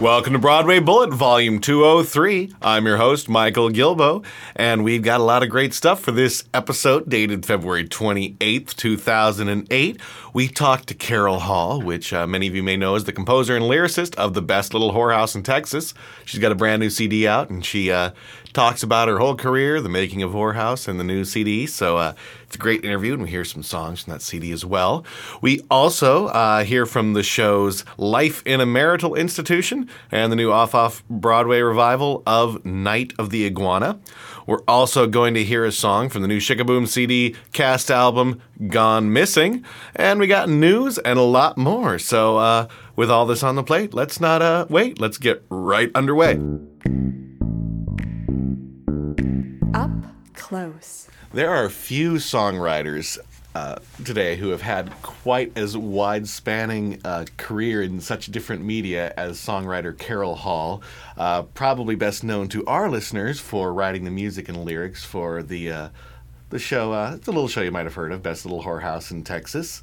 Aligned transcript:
Welcome 0.00 0.34
to 0.34 0.38
Broadway 0.38 0.78
Bullet, 0.78 1.12
Volume 1.12 1.58
203. 1.58 2.54
I'm 2.62 2.86
your 2.86 2.98
host, 2.98 3.28
Michael 3.28 3.68
Gilboe, 3.68 4.22
and 4.54 4.84
we've 4.84 5.02
got 5.02 5.18
a 5.18 5.24
lot 5.24 5.42
of 5.42 5.50
great 5.50 5.74
stuff 5.74 5.98
for 5.98 6.12
this 6.12 6.44
episode 6.54 7.08
dated 7.08 7.44
February 7.44 7.84
28th, 7.84 8.76
2008. 8.76 10.00
We 10.32 10.46
talked 10.46 10.86
to 10.86 10.94
Carol 10.94 11.40
Hall, 11.40 11.82
which 11.82 12.12
uh, 12.12 12.28
many 12.28 12.46
of 12.46 12.54
you 12.54 12.62
may 12.62 12.76
know 12.76 12.94
as 12.94 13.04
the 13.04 13.12
composer 13.12 13.56
and 13.56 13.64
lyricist 13.64 14.14
of 14.14 14.34
The 14.34 14.42
Best 14.42 14.72
Little 14.72 14.92
Whorehouse 14.92 15.34
in 15.34 15.42
Texas. 15.42 15.94
She's 16.24 16.38
got 16.38 16.52
a 16.52 16.54
brand 16.54 16.78
new 16.78 16.90
CD 16.90 17.26
out, 17.26 17.50
and 17.50 17.64
she 17.64 17.90
uh, 17.90 18.12
talks 18.58 18.82
about 18.82 19.06
her 19.06 19.20
whole 19.20 19.36
career, 19.36 19.80
the 19.80 19.88
making 19.88 20.20
of 20.20 20.32
Whorehouse, 20.32 20.88
and 20.88 20.98
the 20.98 21.04
new 21.04 21.24
CD. 21.24 21.64
So 21.64 21.96
uh, 21.96 22.14
it's 22.42 22.56
a 22.56 22.58
great 22.58 22.84
interview, 22.84 23.12
and 23.12 23.22
we 23.22 23.30
hear 23.30 23.44
some 23.44 23.62
songs 23.62 24.02
from 24.02 24.12
that 24.14 24.20
CD 24.20 24.50
as 24.50 24.64
well. 24.64 25.04
We 25.40 25.60
also 25.70 26.26
uh, 26.26 26.64
hear 26.64 26.84
from 26.84 27.12
the 27.12 27.22
show's 27.22 27.84
Life 27.98 28.42
in 28.44 28.60
a 28.60 28.66
Marital 28.66 29.14
Institution 29.14 29.88
and 30.10 30.32
the 30.32 30.36
new 30.36 30.50
off 30.50 30.74
off 30.74 31.04
Broadway 31.08 31.60
revival 31.60 32.24
of 32.26 32.64
Night 32.64 33.12
of 33.16 33.30
the 33.30 33.46
Iguana. 33.46 34.00
We're 34.44 34.64
also 34.66 35.06
going 35.06 35.34
to 35.34 35.44
hear 35.44 35.64
a 35.64 35.70
song 35.70 36.08
from 36.08 36.22
the 36.22 36.28
new 36.28 36.40
Shikaboom 36.40 36.88
CD 36.88 37.36
cast 37.52 37.92
album, 37.92 38.42
Gone 38.66 39.12
Missing. 39.12 39.64
And 39.94 40.18
we 40.18 40.26
got 40.26 40.48
news 40.48 40.98
and 40.98 41.16
a 41.16 41.22
lot 41.22 41.58
more. 41.58 42.00
So, 42.00 42.38
uh, 42.38 42.66
with 42.96 43.08
all 43.08 43.24
this 43.24 43.44
on 43.44 43.54
the 43.54 43.62
plate, 43.62 43.94
let's 43.94 44.20
not 44.20 44.42
uh, 44.42 44.66
wait. 44.68 44.98
Let's 44.98 45.18
get 45.18 45.44
right 45.48 45.92
underway. 45.94 46.40
Close. 50.48 51.08
There 51.34 51.50
are 51.50 51.66
a 51.66 51.70
few 51.70 52.14
songwriters 52.14 53.18
uh, 53.54 53.76
today 54.02 54.36
who 54.36 54.48
have 54.48 54.62
had 54.62 54.90
quite 55.02 55.52
as 55.58 55.76
wide 55.76 56.26
spanning 56.26 57.02
uh, 57.04 57.26
career 57.36 57.82
in 57.82 58.00
such 58.00 58.28
different 58.28 58.64
media 58.64 59.12
as 59.18 59.36
songwriter 59.36 59.96
Carol 59.96 60.36
Hall, 60.36 60.82
uh, 61.18 61.42
probably 61.42 61.96
best 61.96 62.24
known 62.24 62.48
to 62.48 62.64
our 62.64 62.88
listeners 62.88 63.38
for 63.38 63.74
writing 63.74 64.04
the 64.04 64.10
music 64.10 64.48
and 64.48 64.64
lyrics 64.64 65.04
for 65.04 65.42
the 65.42 65.70
uh, 65.70 65.88
the 66.48 66.58
show. 66.58 66.94
Uh, 66.94 67.12
it's 67.16 67.28
a 67.28 67.30
little 67.30 67.48
show 67.48 67.60
you 67.60 67.70
might 67.70 67.84
have 67.84 67.94
heard 67.94 68.10
of, 68.10 68.22
Best 68.22 68.46
Little 68.46 68.62
Whorehouse 68.62 69.10
in 69.10 69.24
Texas. 69.24 69.82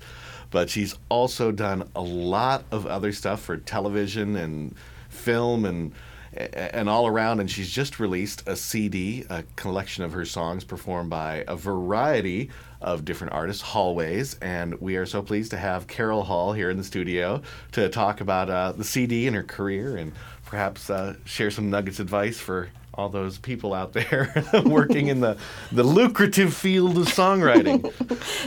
But 0.49 0.71
she's 0.71 0.95
also 1.09 1.51
done 1.51 1.87
a 1.95 2.01
lot 2.01 2.63
of 2.71 2.87
other 2.87 3.11
stuff 3.11 3.41
for 3.41 3.57
television 3.57 4.35
and 4.35 4.75
film 5.09 5.63
and 5.63 5.91
and 6.35 6.89
all 6.89 7.07
around. 7.07 7.39
And 7.39 7.49
she's 7.49 7.69
just 7.69 7.99
released 7.99 8.47
a 8.47 8.55
CD, 8.55 9.25
a 9.29 9.43
collection 9.55 10.03
of 10.03 10.13
her 10.13 10.25
songs 10.25 10.63
performed 10.63 11.09
by 11.09 11.43
a 11.47 11.55
variety 11.55 12.49
of 12.81 13.05
different 13.05 13.33
artists, 13.33 13.61
Hallways. 13.61 14.35
And 14.41 14.79
we 14.79 14.95
are 14.97 15.05
so 15.05 15.21
pleased 15.21 15.51
to 15.51 15.57
have 15.57 15.87
Carol 15.87 16.23
Hall 16.23 16.53
here 16.53 16.69
in 16.69 16.77
the 16.77 16.83
studio 16.83 17.41
to 17.71 17.89
talk 17.89 18.21
about 18.21 18.49
uh, 18.49 18.73
the 18.73 18.83
CD 18.83 19.27
and 19.27 19.35
her 19.35 19.43
career 19.43 19.97
and 19.97 20.11
perhaps 20.55 20.89
uh, 20.89 21.13
share 21.25 21.51
some 21.51 21.69
nuggets 21.69 21.99
of 21.99 22.05
advice 22.05 22.39
for 22.39 22.69
all 22.93 23.09
those 23.09 23.37
people 23.37 23.73
out 23.73 23.91
there 23.91 24.33
working 24.65 25.07
in 25.07 25.19
the, 25.19 25.37
the 25.73 25.83
lucrative 25.83 26.53
field 26.53 26.97
of 26.97 27.07
songwriting. 27.07 27.91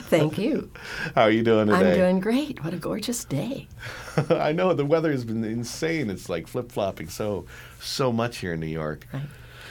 Thank 0.08 0.38
you. 0.38 0.70
How 1.14 1.24
are 1.24 1.30
you 1.30 1.42
doing 1.42 1.66
today? 1.66 1.90
I'm 1.90 1.96
doing 1.98 2.20
great. 2.20 2.64
What 2.64 2.72
a 2.72 2.78
gorgeous 2.78 3.24
day. 3.24 3.68
I 4.30 4.52
know 4.52 4.72
the 4.72 4.86
weather 4.86 5.12
has 5.12 5.22
been 5.22 5.44
insane. 5.44 6.08
It's 6.08 6.30
like 6.30 6.46
flip 6.46 6.72
flopping 6.72 7.10
so 7.10 7.44
so 7.78 8.10
much 8.10 8.38
here 8.38 8.54
in 8.54 8.60
New 8.60 8.68
York. 8.68 9.06
Right. 9.12 9.24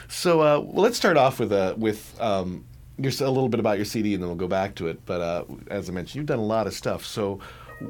So 0.06 0.40
uh, 0.40 0.60
well, 0.60 0.84
let's 0.84 0.96
start 0.96 1.16
off 1.16 1.40
with 1.40 1.50
uh, 1.50 1.74
with 1.76 2.16
um, 2.20 2.64
just 3.00 3.20
a 3.20 3.28
little 3.28 3.48
bit 3.48 3.58
about 3.58 3.78
your 3.78 3.84
CD, 3.84 4.14
and 4.14 4.22
then 4.22 4.28
we'll 4.28 4.36
go 4.36 4.46
back 4.46 4.76
to 4.76 4.86
it. 4.86 5.04
But 5.04 5.20
uh, 5.20 5.44
as 5.72 5.90
I 5.90 5.92
mentioned, 5.92 6.14
you've 6.14 6.26
done 6.26 6.38
a 6.38 6.44
lot 6.44 6.68
of 6.68 6.72
stuff. 6.72 7.04
So 7.04 7.40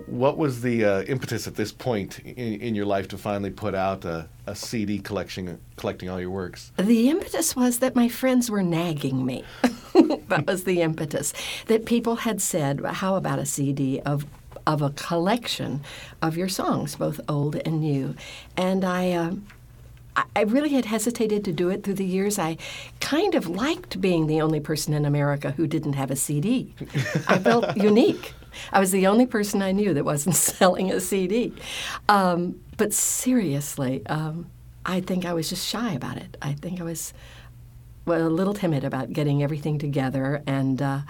what 0.07 0.37
was 0.37 0.61
the 0.61 0.85
uh, 0.85 1.03
impetus 1.03 1.47
at 1.47 1.55
this 1.55 1.73
point 1.73 2.19
in, 2.21 2.61
in 2.61 2.75
your 2.75 2.85
life 2.87 3.09
to 3.09 3.19
finally 3.19 3.51
put 3.51 3.75
out 3.75 4.05
a, 4.05 4.29
a 4.47 4.55
CD 4.55 4.99
collection, 4.99 5.59
collecting 5.77 6.11
all 6.11 6.21
your 6.21 6.31
works? 6.31 6.73
The 6.77 7.09
impetus 7.09 7.57
was 7.57 7.79
that 7.79 7.95
my 7.97 8.09
friends 8.09 8.51
were 8.51 8.63
nagging 8.63 9.25
me. 9.25 9.45
that 10.29 10.45
was 10.47 10.65
the 10.65 10.83
impetus. 10.83 11.33
That 11.67 11.87
people 11.87 12.17
had 12.17 12.43
said, 12.43 12.81
"How 12.85 13.17
about 13.17 13.39
a 13.39 13.47
CD 13.47 14.01
of 14.01 14.27
of 14.67 14.83
a 14.83 14.91
collection 14.91 15.81
of 16.21 16.37
your 16.37 16.49
songs, 16.49 16.97
both 16.97 17.21
old 17.29 17.57
and 17.57 17.81
new?" 17.81 18.15
And 18.57 18.85
I. 18.85 19.13
Uh, 19.13 19.31
I- 20.17 20.25
I 20.35 20.41
really 20.43 20.71
had 20.71 20.87
hesitated 20.87 21.45
to 21.45 21.53
do 21.53 21.69
it 21.69 21.85
through 21.85 21.95
the 21.95 22.05
years. 22.05 22.41
I 22.41 22.57
kind 22.99 23.37
of 23.37 23.47
liked 23.47 24.01
being 24.01 24.27
the 24.27 24.41
only 24.41 24.59
person 24.59 24.93
in 24.93 25.05
America 25.05 25.53
who 25.53 25.69
didn't 25.69 25.93
have 25.93 26.11
a 26.11 26.17
CD. 26.17 26.75
I 27.29 27.39
felt 27.39 27.77
unique. 27.91 28.35
I 28.73 28.81
was 28.81 28.91
the 28.91 29.07
only 29.07 29.27
person 29.27 29.63
I 29.63 29.73
knew 29.73 29.95
that 29.95 30.05
wasn't 30.05 30.37
selling 30.51 30.91
a 30.91 31.01
CD. 31.01 31.53
Um, 32.09 32.61
but 32.77 32.93
seriously, 32.93 34.07
um, 34.07 34.47
I 34.87 35.01
think 35.01 35.25
I 35.27 35.33
was 35.33 35.49
just 35.49 35.67
shy 35.67 35.93
about 35.93 36.17
it. 36.17 36.37
I 36.41 36.53
think 36.55 36.81
I 36.81 36.85
was 36.85 37.13
well, 38.09 38.27
a 38.27 38.31
little 38.31 38.55
timid 38.55 38.85
about 38.85 39.13
getting 39.13 39.43
everything 39.43 39.79
together. 39.79 40.43
And 40.47 40.81
uh, 40.81 41.01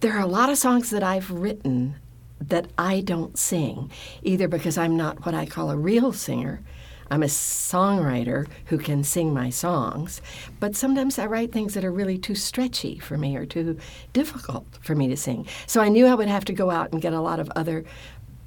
there 0.00 0.14
are 0.14 0.22
a 0.22 0.26
lot 0.26 0.48
of 0.48 0.56
songs 0.56 0.90
that 0.90 1.02
I've 1.02 1.30
written 1.30 1.96
that 2.40 2.68
I 2.78 3.00
don't 3.00 3.38
sing, 3.38 3.90
either 4.22 4.48
because 4.48 4.78
I'm 4.78 4.96
not 4.96 5.24
what 5.24 5.34
I 5.34 5.46
call 5.46 5.70
a 5.70 5.76
real 5.76 6.12
singer. 6.12 6.62
I'm 7.10 7.22
a 7.22 7.26
songwriter 7.26 8.46
who 8.66 8.78
can 8.78 9.04
sing 9.04 9.32
my 9.32 9.50
songs, 9.50 10.20
but 10.60 10.74
sometimes 10.74 11.18
I 11.18 11.26
write 11.26 11.52
things 11.52 11.74
that 11.74 11.84
are 11.84 11.92
really 11.92 12.18
too 12.18 12.34
stretchy 12.34 12.98
for 12.98 13.16
me 13.16 13.36
or 13.36 13.46
too 13.46 13.78
difficult 14.12 14.66
for 14.80 14.94
me 14.94 15.08
to 15.08 15.16
sing. 15.16 15.46
So 15.66 15.80
I 15.80 15.88
knew 15.88 16.06
I 16.06 16.14
would 16.14 16.28
have 16.28 16.44
to 16.46 16.52
go 16.52 16.70
out 16.70 16.92
and 16.92 17.00
get 17.00 17.12
a 17.12 17.20
lot 17.20 17.40
of 17.40 17.50
other 17.54 17.84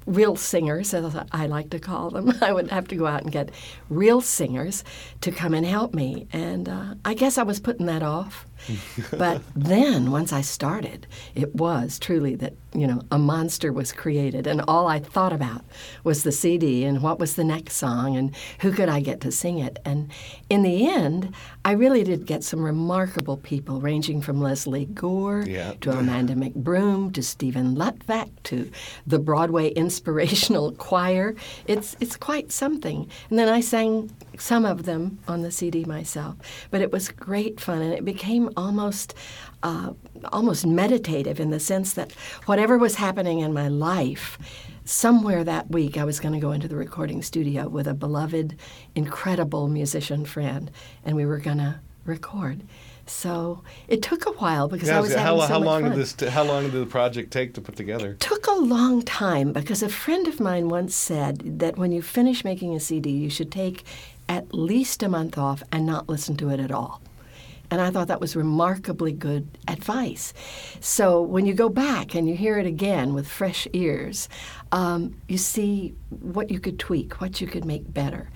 real 0.06 0.36
singers, 0.36 0.92
as 0.92 1.16
I 1.32 1.46
like 1.46 1.70
to 1.70 1.78
call 1.78 2.10
them. 2.10 2.34
I 2.40 2.52
would 2.52 2.70
have 2.70 2.88
to 2.88 2.96
go 2.96 3.06
out 3.06 3.22
and 3.22 3.32
get 3.32 3.50
real 3.88 4.20
singers 4.20 4.84
to 5.20 5.30
come 5.30 5.54
and 5.54 5.64
help 5.64 5.94
me. 5.94 6.26
And 6.32 6.68
uh, 6.68 6.94
I 7.04 7.14
guess 7.14 7.38
I 7.38 7.42
was 7.42 7.60
putting 7.60 7.86
that 7.86 8.02
off. 8.02 8.46
but 9.16 9.42
then, 9.56 10.10
once 10.10 10.32
I 10.32 10.40
started, 10.40 11.06
it 11.34 11.54
was 11.54 11.98
truly 11.98 12.34
that, 12.36 12.54
you 12.74 12.86
know, 12.86 13.02
a 13.10 13.18
monster 13.18 13.72
was 13.72 13.92
created. 13.92 14.46
And 14.46 14.62
all 14.68 14.86
I 14.86 14.98
thought 14.98 15.32
about 15.32 15.64
was 16.04 16.22
the 16.22 16.32
CD 16.32 16.84
and 16.84 17.02
what 17.02 17.18
was 17.18 17.34
the 17.34 17.44
next 17.44 17.74
song 17.76 18.16
and 18.16 18.34
who 18.60 18.72
could 18.72 18.88
I 18.88 19.00
get 19.00 19.20
to 19.22 19.32
sing 19.32 19.58
it. 19.58 19.78
And 19.84 20.10
in 20.48 20.62
the 20.62 20.88
end, 20.88 21.34
I 21.64 21.72
really 21.72 22.04
did 22.04 22.26
get 22.26 22.44
some 22.44 22.62
remarkable 22.62 23.36
people, 23.38 23.80
ranging 23.80 24.20
from 24.20 24.40
Lesley 24.40 24.86
Gore 24.86 25.42
Yeah. 25.46 25.74
to 25.80 25.90
Amanda 25.92 26.34
McBroom 26.34 27.12
to 27.14 27.22
Steven 27.22 27.76
Lutvak 27.76 28.30
to 28.44 28.70
the 29.06 29.18
Broadway 29.18 29.70
Inspirational 29.70 30.72
Choir. 30.78 31.34
It's 31.66 31.96
it's 32.00 32.16
quite 32.16 32.52
something. 32.52 33.08
And 33.30 33.38
then 33.38 33.48
I 33.48 33.60
sang 33.60 34.10
some 34.40 34.64
of 34.64 34.84
them 34.84 35.18
on 35.28 35.42
the 35.42 35.50
CD 35.50 35.84
myself. 35.84 36.36
But 36.70 36.80
it 36.80 36.92
was 36.92 37.08
great 37.10 37.60
fun, 37.60 37.82
and 37.82 37.92
it 37.92 38.04
became 38.04 38.50
almost 38.56 39.14
uh, 39.62 39.92
almost 40.32 40.66
meditative 40.66 41.38
in 41.38 41.50
the 41.50 41.60
sense 41.60 41.92
that 41.92 42.12
whatever 42.46 42.78
was 42.78 42.94
happening 42.96 43.40
in 43.40 43.52
my 43.52 43.68
life. 43.68 44.38
Somewhere 44.86 45.44
that 45.44 45.70
week, 45.70 45.96
I 45.98 46.04
was 46.04 46.18
going 46.18 46.32
to 46.34 46.40
go 46.40 46.50
into 46.52 46.66
the 46.66 46.74
recording 46.76 47.22
studio 47.22 47.68
with 47.68 47.86
a 47.86 47.94
beloved, 47.94 48.56
incredible 48.94 49.68
musician 49.68 50.24
friend, 50.24 50.70
and 51.04 51.14
we 51.14 51.26
were 51.26 51.38
going 51.38 51.58
to 51.58 51.78
record. 52.06 52.62
So 53.06 53.62
it 53.88 54.02
took 54.02 54.26
a 54.26 54.30
while 54.32 54.68
because 54.68 54.88
Yeah, 54.88 54.98
I 54.98 55.00
was 55.00 55.14
how, 55.14 55.36
having 55.36 55.40
so 55.42 55.46
how 55.48 55.58
much 55.58 55.66
long 55.66 55.82
fun. 55.82 55.90
did 55.90 55.98
this? 56.00 56.12
T- 56.12 56.26
how 56.26 56.44
long 56.44 56.62
did 56.64 56.72
the 56.72 56.86
project 56.86 57.30
take 57.32 57.54
to 57.54 57.60
put 57.60 57.76
together? 57.76 58.12
It 58.12 58.20
took 58.20 58.46
a 58.46 58.52
long 58.54 59.02
time 59.02 59.52
because 59.52 59.82
a 59.82 59.88
friend 59.88 60.26
of 60.28 60.40
mine 60.40 60.68
once 60.68 60.94
said 60.94 61.58
that 61.58 61.76
when 61.76 61.92
you 61.92 62.02
finish 62.02 62.44
making 62.44 62.74
a 62.74 62.80
CD, 62.80 63.10
you 63.10 63.28
should 63.30 63.50
take 63.52 63.84
at 64.30 64.54
least 64.54 65.02
a 65.02 65.08
month 65.08 65.36
off 65.36 65.60
and 65.72 65.84
not 65.84 66.08
listen 66.08 66.36
to 66.36 66.50
it 66.50 66.60
at 66.60 66.70
all. 66.70 67.02
And 67.68 67.80
I 67.80 67.90
thought 67.90 68.08
that 68.08 68.20
was 68.20 68.34
remarkably 68.34 69.12
good 69.12 69.46
advice. 69.68 70.32
So 70.80 71.20
when 71.20 71.46
you 71.46 71.54
go 71.54 71.68
back 71.68 72.14
and 72.14 72.28
you 72.28 72.36
hear 72.36 72.58
it 72.58 72.66
again 72.66 73.12
with 73.12 73.28
fresh 73.28 73.66
ears, 73.72 74.28
um, 74.72 75.16
you 75.28 75.36
see 75.36 75.94
what 76.08 76.50
you 76.50 76.60
could 76.60 76.78
tweak, 76.78 77.20
what 77.20 77.40
you 77.40 77.48
could 77.48 77.64
make 77.64 77.92
better. 77.92 78.30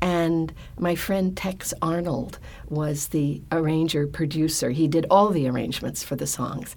And 0.00 0.52
my 0.78 0.94
friend 0.94 1.36
Tex 1.36 1.74
Arnold 1.82 2.38
was 2.68 3.08
the 3.08 3.42
arranger 3.50 4.06
producer. 4.06 4.70
He 4.70 4.88
did 4.88 5.06
all 5.10 5.30
the 5.30 5.48
arrangements 5.48 6.02
for 6.04 6.14
the 6.16 6.26
songs. 6.26 6.74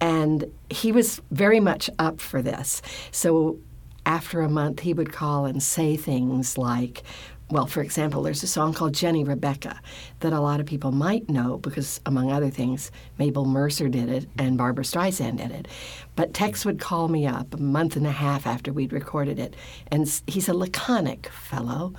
And 0.00 0.50
he 0.68 0.92
was 0.92 1.20
very 1.30 1.60
much 1.60 1.88
up 1.98 2.20
for 2.20 2.42
this. 2.42 2.80
So 3.12 3.58
after 4.06 4.40
a 4.40 4.48
month, 4.48 4.80
he 4.80 4.94
would 4.94 5.12
call 5.12 5.44
and 5.44 5.62
say 5.62 5.96
things 5.96 6.56
like, 6.56 7.02
well, 7.50 7.66
for 7.66 7.82
example, 7.82 8.22
there's 8.22 8.42
a 8.42 8.48
song 8.48 8.72
called 8.72 8.94
Jenny 8.94 9.24
Rebecca 9.24 9.80
that 10.20 10.32
a 10.32 10.40
lot 10.40 10.60
of 10.60 10.66
people 10.66 10.92
might 10.92 11.28
know 11.28 11.58
because, 11.58 12.00
among 12.06 12.30
other 12.30 12.50
things, 12.50 12.92
Mabel 13.18 13.44
Mercer 13.44 13.88
did 13.88 14.08
it 14.08 14.28
and 14.38 14.56
Barbra 14.56 14.84
Streisand 14.84 15.38
did 15.38 15.50
it. 15.50 15.66
But 16.14 16.32
Tex 16.32 16.64
would 16.64 16.78
call 16.78 17.08
me 17.08 17.26
up 17.26 17.52
a 17.52 17.58
month 17.58 17.96
and 17.96 18.06
a 18.06 18.12
half 18.12 18.46
after 18.46 18.72
we'd 18.72 18.92
recorded 18.92 19.38
it, 19.38 19.54
and 19.90 20.08
he's 20.26 20.48
a 20.48 20.54
laconic 20.54 21.28
fellow, 21.28 21.92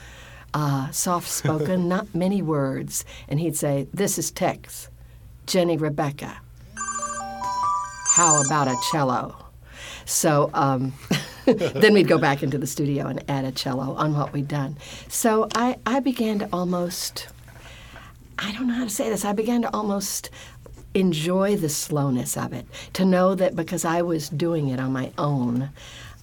uh, 0.54 0.90
soft 0.92 1.28
spoken, 1.28 1.88
not 1.90 2.14
many 2.16 2.42
words, 2.42 3.04
and 3.28 3.40
he'd 3.40 3.58
say, 3.58 3.88
This 3.94 4.18
is 4.18 4.32
Tex, 4.32 4.90
Jenny 5.48 5.76
Rebecca. 5.76 6.40
How 8.14 8.42
about 8.42 8.68
a 8.68 8.76
cello? 8.92 9.36
So 10.06 10.50
um, 10.54 10.94
then 11.46 11.94
we'd 11.94 12.08
go 12.08 12.18
back 12.18 12.44
into 12.44 12.58
the 12.58 12.68
studio 12.68 13.08
and 13.08 13.24
add 13.30 13.46
a 13.46 13.52
cello 13.52 13.94
on 13.96 14.14
what 14.14 14.34
we'd 14.34 14.48
done. 14.48 14.78
So 15.08 15.48
I, 15.56 15.78
I 15.86 16.00
began 16.00 16.40
to 16.40 16.50
almost, 16.54 17.28
I 18.40 18.52
don't 18.54 18.68
know 18.68 18.74
how 18.74 18.84
to 18.84 18.90
say 18.90 19.10
this, 19.10 19.26
I 19.26 19.34
began 19.34 19.62
to 19.64 19.74
almost 19.74 20.30
enjoy 20.94 21.56
the 21.56 21.70
slowness 21.70 22.38
of 22.38 22.54
it, 22.54 22.66
to 22.94 23.06
know 23.06 23.36
that 23.36 23.56
because 23.56 23.86
I 23.86 24.02
was 24.02 24.30
doing 24.30 24.68
it 24.70 24.80
on 24.80 24.92
my 24.92 25.12
own, 25.18 25.70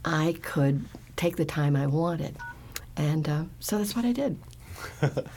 I 0.04 0.36
could 0.42 0.84
take 1.16 1.36
the 1.36 1.44
time 1.44 1.74
I 1.74 1.86
wanted. 1.86 2.36
And 2.96 3.28
uh, 3.28 3.44
so 3.60 3.78
that's 3.78 3.96
what 3.96 4.04
I 4.04 4.12
did. 4.12 4.38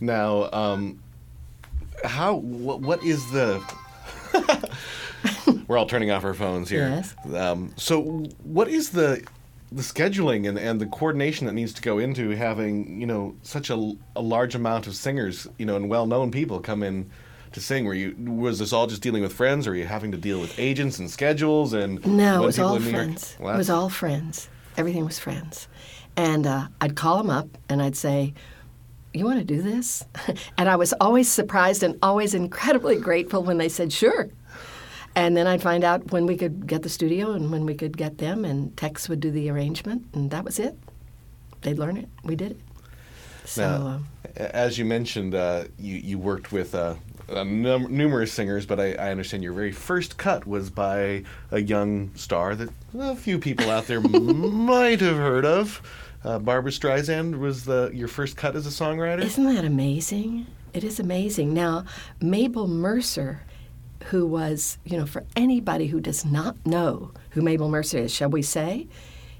Now, 0.00 0.50
um, 0.52 1.00
how? 2.04 2.34
What, 2.34 2.80
what 2.80 3.02
is 3.02 3.30
the? 3.30 3.62
We're 5.68 5.78
all 5.78 5.86
turning 5.86 6.10
off 6.10 6.24
our 6.24 6.34
phones 6.34 6.68
here. 6.68 6.88
Yes. 6.88 7.14
Um, 7.34 7.72
so, 7.76 8.02
what 8.42 8.68
is 8.68 8.90
the 8.90 9.24
the 9.72 9.82
scheduling 9.82 10.48
and, 10.48 10.56
and 10.58 10.80
the 10.80 10.86
coordination 10.86 11.46
that 11.46 11.52
needs 11.54 11.72
to 11.74 11.82
go 11.82 11.98
into 11.98 12.30
having 12.30 13.00
you 13.00 13.06
know 13.06 13.34
such 13.42 13.70
a, 13.70 13.92
a 14.14 14.20
large 14.20 14.54
amount 14.54 14.86
of 14.86 14.94
singers 14.94 15.48
you 15.58 15.66
know 15.66 15.74
and 15.76 15.88
well 15.88 16.06
known 16.06 16.30
people 16.30 16.60
come 16.60 16.82
in 16.82 17.10
to 17.52 17.60
sing? 17.60 17.84
Were 17.84 17.94
you 17.94 18.14
was 18.18 18.58
this 18.58 18.72
all 18.72 18.86
just 18.86 19.02
dealing 19.02 19.22
with 19.22 19.32
friends, 19.32 19.66
or 19.66 19.72
are 19.72 19.74
you 19.74 19.86
having 19.86 20.12
to 20.12 20.18
deal 20.18 20.40
with 20.40 20.58
agents 20.58 20.98
and 20.98 21.10
schedules 21.10 21.72
and 21.72 22.04
No, 22.06 22.42
it 22.42 22.46
was 22.46 22.58
all 22.58 22.76
in 22.76 22.82
New 22.84 22.90
York- 22.90 23.04
friends. 23.04 23.36
Well, 23.40 23.54
It 23.54 23.58
was 23.58 23.70
all 23.70 23.88
friends. 23.88 24.48
Everything 24.76 25.04
was 25.04 25.18
friends. 25.18 25.68
And 26.16 26.46
uh, 26.46 26.68
I'd 26.80 26.94
call 26.96 27.18
them 27.18 27.30
up 27.30 27.48
and 27.68 27.80
I'd 27.82 27.96
say, 27.96 28.34
You 29.12 29.24
want 29.24 29.38
to 29.38 29.44
do 29.44 29.62
this? 29.62 30.04
and 30.58 30.68
I 30.68 30.76
was 30.76 30.92
always 31.00 31.28
surprised 31.30 31.82
and 31.82 31.98
always 32.02 32.34
incredibly 32.34 32.96
grateful 32.96 33.42
when 33.42 33.58
they 33.58 33.68
said, 33.68 33.92
Sure. 33.92 34.28
And 35.16 35.36
then 35.36 35.46
I'd 35.46 35.62
find 35.62 35.84
out 35.84 36.10
when 36.10 36.26
we 36.26 36.36
could 36.36 36.66
get 36.66 36.82
the 36.82 36.88
studio 36.88 37.32
and 37.32 37.50
when 37.52 37.64
we 37.66 37.74
could 37.74 37.96
get 37.96 38.18
them, 38.18 38.44
and 38.44 38.76
Tex 38.76 39.08
would 39.08 39.20
do 39.20 39.30
the 39.30 39.48
arrangement, 39.48 40.06
and 40.12 40.30
that 40.30 40.44
was 40.44 40.58
it. 40.58 40.76
They'd 41.62 41.78
learn 41.78 41.96
it. 41.96 42.08
We 42.24 42.34
did 42.36 42.52
it. 42.52 42.60
So, 43.44 43.62
Now, 43.62 43.86
um, 43.86 44.06
as 44.36 44.78
you 44.78 44.84
mentioned, 44.84 45.34
uh, 45.34 45.64
you 45.78 45.96
you 45.96 46.18
worked 46.18 46.50
with 46.50 46.74
uh, 46.74 46.94
num- 47.28 47.94
numerous 47.94 48.32
singers, 48.32 48.66
but 48.66 48.80
I, 48.80 48.94
I 48.94 49.10
understand 49.10 49.42
your 49.42 49.52
very 49.52 49.72
first 49.72 50.16
cut 50.16 50.46
was 50.46 50.70
by 50.70 51.24
a 51.50 51.60
young 51.60 52.10
star 52.14 52.54
that 52.56 52.70
a 52.98 53.14
few 53.14 53.38
people 53.38 53.70
out 53.70 53.86
there 53.86 54.00
might 54.00 55.00
have 55.00 55.16
heard 55.16 55.44
of. 55.44 55.80
Uh, 56.24 56.38
Barbra 56.38 56.70
Streisand 56.70 57.38
was 57.38 57.64
the 57.64 57.90
your 57.92 58.08
first 58.08 58.36
cut 58.36 58.56
as 58.56 58.66
a 58.66 58.70
songwriter. 58.70 59.22
Isn't 59.22 59.54
that 59.54 59.64
amazing? 59.64 60.46
It 60.72 60.82
is 60.82 60.98
amazing. 60.98 61.54
Now, 61.54 61.84
Mabel 62.20 62.66
Mercer, 62.66 63.42
who 64.10 64.26
was, 64.26 64.78
you 64.84 64.96
know, 64.98 65.06
for 65.06 65.24
anybody 65.36 65.86
who 65.86 66.00
does 66.00 66.24
not 66.24 66.56
know 66.66 67.12
who 67.30 67.42
Mabel 67.42 67.68
Mercer 67.68 67.98
is, 67.98 68.12
shall 68.14 68.30
we 68.30 68.42
say? 68.42 68.86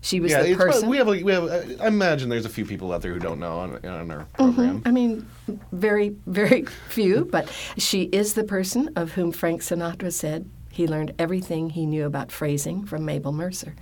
She 0.01 0.21
was 0.21 0.33
yeah, 0.33 0.43
the 0.43 0.55
person. 0.55 0.89
we 0.91 0.99
have. 0.99 1.09
A, 1.09 1.23
we 1.23 1.33
have. 1.33 1.45
A, 1.45 1.83
I 1.83 1.87
imagine 1.87 2.29
there's 2.29 2.45
a 2.45 2.51
few 2.51 2.67
people 2.67 2.93
out 2.93 3.01
there 3.01 3.15
who 3.15 3.19
don't 3.19 3.41
know 3.41 3.59
on, 3.59 3.71
on 3.87 4.11
our 4.11 4.19
Mm-hmm. 4.19 4.35
program. 4.35 4.83
I 4.85 4.91
mean, 4.91 5.27
very, 5.73 6.15
very 6.27 6.67
few, 6.91 7.25
but 7.25 7.51
she 7.79 8.03
is 8.05 8.35
the 8.35 8.45
person 8.45 8.91
of 8.97 9.13
whom 9.13 9.33
Frank 9.33 9.63
Sinatra 9.63 10.13
said 10.13 10.49
he 10.71 10.87
learned 10.87 11.15
everything 11.19 11.71
he 11.71 11.87
knew 11.87 12.05
about 12.05 12.31
phrasing 12.33 12.85
from 12.85 13.05
Mabel 13.07 13.33
Mercer. 13.33 13.75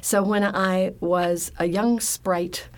So 0.00 0.22
when 0.24 0.42
I 0.42 0.94
was 0.98 1.52
a 1.58 1.66
young 1.66 2.00
sprite, 2.00 2.68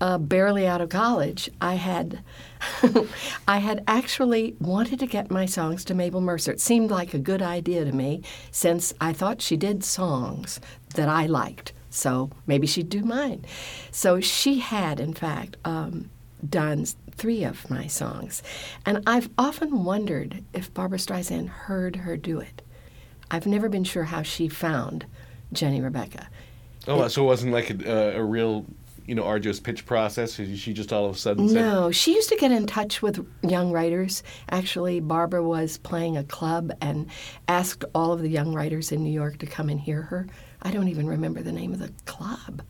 uh, 0.00 0.18
barely 0.18 0.66
out 0.66 0.80
of 0.82 0.88
college, 0.90 1.48
I 1.62 1.74
had, 1.76 2.22
I 3.48 3.58
had 3.58 3.82
actually 3.86 4.56
wanted 4.60 4.98
to 5.00 5.06
get 5.06 5.30
my 5.30 5.46
songs 5.46 5.84
to 5.86 5.94
Mabel 5.94 6.20
Mercer. 6.20 6.52
It 6.52 6.60
seemed 6.60 6.90
like 6.90 7.14
a 7.14 7.18
good 7.18 7.42
idea 7.42 7.84
to 7.84 7.92
me, 7.92 8.22
since 8.50 8.92
I 9.00 9.12
thought 9.12 9.42
she 9.42 9.56
did 9.56 9.84
songs 9.84 10.60
that 10.94 11.08
I 11.08 11.26
liked. 11.26 11.72
So 11.90 12.30
maybe 12.46 12.66
she'd 12.66 12.88
do 12.88 13.02
mine. 13.02 13.44
So 13.90 14.20
she 14.20 14.60
had, 14.60 15.00
in 15.00 15.14
fact, 15.14 15.56
um, 15.64 16.10
done 16.48 16.86
three 17.10 17.44
of 17.44 17.68
my 17.68 17.86
songs. 17.86 18.42
And 18.86 19.02
I've 19.06 19.28
often 19.36 19.84
wondered 19.84 20.42
if 20.52 20.72
Barbra 20.72 20.98
Streisand 20.98 21.48
heard 21.48 21.96
her 21.96 22.16
do 22.16 22.40
it. 22.40 22.62
I've 23.30 23.46
never 23.46 23.68
been 23.68 23.84
sure 23.84 24.04
how 24.04 24.22
she 24.22 24.48
found 24.48 25.06
Jenny 25.52 25.80
Rebecca. 25.80 26.28
Oh, 26.88 27.06
so 27.08 27.22
it 27.22 27.26
wasn't 27.26 27.52
like 27.52 27.70
a, 27.70 28.16
a, 28.16 28.20
a 28.20 28.24
real, 28.24 28.64
you 29.10 29.16
know, 29.16 29.24
arduous 29.24 29.58
pitch 29.58 29.84
process. 29.86 30.34
She 30.34 30.72
just 30.72 30.92
all 30.92 31.06
of 31.06 31.16
a 31.16 31.18
sudden 31.18 31.48
said, 31.48 31.56
No, 31.56 31.90
she 31.90 32.14
used 32.14 32.28
to 32.28 32.36
get 32.36 32.52
in 32.52 32.68
touch 32.68 33.02
with 33.02 33.26
young 33.42 33.72
writers. 33.72 34.22
Actually, 34.50 35.00
Barbara 35.00 35.42
was 35.42 35.78
playing 35.78 36.16
a 36.16 36.22
club 36.22 36.70
and 36.80 37.08
asked 37.48 37.84
all 37.92 38.12
of 38.12 38.22
the 38.22 38.28
young 38.28 38.54
writers 38.54 38.92
in 38.92 39.02
New 39.02 39.10
York 39.10 39.38
to 39.38 39.46
come 39.46 39.68
and 39.68 39.80
hear 39.80 40.02
her. 40.02 40.28
I 40.62 40.70
don't 40.70 40.86
even 40.86 41.08
remember 41.08 41.42
the 41.42 41.50
name 41.50 41.72
of 41.72 41.80
the 41.80 41.92
club. 42.04 42.62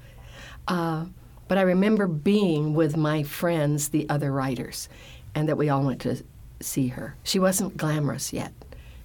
Uh, 0.67 1.05
but 1.47 1.59
I 1.59 1.63
remember 1.63 2.07
being 2.07 2.73
with 2.73 2.97
my 2.97 3.23
friends, 3.23 3.91
the 3.91 4.09
other 4.09 4.33
writers, 4.33 4.89
and 5.35 5.47
that 5.47 5.59
we 5.59 5.69
all 5.69 5.85
went 5.85 6.01
to 6.03 6.25
see 6.61 6.89
her. 6.89 7.17
She 7.23 7.39
wasn't 7.39 7.77
glamorous 7.77 8.33
yet. 8.33 8.55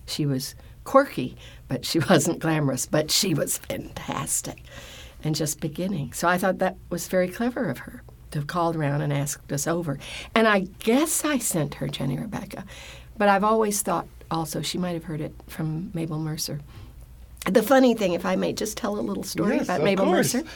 She 0.06 0.26
was 0.26 0.56
quirky, 0.86 1.36
but 1.68 1.84
she 1.84 2.00
wasn't 2.10 2.40
glamorous, 2.40 2.86
but 2.86 3.12
she 3.12 3.34
was 3.34 3.58
fantastic 3.58 4.64
and 5.26 5.36
just 5.36 5.60
beginning. 5.60 6.14
So 6.14 6.28
I 6.30 6.38
thought 6.38 6.60
that 6.60 6.78
was 6.90 7.08
very 7.08 7.28
clever 7.28 7.66
of 7.70 7.80
her 7.80 8.04
to 8.32 8.40
have 8.40 8.48
called 8.48 8.76
around 8.76 9.02
and 9.02 9.12
asked 9.12 9.52
us 9.52 9.68
over. 9.68 9.98
And 10.34 10.48
I 10.48 10.62
guess 10.80 11.26
I 11.26 11.40
sent 11.40 11.76
her 11.76 11.88
Jenny 11.88 12.18
Rebecca, 12.18 12.64
but 13.18 13.28
I've 13.28 13.44
always 13.44 13.82
thought 13.82 14.08
also 14.32 14.62
she 14.62 14.78
might 14.78 14.94
have 14.94 15.06
heard 15.06 15.22
it 15.22 15.34
from 15.48 15.92
Mabel 15.94 16.20
Mercer. 16.20 16.62
The 17.50 17.62
funny 17.64 17.94
thing, 17.94 18.14
if 18.14 18.26
I 18.26 18.36
may 18.36 18.54
just 18.54 18.78
tell 18.78 18.98
a 19.00 19.02
little 19.02 19.24
story 19.24 19.56
Yes, 19.58 19.66
about 19.66 19.84
Mabel 19.84 20.06
course. 20.06 20.34
Mercer. 20.36 20.48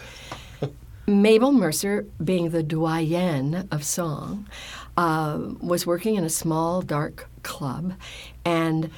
Mabel 1.08 1.52
Mercer, 1.52 2.06
being 2.24 2.50
the 2.52 2.64
doyenne 2.64 3.68
of 3.72 3.84
song, 3.84 4.48
uh, 4.98 5.40
was 5.62 5.86
working 5.88 6.16
in 6.16 6.24
a 6.24 6.30
small, 6.30 6.82
dark 6.82 7.28
club, 7.44 7.94
and 8.46 8.90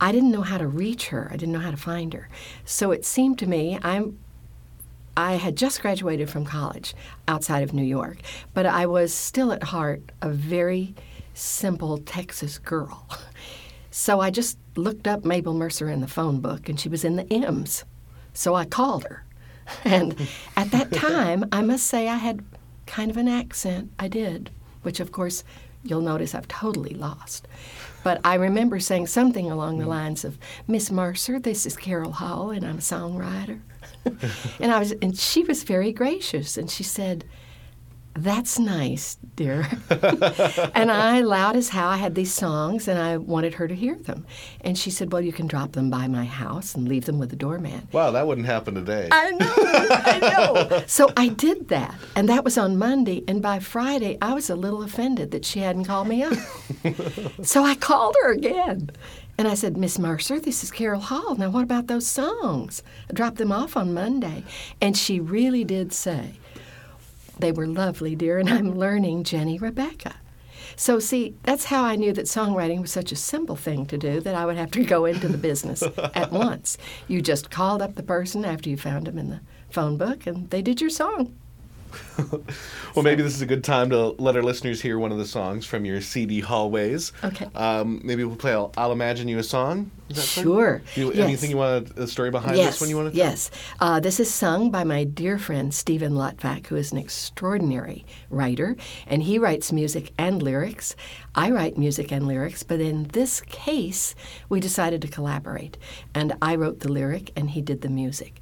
I 0.00 0.12
didn't 0.12 0.30
know 0.32 0.42
how 0.42 0.58
to 0.58 0.66
reach 0.66 1.08
her. 1.08 1.28
I 1.30 1.36
didn't 1.36 1.52
know 1.52 1.60
how 1.60 1.70
to 1.70 1.76
find 1.76 2.12
her. 2.14 2.28
So 2.64 2.90
it 2.90 3.04
seemed 3.04 3.38
to 3.40 3.46
me 3.46 3.78
I'm. 3.82 4.18
I 5.16 5.34
had 5.34 5.56
just 5.56 5.82
graduated 5.82 6.30
from 6.30 6.44
college 6.44 6.94
outside 7.28 7.62
of 7.62 7.72
New 7.72 7.84
York, 7.84 8.18
but 8.54 8.66
I 8.66 8.86
was 8.86 9.12
still 9.12 9.52
at 9.52 9.62
heart 9.64 10.02
a 10.22 10.30
very 10.30 10.94
simple 11.34 11.98
Texas 11.98 12.58
girl. 12.58 13.06
So 13.90 14.20
I 14.20 14.30
just 14.30 14.56
looked 14.76 15.08
up 15.08 15.24
Mabel 15.24 15.52
Mercer 15.52 15.90
in 15.90 16.00
the 16.00 16.06
phone 16.06 16.40
book, 16.40 16.68
and 16.68 16.78
she 16.78 16.88
was 16.88 17.04
in 17.04 17.16
the 17.16 17.30
M's. 17.32 17.84
So 18.32 18.54
I 18.54 18.64
called 18.64 19.04
her. 19.04 19.24
And 19.84 20.28
at 20.56 20.70
that 20.72 20.92
time, 20.92 21.44
I 21.52 21.62
must 21.62 21.86
say 21.86 22.08
I 22.08 22.16
had 22.16 22.44
kind 22.86 23.10
of 23.10 23.16
an 23.16 23.28
accent. 23.28 23.90
I 23.98 24.08
did, 24.08 24.50
which 24.82 25.00
of 25.00 25.12
course 25.12 25.44
you'll 25.82 26.00
notice 26.00 26.34
I've 26.34 26.48
totally 26.48 26.94
lost. 26.94 27.48
But 28.02 28.20
I 28.24 28.34
remember 28.34 28.80
saying 28.80 29.08
something 29.08 29.50
along 29.50 29.78
the 29.78 29.84
mm. 29.84 29.88
lines 29.88 30.24
of, 30.24 30.38
Miss 30.66 30.90
Mercer, 30.90 31.38
this 31.38 31.66
is 31.66 31.76
Carol 31.76 32.12
Hall, 32.12 32.50
and 32.50 32.66
I'm 32.66 32.78
a 32.78 32.80
songwriter. 32.80 33.60
and 34.60 34.72
I 34.72 34.78
was, 34.78 34.92
and 34.92 35.16
she 35.16 35.42
was 35.42 35.64
very 35.64 35.92
gracious, 35.92 36.56
and 36.56 36.70
she 36.70 36.82
said, 36.82 37.24
That's 38.14 38.58
nice, 38.58 39.16
dear. 39.36 39.68
and 40.74 40.90
I, 40.90 41.20
loud 41.20 41.54
as 41.56 41.68
how, 41.68 41.88
I 41.88 41.96
had 41.96 42.14
these 42.14 42.34
songs 42.34 42.88
and 42.88 42.98
I 42.98 43.16
wanted 43.16 43.54
her 43.54 43.68
to 43.68 43.74
hear 43.74 43.94
them. 43.94 44.26
And 44.62 44.76
she 44.76 44.90
said, 44.90 45.12
Well, 45.12 45.22
you 45.22 45.32
can 45.32 45.46
drop 45.46 45.72
them 45.72 45.90
by 45.90 46.08
my 46.08 46.24
house 46.24 46.74
and 46.74 46.88
leave 46.88 47.04
them 47.04 47.18
with 47.18 47.30
the 47.30 47.36
doorman. 47.36 47.88
Wow, 47.92 48.10
that 48.10 48.26
wouldn't 48.26 48.48
happen 48.48 48.74
today. 48.74 49.08
I 49.12 49.30
know, 49.30 49.54
I 49.58 50.18
know. 50.20 50.84
So 50.86 51.12
I 51.16 51.28
did 51.28 51.68
that. 51.68 51.94
And 52.16 52.28
that 52.28 52.44
was 52.44 52.58
on 52.58 52.76
Monday. 52.76 53.22
And 53.28 53.40
by 53.40 53.60
Friday, 53.60 54.18
I 54.20 54.34
was 54.34 54.50
a 54.50 54.56
little 54.56 54.82
offended 54.82 55.30
that 55.30 55.44
she 55.44 55.60
hadn't 55.60 55.84
called 55.84 56.08
me 56.08 56.24
up. 56.24 56.36
so 57.42 57.64
I 57.64 57.76
called 57.76 58.16
her 58.22 58.32
again. 58.32 58.90
And 59.38 59.48
I 59.48 59.54
said, 59.54 59.78
Miss 59.78 59.98
Mercer, 59.98 60.38
this 60.38 60.62
is 60.62 60.70
Carol 60.70 61.00
Hall. 61.00 61.36
Now, 61.36 61.48
what 61.48 61.62
about 61.62 61.86
those 61.86 62.06
songs? 62.06 62.82
I 63.08 63.14
dropped 63.14 63.38
them 63.38 63.52
off 63.52 63.76
on 63.76 63.94
Monday. 63.94 64.44
And 64.82 64.96
she 64.96 65.20
really 65.20 65.64
did 65.64 65.94
say, 65.94 66.34
they 67.40 67.52
were 67.52 67.66
lovely, 67.66 68.14
dear, 68.14 68.38
and 68.38 68.48
I'm 68.48 68.74
learning 68.74 69.24
Jenny 69.24 69.58
Rebecca. 69.58 70.16
So, 70.76 70.98
see, 70.98 71.34
that's 71.42 71.66
how 71.66 71.84
I 71.84 71.96
knew 71.96 72.12
that 72.12 72.26
songwriting 72.26 72.80
was 72.80 72.90
such 72.90 73.12
a 73.12 73.16
simple 73.16 73.56
thing 73.56 73.86
to 73.86 73.98
do 73.98 74.20
that 74.20 74.34
I 74.34 74.46
would 74.46 74.56
have 74.56 74.70
to 74.72 74.84
go 74.84 75.04
into 75.04 75.28
the 75.28 75.38
business 75.38 75.82
at 76.14 76.32
once. 76.32 76.78
You 77.08 77.20
just 77.20 77.50
called 77.50 77.82
up 77.82 77.96
the 77.96 78.02
person 78.02 78.44
after 78.44 78.70
you 78.70 78.76
found 78.76 79.06
them 79.06 79.18
in 79.18 79.30
the 79.30 79.40
phone 79.70 79.96
book, 79.96 80.26
and 80.26 80.48
they 80.50 80.62
did 80.62 80.80
your 80.80 80.90
song. 80.90 81.36
well, 82.94 83.02
maybe 83.02 83.22
this 83.22 83.34
is 83.34 83.42
a 83.42 83.46
good 83.46 83.64
time 83.64 83.90
to 83.90 84.08
let 84.18 84.36
our 84.36 84.42
listeners 84.42 84.80
hear 84.80 84.98
one 84.98 85.12
of 85.12 85.18
the 85.18 85.26
songs 85.26 85.66
from 85.66 85.84
your 85.84 86.00
CD 86.00 86.40
hallways. 86.40 87.12
Okay. 87.22 87.48
Um, 87.54 88.00
maybe 88.04 88.24
we'll 88.24 88.36
play 88.36 88.52
I'll, 88.52 88.72
I'll, 88.76 88.92
Imagine 88.92 89.28
You 89.28 89.38
a 89.38 89.42
Song. 89.42 89.90
Is 90.08 90.16
that? 90.16 90.22
Sure. 90.22 90.82
You, 90.94 91.12
yes. 91.12 91.18
Anything 91.18 91.50
you 91.50 91.56
want 91.56 91.96
a 91.96 92.06
story 92.06 92.30
behind 92.30 92.56
yes. 92.56 92.74
this 92.74 92.80
one 92.80 92.90
you 92.90 92.96
want 92.96 93.12
to 93.12 93.18
tell? 93.18 93.28
Yes. 93.28 93.50
Uh, 93.78 94.00
this 94.00 94.18
is 94.18 94.32
sung 94.32 94.70
by 94.70 94.84
my 94.84 95.04
dear 95.04 95.38
friend 95.38 95.72
Steven 95.72 96.14
Lutvak, 96.14 96.66
who 96.66 96.76
is 96.76 96.92
an 96.92 96.98
extraordinary 96.98 98.04
writer, 98.28 98.76
and 99.06 99.22
he 99.22 99.38
writes 99.38 99.72
music 99.72 100.12
and 100.18 100.42
lyrics. 100.42 100.96
I 101.34 101.50
write 101.50 101.78
music 101.78 102.10
and 102.10 102.26
lyrics, 102.26 102.64
but 102.64 102.80
in 102.80 103.04
this 103.08 103.40
case, 103.42 104.16
we 104.48 104.58
decided 104.58 105.00
to 105.02 105.08
collaborate. 105.08 105.76
And 106.12 106.34
I 106.42 106.56
wrote 106.56 106.80
the 106.80 106.90
lyric, 106.90 107.30
and 107.36 107.50
he 107.50 107.60
did 107.60 107.82
the 107.82 107.88
music. 107.88 108.40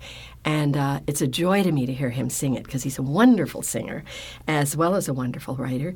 And 0.49 0.79
uh, 0.79 1.01
it's 1.07 1.21
a 1.21 1.27
joy 1.27 1.63
to 1.63 1.71
me 1.71 1.85
to 1.85 1.93
hear 1.93 2.09
him 2.09 2.31
sing 2.31 2.55
it 2.55 2.65
because 2.65 2.83
he's 2.83 2.99
a 2.99 3.03
wonderful 3.03 3.61
singer 3.61 4.03
as 4.49 4.75
well 4.75 4.95
as 4.95 5.07
a 5.07 5.13
wonderful 5.13 5.57
writer. 5.57 5.93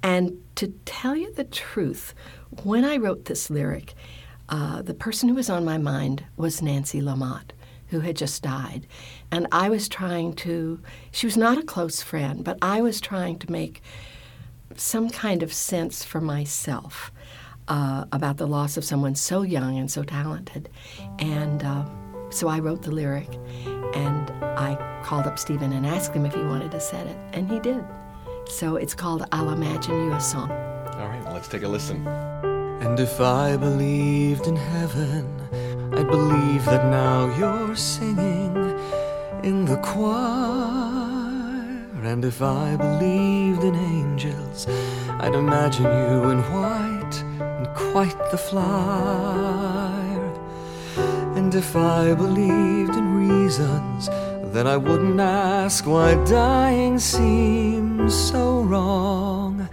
And 0.00 0.40
to 0.54 0.68
tell 0.84 1.16
you 1.16 1.32
the 1.32 1.42
truth, 1.42 2.14
when 2.62 2.84
I 2.84 2.98
wrote 2.98 3.24
this 3.24 3.50
lyric, 3.50 3.94
uh, 4.48 4.82
the 4.82 4.94
person 4.94 5.28
who 5.28 5.34
was 5.34 5.50
on 5.50 5.64
my 5.64 5.76
mind 5.76 6.24
was 6.36 6.62
Nancy 6.62 7.00
LaMott, 7.00 7.50
who 7.88 7.98
had 7.98 8.14
just 8.16 8.44
died. 8.44 8.86
And 9.32 9.48
I 9.50 9.68
was 9.68 9.88
trying 9.88 10.34
to, 10.34 10.80
she 11.10 11.26
was 11.26 11.36
not 11.36 11.58
a 11.58 11.64
close 11.64 12.00
friend, 12.00 12.44
but 12.44 12.58
I 12.62 12.82
was 12.82 13.00
trying 13.00 13.40
to 13.40 13.50
make 13.50 13.82
some 14.76 15.10
kind 15.10 15.42
of 15.42 15.52
sense 15.52 16.04
for 16.04 16.20
myself 16.20 17.10
uh, 17.66 18.04
about 18.12 18.36
the 18.36 18.46
loss 18.46 18.76
of 18.76 18.84
someone 18.84 19.16
so 19.16 19.42
young 19.42 19.76
and 19.76 19.90
so 19.90 20.04
talented. 20.04 20.68
And 21.18 21.64
uh, 21.64 21.84
so 22.30 22.48
I 22.48 22.58
wrote 22.58 22.82
the 22.82 22.90
lyric 22.90 23.38
and 23.94 24.30
I 24.42 24.76
called 25.04 25.26
up 25.26 25.38
Steven 25.38 25.72
and 25.72 25.86
asked 25.86 26.12
him 26.12 26.26
if 26.26 26.34
he 26.34 26.42
wanted 26.42 26.72
to 26.72 26.80
set 26.80 27.06
it, 27.06 27.16
and 27.32 27.48
he 27.50 27.60
did. 27.60 27.84
So 28.48 28.76
it's 28.76 28.94
called 28.94 29.26
I'll 29.32 29.50
Imagine 29.50 30.04
You 30.04 30.12
a 30.12 30.20
Song. 30.20 30.50
All 30.50 31.08
right, 31.08 31.22
well, 31.24 31.34
let's 31.34 31.48
take 31.48 31.62
a 31.62 31.68
listen. 31.68 32.06
And 32.06 32.98
if 33.00 33.20
I 33.20 33.56
believed 33.56 34.46
in 34.46 34.56
heaven, 34.56 35.24
I'd 35.94 36.08
believe 36.08 36.64
that 36.66 36.90
now 36.90 37.34
you're 37.36 37.74
singing 37.76 38.56
in 39.42 39.64
the 39.64 39.78
choir. 39.78 40.66
And 42.02 42.24
if 42.24 42.42
I 42.42 42.76
believed 42.76 43.64
in 43.64 43.74
angels, 43.74 44.66
I'd 45.20 45.34
imagine 45.34 45.84
you 45.84 46.30
in 46.30 46.38
white 46.52 47.22
and 47.40 47.66
quite 47.74 48.18
the 48.30 48.38
flyer. 48.38 49.95
And 51.46 51.54
if 51.54 51.76
I 51.76 52.12
believed 52.12 52.96
in 52.96 53.14
reasons, 53.14 54.08
then 54.52 54.66
I 54.66 54.76
wouldn't 54.76 55.20
ask 55.20 55.86
why 55.86 56.16
dying 56.24 56.98
seems 56.98 58.12
so 58.12 58.62
wrong. 58.62 59.68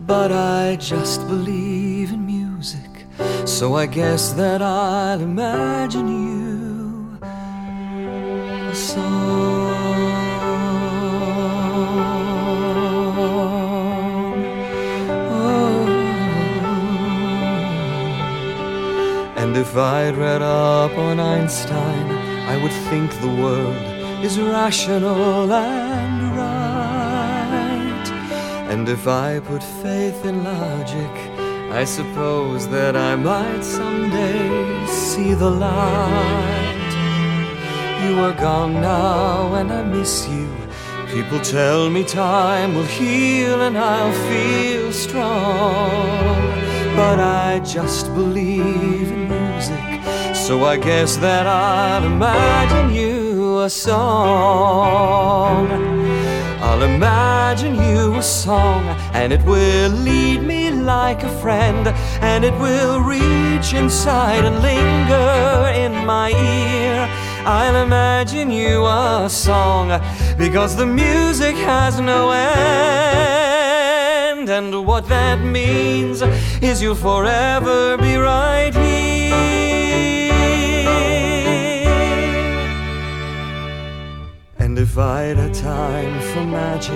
But 0.00 0.32
I 0.32 0.74
just 0.80 1.24
believe 1.28 2.10
in 2.12 2.26
music, 2.26 3.06
so 3.44 3.76
I 3.76 3.86
guess 3.86 4.32
that 4.32 4.62
I'll 4.62 5.20
imagine 5.20 6.08
you 6.08 7.18
a 7.22 8.74
song. 8.74 9.81
And 19.52 19.60
if 19.60 19.76
I'd 19.76 20.16
read 20.16 20.40
up 20.40 20.96
on 20.96 21.20
Einstein, 21.20 22.10
I 22.48 22.56
would 22.62 22.72
think 22.88 23.10
the 23.20 23.28
world 23.28 23.76
is 24.24 24.40
rational 24.40 25.52
and 25.52 26.34
right. 26.34 28.08
And 28.72 28.88
if 28.88 29.06
I 29.06 29.40
put 29.40 29.62
faith 29.62 30.24
in 30.24 30.42
logic, 30.42 31.14
I 31.70 31.84
suppose 31.84 32.66
that 32.68 32.96
I 32.96 33.14
might 33.14 33.62
someday 33.62 34.86
see 34.86 35.34
the 35.34 35.50
light. 35.50 36.94
You 38.06 38.20
are 38.20 38.32
gone 38.32 38.80
now, 38.80 39.52
and 39.56 39.70
I 39.70 39.82
miss 39.82 40.26
you. 40.30 40.48
People 41.08 41.40
tell 41.40 41.90
me 41.90 42.04
time 42.04 42.74
will 42.74 42.84
heal 42.84 43.60
and 43.60 43.76
I'll 43.76 44.14
feel 44.30 44.92
strong. 44.92 46.40
But 46.96 47.20
I 47.20 47.60
just 47.60 48.06
believe 48.14 49.10
in 49.10 49.41
music, 49.70 50.02
so 50.34 50.64
I 50.64 50.76
guess 50.76 51.16
that 51.18 51.46
I'll 51.46 52.04
imagine 52.04 52.92
you 52.94 53.60
a 53.60 53.70
song. 53.70 55.68
I'll 56.60 56.82
imagine 56.82 57.76
you 57.76 58.14
a 58.16 58.22
song, 58.22 58.84
and 59.12 59.32
it 59.32 59.42
will 59.44 59.90
lead 59.90 60.42
me 60.42 60.70
like 60.70 61.22
a 61.22 61.28
friend, 61.40 61.88
and 62.20 62.44
it 62.44 62.54
will 62.54 63.00
reach 63.00 63.74
inside 63.74 64.44
and 64.44 64.60
linger 64.62 65.70
in 65.74 66.04
my 66.06 66.30
ear. 66.30 67.08
I'll 67.44 67.76
imagine 67.84 68.50
you 68.50 68.84
a 68.86 69.28
song, 69.28 70.00
because 70.38 70.74
the 70.76 70.86
music 70.86 71.56
has 71.56 72.00
no 72.00 72.30
end, 72.30 72.48
and 74.48 74.86
what 74.86 75.06
that 75.08 75.40
means 75.40 76.22
is 76.60 76.80
you'll 76.82 76.94
forever 76.94 77.96
be 77.96 78.16
right 78.16 78.72
I'd 84.98 85.38
a 85.38 85.48
time 85.54 86.20
for 86.20 86.44
magic, 86.44 86.92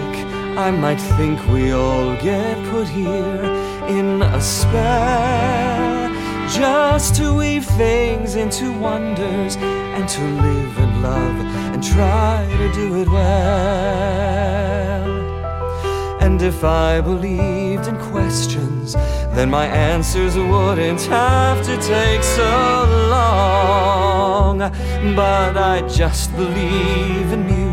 I 0.59 0.71
might 0.71 1.01
think 1.17 1.41
we 1.49 1.73
all 1.73 2.15
get 2.17 2.57
put 2.71 2.87
here 2.89 3.43
in 3.89 4.21
a 4.21 4.41
spell. 4.41 6.13
Just 6.49 7.15
to 7.17 7.33
weave 7.33 7.65
things 7.65 8.35
into 8.35 8.71
wonders 8.79 9.57
and 9.57 10.07
to 10.09 10.21
live 10.23 10.79
and 10.79 11.03
love 11.03 11.41
and 11.73 11.83
try 11.83 12.47
to 12.59 12.73
do 12.73 13.01
it 13.01 13.09
well. 13.09 13.27
And 16.21 16.43
if 16.43 16.65
I 16.65 17.01
believed 17.01 17.87
in 17.87 17.97
questions, 18.13 18.93
then 19.35 19.49
my 19.51 19.67
answers 19.67 20.37
wouldn't 20.37 21.03
have 21.03 21.65
to 21.65 21.77
take 21.79 22.23
so 22.23 22.85
long. 23.11 24.59
But 25.15 25.57
I 25.57 25.81
just 25.89 26.35
believe 26.37 27.33
in 27.33 27.47
music, 27.47 27.66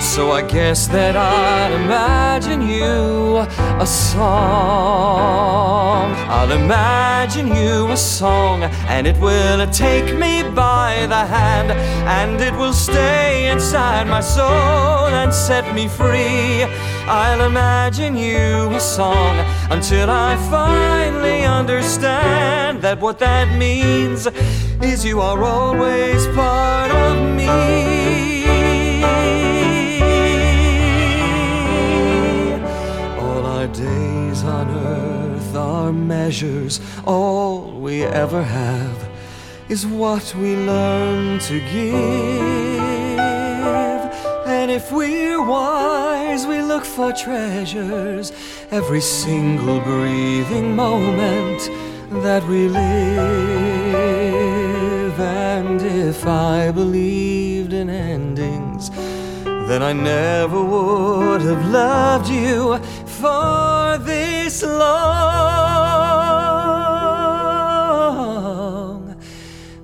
so 0.00 0.30
I 0.30 0.42
guess 0.42 0.86
that 0.88 1.16
I'll 1.16 1.74
imagine 1.74 2.62
you 2.62 3.38
a 3.80 3.86
song. 3.86 5.22
I'll 6.28 6.52
imagine 6.52 7.48
you 7.48 7.88
a 7.90 7.96
song, 7.96 8.64
and 8.88 9.06
it 9.06 9.16
will 9.18 9.66
take 9.70 10.14
me 10.16 10.42
by 10.42 11.06
the 11.08 11.24
hand, 11.24 11.70
and 11.70 12.40
it 12.40 12.54
will 12.54 12.72
stay 12.72 13.50
inside 13.50 14.06
my 14.08 14.20
soul 14.20 15.08
and 15.20 15.32
set 15.32 15.74
me 15.74 15.88
free. 15.88 16.64
I'll 17.06 17.42
imagine 17.42 18.16
you 18.16 18.70
a 18.70 18.80
song 18.80 19.38
until 19.70 20.10
I 20.10 20.36
finally 20.50 21.44
understand 21.44 22.82
that 22.82 23.00
what 23.00 23.18
that 23.18 23.56
means 23.58 24.26
is 24.82 25.04
you 25.04 25.20
are 25.20 25.42
always 25.42 26.26
part 26.28 26.90
of 26.90 27.16
me. 27.36 28.41
Measures, 35.92 36.80
all 37.04 37.70
we 37.80 38.02
ever 38.04 38.42
have 38.42 39.08
is 39.68 39.86
what 39.86 40.34
we 40.34 40.56
learn 40.56 41.38
to 41.38 41.60
give. 41.60 42.82
And 44.46 44.70
if 44.70 44.92
we're 44.92 45.42
wise, 45.42 46.46
we 46.46 46.60
look 46.62 46.84
for 46.84 47.12
treasures 47.12 48.32
every 48.70 49.00
single 49.00 49.80
breathing 49.80 50.76
moment 50.76 51.60
that 52.22 52.44
we 52.46 52.68
live. 52.68 52.82
And 55.18 55.80
if 55.80 56.26
I 56.26 56.70
believed 56.70 57.72
in 57.72 57.88
endings, 57.88 58.90
then 59.68 59.82
I 59.82 59.92
never 59.92 60.62
would 60.62 61.40
have 61.42 61.64
loved 61.70 62.28
you 62.28 62.78
for 63.22 63.98
this 63.98 64.62
long. 64.64 65.12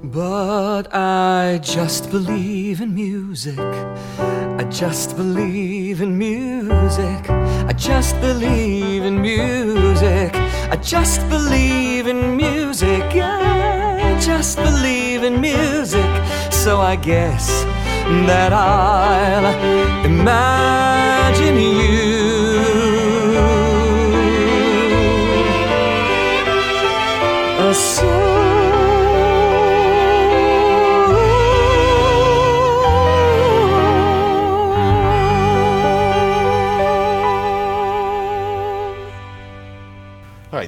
But 0.03 0.93
I 0.93 1.61
just 1.63 2.11
believe 2.11 2.81
in 2.81 2.95
music. 2.95 3.61
I 4.61 4.65
just 4.69 5.17
believe 5.17 6.01
in 6.01 6.19
music. 6.19 7.31
I 7.71 7.73
just 7.77 8.21
believe 8.21 9.05
in 9.05 9.23
music. 9.23 10.35
I 10.75 10.77
just 10.95 11.21
believe 11.29 12.09
in 12.09 12.37
music. 12.37 13.05
I 13.15 14.19
just 14.21 14.57
believe 14.57 15.23
in 15.23 15.41
music. 15.41 16.11
So 16.51 16.81
I 16.81 16.97
guess 16.97 17.47
that 18.29 18.53
I'll 18.53 19.47
imagine 20.05 21.57
you. 21.57 22.08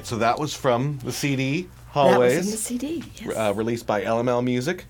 Right, 0.01 0.07
so 0.07 0.17
that 0.17 0.39
was 0.39 0.53
from 0.53 0.99
the 1.03 1.11
CD 1.11 1.69
That 1.93 2.19
was 2.19 2.33
in 2.33 2.45
the 2.45 2.57
CD. 2.57 3.03
Yes. 3.15 3.35
uh, 3.35 3.53
released 3.55 3.85
by 3.85 4.01
LML 4.01 4.43
Music. 4.43 4.85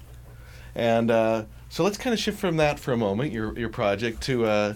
And 0.74 1.12
uh, 1.12 1.46
so 1.70 1.84
let's 1.84 1.98
kind 1.98 2.14
of 2.14 2.20
shift 2.20 2.40
from 2.40 2.58
that 2.58 2.80
for 2.80 2.94
a 2.94 2.98
moment, 2.98 3.34
your 3.34 3.58
your 3.60 3.70
project, 3.70 4.22
to 4.24 4.46
uh, 4.46 4.74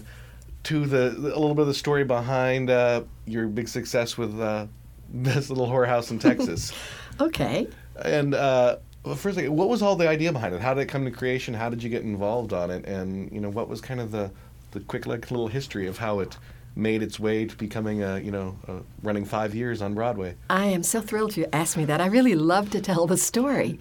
to 0.64 0.84
the 0.84 1.08
a 1.08 1.38
little 1.40 1.54
bit 1.54 1.62
of 1.62 1.68
the 1.68 1.74
story 1.74 2.04
behind 2.04 2.68
uh, 2.68 3.02
your 3.24 3.46
big 3.46 3.68
success 3.68 4.18
with 4.18 4.38
uh, 4.38 4.66
this 5.08 5.48
little 5.48 5.68
whorehouse 5.68 6.10
in 6.10 6.18
Texas. 6.18 6.72
okay. 7.20 7.66
and 8.02 8.34
uh, 8.34 8.76
well, 9.04 9.14
first, 9.14 9.40
what 9.48 9.68
was 9.68 9.80
all 9.80 9.96
the 9.96 10.08
idea 10.08 10.32
behind 10.32 10.54
it? 10.54 10.60
How 10.60 10.74
did 10.74 10.82
it 10.82 10.86
come 10.86 11.06
to 11.06 11.10
creation? 11.10 11.54
How 11.54 11.70
did 11.70 11.82
you 11.82 11.88
get 11.88 12.02
involved 12.02 12.52
on 12.52 12.70
it? 12.70 12.84
And 12.84 13.32
you 13.32 13.40
know, 13.40 13.48
what 13.48 13.68
was 13.68 13.80
kind 13.80 14.00
of 14.00 14.10
the 14.10 14.30
the 14.72 14.80
quick 14.80 15.06
like 15.06 15.30
little 15.30 15.48
history 15.48 15.86
of 15.86 15.96
how 15.96 16.20
it 16.20 16.36
made 16.76 17.02
its 17.02 17.18
way 17.18 17.46
to 17.46 17.56
becoming 17.56 18.02
a 18.02 18.20
you 18.20 18.30
know 18.30 18.56
a 18.68 18.80
running 19.02 19.24
five 19.24 19.54
years 19.54 19.82
on 19.82 19.94
Broadway? 19.94 20.36
I 20.48 20.66
am 20.66 20.82
so 20.82 21.00
thrilled 21.00 21.36
you 21.36 21.46
asked 21.52 21.76
me 21.76 21.86
that. 21.86 22.00
I 22.00 22.06
really 22.06 22.34
love 22.34 22.70
to 22.70 22.80
tell 22.80 23.06
the 23.06 23.16
story. 23.16 23.78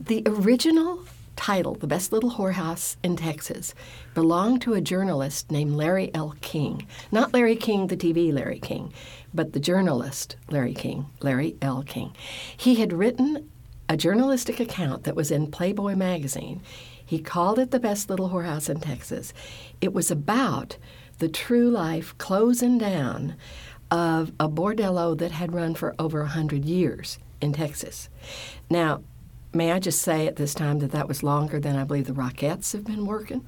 The 0.00 0.22
original 0.26 1.04
title, 1.34 1.74
The 1.74 1.86
Best 1.86 2.12
Little 2.12 2.32
Whorehouse 2.32 2.96
in 3.02 3.16
Texas, 3.16 3.74
belonged 4.14 4.60
to 4.62 4.74
a 4.74 4.80
journalist 4.80 5.50
named 5.50 5.72
Larry 5.72 6.10
L. 6.14 6.34
King. 6.40 6.86
Not 7.12 7.32
Larry 7.32 7.56
King, 7.56 7.86
the 7.86 7.96
TV 7.96 8.32
Larry 8.32 8.58
King, 8.58 8.92
but 9.32 9.52
the 9.52 9.60
journalist 9.60 10.36
Larry 10.50 10.74
King, 10.74 11.06
Larry 11.20 11.56
L. 11.62 11.82
King. 11.82 12.12
He 12.56 12.76
had 12.76 12.92
written 12.92 13.50
a 13.88 13.96
journalistic 13.96 14.60
account 14.60 15.04
that 15.04 15.16
was 15.16 15.30
in 15.30 15.50
Playboy 15.50 15.94
magazine. 15.94 16.60
He 17.04 17.20
called 17.20 17.58
it 17.58 17.70
The 17.70 17.80
Best 17.80 18.10
Little 18.10 18.30
Whorehouse 18.30 18.68
in 18.68 18.80
Texas. 18.80 19.32
It 19.80 19.94
was 19.94 20.10
about 20.10 20.76
the 21.18 21.28
true 21.28 21.70
life 21.70 22.16
closing 22.18 22.78
down 22.78 23.36
of 23.90 24.32
a 24.38 24.48
bordello 24.48 25.16
that 25.18 25.32
had 25.32 25.54
run 25.54 25.74
for 25.74 25.94
over 25.98 26.20
100 26.20 26.64
years 26.64 27.18
in 27.40 27.52
Texas. 27.52 28.08
Now, 28.68 29.02
may 29.52 29.72
I 29.72 29.78
just 29.78 30.02
say 30.02 30.26
at 30.26 30.36
this 30.36 30.54
time 30.54 30.80
that 30.80 30.92
that 30.92 31.08
was 31.08 31.22
longer 31.22 31.58
than 31.58 31.76
I 31.76 31.84
believe 31.84 32.06
the 32.06 32.12
Rockettes 32.12 32.72
have 32.72 32.84
been 32.84 33.06
working? 33.06 33.44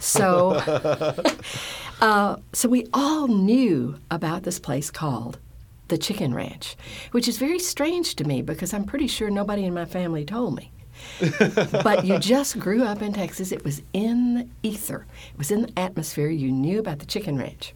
So, 0.00 0.52
uh, 2.00 2.36
so 2.52 2.68
we 2.68 2.86
all 2.92 3.28
knew 3.28 3.98
about 4.10 4.44
this 4.44 4.58
place 4.58 4.90
called 4.90 5.38
the 5.88 5.98
Chicken 5.98 6.32
Ranch, 6.32 6.76
which 7.10 7.28
is 7.28 7.36
very 7.36 7.58
strange 7.58 8.16
to 8.16 8.24
me 8.24 8.40
because 8.40 8.72
I'm 8.72 8.84
pretty 8.84 9.06
sure 9.06 9.28
nobody 9.28 9.64
in 9.64 9.74
my 9.74 9.84
family 9.84 10.24
told 10.24 10.56
me. 10.56 10.70
But 11.82 12.04
you 12.04 12.18
just 12.18 12.58
grew 12.58 12.82
up 12.82 13.02
in 13.02 13.12
Texas. 13.12 13.52
It 13.52 13.64
was 13.64 13.82
in 13.92 14.34
the 14.34 14.48
ether, 14.62 15.06
it 15.32 15.38
was 15.38 15.50
in 15.50 15.62
the 15.62 15.78
atmosphere. 15.78 16.28
You 16.28 16.50
knew 16.50 16.78
about 16.78 16.98
the 16.98 17.06
Chicken 17.06 17.38
Ranch. 17.38 17.74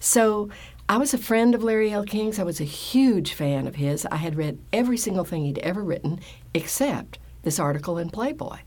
So 0.00 0.48
I 0.88 0.96
was 0.96 1.12
a 1.12 1.18
friend 1.18 1.54
of 1.54 1.62
Larry 1.62 1.92
L. 1.92 2.04
King's. 2.04 2.38
I 2.38 2.44
was 2.44 2.60
a 2.60 2.64
huge 2.64 3.34
fan 3.34 3.66
of 3.66 3.74
his. 3.74 4.06
I 4.06 4.16
had 4.16 4.36
read 4.36 4.58
every 4.72 4.96
single 4.96 5.24
thing 5.24 5.44
he'd 5.44 5.58
ever 5.58 5.82
written 5.82 6.20
except 6.54 7.18
this 7.42 7.58
article 7.58 7.98
in 7.98 8.08
Playboy. 8.08 8.58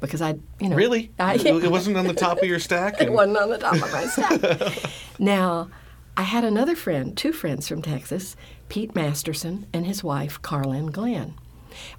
Because 0.00 0.22
I, 0.22 0.36
you 0.60 0.68
know. 0.68 0.76
Really? 0.76 1.10
I, 1.18 1.34
it, 1.34 1.46
it 1.46 1.70
wasn't 1.70 1.96
on 1.96 2.06
the 2.06 2.14
top 2.14 2.38
of 2.38 2.48
your 2.48 2.58
stack. 2.58 3.00
it 3.00 3.12
wasn't 3.12 3.36
on 3.36 3.50
the 3.50 3.58
top 3.58 3.74
of 3.74 3.92
my 3.92 4.06
stack. 4.06 4.90
now, 5.18 5.68
I 6.16 6.22
had 6.22 6.44
another 6.44 6.74
friend, 6.74 7.16
two 7.16 7.32
friends 7.32 7.68
from 7.68 7.82
Texas, 7.82 8.34
Pete 8.68 8.94
Masterson 8.94 9.66
and 9.72 9.86
his 9.86 10.02
wife, 10.02 10.40
Carlin 10.40 10.86
Glynn. 10.86 11.34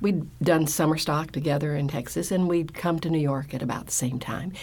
We'd 0.02 0.28
done 0.40 0.68
summer 0.68 0.98
stock 0.98 1.32
together 1.32 1.76
in 1.76 1.88
Texas, 1.88 2.32
and 2.32 2.48
we'd 2.48 2.74
come 2.74 3.00
to 3.00 3.10
New 3.10 3.20
York 3.20 3.54
at 3.54 3.62
about 3.62 3.88
the 3.88 3.92
same 3.92 4.20
time. 4.20 4.54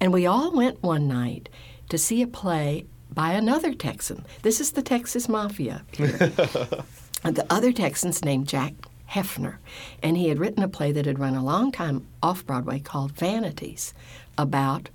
And 0.00 0.12
we 0.12 0.26
all 0.26 0.52
went 0.52 0.82
one 0.82 1.08
night 1.08 1.48
to 1.88 1.98
see 1.98 2.22
a 2.22 2.26
play 2.26 2.86
by 3.12 3.32
another 3.32 3.74
Texan. 3.74 4.24
This 4.42 4.60
is 4.60 4.72
the 4.72 4.82
Texas 4.82 5.28
Mafia. 5.28 5.84
here. 5.92 6.32
The 7.22 7.46
other 7.48 7.72
Texan's 7.72 8.22
named 8.22 8.48
Jack 8.48 8.74
Heifner, 9.12 9.56
and 10.02 10.14
he 10.14 10.28
had 10.28 10.38
written 10.38 10.62
a 10.62 10.68
play 10.68 10.92
that 10.92 11.06
had 11.06 11.18
run 11.18 11.34
a 11.34 11.42
long 11.42 11.72
time 11.72 12.06
off 12.22 12.44
Broadway 12.44 12.80
called 12.80 13.12
Vanities 13.12 13.94
about 14.36 14.90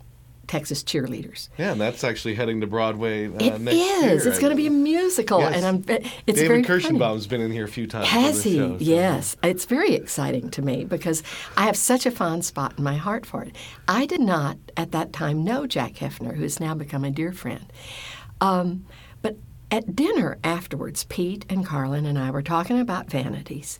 Texas 0.49 0.83
cheerleaders. 0.83 1.47
Yeah, 1.57 1.71
and 1.71 1.79
that's 1.79 2.03
actually 2.03 2.33
heading 2.35 2.59
to 2.61 2.67
Broadway 2.67 3.27
uh, 3.27 3.31
It 3.39 3.61
next 3.61 3.75
is. 3.77 4.25
year. 4.25 4.27
It's 4.33 4.39
going 4.39 4.49
to 4.49 4.57
be 4.57 4.67
a 4.67 4.71
musical, 4.71 5.39
Yes. 5.39 5.55
and 5.55 5.65
I'm. 5.65 5.85
It's 5.87 6.39
David 6.39 6.47
very 6.47 6.63
funny. 6.63 6.97
Kirshenbaum's 6.99 7.27
been 7.27 7.39
in 7.39 7.51
here 7.51 7.65
a 7.65 7.67
few 7.69 7.85
times. 7.87 8.07
Has 8.07 8.43
he? 8.43 8.55
show, 8.57 8.77
so- 8.77 8.83
Yes. 8.83 9.37
It's 9.43 9.65
very 9.65 9.93
exciting 9.93 10.49
to 10.49 10.61
me 10.61 10.83
because 10.85 11.23
I 11.55 11.65
have 11.65 11.77
such 11.77 12.05
a 12.05 12.11
fond 12.11 12.43
spot 12.43 12.73
in 12.77 12.83
my 12.83 12.95
heart 12.97 13.25
for 13.25 13.43
it. 13.43 13.55
I 13.87 14.05
did 14.07 14.21
not 14.21 14.57
at 14.75 14.91
that 14.91 15.13
time 15.13 15.43
know 15.43 15.67
Jack 15.67 15.93
Heifner, 15.93 16.35
who 16.35 16.41
has 16.43 16.59
now 16.59 16.73
become 16.73 17.05
a 17.05 17.11
dear 17.11 17.31
friend. 17.31 17.71
Um, 18.41 18.85
but 19.21 19.37
at 19.71 19.95
dinner 19.95 20.39
afterwards, 20.43 21.03
Pete 21.05 21.45
and 21.47 21.65
Carlin 21.65 22.05
and 22.05 22.17
I 22.17 22.31
were 22.31 22.41
talking 22.41 22.79
about 22.79 23.09
vanities. 23.09 23.79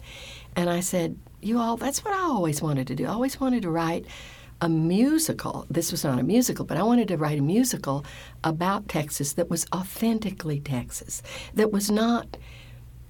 And 0.55 0.69
I 0.69 0.82
said, 0.82 1.17
You 1.41 1.58
all, 1.58 1.77
that's 1.77 2.05
what 2.05 2.13
I 2.13 2.19
always 2.19 2.62
wanted 2.62 2.86
to 2.88 2.95
do. 2.95 3.05
I 3.05 3.10
always 3.10 3.39
wanted 3.39 3.63
to 3.63 3.71
write 3.71 4.05
a 4.61 4.69
musical. 4.69 5.65
This 5.69 5.91
was 5.91 6.03
not 6.03 6.19
a 6.19 6.23
musical, 6.23 6.65
but 6.65 6.77
I 6.77 6.83
wanted 6.83 7.07
to 7.09 7.17
write 7.17 7.39
a 7.39 7.43
musical 7.43 8.05
about 8.43 8.87
Texas 8.87 9.33
that 9.33 9.49
was 9.49 9.65
authentically 9.73 10.59
Texas, 10.59 11.21
that 11.53 11.71
was 11.71 11.89
not 11.89 12.37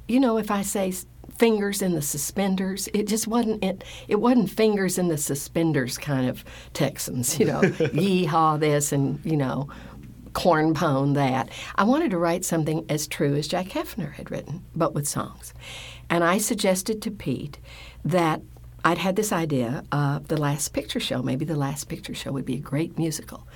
you 0.09 0.19
know, 0.19 0.39
if 0.39 0.49
I 0.49 0.63
say 0.63 0.91
fingers 1.37 1.83
in 1.83 1.93
the 1.93 2.01
suspenders, 2.01 2.89
it 2.93 3.07
just 3.07 3.27
wasn't 3.27 3.63
it. 3.63 3.83
It 4.07 4.15
wasn't 4.15 4.49
fingers 4.49 4.97
in 4.97 5.07
the 5.07 5.19
suspenders 5.19 5.97
kind 5.99 6.27
of 6.27 6.43
Texans, 6.73 7.39
you 7.39 7.45
know, 7.45 7.61
yeehaw 7.61 8.59
this 8.59 8.91
and 8.91 9.23
you 9.23 9.37
know, 9.37 9.69
corn 10.33 10.73
pone 10.73 11.13
that. 11.13 11.49
I 11.75 11.83
wanted 11.83 12.11
to 12.11 12.17
write 12.17 12.43
something 12.43 12.85
as 12.89 13.07
true 13.07 13.35
as 13.35 13.47
Jack 13.47 13.67
Heifner 13.67 14.13
had 14.13 14.31
written, 14.31 14.65
but 14.75 14.95
with 14.95 15.07
songs. 15.07 15.53
And 16.09 16.23
I 16.23 16.39
suggested 16.39 17.03
to 17.03 17.11
Pete 17.11 17.59
that 18.03 18.41
I'd 18.83 18.97
had 18.97 19.15
this 19.15 19.31
idea 19.31 19.83
of 19.91 20.27
the 20.27 20.37
Last 20.37 20.69
Picture 20.69 20.99
Show. 20.99 21.21
Maybe 21.21 21.45
the 21.45 21.55
Last 21.55 21.89
Picture 21.89 22.13
Show 22.13 22.31
would 22.31 22.45
be 22.45 22.55
a 22.55 22.59
great 22.59 22.97
musical. 22.97 23.47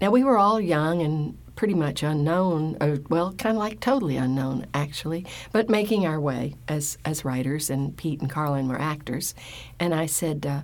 Now, 0.00 0.10
we 0.10 0.24
were 0.24 0.36
all 0.36 0.60
young 0.60 1.00
and 1.02 1.38
pretty 1.56 1.74
much 1.74 2.02
unknown, 2.02 2.76
or, 2.80 2.98
well, 3.08 3.32
kind 3.34 3.56
of 3.56 3.60
like 3.60 3.80
totally 3.80 4.16
unknown, 4.16 4.66
actually, 4.74 5.24
but 5.52 5.70
making 5.70 6.04
our 6.04 6.20
way 6.20 6.54
as, 6.68 6.98
as 7.04 7.24
writers, 7.24 7.70
and 7.70 7.96
Pete 7.96 8.20
and 8.20 8.28
Carlin 8.28 8.68
were 8.68 8.80
actors. 8.80 9.34
And 9.78 9.94
I 9.94 10.06
said, 10.06 10.44
uh, 10.44 10.62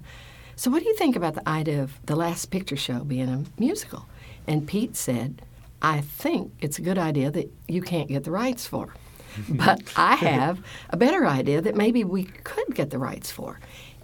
So, 0.57 0.71
what 0.71 0.83
do 0.83 0.89
you 0.89 0.97
think 0.97 1.17
about 1.17 1.35
the 1.35 1.49
idea 1.49 1.83
of 1.83 1.99
the 2.07 2.17
last 2.17 2.51
picture 2.51 2.77
show 2.77 3.05
being 3.05 3.29
a 3.29 3.45
musical? 3.59 4.07
And 4.47 4.67
Pete 4.67 4.97
said, 4.97 5.43
I 5.81 6.03
think 6.03 6.53
it's 6.61 6.79
a 6.79 6.83
good 6.83 6.99
idea 6.99 7.31
that 7.31 7.51
you 7.67 7.81
can't 7.81 8.09
get 8.09 8.25
the 8.25 8.31
rights 8.31 8.67
for. 8.67 8.95
but 9.49 9.83
I 9.97 10.17
have 10.17 10.61
a 10.91 10.97
better 10.97 11.27
idea 11.27 11.61
that 11.61 11.77
maybe 11.77 12.05
we 12.05 12.25
could 12.25 12.75
get 12.75 12.91
the 12.91 12.99
rights 12.99 13.31
for. 13.31 13.61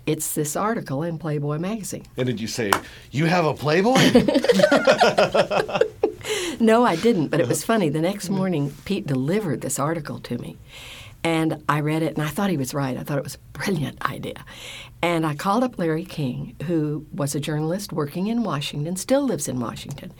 It's 0.06 0.34
this 0.34 0.54
article 0.54 1.02
in 1.02 1.18
Playboy 1.18 1.58
magazine. 1.58 2.04
And 2.16 2.26
did 2.26 2.40
you 2.40 2.46
say 2.46 2.70
you 3.10 3.26
have 3.26 3.44
a 3.44 3.54
Playboy? 3.54 3.96
No, 6.58 6.84
I 6.84 6.96
didn't, 6.96 7.28
but 7.28 7.40
it 7.40 7.48
was 7.48 7.64
funny. 7.64 7.88
The 7.88 8.00
next 8.00 8.30
morning, 8.30 8.72
Pete 8.84 9.06
delivered 9.06 9.60
this 9.60 9.78
article 9.78 10.18
to 10.20 10.38
me. 10.38 10.56
And 11.22 11.62
I 11.68 11.80
read 11.80 12.02
it, 12.02 12.16
and 12.16 12.22
I 12.22 12.28
thought 12.28 12.50
he 12.50 12.56
was 12.56 12.72
right. 12.72 12.96
I 12.96 13.02
thought 13.02 13.18
it 13.18 13.24
was 13.24 13.34
a 13.34 13.58
brilliant 13.58 14.04
idea. 14.08 14.44
And 15.02 15.26
I 15.26 15.34
called 15.34 15.64
up 15.64 15.78
Larry 15.78 16.04
King, 16.04 16.56
who 16.64 17.06
was 17.12 17.34
a 17.34 17.40
journalist 17.40 17.92
working 17.92 18.28
in 18.28 18.42
Washington, 18.42 18.96
still 18.96 19.22
lives 19.22 19.48
in 19.48 19.60
Washington. 19.60 20.12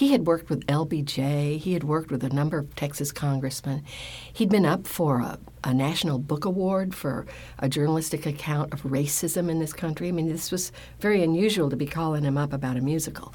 He 0.00 0.12
had 0.12 0.26
worked 0.26 0.48
with 0.48 0.66
LBJ. 0.66 1.58
He 1.58 1.74
had 1.74 1.84
worked 1.84 2.10
with 2.10 2.24
a 2.24 2.30
number 2.30 2.56
of 2.56 2.74
Texas 2.74 3.12
congressmen. 3.12 3.84
He'd 4.32 4.48
been 4.48 4.64
up 4.64 4.86
for 4.86 5.20
a, 5.20 5.38
a 5.62 5.74
National 5.74 6.18
Book 6.18 6.46
Award 6.46 6.94
for 6.94 7.26
a 7.58 7.68
journalistic 7.68 8.24
account 8.24 8.72
of 8.72 8.82
racism 8.82 9.50
in 9.50 9.58
this 9.58 9.74
country. 9.74 10.08
I 10.08 10.12
mean, 10.12 10.26
this 10.26 10.50
was 10.50 10.72
very 11.00 11.22
unusual 11.22 11.68
to 11.68 11.76
be 11.76 11.84
calling 11.84 12.24
him 12.24 12.38
up 12.38 12.54
about 12.54 12.78
a 12.78 12.80
musical. 12.80 13.34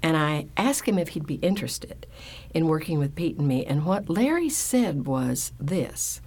And 0.00 0.16
I 0.16 0.46
asked 0.56 0.86
him 0.86 1.00
if 1.00 1.08
he'd 1.08 1.26
be 1.26 1.34
interested 1.34 2.06
in 2.54 2.68
working 2.68 3.00
with 3.00 3.16
Pete 3.16 3.36
and 3.36 3.48
me. 3.48 3.66
And 3.66 3.84
what 3.84 4.08
Larry 4.08 4.50
said 4.50 5.04
was 5.04 5.52
this 5.58 6.20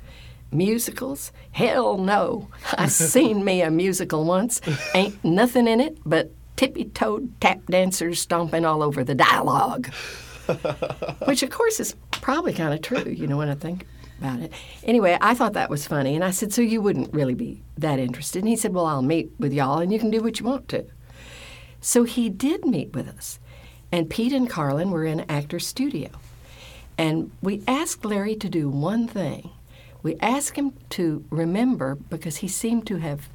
musicals? 0.52 1.32
Hell 1.54 1.98
no. 1.98 2.50
I 2.74 2.88
seen 2.90 3.46
me 3.46 3.62
a 3.62 3.72
musical 3.72 4.26
once. 4.26 4.60
Ain't 4.94 5.24
nothing 5.24 5.66
in 5.66 5.80
it 5.80 5.98
but 6.06 6.34
tippy 6.62 6.86
toed 6.86 7.42
tap 7.42 7.66
dancers 7.72 8.22
stomping 8.22 8.66
all 8.66 8.84
over 8.84 9.04
the 9.04 9.16
dialogue. 9.16 9.88
Which, 11.26 11.42
of 11.42 11.50
course, 11.50 11.80
is 11.80 11.96
probably 12.12 12.54
kind 12.54 12.72
of 12.72 12.84
true, 12.84 13.12
you 13.12 13.26
know, 13.26 13.38
when 13.38 13.50
I 13.50 13.56
think 13.56 13.88
about 14.20 14.42
it. 14.42 14.54
Anyway, 14.84 15.18
I 15.22 15.34
thought 15.34 15.54
that 15.54 15.72
was 15.72 15.88
funny. 15.88 16.14
And 16.14 16.24
I 16.24 16.30
said, 16.30 16.54
So 16.54 16.62
you 16.62 16.80
wouldn't 16.80 17.16
really 17.16 17.34
be 17.34 17.64
that 17.80 17.98
interested? 17.98 18.44
And 18.44 18.48
he 18.48 18.56
said, 18.56 18.76
Well, 18.76 18.86
I'll 18.86 19.02
meet 19.02 19.32
with 19.40 19.54
y'all 19.54 19.80
and 19.80 19.92
you 19.92 19.98
can 19.98 20.12
do 20.12 20.22
what 20.22 20.40
you 20.40 20.46
want 20.46 20.68
to. 20.68 20.86
So 21.80 22.04
he 22.04 22.30
did 22.30 22.64
meet 22.64 22.94
with 22.94 23.08
us. 23.08 23.40
And 23.92 24.08
Pete 24.08 24.32
and 24.32 24.48
Carlin 24.48 24.92
were 24.92 25.04
in 25.04 25.22
Actor's 25.22 25.66
Studio. 25.66 26.10
And 26.96 27.32
we 27.42 27.64
asked 27.68 28.06
Larry 28.06 28.36
to 28.36 28.50
do 28.50 28.70
one 28.70 29.08
thing. 29.08 29.50
We 30.04 30.16
asked 30.20 30.56
him 30.58 30.74
to 30.92 31.26
remember, 31.32 31.96
because 31.96 32.38
he 32.38 32.48
seemed 32.48 32.86
to 32.86 32.98
have 32.98 33.30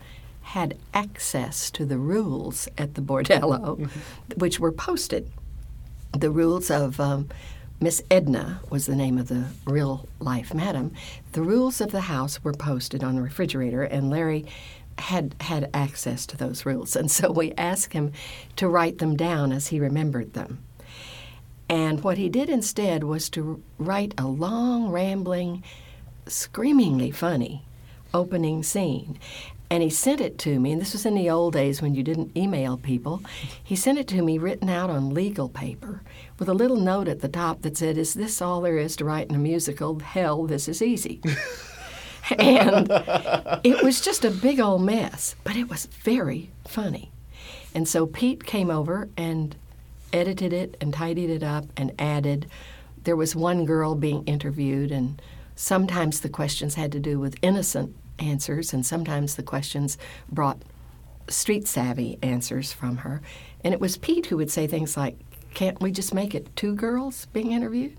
had 0.46 0.78
access 0.94 1.72
to 1.72 1.84
the 1.84 1.98
rules 1.98 2.68
at 2.78 2.94
the 2.94 3.00
bordello, 3.00 3.90
which 4.36 4.60
were 4.60 4.70
posted. 4.70 5.28
The 6.12 6.30
rules 6.30 6.70
of 6.70 7.00
um, 7.00 7.28
Miss 7.80 8.00
Edna 8.12 8.60
was 8.70 8.86
the 8.86 8.94
name 8.94 9.18
of 9.18 9.26
the 9.26 9.46
real 9.66 10.08
life 10.20 10.54
madam. 10.54 10.92
The 11.32 11.42
rules 11.42 11.80
of 11.80 11.90
the 11.90 12.02
house 12.02 12.44
were 12.44 12.52
posted 12.52 13.02
on 13.02 13.16
the 13.16 13.22
refrigerator, 13.22 13.82
and 13.82 14.08
Larry 14.08 14.46
had 14.98 15.34
had 15.40 15.68
access 15.74 16.24
to 16.26 16.36
those 16.36 16.64
rules. 16.64 16.94
And 16.94 17.10
so 17.10 17.32
we 17.32 17.52
asked 17.58 17.92
him 17.92 18.12
to 18.54 18.68
write 18.68 18.98
them 18.98 19.16
down 19.16 19.50
as 19.50 19.66
he 19.66 19.80
remembered 19.80 20.34
them. 20.34 20.62
And 21.68 22.04
what 22.04 22.18
he 22.18 22.28
did 22.28 22.48
instead 22.48 23.02
was 23.02 23.28
to 23.30 23.60
write 23.78 24.14
a 24.16 24.28
long, 24.28 24.90
rambling, 24.90 25.64
screamingly 26.28 27.10
funny 27.10 27.66
opening 28.16 28.62
scene. 28.62 29.18
And 29.68 29.82
he 29.82 29.90
sent 29.90 30.20
it 30.20 30.38
to 30.38 30.60
me, 30.60 30.72
and 30.72 30.80
this 30.80 30.92
was 30.92 31.04
in 31.04 31.16
the 31.16 31.28
old 31.28 31.54
days 31.54 31.82
when 31.82 31.94
you 31.94 32.02
didn't 32.02 32.36
email 32.36 32.76
people. 32.76 33.22
He 33.62 33.74
sent 33.74 33.98
it 33.98 34.06
to 34.08 34.22
me 34.22 34.38
written 34.38 34.68
out 34.68 34.90
on 34.90 35.12
legal 35.12 35.48
paper 35.48 36.02
with 36.38 36.48
a 36.48 36.54
little 36.54 36.76
note 36.76 37.08
at 37.08 37.20
the 37.20 37.28
top 37.28 37.62
that 37.62 37.76
said, 37.76 37.98
Is 37.98 38.14
this 38.14 38.40
all 38.40 38.60
there 38.60 38.78
is 38.78 38.94
to 38.96 39.04
write 39.04 39.28
in 39.28 39.34
a 39.34 39.38
musical? 39.38 39.98
Hell, 39.98 40.46
this 40.46 40.68
is 40.68 40.82
easy. 40.82 41.20
and 42.38 42.88
it 43.64 43.82
was 43.82 44.00
just 44.00 44.24
a 44.24 44.30
big 44.30 44.60
old 44.60 44.82
mess, 44.82 45.34
but 45.42 45.56
it 45.56 45.68
was 45.68 45.86
very 45.86 46.50
funny. 46.66 47.10
And 47.74 47.88
so 47.88 48.06
Pete 48.06 48.44
came 48.44 48.70
over 48.70 49.08
and 49.16 49.56
edited 50.12 50.52
it 50.52 50.76
and 50.80 50.94
tidied 50.94 51.30
it 51.30 51.42
up 51.42 51.66
and 51.76 51.92
added. 51.98 52.46
There 53.02 53.16
was 53.16 53.36
one 53.36 53.66
girl 53.66 53.94
being 53.94 54.24
interviewed, 54.24 54.90
and 54.90 55.20
sometimes 55.56 56.20
the 56.20 56.28
questions 56.28 56.74
had 56.74 56.92
to 56.92 57.00
do 57.00 57.18
with 57.18 57.36
innocent 57.42 57.94
answers, 58.18 58.72
and 58.72 58.84
sometimes 58.84 59.34
the 59.34 59.42
questions 59.42 59.98
brought 60.30 60.62
street 61.28 61.66
savvy 61.66 62.18
answers 62.22 62.72
from 62.72 62.98
her. 62.98 63.20
And 63.62 63.74
it 63.74 63.80
was 63.80 63.96
Pete 63.96 64.26
who 64.26 64.36
would 64.36 64.50
say 64.50 64.66
things 64.66 64.96
like, 64.96 65.18
Can't 65.54 65.80
we 65.80 65.90
just 65.90 66.14
make 66.14 66.34
it 66.34 66.54
two 66.56 66.74
girls 66.74 67.26
being 67.32 67.52
interviewed? 67.52 67.96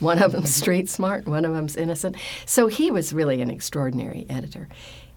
One 0.00 0.20
of 0.22 0.32
them's 0.32 0.54
street 0.54 0.88
smart, 0.88 1.26
one 1.26 1.44
of 1.44 1.54
them's 1.54 1.76
innocent. 1.76 2.16
So 2.46 2.66
he 2.66 2.90
was 2.90 3.12
really 3.12 3.40
an 3.40 3.50
extraordinary 3.50 4.26
editor. 4.28 4.68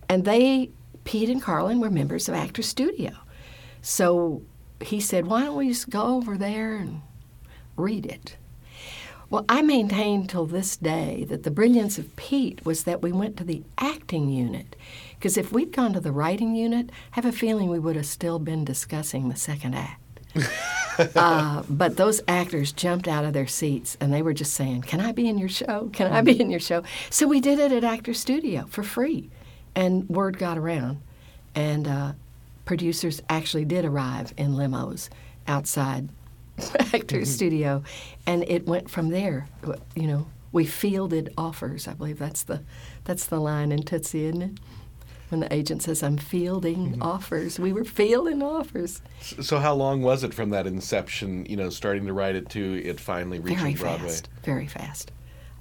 And 0.10 0.26
they, 0.26 0.72
Pete 1.04 1.30
and 1.30 1.42
Carlin, 1.42 1.80
were 1.80 1.90
members 1.90 2.30
of 2.30 2.36
Actor 2.36 2.62
Studio. 2.62 3.12
So 3.82 4.44
he 4.82 5.00
said, 5.00 5.28
Why 5.28 5.44
don't 5.44 5.56
we 5.56 5.70
just 5.70 5.90
go 5.90 6.16
over 6.16 6.38
there 6.38 6.76
and 6.76 7.02
read 7.76 8.06
it? 8.06 8.38
Well, 9.30 9.46
I 9.50 9.62
maintain 9.62 10.26
till 10.26 10.46
this 10.46 10.78
day 10.78 11.26
that 11.28 11.44
the 11.44 11.52
brilliance 11.52 11.98
of 11.98 12.16
Pete 12.16 12.66
was 12.66 12.86
that 12.86 13.02
we 13.02 13.12
went 13.12 13.36
to 13.38 13.44
the 13.44 13.63
acting 13.78 14.30
unit. 14.30 14.76
Because 15.16 15.38
if 15.38 15.52
we'd 15.52 15.74
gone 15.74 15.92
to 15.94 16.00
the 16.00 16.13
writing 16.13 16.56
unit, 16.56 16.92
I 17.12 17.16
have 17.16 17.26
a 17.26 17.34
feeling 17.34 17.70
we 17.70 17.80
would 17.80 17.98
have 17.98 18.06
still 18.06 18.40
been 18.40 18.63
discussing 18.63 19.28
the 19.28 19.36
second 19.36 19.76
act. 19.76 20.02
uh, 21.16 21.63
but 21.70 21.98
those 21.98 22.22
actors 22.28 22.72
jumped 22.72 23.08
out 23.08 23.26
of 23.26 23.34
their 23.34 23.48
seats 23.48 23.98
and 24.00 24.13
they 24.13 24.22
were 24.22 24.34
just 24.34 24.54
saying, 24.54 24.84
Can 24.84 25.02
I 25.02 25.12
be 25.12 25.28
in 25.28 25.38
your 25.38 25.50
show? 25.50 25.90
Can 25.92 26.12
I 26.12 26.22
be 26.22 26.40
in 26.40 26.50
your 26.50 26.60
show? 26.60 26.84
So 27.10 27.28
we 27.28 27.42
did 27.42 27.60
it 27.60 27.72
at 27.72 27.84
Actor 27.84 28.13
Studio 28.13 28.66
for 28.70 28.84
free. 28.84 29.30
And 29.76 30.08
word 30.10 30.38
got 30.38 30.58
around. 30.58 31.02
And 31.54 31.88
uh, 31.88 32.13
producers 32.66 33.22
actually 33.30 33.66
did 33.66 33.84
arrive 33.84 34.34
in 34.38 34.52
limos 34.52 35.10
outside 35.48 36.10
Actor 36.93 37.26
Studio. 37.26 37.84
And 38.26 38.43
it 38.48 38.65
went 38.67 38.89
from 38.89 39.10
there. 39.10 39.48
You 39.96 40.08
know, 40.08 40.28
we 40.52 40.65
fielded 40.65 41.34
offers. 41.38 41.88
I 41.88 41.93
believe 41.93 42.20
that's 42.20 42.43
the, 42.43 42.62
that's 43.04 43.26
the 43.26 43.39
line 43.39 43.72
in 43.72 43.84
Tootsie, 43.84 44.26
isn't 44.26 44.41
it? 44.41 44.52
when 45.30 45.41
the 45.41 45.54
agent 45.54 45.84
says, 45.84 46.02
I'm 46.04 46.17
fielding 46.17 46.91
Mm-hmm. 46.93 47.04
offers. 47.04 47.60
We 47.60 47.74
were 47.74 47.84
fielding 47.84 48.41
offers. 48.41 49.02
So 49.20 49.60
how 49.60 49.74
long 49.74 50.02
was 50.02 50.24
it 50.24 50.34
from 50.34 50.52
that 50.52 50.65
inception, 50.65 51.46
you 51.50 51.58
know, 51.58 51.70
starting 51.70 52.06
to 52.06 52.13
write 52.13 52.36
it 52.36 52.48
to 52.52 52.82
it 52.82 52.98
finally 52.98 53.38
reaching 53.39 53.60
Very 53.60 53.74
Broadway? 53.74 54.08
fast. 54.08 54.30
Very 54.43 54.67
fast. 54.67 55.12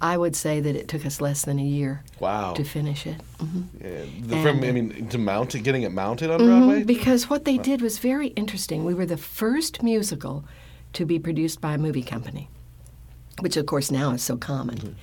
I 0.00 0.16
would 0.18 0.36
say 0.36 0.60
that 0.60 0.76
it 0.76 0.86
took 0.86 1.04
us 1.04 1.20
less 1.20 1.44
than 1.44 1.58
a 1.58 1.64
year 1.64 2.04
Wow. 2.20 2.54
to 2.54 2.62
finish 2.62 3.08
it. 3.08 3.20
hmm 3.40 3.62
Yeah, 3.82 4.04
the, 4.20 4.36
from 4.38 4.62
I 4.62 4.70
mean 4.70 5.08
to 5.08 5.18
mount 5.18 5.56
it, 5.56 5.64
getting 5.64 5.82
it 5.82 5.90
mounted 5.90 6.30
on 6.30 6.38
Mhm, 6.38 6.46
Broadway. 6.46 6.84
Because 6.84 7.28
what 7.28 7.44
they 7.44 7.58
did 7.58 7.82
was 7.82 7.98
very 7.98 8.28
interesting. 8.28 8.84
We 8.84 8.94
were 8.94 9.06
the 9.06 9.16
first 9.16 9.82
musical 9.82 10.44
to 10.96 11.04
be 11.04 11.18
produced 11.18 11.60
by 11.60 11.74
a 11.74 11.78
movie 11.78 12.02
company, 12.02 12.48
which 13.40 13.56
of 13.58 13.66
course 13.66 13.90
now 13.90 14.12
is 14.12 14.22
so 14.22 14.36
common. 14.36 14.96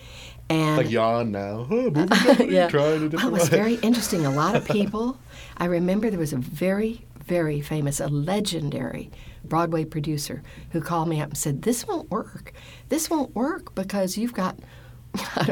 And 0.50 0.78
like 0.78 0.90
yawn 0.90 1.32
now. 1.32 1.68
Oh, 1.70 1.90
movie 1.92 2.54
yeah. 2.54 2.70
Well, 2.74 3.04
it 3.04 3.32
was 3.32 3.50
way. 3.50 3.58
very 3.58 3.76
interesting. 3.76 4.26
A 4.26 4.32
lot 4.32 4.56
of 4.56 4.66
people. 4.80 5.18
I 5.58 5.66
remember 5.66 6.10
there 6.10 6.20
was 6.20 6.34
a 6.34 6.38
very, 6.38 7.06
very 7.26 7.62
famous, 7.62 8.00
a 8.00 8.08
legendary 8.08 9.12
Broadway 9.46 9.86
producer 9.86 10.42
who 10.72 10.82
called 10.82 11.08
me 11.10 11.22
up 11.22 11.30
and 11.30 11.38
said, 11.38 11.62
"This 11.62 11.88
won't 11.88 12.10
work. 12.10 12.54
This 12.90 13.10
won't 13.10 13.36
work 13.36 13.76
because 13.76 14.18
you've 14.18 14.34
got." 14.34 14.58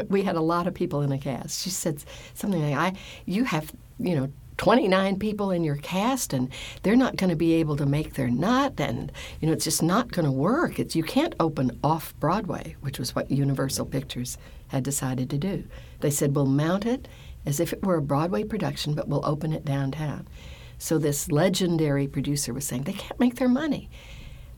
we 0.08 0.22
had 0.24 0.34
a 0.34 0.40
lot 0.40 0.66
of 0.66 0.74
people 0.74 1.02
in 1.02 1.10
the 1.10 1.18
cast. 1.18 1.62
She 1.62 1.70
said 1.70 2.02
something 2.34 2.60
like, 2.60 2.76
"I, 2.76 2.98
you 3.26 3.44
have, 3.44 3.72
you 3.98 4.16
know." 4.16 4.28
29 4.58 5.18
people 5.18 5.50
in 5.50 5.64
your 5.64 5.76
cast 5.76 6.32
and 6.32 6.50
they're 6.82 6.96
not 6.96 7.16
going 7.16 7.30
to 7.30 7.36
be 7.36 7.54
able 7.54 7.76
to 7.76 7.86
make 7.86 8.14
their 8.14 8.28
nut 8.28 8.74
and 8.78 9.10
you 9.40 9.46
know 9.46 9.52
it's 9.52 9.64
just 9.64 9.82
not 9.82 10.12
going 10.12 10.24
to 10.24 10.32
work. 10.32 10.78
It's 10.78 10.96
you 10.96 11.02
can't 11.02 11.34
open 11.40 11.78
off 11.82 12.14
broadway 12.20 12.76
which 12.80 12.98
was 12.98 13.14
what 13.14 13.30
universal 13.30 13.86
pictures 13.86 14.38
had 14.68 14.84
decided 14.84 15.30
to 15.30 15.38
do. 15.38 15.64
They 16.00 16.10
said 16.10 16.34
we'll 16.34 16.46
mount 16.46 16.86
it 16.86 17.08
as 17.44 17.60
if 17.60 17.72
it 17.72 17.82
were 17.82 17.96
a 17.96 18.02
broadway 18.02 18.44
production 18.44 18.94
but 18.94 19.08
we'll 19.08 19.26
open 19.26 19.52
it 19.52 19.64
downtown. 19.64 20.28
So 20.78 20.98
this 20.98 21.30
legendary 21.30 22.08
producer 22.08 22.52
was 22.52 22.66
saying 22.66 22.82
they 22.82 22.92
can't 22.92 23.20
make 23.20 23.36
their 23.36 23.48
money 23.48 23.88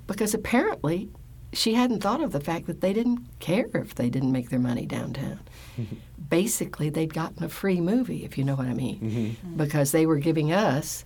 because 0.06 0.34
apparently 0.34 1.10
she 1.52 1.74
hadn't 1.74 2.02
thought 2.02 2.22
of 2.22 2.32
the 2.32 2.40
fact 2.40 2.66
that 2.66 2.80
they 2.80 2.92
didn't 2.92 3.26
care 3.38 3.68
if 3.74 3.94
they 3.94 4.10
didn't 4.10 4.32
make 4.32 4.50
their 4.50 4.58
money 4.58 4.86
downtown. 4.86 5.40
Basically, 6.30 6.88
they'd 6.90 7.12
gotten 7.14 7.44
a 7.44 7.48
free 7.48 7.80
movie, 7.80 8.24
if 8.24 8.36
you 8.38 8.44
know 8.44 8.54
what 8.54 8.66
I 8.66 8.74
mean, 8.74 9.36
because 9.56 9.92
they 9.92 10.06
were 10.06 10.16
giving 10.18 10.52
us 10.52 11.04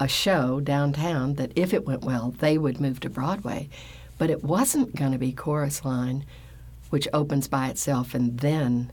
a 0.00 0.08
show 0.08 0.60
downtown 0.60 1.34
that 1.34 1.52
if 1.56 1.72
it 1.72 1.86
went 1.86 2.04
well, 2.04 2.34
they 2.38 2.58
would 2.58 2.80
move 2.80 3.00
to 3.00 3.10
Broadway. 3.10 3.68
But 4.18 4.30
it 4.30 4.42
wasn't 4.44 4.94
going 4.96 5.12
to 5.12 5.18
be 5.18 5.32
Chorus 5.32 5.84
Line, 5.84 6.24
which 6.90 7.06
opens 7.12 7.48
by 7.48 7.68
itself, 7.68 8.14
and 8.14 8.38
then 8.40 8.90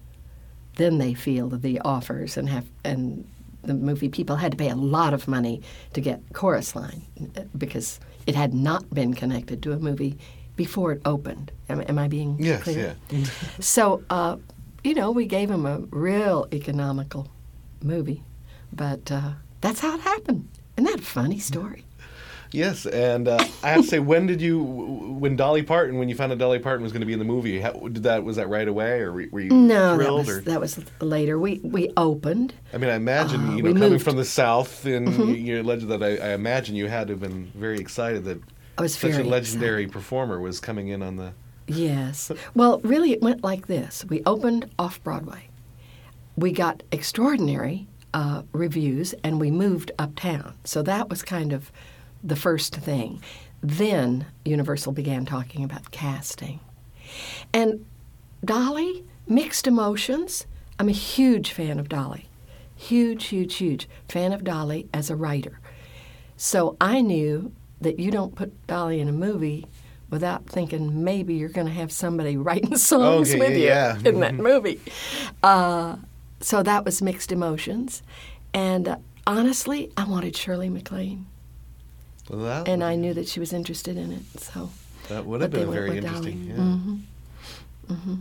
then 0.76 0.98
they 0.98 1.14
field 1.14 1.62
the 1.62 1.80
offers 1.82 2.36
and 2.36 2.50
have 2.50 2.66
and 2.84 3.28
the 3.62 3.74
movie 3.76 4.10
people 4.10 4.36
had 4.38 4.52
to 4.52 4.58
pay 4.58 4.70
a 4.70 4.76
lot 4.76 5.14
of 5.14 5.28
money 5.28 5.62
to 5.94 6.02
get 6.02 6.20
chorus 6.34 6.76
line 6.76 7.04
uh, 7.38 7.42
because 7.58 8.00
it 8.28 8.36
had 8.36 8.54
not 8.54 8.90
been 8.90 9.14
connected 9.14 9.62
to 9.64 9.72
a 9.72 9.78
movie 9.78 10.18
before 10.56 10.92
it 10.92 11.02
opened. 11.06 11.52
Am, 11.70 11.80
am 11.82 11.98
i 12.00 12.08
being 12.08 12.36
Yes, 12.40 12.64
clear? 12.64 12.96
yeah. 13.12 13.24
so 13.60 14.04
uh, 14.10 14.38
you 14.84 14.94
know 14.94 15.12
we 15.12 15.26
gave 15.26 15.50
him 15.50 15.66
a 15.66 15.80
real 15.92 16.48
economical 16.52 17.28
movie 17.82 18.24
but 18.72 19.12
uh, 19.12 19.32
that's 19.62 19.80
how 19.80 19.96
it 19.96 20.02
happened 20.02 20.48
isn't 20.78 20.86
that 20.92 21.00
a 21.00 21.04
funny 21.04 21.40
story 21.40 21.86
Yes, 22.56 22.86
and 22.86 23.28
uh, 23.28 23.44
I 23.64 23.70
have 23.72 23.82
to 23.82 23.88
say, 23.88 23.98
when 23.98 24.28
did 24.28 24.40
you, 24.40 24.62
when 24.62 25.36
Dolly 25.36 25.64
Parton, 25.64 25.98
when 25.98 26.08
you 26.08 26.14
found 26.14 26.32
out 26.32 26.38
Dolly 26.38 26.60
Parton 26.60 26.84
was 26.84 26.92
going 26.92 27.00
to 27.00 27.06
be 27.08 27.14
in 27.14 27.18
the 27.18 27.26
movie, 27.26 27.60
how, 27.60 27.72
did 27.72 28.04
that 28.04 28.24
was 28.24 28.36
that 28.36 28.48
right 28.48 28.68
away, 28.68 29.00
or 29.00 29.12
were 29.12 29.40
you 29.40 29.50
no 29.50 29.96
thrilled? 29.96 30.28
was, 30.28 30.30
or? 30.38 30.42
that 30.42 30.60
was 30.60 30.80
later 31.02 31.40
we, 31.40 31.60
we 31.64 31.92
opened 31.98 32.54
I 32.72 32.78
mean, 32.78 32.92
I 32.92 32.94
imagine 32.94 33.42
Uh, 33.50 33.56
you 33.56 33.64
know 33.64 33.74
coming 33.74 33.90
moved. 33.94 34.04
from 34.04 34.18
the 34.18 34.24
South, 34.26 34.86
and 34.86 35.08
Mhm. 35.08 35.30
you- 35.30 35.64
you're 35.64 35.64
that 35.78 36.04
I, 36.04 36.18
I 36.30 36.34
imagine 36.36 36.76
you 36.76 36.86
had 36.86 37.08
to 37.08 37.14
have 37.14 37.22
been 37.22 37.52
very 37.56 37.80
excited 37.80 38.24
that 38.26 38.40
such 38.88 39.14
a 39.14 39.24
legendary 39.24 39.88
performer 39.88 40.40
was 40.40 40.60
coming 40.60 40.90
in 40.90 41.02
on 41.02 41.16
the. 41.16 41.34
Yes. 41.68 42.32
Well, 42.54 42.80
really, 42.80 43.12
it 43.12 43.22
went 43.22 43.44
like 43.44 43.68
this. 43.68 44.06
We 44.06 44.22
opened 44.26 44.70
off 44.78 45.02
Broadway. 45.04 45.50
We 46.36 46.52
got 46.52 46.84
extraordinary 46.92 47.88
uh, 48.14 48.44
reviews, 48.52 49.14
and 49.24 49.40
we 49.40 49.52
moved 49.52 49.92
uptown. 49.98 50.56
So 50.64 50.82
that 50.84 51.10
was 51.10 51.24
kind 51.24 51.54
of 51.54 51.72
the 52.24 52.36
first 52.36 52.76
thing. 52.76 53.22
Then 53.62 54.26
Universal 54.46 54.94
began 54.94 55.26
talking 55.26 55.64
about 55.64 55.92
casting. 55.92 56.60
And 57.54 57.86
Dolly, 58.44 59.06
mixed 59.28 59.68
emotions. 59.68 60.46
I'm 60.80 60.90
a 60.90 60.94
huge 60.94 61.52
fan 61.52 61.80
of 61.80 61.88
Dolly. 61.88 62.28
Huge, 62.76 63.26
huge, 63.26 63.56
huge 63.56 63.88
fan 64.10 64.34
of 64.34 64.44
Dolly 64.44 64.90
as 64.94 65.10
a 65.10 65.16
writer. 65.16 65.60
So 66.36 66.76
I 66.82 67.02
knew 67.02 67.54
that 67.80 68.00
you 68.00 68.12
don't 68.12 68.36
put 68.36 68.68
Dolly 68.68 69.00
in 69.00 69.08
a 69.08 69.14
movie 69.14 69.66
without 70.14 70.46
thinking 70.46 71.04
maybe 71.04 71.34
you're 71.34 71.50
going 71.50 71.68
to 71.68 71.74
have 71.74 71.92
somebody 71.92 72.38
writing 72.48 72.78
songs 72.78 73.32
Okay, 73.32 73.40
with 73.40 73.58
you 73.58 73.66
yeah, 73.66 73.98
in 74.06 74.20
that 74.20 74.36
movie. 74.36 74.80
Uh, 75.42 75.98
so 76.40 76.62
that 76.64 76.86
was 76.86 77.02
mixed 77.02 77.32
emotions. 77.32 78.04
And 78.54 78.88
uh, 78.88 78.98
honestly, 79.26 79.92
I 79.98 80.06
wanted 80.06 80.38
Shirley 80.38 80.70
MacLaine. 80.70 81.26
Well, 82.30 82.64
And 82.66 82.84
I 82.84 82.96
knew 82.96 83.14
that 83.16 83.28
she 83.28 83.40
was 83.40 83.52
interested 83.52 83.98
in 83.98 84.12
it. 84.14 84.40
So 84.40 84.70
that 85.10 85.26
would 85.26 85.42
have 85.42 85.52
been 85.52 85.72
very 85.72 85.98
interesting. 85.98 86.48
Dolly. 86.48 86.60
Mm-hmm. 86.60 86.96
Yeah. 87.90 88.16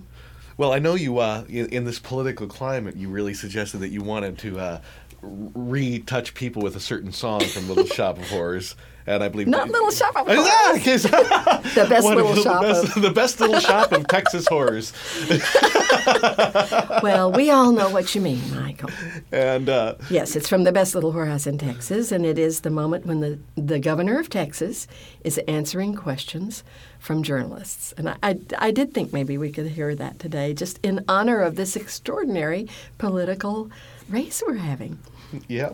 Well, 0.56 0.72
I 0.72 0.78
know 0.78 0.94
you 0.94 1.18
uh, 1.18 1.44
in, 1.48 1.66
in 1.66 1.84
this 1.84 1.98
political 1.98 2.46
climate, 2.46 2.96
you 2.96 3.08
really 3.08 3.34
suggested 3.34 3.78
that 3.78 3.88
you 3.88 4.02
wanted 4.02 4.38
to 4.38 4.58
uh, 4.58 4.80
retouch 5.22 6.34
people 6.34 6.62
with 6.62 6.76
a 6.76 6.80
certain 6.80 7.12
song 7.12 7.40
from 7.40 7.68
Little 7.68 7.86
Shop 7.86 8.18
of 8.18 8.28
Horrors, 8.28 8.74
and 9.06 9.22
I 9.22 9.28
believe 9.28 9.46
Not 9.46 9.68
Little 9.70 9.90
Shop 9.90 10.16
of 10.16 10.26
Horrors. 10.26 11.04
The 11.74 11.86
best 11.88 12.04
one 12.04 12.16
little 12.16 12.34
the 12.34 12.42
shop 12.42 12.62
best, 12.62 12.96
of 12.96 13.02
the 13.02 13.10
best 13.10 13.40
little 13.40 13.60
shop 13.60 13.92
of 13.92 14.06
Texas 14.08 14.46
horrors, 14.48 14.92
Well, 17.02 17.32
we 17.32 17.50
all 17.50 17.72
know 17.72 17.88
what 17.90 18.14
you 18.14 18.20
mean, 18.20 18.40
Michael. 18.54 18.90
and 19.30 19.68
uh, 19.68 19.94
Yes, 20.10 20.36
it's 20.36 20.48
from 20.48 20.64
the 20.64 20.72
best 20.72 20.94
little 20.94 21.12
whorehouse 21.12 21.46
in 21.46 21.58
Texas, 21.58 22.12
and 22.12 22.26
it 22.26 22.38
is 22.38 22.60
the 22.60 22.70
moment 22.70 23.06
when 23.06 23.20
the, 23.20 23.38
the 23.56 23.78
governor 23.78 24.18
of 24.18 24.28
Texas 24.28 24.86
is 25.24 25.38
answering 25.48 25.94
questions 25.94 26.62
from 26.98 27.22
journalists. 27.22 27.94
And 27.96 28.08
I, 28.10 28.16
I, 28.22 28.38
I 28.58 28.70
did 28.70 28.92
think 28.92 29.12
maybe 29.12 29.38
we 29.38 29.50
could 29.52 29.68
hear 29.68 29.94
that 29.94 30.18
today, 30.18 30.52
just 30.54 30.78
in 30.82 31.04
honor 31.08 31.40
of 31.40 31.56
this 31.56 31.76
extraordinary 31.76 32.68
political 32.98 33.70
race 34.08 34.42
we're 34.46 34.54
having. 34.56 34.98
yeah, 35.48 35.72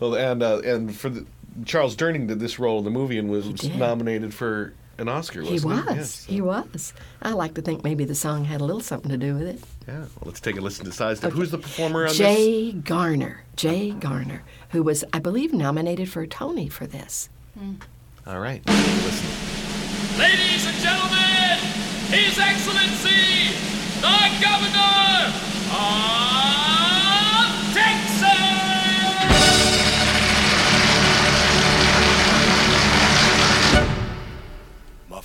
well, 0.00 0.14
and 0.14 0.42
uh, 0.42 0.58
and 0.64 0.94
for 0.94 1.08
the, 1.08 1.26
Charles 1.64 1.96
Durning 1.96 2.26
did 2.28 2.40
this 2.40 2.58
role 2.58 2.78
in 2.78 2.84
the 2.84 2.90
movie 2.90 3.18
and 3.18 3.30
was 3.30 3.64
nominated 3.76 4.32
for 4.34 4.74
an 4.98 5.08
Oscar. 5.08 5.42
He 5.42 5.52
Wasn't 5.52 5.86
was. 5.86 5.86
he? 5.86 5.94
Yes. 5.94 6.24
He 6.24 6.40
was. 6.40 6.92
I 7.22 7.30
like 7.32 7.54
to 7.54 7.62
think 7.62 7.84
maybe 7.84 8.04
the 8.04 8.14
song 8.14 8.44
had 8.44 8.60
a 8.60 8.64
little 8.64 8.80
something 8.80 9.10
to 9.10 9.16
do 9.16 9.34
with 9.34 9.46
it. 9.46 9.60
Yeah. 9.86 9.98
Well, 10.00 10.08
let's 10.24 10.40
take 10.40 10.56
a 10.56 10.60
listen 10.60 10.84
to 10.86 10.92
Sidestep. 10.92 11.32
Who's 11.32 11.50
the 11.52 11.58
performer 11.58 12.02
on 12.02 12.08
this? 12.08 12.18
Jay 12.18 12.72
Garner. 12.72 13.44
Jay 13.56 13.90
Garner, 13.92 14.42
who 14.70 14.82
was, 14.82 15.04
I 15.12 15.18
believe, 15.20 15.52
nominated 15.52 16.08
for 16.08 16.22
a 16.22 16.26
Tony 16.26 16.68
for 16.68 16.86
this. 16.86 17.28
All 18.26 18.38
right. 18.40 18.64
Listen. 18.66 20.18
Ladies 20.18 20.66
and 20.66 20.76
gentlemen, 20.78 21.58
His 22.10 22.38
Excellency, 22.38 23.54
the 24.00 24.18
Governor 24.42 25.32
of 25.70 26.67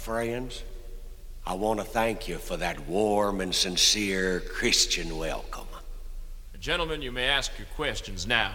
friends, 0.04 0.64
I 1.46 1.54
want 1.54 1.80
to 1.80 1.86
thank 1.86 2.28
you 2.28 2.38
for 2.38 2.58
that 2.58 2.90
warm 2.90 3.40
and 3.40 3.56
sincere 3.56 4.42
Christian 4.42 5.18
welcome. 5.18 5.66
Gentlemen, 6.60 7.02
you 7.02 7.14
may 7.14 7.24
ask 7.24 7.58
your 7.58 7.68
questions 7.78 8.28
now. 8.28 8.52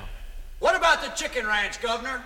What 0.59 0.77
about 0.77 1.01
the 1.01 1.09
chicken 1.13 1.47
ranch, 1.47 1.81
Governor? 1.81 2.23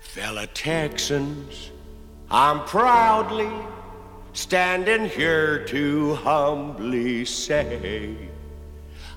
Fellow 0.00 0.46
Texans, 0.54 1.70
I'm 2.30 2.64
proudly 2.64 3.50
standing 4.32 5.04
here 5.04 5.66
to 5.66 6.14
humbly 6.14 7.26
say, 7.26 8.16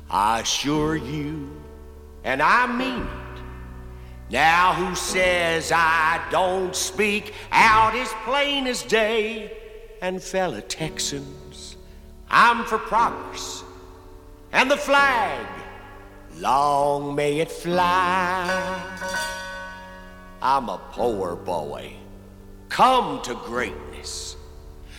I 0.10 0.42
assure 0.42 0.98
you, 0.98 1.50
and 2.26 2.42
I 2.42 2.68
mean 2.68 3.04
it. 3.04 3.21
Now, 4.32 4.74
who 4.74 4.96
says 4.96 5.74
I 5.76 6.26
don't 6.32 6.74
speak 6.76 7.34
out 7.52 7.94
as 7.96 8.08
plain 8.24 8.66
as 8.66 8.82
day? 8.84 9.52
And 10.02 10.24
fellow 10.24 10.62
Texans, 10.62 11.76
I'm 12.30 12.66
for 12.66 12.78
progress 12.78 13.64
and 14.54 14.70
the 14.70 14.78
flag, 14.78 15.46
long 16.38 17.16
may 17.16 17.40
it 17.40 17.52
fly. 17.52 18.48
I'm 20.42 20.70
a 20.70 20.80
poor 20.92 21.36
boy, 21.36 21.94
come 22.70 23.22
to 23.24 23.36
greatness. 23.36 24.36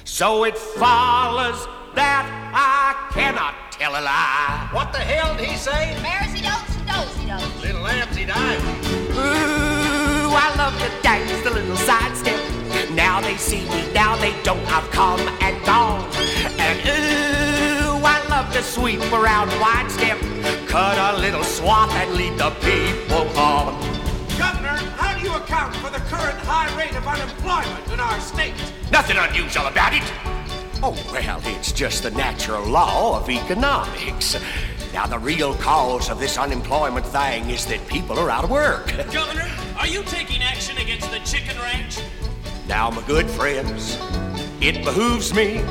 So 0.05 0.45
it 0.45 0.57
follows 0.57 1.67
that 1.95 2.27
I 2.55 3.13
cannot 3.13 3.73
tell 3.73 3.93
a 3.93 4.03
lie. 4.03 4.69
What 4.73 4.93
the 4.93 4.99
hell 4.99 5.37
did 5.37 5.47
he 5.47 5.57
say? 5.57 5.97
Maresy 6.01 6.43
dotes 6.43 6.77
and 6.77 6.87
dozy 6.87 7.27
does. 7.27 7.63
Little 7.63 7.87
Amsy 7.87 8.25
died. 8.27 9.02
Ooh, 9.15 10.33
I 10.35 10.55
love 10.57 10.75
to 10.81 11.03
dance 11.03 11.43
the 11.43 11.51
little 11.51 11.77
sidestep. 11.77 12.41
Now 12.93 13.21
they 13.21 13.37
see 13.37 13.69
me, 13.69 13.93
now 13.93 14.17
they 14.17 14.35
don't. 14.43 14.67
I've 14.73 14.91
come 14.91 15.21
and 15.41 15.65
gone. 15.65 16.11
And 16.59 16.79
ooh, 16.87 18.05
I 18.05 18.25
love 18.29 18.53
to 18.53 18.63
sweep 18.63 19.01
around 19.13 19.49
wide 19.61 19.91
step. 19.91 20.19
Cut 20.69 20.99
a 20.99 21.19
little 21.21 21.45
swath 21.45 21.93
and 21.93 22.15
lead 22.15 22.39
the 22.39 22.51
people 22.61 23.29
on. 23.39 23.75
Governor, 24.39 24.77
how 24.97 25.19
do 25.19 25.25
you 25.25 25.35
account 25.35 25.75
for 25.77 25.91
the 25.91 26.01
current 26.09 26.39
high 26.41 26.75
rate 26.79 26.97
of 26.97 27.07
unemployment 27.07 27.93
in 27.93 28.01
our 28.01 28.21
state? 28.21 28.55
Nothing 28.91 29.17
unusual 29.19 29.67
about 29.67 29.93
it. 29.93 30.03
Oh, 30.83 30.97
well, 31.13 31.41
it's 31.45 31.71
just 31.71 32.03
the 32.03 32.11
natural 32.11 32.65
law 32.67 33.21
of 33.21 33.31
economics. 33.31 34.37
Now, 34.93 35.07
the 35.07 35.19
real 35.19 35.55
cause 35.55 36.11
of 36.11 36.19
this 36.21 36.37
unemployment 36.37 37.07
thing 37.07 37.49
is 37.49 37.65
that 37.67 37.87
people 37.89 38.19
are 38.19 38.29
out 38.29 38.45
of 38.45 38.51
work. 38.51 38.89
Governor, 39.11 39.51
are 39.79 39.87
you 39.87 40.03
taking 40.03 40.43
action 40.43 40.77
against 40.77 41.11
the 41.11 41.19
chicken 41.21 41.57
ranch? 41.59 41.99
Now, 42.69 42.91
my 42.91 43.03
good 43.07 43.29
friends, 43.31 43.97
it 44.61 44.85
behooves 44.85 45.33
me 45.33 45.65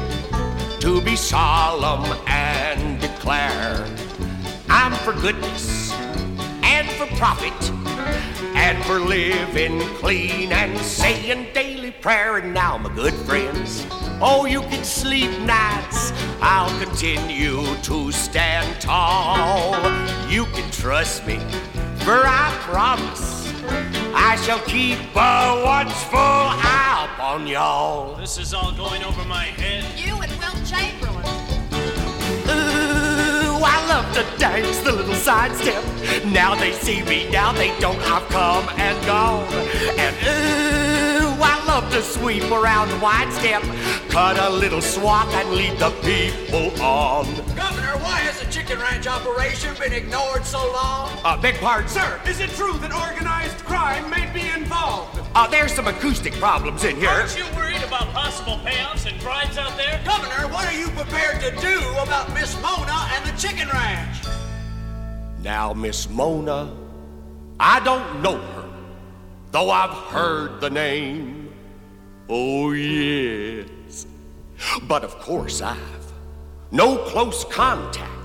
to 0.80 1.02
be 1.02 1.16
solemn 1.16 2.18
and 2.26 3.00
declare 3.00 3.86
I'm 4.70 4.94
for 4.94 5.14
goodness 5.14 5.94
and 6.64 6.90
for 6.90 7.06
profit 7.18 7.54
and 8.56 8.84
for 8.86 9.00
living 9.00 9.80
clean 9.96 10.52
and 10.52 10.78
saying 10.80 11.48
daily 11.54 11.92
prayer. 11.92 12.38
And 12.38 12.54
now, 12.54 12.78
my 12.78 12.94
good 12.96 13.14
friends, 13.14 13.86
oh, 14.22 14.46
you 14.46 14.62
can 14.62 14.84
sleep 14.84 15.32
nights. 15.42 16.12
I'll 16.42 16.78
continue 16.80 17.64
to 17.84 18.12
stand 18.12 18.82
tall. 18.82 19.76
You 20.30 20.46
can 20.46 20.70
trust 20.72 21.26
me, 21.28 21.38
for 22.06 22.24
I 22.26 22.52
promise 22.62 23.42
I 24.14 24.36
shall 24.44 24.60
keep 24.60 25.00
a 25.16 25.62
watchful 25.64 26.20
eye 26.20 27.10
upon 27.14 27.48
y'all. 27.48 28.16
This 28.16 28.38
is 28.38 28.54
all 28.54 28.72
going 28.72 29.04
over 29.04 29.24
my 29.26 29.46
head. 29.46 29.86
You 29.98 30.16
and 30.22 30.32
Wilt 30.40 30.66
Chamberlain. 30.66 31.11
Love 33.92 34.14
to 34.14 34.38
dance 34.38 34.80
the 34.84 34.94
little 34.94 35.14
sidestep. 35.14 35.84
Now 36.24 36.56
they 36.56 36.72
see 36.72 37.04
me, 37.04 37.30
now 37.30 37.52
they 37.52 37.78
don't. 37.82 38.00
I've 38.10 38.26
come 38.30 38.66
and 38.78 39.06
gone. 39.06 39.54
And 40.00 40.16
ooh, 40.24 41.36
I 41.44 41.62
love 41.68 41.92
to 41.92 42.02
sweep 42.02 42.50
around 42.50 42.88
the 42.88 42.98
wide 43.00 43.34
step, 43.34 43.62
cut 44.08 44.40
a 44.40 44.50
little 44.50 44.80
swath 44.80 45.34
and 45.34 45.50
lead 45.50 45.78
the 45.78 45.90
people 46.08 46.82
on. 46.82 47.81
Chicken 48.72 48.86
ranch 48.86 49.08
operation 49.08 49.76
been 49.80 49.92
ignored 49.92 50.46
so 50.46 50.60
long? 50.72 51.12
Uh, 51.26 51.36
beg 51.42 51.56
pardon, 51.56 51.90
Sir, 51.90 52.22
is 52.26 52.40
it 52.40 52.50
true 52.52 52.78
that 52.78 52.94
organized 52.94 53.58
crime 53.66 54.10
may 54.10 54.32
be 54.34 54.48
involved? 54.50 55.20
Uh, 55.36 55.46
there's 55.48 55.74
some 55.74 55.88
acoustic 55.88 56.32
problems 56.36 56.86
in 56.86 56.96
here. 56.96 57.10
Aren't 57.10 57.38
you 57.38 57.44
worried 57.54 57.84
about 57.84 58.14
possible 58.14 58.58
payoffs 58.64 59.12
and 59.12 59.20
bribes 59.22 59.58
out 59.58 59.76
there? 59.76 60.02
Governor, 60.06 60.48
what 60.54 60.66
are 60.66 60.78
you 60.78 60.88
prepared 60.92 61.42
to 61.42 61.52
do 61.60 61.80
about 62.02 62.34
Miss 62.34 62.56
Mona 62.62 63.10
and 63.14 63.26
the 63.26 63.38
chicken 63.38 63.68
ranch? 63.74 64.26
Now, 65.42 65.74
Miss 65.74 66.10
Mona, 66.10 66.74
I 67.60 67.82
don't 67.82 68.22
know 68.22 68.38
her, 68.38 68.70
though 69.52 69.70
I've 69.70 69.98
heard 70.14 70.62
the 70.62 70.70
name. 70.70 71.54
Oh, 72.30 72.72
yes. 72.72 74.08
But 74.88 75.04
of 75.04 75.20
course, 75.20 75.62
I've 75.62 75.78
no 76.72 76.98
close 77.00 77.44
contact. 77.44 78.21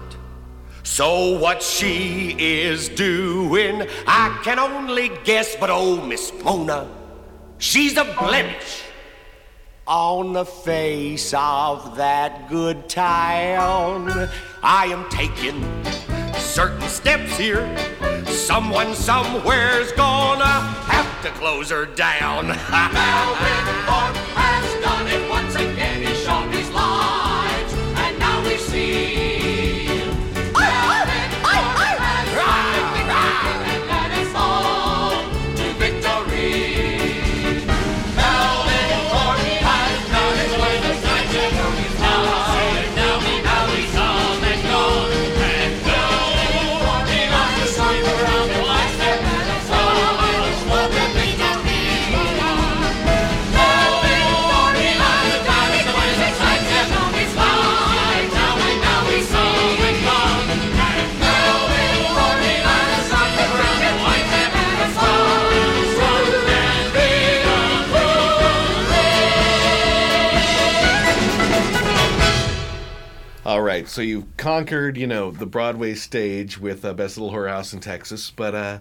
So, 0.86 1.36
what 1.38 1.62
she 1.62 2.36
is 2.38 2.88
doing, 2.88 3.86
I 4.06 4.40
can 4.44 4.58
only 4.58 5.10
guess. 5.24 5.56
But 5.56 5.68
oh, 5.68 6.00
Miss 6.00 6.32
Mona, 6.42 6.88
She's 7.58 7.96
a 7.96 8.04
blemish 8.04 8.82
on 9.86 10.34
the 10.34 10.44
face 10.44 11.32
of 11.34 11.96
that 11.96 12.50
good 12.50 12.88
town. 12.88 14.28
I 14.62 14.86
am 14.86 15.08
taking 15.08 15.62
certain 16.34 16.86
steps 16.88 17.36
here. 17.38 17.66
Someone 18.26 18.94
somewhere's 18.94 19.92
gonna 19.92 20.44
have 20.44 21.22
to 21.22 21.30
close 21.30 21.70
her 21.70 21.86
down. 21.86 22.46
Melvin 22.48 23.66
Ford 23.86 24.16
has 24.36 24.84
done 24.84 25.06
it 25.08 25.25
right, 73.76 73.88
so 73.88 74.00
you've 74.00 74.36
conquered, 74.38 74.96
you 74.96 75.06
know, 75.06 75.30
the 75.30 75.44
Broadway 75.44 75.92
stage 75.94 76.58
with 76.58 76.82
uh, 76.82 76.94
Best 76.94 77.18
Little 77.18 77.36
Whorehouse 77.36 77.74
in 77.74 77.80
Texas, 77.80 78.30
but 78.30 78.54
uh, 78.54 78.78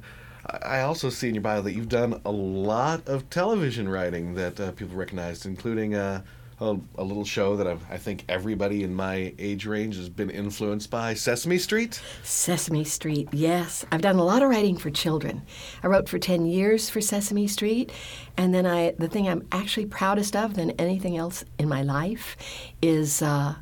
I 0.63 0.81
also 0.81 1.09
see 1.09 1.27
in 1.27 1.35
your 1.35 1.41
bio 1.41 1.61
that 1.63 1.73
you've 1.73 1.89
done 1.89 2.21
a 2.23 2.31
lot 2.31 3.05
of 3.05 3.29
television 3.29 3.89
writing 3.89 4.35
that 4.35 4.57
uh, 4.57 4.71
people 4.71 4.95
recognized, 4.95 5.45
including 5.45 5.95
uh, 5.95 6.21
a, 6.61 6.77
a 6.97 7.03
little 7.03 7.25
show 7.25 7.57
that 7.57 7.67
I've, 7.67 7.83
I 7.91 7.97
think 7.97 8.23
everybody 8.29 8.83
in 8.83 8.95
my 8.95 9.33
age 9.37 9.65
range 9.65 9.97
has 9.97 10.07
been 10.07 10.29
influenced 10.29 10.89
by, 10.89 11.13
Sesame 11.13 11.57
Street. 11.57 12.01
Sesame 12.23 12.85
Street, 12.85 13.27
yes. 13.33 13.85
I've 13.91 14.01
done 14.01 14.15
a 14.15 14.23
lot 14.23 14.43
of 14.43 14.49
writing 14.49 14.77
for 14.77 14.91
children. 14.91 15.41
I 15.83 15.87
wrote 15.87 16.07
for 16.07 16.19
10 16.19 16.45
years 16.45 16.89
for 16.89 17.01
Sesame 17.01 17.47
Street, 17.49 17.91
and 18.37 18.53
then 18.53 18.65
I 18.65 18.91
the 18.97 19.09
thing 19.09 19.27
I'm 19.27 19.45
actually 19.51 19.87
proudest 19.87 20.37
of 20.37 20.53
than 20.53 20.71
anything 20.71 21.17
else 21.17 21.43
in 21.59 21.67
my 21.67 21.81
life 21.81 22.37
is 22.81 23.21
uh, 23.21 23.55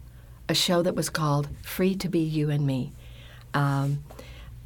a 0.49 0.53
show 0.53 0.81
that 0.81 0.95
was 0.95 1.09
called 1.09 1.49
Free 1.63 1.95
to 1.95 2.09
Be 2.09 2.19
You 2.19 2.49
and 2.49 2.65
Me, 2.65 2.91
um, 3.53 4.03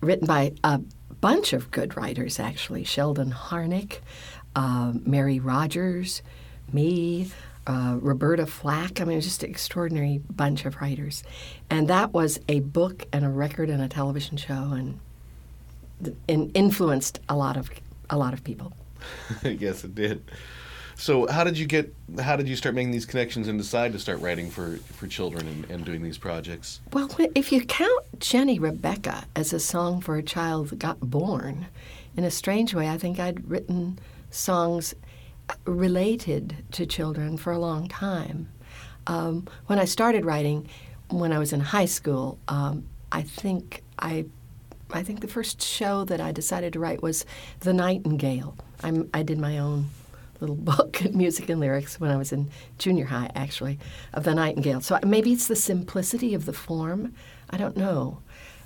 written 0.01 0.27
by 0.27 0.53
a 0.63 0.79
bunch 1.21 1.53
of 1.53 1.71
good 1.71 1.97
writers, 1.97 2.39
actually. 2.39 2.83
Sheldon 2.83 3.31
Harnick, 3.31 3.99
uh, 4.55 4.93
Mary 5.05 5.39
Rodgers, 5.39 6.21
me, 6.71 7.29
uh, 7.67 7.97
Roberta 7.99 8.45
Flack. 8.45 9.01
I 9.01 9.03
mean, 9.03 9.19
just 9.21 9.43
an 9.43 9.49
extraordinary 9.49 10.21
bunch 10.29 10.65
of 10.65 10.77
writers. 10.77 11.23
And 11.69 11.87
that 11.89 12.13
was 12.13 12.39
a 12.47 12.61
book 12.61 13.05
and 13.11 13.25
a 13.25 13.29
record 13.29 13.69
and 13.69 13.81
a 13.81 13.87
television 13.87 14.37
show 14.37 14.73
and, 14.73 14.99
and 16.29 16.51
influenced 16.55 17.19
a 17.29 17.35
lot 17.35 17.57
of 17.57 17.69
a 18.09 18.17
lot 18.17 18.33
of 18.33 18.43
people. 18.43 18.71
yes, 19.43 19.83
it 19.83 19.93
did. 19.93 20.23
So, 20.99 21.27
how 21.27 21.43
did 21.43 21.59
you 21.59 21.67
get? 21.67 21.93
How 22.19 22.35
did 22.35 22.49
you 22.49 22.55
start 22.55 22.73
making 22.73 22.91
these 22.91 23.05
connections 23.05 23.47
and 23.47 23.59
decide 23.59 23.93
to 23.93 23.99
start 23.99 24.19
writing 24.19 24.49
for 24.49 24.77
for 24.77 25.07
children 25.07 25.47
and, 25.47 25.65
and 25.69 25.85
doing 25.85 26.01
these 26.01 26.17
projects? 26.17 26.81
Well, 26.91 27.09
if 27.35 27.51
you 27.51 27.63
count 27.63 28.19
Jenny 28.19 28.57
Rebecca 28.57 29.25
as 29.35 29.53
a 29.53 29.59
song 29.59 30.01
for 30.01 30.15
a 30.15 30.23
child 30.23 30.69
that 30.69 30.79
got 30.79 30.99
born, 30.99 31.67
in 32.15 32.23
a 32.23 32.31
strange 32.31 32.73
way, 32.73 32.89
I 32.89 32.97
think 32.97 33.19
I'd 33.19 33.47
written 33.47 33.99
songs 34.31 34.95
uh, 35.49 35.53
related 35.65 36.57
to 36.71 36.87
children 36.87 37.37
for 37.37 37.53
a 37.53 37.59
long 37.59 37.87
time. 37.87 38.49
Um, 39.05 39.47
when 39.67 39.77
I 39.77 39.85
started 39.85 40.25
writing, 40.25 40.67
when 41.11 41.31
I 41.31 41.37
was 41.37 41.53
in 41.53 41.59
high 41.59 41.85
school, 41.85 42.39
um, 42.47 42.85
I 43.11 43.21
think 43.21 43.83
I, 43.99 44.25
I 44.91 45.03
think 45.03 45.21
the 45.21 45.27
first 45.27 45.61
show 45.61 46.05
that 46.05 46.19
I 46.19 46.31
decided 46.31 46.73
to 46.73 46.79
write 46.79 47.03
was 47.03 47.23
The 47.59 47.71
Nightingale. 47.71 48.57
I'm, 48.83 49.09
I 49.13 49.21
did 49.21 49.37
my 49.37 49.59
own 49.59 49.89
little 50.39 50.55
book, 50.73 51.13
music 51.13 51.49
and 51.49 51.59
lyrics, 51.59 51.99
when 51.99 52.11
I 52.11 52.17
was 52.17 52.31
in 52.31 52.49
junior 52.77 53.05
high, 53.05 53.31
actually, 53.35 53.79
of 54.13 54.23
the 54.23 54.35
Nightingale. 54.35 54.81
So 54.81 54.99
maybe 55.05 55.31
it's 55.31 55.47
the 55.47 55.55
simplicity 55.55 56.33
of 56.33 56.45
the 56.45 56.53
form. 56.53 57.13
I 57.49 57.57
don't 57.57 57.77
know, 57.77 58.19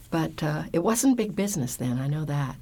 but 0.10 0.42
uh, 0.44 0.64
it 0.74 0.80
wasn't 0.80 1.18
big 1.18 1.36
business 1.36 1.76
then. 1.76 2.00
I 2.00 2.08
know 2.08 2.26
that. 2.26 2.56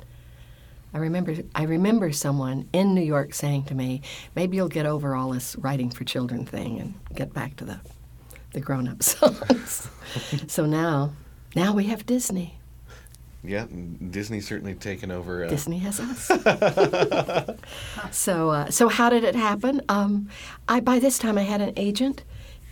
I 0.94 0.98
remember. 0.98 1.36
I 1.54 1.64
remember 1.64 2.12
someone 2.12 2.68
in 2.74 2.96
New 2.96 3.04
York 3.04 3.34
saying 3.34 3.66
to 3.66 3.76
me, 3.76 4.02
"Maybe 4.36 4.58
you'll 4.58 4.70
get 4.70 4.86
over 4.86 5.16
all 5.16 5.30
this 5.32 5.56
writing 5.58 5.90
for 5.92 6.04
children 6.04 6.46
thing 6.46 6.80
and 6.80 6.94
get 7.16 7.34
back 7.34 7.56
to 7.58 7.66
the, 7.66 7.80
the 8.54 8.60
grown-up 8.60 9.04
songs." 9.12 9.88
so 10.48 10.66
now, 10.66 11.14
now 11.56 11.74
we 11.74 11.86
have 11.86 12.06
Disney. 12.06 12.59
Yeah, 13.44 13.68
Disney's 14.12 14.48
certainly 14.48 14.76
taken 14.76 15.12
over. 15.12 15.46
Uh, 15.46 15.50
Disney 15.50 15.80
has 15.80 16.00
us. 16.02 16.28
so, 18.12 18.50
uh, 18.50 18.70
so 18.70 18.90
how 18.90 19.10
did 19.10 19.24
it 19.24 19.36
happen? 19.36 19.82
Um, 19.88 20.30
I 20.68 20.80
by 20.82 21.00
this 21.00 21.18
time 21.18 21.38
I 21.38 21.44
had 21.44 21.62
an 21.62 21.74
agent, 21.78 22.24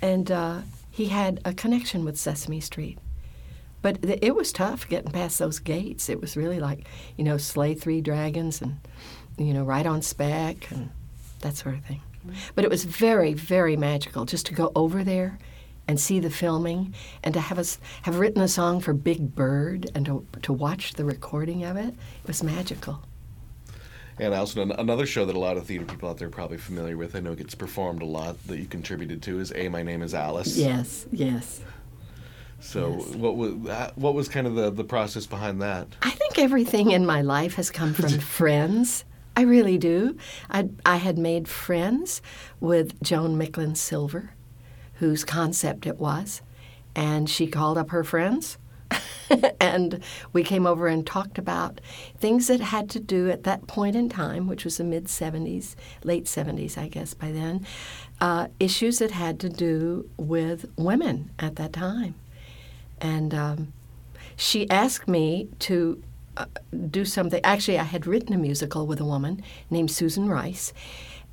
and 0.02 0.30
uh, 0.30 0.62
he 0.92 1.06
had 1.06 1.40
a 1.46 1.54
connection 1.54 2.04
with 2.04 2.18
Sesame 2.18 2.60
Street. 2.60 2.98
But 3.82 4.02
th- 4.02 4.20
it 4.22 4.36
was 4.36 4.52
tough 4.52 4.90
getting 4.90 5.12
past 5.12 5.40
those 5.40 5.60
gates. 5.60 6.10
It 6.10 6.20
was 6.20 6.36
really 6.36 6.60
like, 6.60 6.86
you 7.16 7.24
know, 7.24 7.38
slay 7.38 7.74
three 7.74 8.02
dragons 8.02 8.62
and, 8.62 8.80
you 9.38 9.54
know, 9.54 9.64
right 9.64 9.86
on 9.86 10.02
spec 10.02 10.70
and 10.72 10.90
that 11.42 11.56
sort 11.56 11.76
of 11.76 11.86
thing. 11.86 12.02
But 12.56 12.66
it 12.66 12.70
was 12.70 12.84
very, 12.84 13.34
very 13.34 13.78
magical 13.78 14.26
just 14.26 14.48
to 14.48 14.54
go 14.54 14.72
over 14.76 15.04
there 15.04 15.38
and 15.88 16.00
see 16.00 16.20
the 16.20 16.30
filming 16.30 16.94
and 17.24 17.34
to 17.34 17.40
have 17.40 17.58
us 17.58 17.80
have 18.04 18.20
written 18.20 18.42
a 18.42 18.48
song 18.48 18.80
for 18.80 18.94
Big 18.94 19.36
Bird 19.36 19.90
and 19.96 20.06
to, 20.06 20.26
to 20.42 20.54
watch 20.54 20.94
the 20.94 21.06
recording 21.06 21.64
of 21.64 21.78
it. 21.78 21.94
It 22.24 22.28
was 22.28 22.44
magical. 22.44 23.02
And 24.20 24.34
also 24.34 24.62
an- 24.64 24.72
another 24.72 25.06
show 25.06 25.26
that 25.26 25.36
a 25.36 25.40
lot 25.40 25.58
of 25.58 25.66
theater 25.66 25.86
people 25.86 26.10
out 26.10 26.18
there 26.18 26.28
are 26.28 26.32
probably 26.32 26.58
familiar 26.58 26.98
with. 26.98 27.16
I 27.16 27.20
know 27.20 27.34
it 27.34 27.38
gets 27.38 27.56
performed 27.56 28.02
a 28.02 28.06
lot 28.06 28.42
that 28.48 28.58
you 28.58 28.66
contributed 28.66 29.22
to 29.24 29.40
is 29.40 29.54
"A 29.56 29.70
My 29.70 29.84
Name 29.84 30.02
Is 30.02 30.14
Alice." 30.14 30.58
Yes, 30.58 31.06
yes. 31.12 31.62
So 32.60 32.94
what 32.94 33.38
was 33.38 33.54
what 33.96 34.16
was 34.16 34.28
kind 34.28 34.48
of 34.48 34.56
the 34.56 34.72
the 34.72 34.84
process 34.84 35.28
behind 35.28 35.62
that? 35.62 35.88
I 36.02 36.10
think 36.10 36.40
everything 36.40 36.92
in 36.92 37.06
my 37.06 37.22
life 37.22 37.54
has 37.56 37.70
come 37.70 37.94
from 37.94 38.10
friends. 38.20 39.06
I 39.36 39.42
really 39.42 39.78
do. 39.78 40.18
I, 40.50 40.70
I 40.84 40.96
had 40.96 41.20
made 41.20 41.48
friends 41.48 42.24
with 42.60 43.00
Joan 43.04 43.38
Micklin 43.38 43.78
Silver, 43.78 44.32
whose 45.00 45.24
concept 45.24 45.86
it 45.86 45.98
was, 45.98 46.42
and 46.96 47.30
she 47.30 47.48
called 47.48 47.78
up 47.78 47.90
her 47.92 48.04
friends. 48.04 48.58
and 49.60 50.02
we 50.32 50.44
came 50.44 50.66
over 50.66 50.88
and 50.88 51.06
talked 51.06 51.38
about 51.38 51.82
things 52.18 52.48
that 52.48 52.62
had 52.62 52.90
to 52.90 53.00
do 53.00 53.30
at 53.30 53.44
that 53.44 53.68
point 53.68 53.96
in 53.96 54.08
time, 54.10 54.48
which 54.48 54.64
was 54.64 54.78
the 54.78 54.84
mid 54.84 55.06
70s, 55.06 55.76
late 56.04 56.26
70s, 56.26 56.78
I 56.78 56.88
guess, 56.88 57.14
by 57.14 57.32
then, 57.32 57.66
uh, 58.22 58.48
issues 58.60 59.00
that 59.00 59.12
had 59.12 59.40
to 59.42 59.50
do 59.50 60.10
with 60.18 60.70
women 60.78 61.32
at 61.40 61.58
that 61.58 61.74
time. 61.74 62.16
And 63.02 63.34
um, 63.34 63.74
she 64.36 64.70
asked 64.70 65.08
me 65.08 65.50
to 65.60 66.02
uh, 66.38 66.46
do 66.90 67.04
something. 67.04 67.42
Actually, 67.44 67.80
I 67.80 67.84
had 67.84 68.08
written 68.08 68.34
a 68.34 68.38
musical 68.38 68.88
with 68.88 69.00
a 69.00 69.06
woman 69.06 69.44
named 69.70 69.92
Susan 69.92 70.30
Rice, 70.30 70.74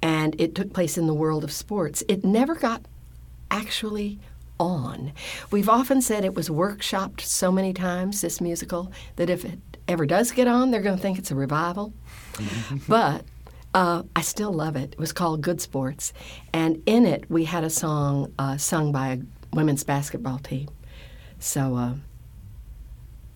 and 0.02 0.38
it 0.40 0.54
took 0.54 0.72
place 0.72 0.98
in 0.98 1.06
the 1.06 1.14
world 1.14 1.44
of 1.44 1.52
sports. 1.52 2.02
It 2.08 2.24
never 2.24 2.54
got 2.54 2.82
actually 3.50 4.18
on. 4.58 5.12
We've 5.50 5.68
often 5.68 6.00
said 6.00 6.24
it 6.24 6.34
was 6.34 6.48
workshopped 6.48 7.20
so 7.20 7.50
many 7.50 7.72
times, 7.72 8.20
this 8.20 8.40
musical, 8.40 8.92
that 9.16 9.30
if 9.30 9.44
it 9.44 9.58
ever 9.88 10.06
does 10.06 10.30
get 10.30 10.46
on, 10.46 10.70
they're 10.70 10.82
going 10.82 10.96
to 10.96 11.02
think 11.02 11.18
it's 11.18 11.30
a 11.30 11.34
revival. 11.34 11.92
but 12.88 13.24
uh, 13.74 14.04
I 14.14 14.20
still 14.22 14.52
love 14.52 14.76
it. 14.76 14.92
It 14.92 14.98
was 14.98 15.12
called 15.12 15.42
Good 15.42 15.60
Sports, 15.60 16.12
and 16.52 16.82
in 16.86 17.06
it 17.06 17.28
we 17.28 17.44
had 17.44 17.64
a 17.64 17.70
song 17.70 18.32
uh, 18.38 18.56
sung 18.56 18.92
by 18.92 19.08
a 19.08 19.18
women's 19.52 19.82
basketball 19.82 20.38
team. 20.38 20.68
So, 21.40 21.76
uh, 21.76 21.94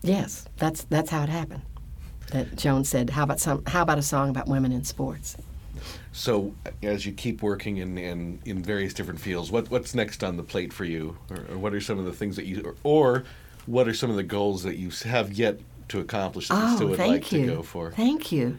yes, 0.01 0.45
that's 0.57 0.83
that's 0.85 1.09
how 1.09 1.23
it 1.23 1.29
happened. 1.29 1.63
That 2.31 2.55
Joan 2.55 2.85
said, 2.85 3.09
"How 3.09 3.23
about 3.23 3.39
some? 3.41 3.63
How 3.65 3.81
about 3.81 3.97
a 3.97 4.01
song 4.01 4.29
about 4.29 4.47
women 4.47 4.71
in 4.71 4.83
sports?" 4.85 5.35
So 6.19 6.53
as 6.83 7.05
you 7.05 7.13
keep 7.13 7.41
working 7.41 7.77
in 7.77 7.97
in, 7.97 8.39
in 8.43 8.61
various 8.61 8.93
different 8.93 9.21
fields, 9.21 9.51
what 9.51 9.71
what's 9.71 9.95
next 9.95 10.21
on 10.21 10.35
the 10.35 10.43
plate 10.43 10.73
for 10.73 10.83
you, 10.83 11.17
or, 11.29 11.37
or 11.53 11.57
what 11.57 11.73
are 11.73 11.79
some 11.79 11.97
of 11.97 12.03
the 12.03 12.11
things 12.11 12.35
that 12.35 12.45
you, 12.45 12.61
or, 12.65 12.75
or 12.83 13.23
what 13.65 13.87
are 13.87 13.93
some 13.93 14.09
of 14.09 14.17
the 14.17 14.23
goals 14.23 14.63
that 14.63 14.75
you 14.75 14.89
have 15.05 15.31
yet 15.31 15.59
to 15.87 15.99
accomplish 16.01 16.49
that 16.49 16.55
you 16.55 16.73
Oh, 16.73 16.75
still 16.75 16.87
would 16.89 16.99
like 16.99 17.31
you. 17.31 17.45
to 17.45 17.55
go 17.55 17.63
for? 17.63 17.91
Thank 17.91 18.33
you. 18.33 18.57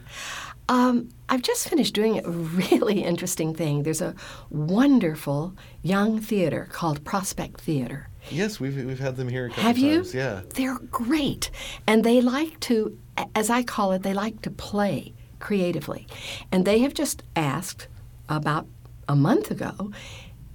Um, 0.70 1.10
I've 1.28 1.42
just 1.42 1.68
finished 1.68 1.94
doing 1.94 2.24
a 2.24 2.30
really 2.30 3.02
interesting 3.04 3.54
thing. 3.54 3.82
There's 3.82 4.00
a 4.00 4.14
wonderful 4.48 5.54
young 5.82 6.18
theater 6.20 6.66
called 6.72 7.04
Prospect 7.04 7.60
Theater. 7.60 8.08
Yes, 8.30 8.58
we've 8.58 8.76
we've 8.86 8.98
had 8.98 9.16
them 9.16 9.28
here 9.28 9.46
a 9.46 9.48
couple 9.48 9.64
Have 9.64 9.76
you? 9.78 9.96
times. 9.96 10.14
Yeah. 10.14 10.40
They're 10.54 10.78
great. 10.90 11.50
And 11.86 12.04
they 12.04 12.20
like 12.22 12.58
to, 12.60 12.96
as 13.34 13.50
I 13.50 13.62
call 13.64 13.92
it, 13.92 14.02
they 14.02 14.14
like 14.14 14.40
to 14.42 14.50
play 14.50 15.12
creatively. 15.40 16.06
And 16.52 16.64
they 16.64 16.78
have 16.80 16.94
just 16.94 17.22
asked 17.34 17.88
about 18.28 18.66
a 19.08 19.16
month 19.16 19.50
ago, 19.50 19.90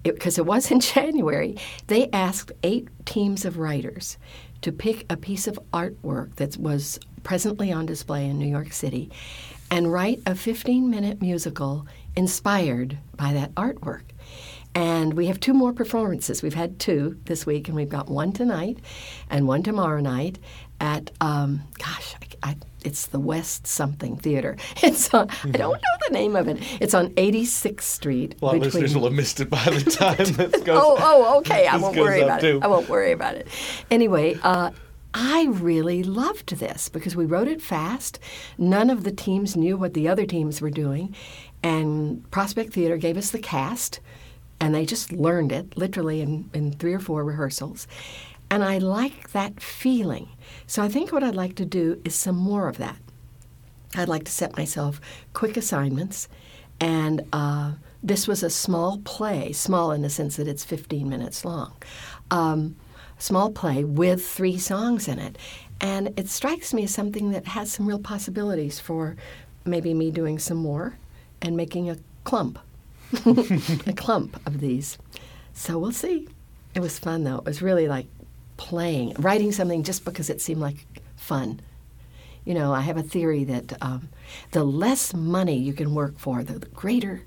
because 0.03 0.37
it, 0.37 0.45
was 0.45 0.71
in 0.71 0.79
January, 0.95 1.57
they 1.87 2.09
asked 2.13 2.51
eight 2.63 2.87
teams 3.05 3.43
of 3.43 3.57
writers 3.57 4.17
to 4.61 4.71
pick 4.71 5.05
a 5.11 5.17
piece 5.17 5.47
of 5.47 5.59
artwork 5.73 6.35
that 6.35 6.57
was 6.57 6.99
presently 7.23 7.71
on 7.71 7.85
display 7.85 8.25
in 8.25 8.39
New 8.39 8.47
York 8.47 8.71
City 8.71 9.11
and 9.71 9.91
write 9.91 10.21
a 10.25 10.35
15 10.35 10.89
minute 10.89 11.21
musical 11.21 11.85
inspired 12.15 12.97
by 13.15 13.33
that 13.33 13.53
artwork. 13.55 14.03
And 14.73 15.13
we 15.13 15.27
have 15.27 15.39
two 15.39 15.53
more 15.53 15.71
performances. 15.71 16.43
We've 16.43 16.53
had 16.53 16.79
two 16.79 17.17
this 17.25 17.45
week, 17.45 17.67
and 17.69 17.77
we've 17.77 17.89
got 17.89 18.09
one 18.09 18.33
tonight 18.33 18.79
and 19.29 19.47
one 19.47 19.63
tomorrow 19.63 20.01
night 20.01 20.37
at, 20.81 21.11
um, 21.21 21.61
gosh, 21.77 22.15
I, 22.45 22.55
it's 22.83 23.07
the 23.07 23.19
West 23.19 23.65
Something 23.65 24.15
Theater. 24.17 24.55
It's 24.83 25.11
on, 25.13 25.29
I 25.43 25.49
don't 25.49 25.73
know 25.73 25.97
the 26.07 26.13
name 26.13 26.35
of 26.35 26.47
it. 26.47 26.59
It's 26.79 26.93
on 26.93 27.09
86th 27.15 27.81
Street. 27.81 28.35
A 28.41 28.45
lot 28.45 28.55
of 28.55 28.61
listeners 28.61 28.95
will 28.95 29.05
have 29.05 29.13
missed 29.13 29.39
it 29.39 29.49
by 29.49 29.63
the 29.63 29.89
time 29.91 30.17
this 30.17 30.61
goes. 30.61 30.79
oh, 30.81 30.95
oh, 30.99 31.37
okay. 31.39 31.65
I 31.65 31.77
won't 31.77 31.97
worry 31.97 32.21
about 32.21 32.41
too. 32.41 32.57
it. 32.57 32.63
I 32.63 32.67
won't 32.67 32.87
worry 32.87 33.11
about 33.11 33.33
it. 33.35 33.47
Anyway, 33.89 34.37
uh, 34.43 34.69
I 35.15 35.45
really 35.45 36.03
loved 36.03 36.57
this 36.57 36.87
because 36.87 37.15
we 37.15 37.25
wrote 37.25 37.47
it 37.47 37.61
fast. 37.63 38.19
None 38.59 38.91
of 38.91 39.03
the 39.03 39.11
teams 39.11 39.55
knew 39.55 39.75
what 39.75 39.95
the 39.95 40.07
other 40.07 40.27
teams 40.27 40.61
were 40.61 40.69
doing, 40.69 41.15
and 41.63 42.29
Prospect 42.29 42.73
Theater 42.73 42.97
gave 42.97 43.17
us 43.17 43.31
the 43.31 43.39
cast, 43.39 44.01
and 44.59 44.75
they 44.75 44.85
just 44.85 45.11
learned 45.11 45.51
it 45.51 45.75
literally 45.75 46.21
in, 46.21 46.49
in 46.53 46.73
three 46.73 46.93
or 46.93 46.99
four 46.99 47.23
rehearsals. 47.23 47.87
And 48.49 48.63
I 48.63 48.77
like 48.77 49.31
that 49.31 49.61
feeling. 49.61 50.29
So 50.67 50.83
I 50.83 50.87
think 50.87 51.11
what 51.11 51.23
I'd 51.23 51.35
like 51.35 51.55
to 51.55 51.65
do 51.65 52.01
is 52.05 52.15
some 52.15 52.35
more 52.35 52.67
of 52.67 52.77
that. 52.77 52.97
I'd 53.95 54.09
like 54.09 54.25
to 54.25 54.31
set 54.31 54.57
myself 54.57 54.99
quick 55.33 55.57
assignments. 55.57 56.27
And 56.79 57.25
uh, 57.33 57.73
this 58.03 58.27
was 58.27 58.43
a 58.43 58.49
small 58.49 58.99
play, 58.99 59.51
small 59.53 59.91
in 59.91 60.01
the 60.01 60.09
sense 60.09 60.35
that 60.35 60.47
it's 60.47 60.63
15 60.63 61.07
minutes 61.09 61.45
long. 61.45 61.73
Um, 62.31 62.75
small 63.17 63.51
play 63.51 63.83
with 63.83 64.25
three 64.25 64.57
songs 64.57 65.07
in 65.07 65.19
it. 65.19 65.37
And 65.81 66.17
it 66.17 66.29
strikes 66.29 66.73
me 66.73 66.83
as 66.83 66.93
something 66.93 67.31
that 67.31 67.47
has 67.47 67.71
some 67.71 67.87
real 67.87 67.99
possibilities 67.99 68.79
for 68.79 69.15
maybe 69.65 69.93
me 69.93 70.11
doing 70.11 70.39
some 70.39 70.57
more 70.57 70.97
and 71.41 71.57
making 71.57 71.89
a 71.89 71.97
clump, 72.23 72.59
a 73.25 73.93
clump 73.95 74.39
of 74.45 74.59
these. 74.59 74.97
So 75.53 75.77
we'll 75.79 75.91
see. 75.91 76.27
It 76.73 76.81
was 76.81 76.99
fun 76.99 77.23
though. 77.23 77.37
It 77.37 77.45
was 77.45 77.61
really 77.61 77.87
like 77.87 78.07
playing, 78.57 79.13
writing 79.19 79.51
something 79.51 79.83
just 79.83 80.05
because 80.05 80.29
it 80.29 80.41
seemed 80.41 80.61
like 80.61 80.85
fun. 81.15 81.59
You 82.45 82.53
know, 82.53 82.73
I 82.73 82.81
have 82.81 82.97
a 82.97 83.03
theory 83.03 83.43
that 83.45 83.73
um, 83.81 84.09
the 84.51 84.63
less 84.63 85.13
money 85.13 85.57
you 85.57 85.73
can 85.73 85.95
work 85.95 86.19
for, 86.19 86.43
the, 86.43 86.59
the 86.59 86.67
greater 86.67 87.23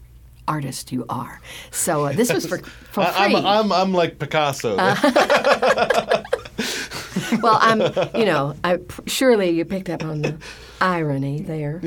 artist 0.46 0.92
you 0.92 1.04
are. 1.08 1.40
So 1.70 2.06
uh, 2.06 2.12
this 2.12 2.32
was 2.32 2.46
for, 2.46 2.58
for 2.92 3.02
I, 3.02 3.26
free. 3.26 3.36
I'm, 3.36 3.46
I'm 3.46 3.72
I'm 3.72 3.92
like 3.92 4.18
Picasso. 4.18 4.76
well, 7.42 7.58
I'm, 7.60 7.80
you 8.16 8.24
know, 8.24 8.54
I 8.64 8.78
surely 9.06 9.50
you 9.50 9.64
picked 9.64 9.90
up 9.90 10.04
on 10.04 10.22
the 10.22 10.36
irony 10.80 11.42
there. 11.42 11.80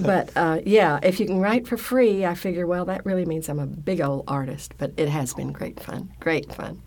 But 0.00 0.30
uh, 0.36 0.60
yeah, 0.64 0.98
if 1.02 1.20
you 1.20 1.26
can 1.26 1.40
write 1.40 1.66
for 1.66 1.76
free, 1.76 2.26
I 2.26 2.34
figure, 2.34 2.66
well, 2.66 2.84
that 2.84 3.04
really 3.06 3.24
means 3.24 3.48
I'm 3.48 3.58
a 3.58 3.66
big 3.66 4.00
old 4.00 4.24
artist. 4.28 4.74
But 4.78 4.92
it 4.96 5.08
has 5.08 5.34
been 5.34 5.52
great 5.52 5.80
fun, 5.80 6.12
great 6.20 6.52
fun. 6.52 6.80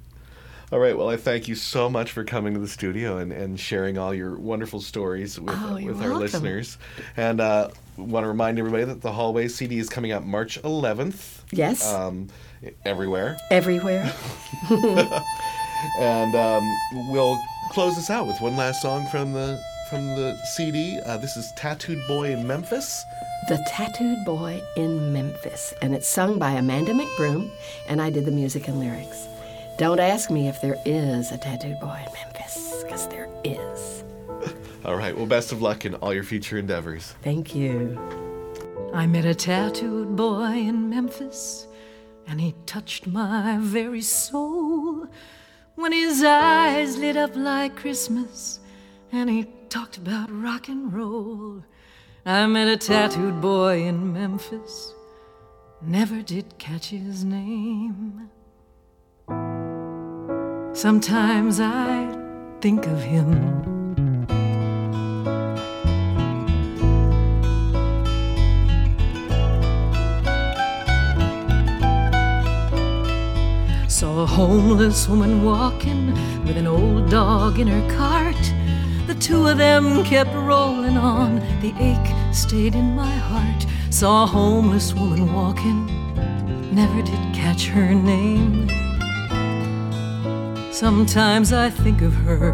All 0.71 0.79
right. 0.79 0.97
Well, 0.97 1.09
I 1.09 1.17
thank 1.17 1.47
you 1.47 1.55
so 1.55 1.89
much 1.89 2.11
for 2.11 2.23
coming 2.23 2.53
to 2.55 2.59
the 2.59 2.67
studio 2.67 3.17
and, 3.17 3.31
and 3.31 3.59
sharing 3.59 3.97
all 3.97 4.13
your 4.13 4.35
wonderful 4.35 4.81
stories 4.81 5.39
with, 5.39 5.55
Oh, 5.57 5.75
with 5.75 5.97
our 6.01 6.09
welcome. 6.09 6.19
listeners. 6.19 6.77
And 7.15 7.39
uh, 7.39 7.69
want 7.97 8.23
to 8.23 8.27
remind 8.27 8.57
everybody 8.59 8.83
that 8.83 9.01
the 9.01 9.11
Hallway 9.11 9.47
CD 9.47 9.77
is 9.77 9.89
coming 9.89 10.11
out 10.11 10.25
March 10.25 10.59
11th. 10.63 11.41
Yes. 11.51 11.91
Um, 11.93 12.27
everywhere. 12.83 13.37
Everywhere. 13.51 14.11
And 15.99 16.33
um, 16.35 17.11
we'll 17.11 17.37
close 17.71 17.95
this 17.95 18.09
out 18.09 18.25
with 18.25 18.39
one 18.41 18.55
last 18.57 18.81
song 18.81 19.05
from 19.07 19.33
the 19.33 19.61
from 19.89 20.07
the 20.15 20.35
CD. 20.55 20.99
Uh, 21.05 21.17
this 21.17 21.37
is 21.37 21.51
Tattooed 21.57 22.01
Boy 22.07 22.31
in 22.31 22.47
Memphis. 22.47 23.03
The 23.49 23.63
Tattooed 23.67 24.25
Boy 24.25 24.63
in 24.77 25.13
Memphis, 25.13 25.75
and 25.83 25.93
it's 25.93 26.07
sung 26.07 26.39
by 26.39 26.51
Amanda 26.53 26.93
McBroom, 26.93 27.51
and 27.87 28.01
I 28.01 28.09
did 28.09 28.25
the 28.25 28.31
music 28.31 28.67
and 28.67 28.79
lyrics. 28.79 29.27
Don't 29.77 29.99
ask 29.99 30.31
me 30.31 30.47
if 30.47 30.61
there 30.61 30.77
is 30.85 31.33
a 31.33 31.37
tattooed 31.37 31.81
boy 31.81 32.01
in 32.07 32.13
Memphis, 32.13 32.81
because 32.83 33.09
there 33.09 33.27
is. 33.43 34.05
All 34.85 34.95
right. 34.95 35.15
Well, 35.15 35.25
best 35.25 35.51
of 35.51 35.61
luck 35.61 35.83
in 35.83 35.95
all 35.95 36.13
your 36.13 36.23
future 36.23 36.57
endeavors. 36.57 37.13
Thank 37.23 37.53
you. 37.53 37.99
I 38.93 39.05
met 39.05 39.25
a 39.25 39.35
tattooed 39.35 40.15
boy 40.15 40.51
in 40.53 40.89
Memphis, 40.89 41.67
and 42.25 42.39
he 42.39 42.55
touched 42.65 43.05
my 43.05 43.57
very 43.59 44.01
soul 44.01 45.07
when 45.75 45.91
his 45.91 46.23
eyes 46.23 46.97
lit 46.97 47.17
up 47.17 47.35
like 47.35 47.75
Christmas, 47.75 48.61
and 49.11 49.29
he 49.29 49.47
talked 49.67 49.97
about 49.97 50.29
rock 50.31 50.69
and 50.69 50.93
roll. 50.93 51.63
I 52.25 52.47
met 52.47 52.69
a 52.69 52.77
tattooed 52.77 53.41
boy 53.41 53.83
in 53.83 54.13
Memphis, 54.13 54.93
never 55.81 56.21
did 56.21 56.57
catch 56.57 56.89
his 56.89 57.25
name. 57.25 58.29
Sometimes 60.75 61.61
I 61.61 62.05
think 62.59 62.85
of 62.85 63.01
him. 63.01 63.31
Saw 73.87 74.23
a 74.23 74.25
homeless 74.25 75.07
woman 75.07 75.45
walking 75.45 76.07
with 76.43 76.57
an 76.57 76.67
old 76.67 77.09
dog 77.09 77.57
in 77.57 77.67
her 77.67 77.95
cart. 77.95 78.35
The 79.07 79.15
two 79.15 79.47
of 79.47 79.57
them 79.57 80.03
kept 80.03 80.33
rolling 80.33 80.97
on, 80.97 81.37
the 81.61 81.73
ache 81.79 82.35
stayed 82.35 82.75
in 82.75 82.93
my 82.97 83.15
heart. 83.15 83.65
Saw 83.91 84.25
a 84.25 84.27
homeless 84.27 84.93
woman 84.93 85.33
walking, 85.33 85.85
never 86.75 87.01
did 87.01 87.33
catch 87.33 87.67
her 87.67 87.95
name. 87.95 88.84
Sometimes 90.75 91.53
I 91.53 91.69
think 91.69 92.01
of 92.01 92.13
her. 92.27 92.51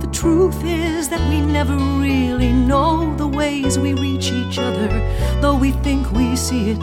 The 0.00 0.08
truth 0.08 0.64
is 0.64 1.08
that 1.10 1.20
we 1.30 1.40
never 1.40 1.76
really 1.76 2.52
know 2.52 3.14
the 3.14 3.28
ways 3.28 3.78
we 3.78 3.94
reach 3.94 4.32
each 4.32 4.58
other, 4.58 4.88
though 5.40 5.54
we 5.54 5.70
think 5.70 6.10
we 6.10 6.34
see 6.34 6.70
it. 6.70 6.82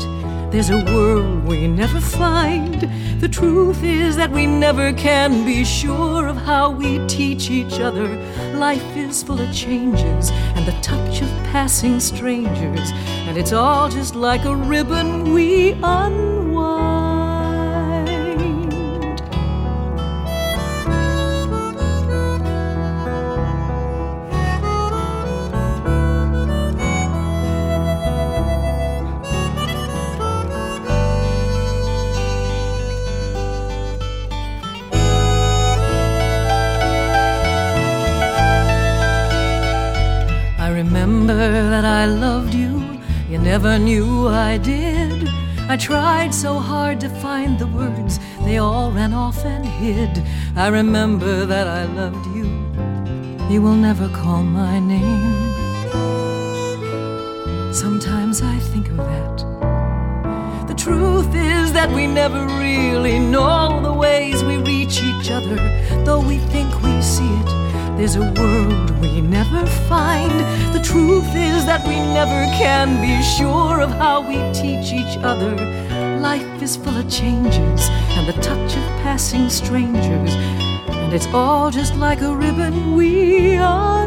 There's 0.54 0.70
a 0.70 0.86
world 0.86 1.44
we 1.44 1.68
never 1.68 2.00
find. 2.00 2.90
The 3.20 3.28
truth 3.28 3.84
is 3.84 4.16
that 4.16 4.32
we 4.32 4.48
never 4.48 4.94
can 4.94 5.46
be 5.46 5.66
sure 5.66 6.28
of 6.28 6.38
how 6.38 6.72
we 6.72 7.06
teach 7.08 7.50
each 7.50 7.82
other. 7.82 8.08
Life 8.56 8.96
is 8.96 9.22
full 9.22 9.42
of 9.42 9.54
changes 9.54 10.32
and 10.56 10.66
the 10.66 10.80
touch 10.82 11.22
of 11.22 11.28
passing 11.52 12.00
strangers, 12.00 12.92
and 13.28 13.38
it's 13.38 13.52
all 13.52 13.90
just 13.90 14.16
like 14.16 14.46
a 14.46 14.56
ribbon 14.56 15.34
we 15.34 15.74
unwind. 15.74 16.33
I 44.54 44.60
did. 44.60 45.30
I 45.68 45.76
tried 45.78 46.32
so 46.32 46.60
hard 46.60 47.00
to 47.00 47.10
find 47.10 47.58
the 47.58 47.66
words, 47.66 48.20
they 48.46 48.60
all 48.60 48.92
ran 48.92 49.12
off 49.12 49.44
and 49.46 49.66
hid. 49.66 50.24
I 50.56 50.68
remember 50.68 51.48
that 51.48 51.68
I 51.68 51.86
loved 51.86 52.24
you, 52.36 52.46
you 53.52 53.64
will 53.64 53.74
never 53.74 54.08
call 54.10 54.44
my 54.44 54.78
name. 54.78 55.34
Sometimes 57.74 58.44
I 58.44 58.60
think 58.60 58.90
of 58.90 58.98
that. 58.98 59.38
The 60.68 60.76
truth 60.76 61.34
is 61.34 61.74
that 61.74 61.90
we 61.90 62.06
never 62.06 62.46
really 62.60 63.18
know 63.18 63.82
the 63.82 63.94
ways 63.94 64.44
we 64.44 64.58
reach 64.58 65.02
each 65.02 65.32
other, 65.32 65.58
though 66.06 66.22
we 66.22 66.38
think 66.54 66.70
we 66.84 67.02
see 67.02 67.34
it. 67.42 67.63
There's 67.98 68.16
a 68.16 68.32
world 68.34 68.90
we 69.02 69.22
never 69.22 69.66
find. 69.88 70.32
The 70.74 70.82
truth 70.84 71.30
is 71.36 71.66
that 71.66 71.88
we 71.88 71.96
never 71.96 72.46
can 72.58 73.00
be 73.00 73.22
sure 73.22 73.82
of 73.82 73.92
how 73.92 74.28
we 74.28 74.38
teach 74.52 74.92
each 74.92 75.18
other. 75.24 75.56
Life 76.20 76.62
is 76.62 76.76
full 76.76 76.98
of 76.98 77.08
changes 77.10 77.90
and 78.18 78.28
the 78.28 78.34
touch 78.42 78.76
of 78.76 78.84
passing 79.04 79.48
strangers. 79.48 80.34
And 80.90 81.14
it's 81.14 81.28
all 81.28 81.70
just 81.70 81.96
like 81.96 82.22
a 82.22 82.36
ribbon 82.36 82.96
we 82.96 83.54
unwind. 83.54 84.03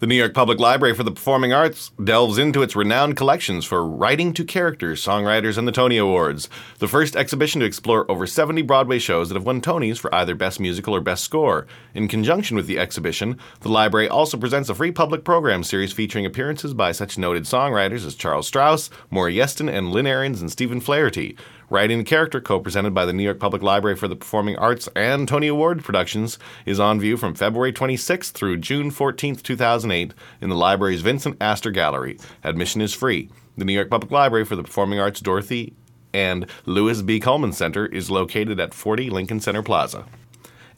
The 0.00 0.08
New 0.08 0.16
York 0.16 0.34
Public 0.34 0.58
Library 0.58 0.92
for 0.92 1.04
the 1.04 1.12
Performing 1.12 1.52
Arts 1.52 1.92
delves 2.02 2.36
into 2.36 2.62
its 2.62 2.74
renowned 2.74 3.16
collections 3.16 3.64
for 3.64 3.86
writing 3.86 4.32
to 4.32 4.44
characters, 4.44 5.04
songwriters, 5.04 5.56
and 5.56 5.68
the 5.68 5.72
Tony 5.72 5.98
Awards. 5.98 6.48
The 6.80 6.88
first 6.88 7.14
exhibition 7.14 7.60
to 7.60 7.66
explore 7.66 8.10
over 8.10 8.26
70 8.26 8.62
Broadway 8.62 8.98
shows 8.98 9.28
that 9.28 9.36
have 9.36 9.46
won 9.46 9.60
Tonys 9.60 9.98
for 9.98 10.12
either 10.12 10.34
Best 10.34 10.58
Musical 10.58 10.96
or 10.96 11.00
Best 11.00 11.22
Score. 11.22 11.68
In 11.94 12.08
conjunction 12.08 12.56
with 12.56 12.66
the 12.66 12.78
exhibition, 12.78 13.38
the 13.60 13.68
library 13.68 14.08
also 14.08 14.36
presents 14.36 14.68
a 14.68 14.74
free 14.74 14.90
public 14.90 15.22
program 15.22 15.62
series 15.62 15.92
featuring 15.92 16.26
appearances 16.26 16.74
by 16.74 16.90
such 16.90 17.18
noted 17.18 17.44
songwriters 17.44 18.04
as 18.04 18.16
Charles 18.16 18.50
Strouse, 18.50 18.90
Maury 19.10 19.36
Yeston, 19.36 19.72
and 19.72 19.92
Lynn 19.92 20.08
Ahrens 20.08 20.40
and 20.40 20.50
Stephen 20.50 20.80
Flaherty. 20.80 21.36
Writing 21.70 21.98
the 21.98 22.04
Character, 22.04 22.40
co 22.40 22.60
presented 22.60 22.94
by 22.94 23.04
the 23.04 23.12
New 23.12 23.22
York 23.22 23.38
Public 23.38 23.62
Library 23.62 23.94
for 23.94 24.08
the 24.08 24.16
Performing 24.16 24.56
Arts 24.56 24.88
and 24.96 25.28
Tony 25.28 25.48
Award 25.48 25.84
Productions, 25.84 26.38
is 26.64 26.80
on 26.80 26.98
view 26.98 27.18
from 27.18 27.34
February 27.34 27.74
26th 27.74 28.30
through 28.30 28.56
June 28.56 28.90
14th, 28.90 29.42
2008, 29.42 30.14
in 30.40 30.48
the 30.48 30.56
library's 30.56 31.02
Vincent 31.02 31.36
Astor 31.42 31.70
Gallery. 31.70 32.18
Admission 32.42 32.80
is 32.80 32.94
free. 32.94 33.28
The 33.58 33.66
New 33.66 33.74
York 33.74 33.90
Public 33.90 34.10
Library 34.10 34.46
for 34.46 34.56
the 34.56 34.62
Performing 34.62 34.98
Arts 34.98 35.20
Dorothy 35.20 35.74
and 36.14 36.46
Lewis 36.64 37.02
B. 37.02 37.20
Cullman 37.20 37.52
Center 37.52 37.84
is 37.84 38.10
located 38.10 38.58
at 38.58 38.72
40 38.72 39.10
Lincoln 39.10 39.40
Center 39.40 39.62
Plaza. 39.62 40.06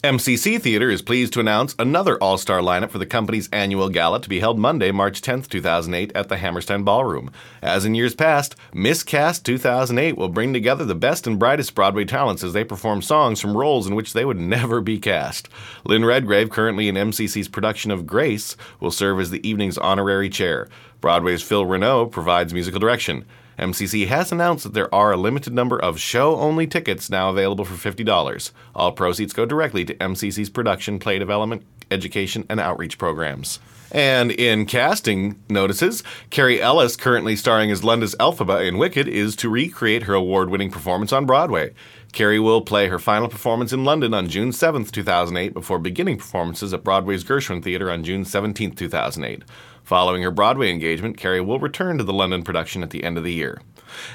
MCC 0.02 0.58
Theater 0.58 0.88
is 0.88 1.02
pleased 1.02 1.34
to 1.34 1.40
announce 1.40 1.74
another 1.78 2.16
all 2.22 2.38
star 2.38 2.60
lineup 2.60 2.88
for 2.88 2.96
the 2.96 3.04
company's 3.04 3.50
annual 3.52 3.90
gala 3.90 4.18
to 4.22 4.30
be 4.30 4.40
held 4.40 4.58
Monday, 4.58 4.90
March 4.90 5.20
10th, 5.20 5.46
2008, 5.50 6.10
at 6.14 6.30
the 6.30 6.38
Hammerstein 6.38 6.84
Ballroom. 6.84 7.30
As 7.60 7.84
in 7.84 7.94
years 7.94 8.14
past, 8.14 8.56
Miscast 8.72 9.44
2008 9.44 10.16
will 10.16 10.30
bring 10.30 10.54
together 10.54 10.86
the 10.86 10.94
best 10.94 11.26
and 11.26 11.38
brightest 11.38 11.74
Broadway 11.74 12.06
talents 12.06 12.42
as 12.42 12.54
they 12.54 12.64
perform 12.64 13.02
songs 13.02 13.42
from 13.42 13.54
roles 13.54 13.86
in 13.86 13.94
which 13.94 14.14
they 14.14 14.24
would 14.24 14.40
never 14.40 14.80
be 14.80 14.98
cast. 14.98 15.50
Lynn 15.84 16.06
Redgrave, 16.06 16.48
currently 16.48 16.88
in 16.88 16.94
MCC's 16.94 17.48
production 17.48 17.90
of 17.90 18.06
Grace, 18.06 18.56
will 18.80 18.90
serve 18.90 19.20
as 19.20 19.28
the 19.28 19.46
evening's 19.46 19.76
honorary 19.76 20.30
chair. 20.30 20.66
Broadway's 21.02 21.42
Phil 21.42 21.66
Reno 21.66 22.06
provides 22.06 22.54
musical 22.54 22.80
direction. 22.80 23.26
MCC 23.60 24.08
has 24.08 24.32
announced 24.32 24.64
that 24.64 24.72
there 24.72 24.92
are 24.94 25.12
a 25.12 25.16
limited 25.16 25.52
number 25.52 25.78
of 25.78 26.00
show 26.00 26.36
only 26.36 26.66
tickets 26.66 27.10
now 27.10 27.30
available 27.30 27.64
for 27.64 27.74
$50. 27.74 28.52
All 28.74 28.92
proceeds 28.92 29.32
go 29.32 29.44
directly 29.44 29.84
to 29.84 29.94
MCC's 29.94 30.50
production, 30.50 30.98
play 30.98 31.18
development, 31.18 31.62
education, 31.90 32.46
and 32.48 32.58
outreach 32.58 32.98
programs. 32.98 33.60
And 33.92 34.30
in 34.30 34.66
casting 34.66 35.42
notices, 35.48 36.02
Kerry 36.30 36.62
Ellis, 36.62 36.96
currently 36.96 37.34
starring 37.34 37.70
as 37.70 37.82
London's 37.82 38.14
Elphaba 38.16 38.66
in 38.66 38.78
Wicked, 38.78 39.08
is 39.08 39.34
to 39.36 39.48
recreate 39.48 40.04
her 40.04 40.14
award 40.14 40.48
winning 40.48 40.70
performance 40.70 41.12
on 41.12 41.26
Broadway. 41.26 41.74
Carrie 42.12 42.40
will 42.40 42.60
play 42.62 42.88
her 42.88 42.98
final 42.98 43.28
performance 43.28 43.72
in 43.72 43.84
London 43.84 44.14
on 44.14 44.28
June 44.28 44.52
7, 44.52 44.84
2008, 44.84 45.52
before 45.52 45.78
beginning 45.78 46.18
performances 46.18 46.72
at 46.72 46.84
Broadway's 46.84 47.24
Gershwin 47.24 47.62
Theatre 47.62 47.90
on 47.90 48.04
June 48.04 48.24
17, 48.24 48.72
2008. 48.72 49.42
Following 49.90 50.22
her 50.22 50.30
Broadway 50.30 50.70
engagement, 50.70 51.16
Kerry 51.16 51.40
will 51.40 51.58
return 51.58 51.98
to 51.98 52.04
the 52.04 52.12
London 52.12 52.44
production 52.44 52.84
at 52.84 52.90
the 52.90 53.02
end 53.02 53.18
of 53.18 53.24
the 53.24 53.32
year. 53.32 53.60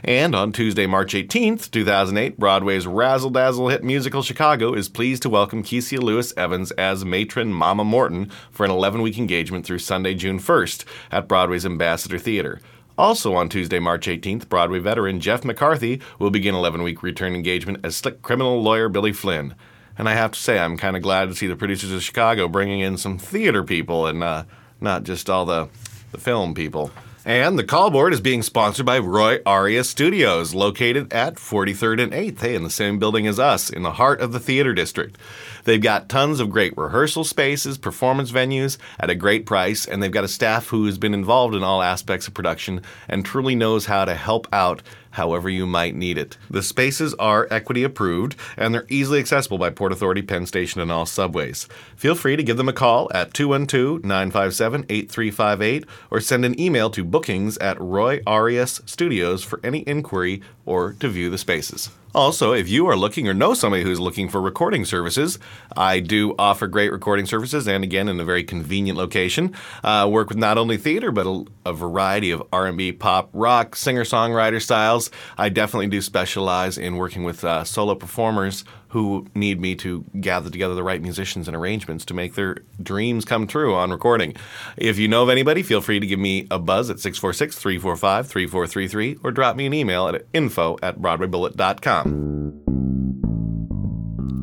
And 0.05 0.33
on 0.33 0.53
Tuesday, 0.53 0.87
March 0.87 1.13
18th, 1.13 1.69
2008, 1.69 2.39
Broadway's 2.39 2.87
razzle 2.87 3.29
dazzle 3.29 3.67
hit 3.67 3.83
musical 3.83 4.23
Chicago 4.23 4.73
is 4.73 4.87
pleased 4.87 5.21
to 5.23 5.29
welcome 5.29 5.63
Kecia 5.63 5.99
Lewis 5.99 6.33
Evans 6.37 6.71
as 6.71 7.03
matron 7.03 7.51
Mama 7.51 7.83
Morton 7.83 8.31
for 8.51 8.63
an 8.63 8.71
11 8.71 9.01
week 9.01 9.17
engagement 9.17 9.65
through 9.65 9.79
Sunday, 9.79 10.13
June 10.13 10.39
1st 10.39 10.85
at 11.11 11.27
Broadway's 11.27 11.65
Ambassador 11.65 12.19
Theater. 12.19 12.61
Also 12.97 13.33
on 13.33 13.49
Tuesday, 13.49 13.79
March 13.79 14.07
18th, 14.07 14.47
Broadway 14.47 14.79
veteran 14.79 15.19
Jeff 15.19 15.43
McCarthy 15.43 15.99
will 16.19 16.31
begin 16.31 16.55
11 16.55 16.83
week 16.83 17.03
return 17.03 17.35
engagement 17.35 17.79
as 17.83 17.97
slick 17.97 18.21
criminal 18.21 18.61
lawyer 18.61 18.87
Billy 18.87 19.11
Flynn. 19.11 19.53
And 19.97 20.07
I 20.07 20.13
have 20.13 20.31
to 20.31 20.39
say, 20.39 20.57
I'm 20.57 20.77
kind 20.77 20.95
of 20.95 21.03
glad 21.03 21.25
to 21.25 21.35
see 21.35 21.47
the 21.47 21.57
producers 21.57 21.91
of 21.91 22.01
Chicago 22.01 22.47
bringing 22.47 22.79
in 22.79 22.95
some 22.95 23.17
theater 23.17 23.61
people 23.61 24.07
and 24.07 24.23
uh, 24.23 24.45
not 24.85 25.03
just 25.03 25.29
all 25.29 25.45
the, 25.45 25.67
the 26.13 26.17
film 26.17 26.53
people. 26.53 26.91
And 27.27 27.57
the 27.57 27.63
call 27.63 27.89
board 27.89 28.13
is 28.13 28.21
being 28.21 28.43
sponsored 28.43 28.85
by 28.85 28.99
Roy 28.99 29.39
Arias 29.47 29.89
Studios, 29.89 30.53
located 30.53 31.11
at 31.11 31.35
43rd 31.35 32.03
and 32.03 32.13
8th, 32.13 32.39
hey, 32.39 32.53
in 32.53 32.61
the 32.61 32.69
same 32.69 32.99
building 32.99 33.25
as 33.25 33.39
us, 33.39 33.71
in 33.71 33.81
the 33.81 33.93
heart 33.93 34.21
of 34.21 34.31
the 34.31 34.39
theater 34.39 34.75
district. 34.75 35.17
They've 35.63 35.81
got 35.81 36.07
tons 36.07 36.39
of 36.39 36.51
great 36.51 36.77
rehearsal 36.77 37.23
spaces, 37.23 37.79
performance 37.79 38.31
venues 38.31 38.77
at 38.99 39.09
a 39.09 39.15
great 39.15 39.47
price, 39.47 39.87
and 39.87 40.03
they've 40.03 40.11
got 40.11 40.23
a 40.23 40.27
staff 40.27 40.67
who 40.67 40.85
has 40.85 40.99
been 40.99 41.15
involved 41.15 41.55
in 41.55 41.63
all 41.63 41.81
aspects 41.81 42.27
of 42.27 42.35
production 42.35 42.83
and 43.09 43.25
truly 43.25 43.55
knows 43.55 43.87
how 43.87 44.05
to 44.05 44.13
help 44.13 44.47
out 44.53 44.83
however 45.15 45.49
you 45.49 45.65
might 45.65 45.95
need 45.95 46.17
it. 46.17 46.37
The 46.49 46.63
spaces 46.63 47.13
are 47.15 47.47
equity 47.51 47.83
approved 47.83 48.35
and 48.55 48.73
they're 48.73 48.85
easily 48.89 49.19
accessible 49.19 49.57
by 49.57 49.69
Port 49.71 49.91
Authority, 49.91 50.21
Penn 50.21 50.45
Station, 50.45 50.81
and 50.81 50.91
all 50.91 51.05
subways. 51.05 51.67
Feel 51.95 52.15
free 52.15 52.35
to 52.35 52.43
give 52.43 52.57
them 52.57 52.69
a 52.69 52.73
call 52.73 53.09
at 53.13 53.33
212 53.33 54.03
957 54.03 54.85
8358 54.89 55.85
or 56.11 56.21
send 56.21 56.45
an 56.45 56.59
email 56.59 56.89
to 56.89 57.03
bookings 57.03 57.57
at 57.57 57.79
Roy 57.81 58.21
Arias 58.25 58.81
Studios 58.85 59.43
for 59.43 59.59
any 59.63 59.83
inquiry 59.87 60.41
or 60.65 60.93
to 60.93 61.09
view 61.09 61.29
the 61.29 61.37
spaces. 61.37 61.89
Also, 62.15 62.53
if 62.53 62.69
you 62.69 62.87
are 62.87 62.95
looking 62.95 63.27
or 63.27 63.33
know 63.33 63.53
somebody 63.53 63.83
who's 63.83 63.99
looking 63.99 64.29
for 64.29 64.39
recording 64.39 64.85
services, 64.85 65.37
I 65.75 65.99
do 65.99 66.33
offer 66.39 66.65
great 66.65 66.93
recording 66.93 67.25
services, 67.25 67.67
and 67.67 67.83
again 67.83 68.07
in 68.07 68.17
a 68.21 68.23
very 68.23 68.45
convenient 68.45 68.97
location. 68.97 69.53
Uh, 69.83 70.07
work 70.09 70.29
with 70.29 70.37
not 70.37 70.57
only 70.57 70.77
theater 70.77 71.11
but 71.11 71.27
a, 71.27 71.43
a 71.65 71.73
variety 71.73 72.31
of 72.31 72.41
R&B, 72.53 72.93
pop, 72.93 73.29
rock, 73.33 73.75
singer-songwriter 73.75 74.61
styles. 74.61 75.04
I 75.37 75.49
definitely 75.49 75.87
do 75.87 76.01
specialize 76.01 76.77
in 76.77 76.97
working 76.97 77.23
with 77.23 77.43
uh, 77.43 77.63
solo 77.63 77.95
performers 77.95 78.63
who 78.89 79.27
need 79.35 79.59
me 79.59 79.75
to 79.75 80.05
gather 80.21 80.49
together 80.49 80.73
the 80.73 80.83
right 80.83 81.01
musicians 81.01 81.47
and 81.47 81.57
arrangements 81.57 82.05
to 82.05 82.13
make 82.13 82.35
their 82.35 82.57
dreams 82.81 83.25
come 83.25 83.45
true 83.45 83.75
on 83.75 83.91
recording. 83.91 84.35
If 84.77 84.97
you 84.97 85.07
know 85.07 85.23
of 85.23 85.29
anybody, 85.29 85.63
feel 85.63 85.81
free 85.81 85.99
to 85.99 86.07
give 86.07 86.19
me 86.19 86.47
a 86.49 86.59
buzz 86.59 86.89
at 86.89 86.99
646 86.99 87.57
345 87.57 88.27
3433 88.27 89.19
or 89.23 89.31
drop 89.31 89.55
me 89.55 89.65
an 89.65 89.73
email 89.73 90.07
at 90.07 90.25
info 90.33 90.77
at 90.81 90.99
BroadwayBullet.com. 90.99 92.63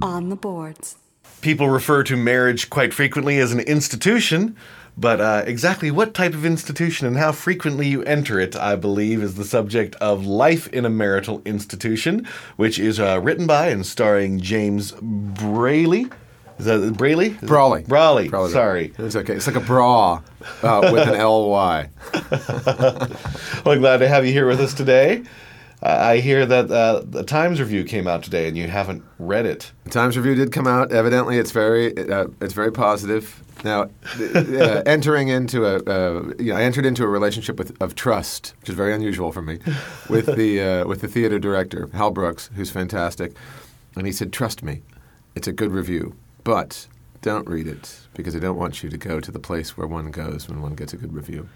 On 0.03 0.29
the 0.29 0.37
boards. 0.37 0.97
People 1.43 1.69
refer 1.69 2.05
to 2.05 2.17
marriage 2.17 2.71
quite 2.71 2.95
frequently 2.95 3.39
as 3.39 3.53
an 3.53 3.61
institution, 3.61 4.57
but 4.97 5.21
uh, 5.21 5.43
exactly 5.47 5.91
what 5.91 6.15
type 6.15 6.35
of 6.35 6.45
institution 6.45 7.07
and 7.07 7.17
how 7.17 7.33
frequently 7.33 7.89
you 7.89 8.03
enter 8.03 8.39
it, 8.39 8.55
I 8.55 8.77
believe, 8.77 9.23
is 9.23 9.35
the 9.35 9.45
subject 9.45 9.95
of 9.97 10.27
Life 10.27 10.69
in 10.69 10.85
a 10.85 10.91
Marital 10.91 11.43
Institution, 11.45 12.27
which 12.57 12.79
is 12.79 13.01
uh, 13.01 13.21
written 13.23 13.47
by 13.47 13.69
and 13.69 13.87
starring 13.87 14.41
James 14.41 14.93
Braley. 15.01 16.07
Is 16.59 16.67
that 16.67 16.95
Braley? 16.97 17.29
Is 17.29 17.49
Brawley. 17.49 17.83
Brawley. 17.83 18.29
Brawley. 18.29 18.53
Sorry. 18.53 18.93
It's 18.99 19.17
okay. 19.17 19.35
It's 19.35 19.47
like 19.47 19.57
a 19.57 19.61
bra 19.61 20.21
uh, 20.63 20.91
with 20.93 21.09
an 21.09 21.15
L 21.15 21.49
Y. 21.49 21.89
Well, 23.65 23.75
I'm 23.75 23.81
glad 23.81 23.99
to 23.99 24.09
have 24.09 24.27
you 24.27 24.33
here 24.33 24.47
with 24.47 24.61
us 24.61 24.75
today. 24.75 25.23
I 25.83 26.13
I 26.13 26.19
hear 26.19 26.47
that 26.47 26.71
uh, 26.71 27.03
the 27.05 27.25
Times 27.25 27.59
review 27.61 27.85
came 27.85 28.07
out 28.07 28.23
today, 28.23 28.47
and 28.49 28.57
you 28.57 28.69
haven't 28.69 29.03
read 29.19 29.47
it. 29.47 29.73
The 29.85 29.91
Times 29.91 30.17
Review 30.17 30.35
did 30.35 30.53
come 30.53 30.67
out. 30.67 30.93
Evidently, 30.93 31.39
it's 31.39 31.51
very 31.51 31.97
uh, 31.97 32.27
it's 32.41 32.55
very 32.55 32.71
positive. 32.71 33.43
Now, 33.65 33.91
uh, 34.19 34.83
entering 34.87 35.29
into 35.29 35.65
a 35.65 35.77
uh, 35.79 36.33
you 36.39 36.53
know, 36.53 36.59
I 36.59 36.63
entered 36.63 36.87
into 36.87 37.05
a 37.05 37.09
relationship 37.09 37.59
with 37.59 37.81
of 37.81 37.95
trust, 37.95 38.55
which 38.61 38.71
is 38.71 38.75
very 38.75 38.93
unusual 38.93 39.33
for 39.33 39.43
me, 39.43 39.59
with 40.09 40.27
the 40.37 40.61
uh, 40.83 40.87
with 40.87 41.01
the 41.01 41.09
theater 41.09 41.39
director 41.39 41.89
Hal 41.93 42.11
Brooks, 42.11 42.51
who's 42.55 42.71
fantastic, 42.71 43.33
and 43.97 44.07
he 44.07 44.13
said, 44.13 44.33
"Trust 44.33 44.63
me, 44.63 44.83
it's 45.35 45.49
a 45.49 45.53
good 45.53 45.73
review, 45.73 46.15
but 46.45 46.89
don't 47.21 47.49
read 47.49 47.67
it 47.69 48.01
because 48.15 48.35
I 48.35 48.41
don't 48.41 48.57
want 48.57 48.83
you 48.83 48.91
to 48.91 48.97
go 48.99 49.21
to 49.21 49.31
the 49.31 49.39
place 49.39 49.77
where 49.77 49.87
one 49.87 50.11
goes 50.11 50.49
when 50.49 50.61
one 50.61 50.75
gets 50.75 50.93
a 50.93 50.97
good 50.97 51.13
review." 51.13 51.49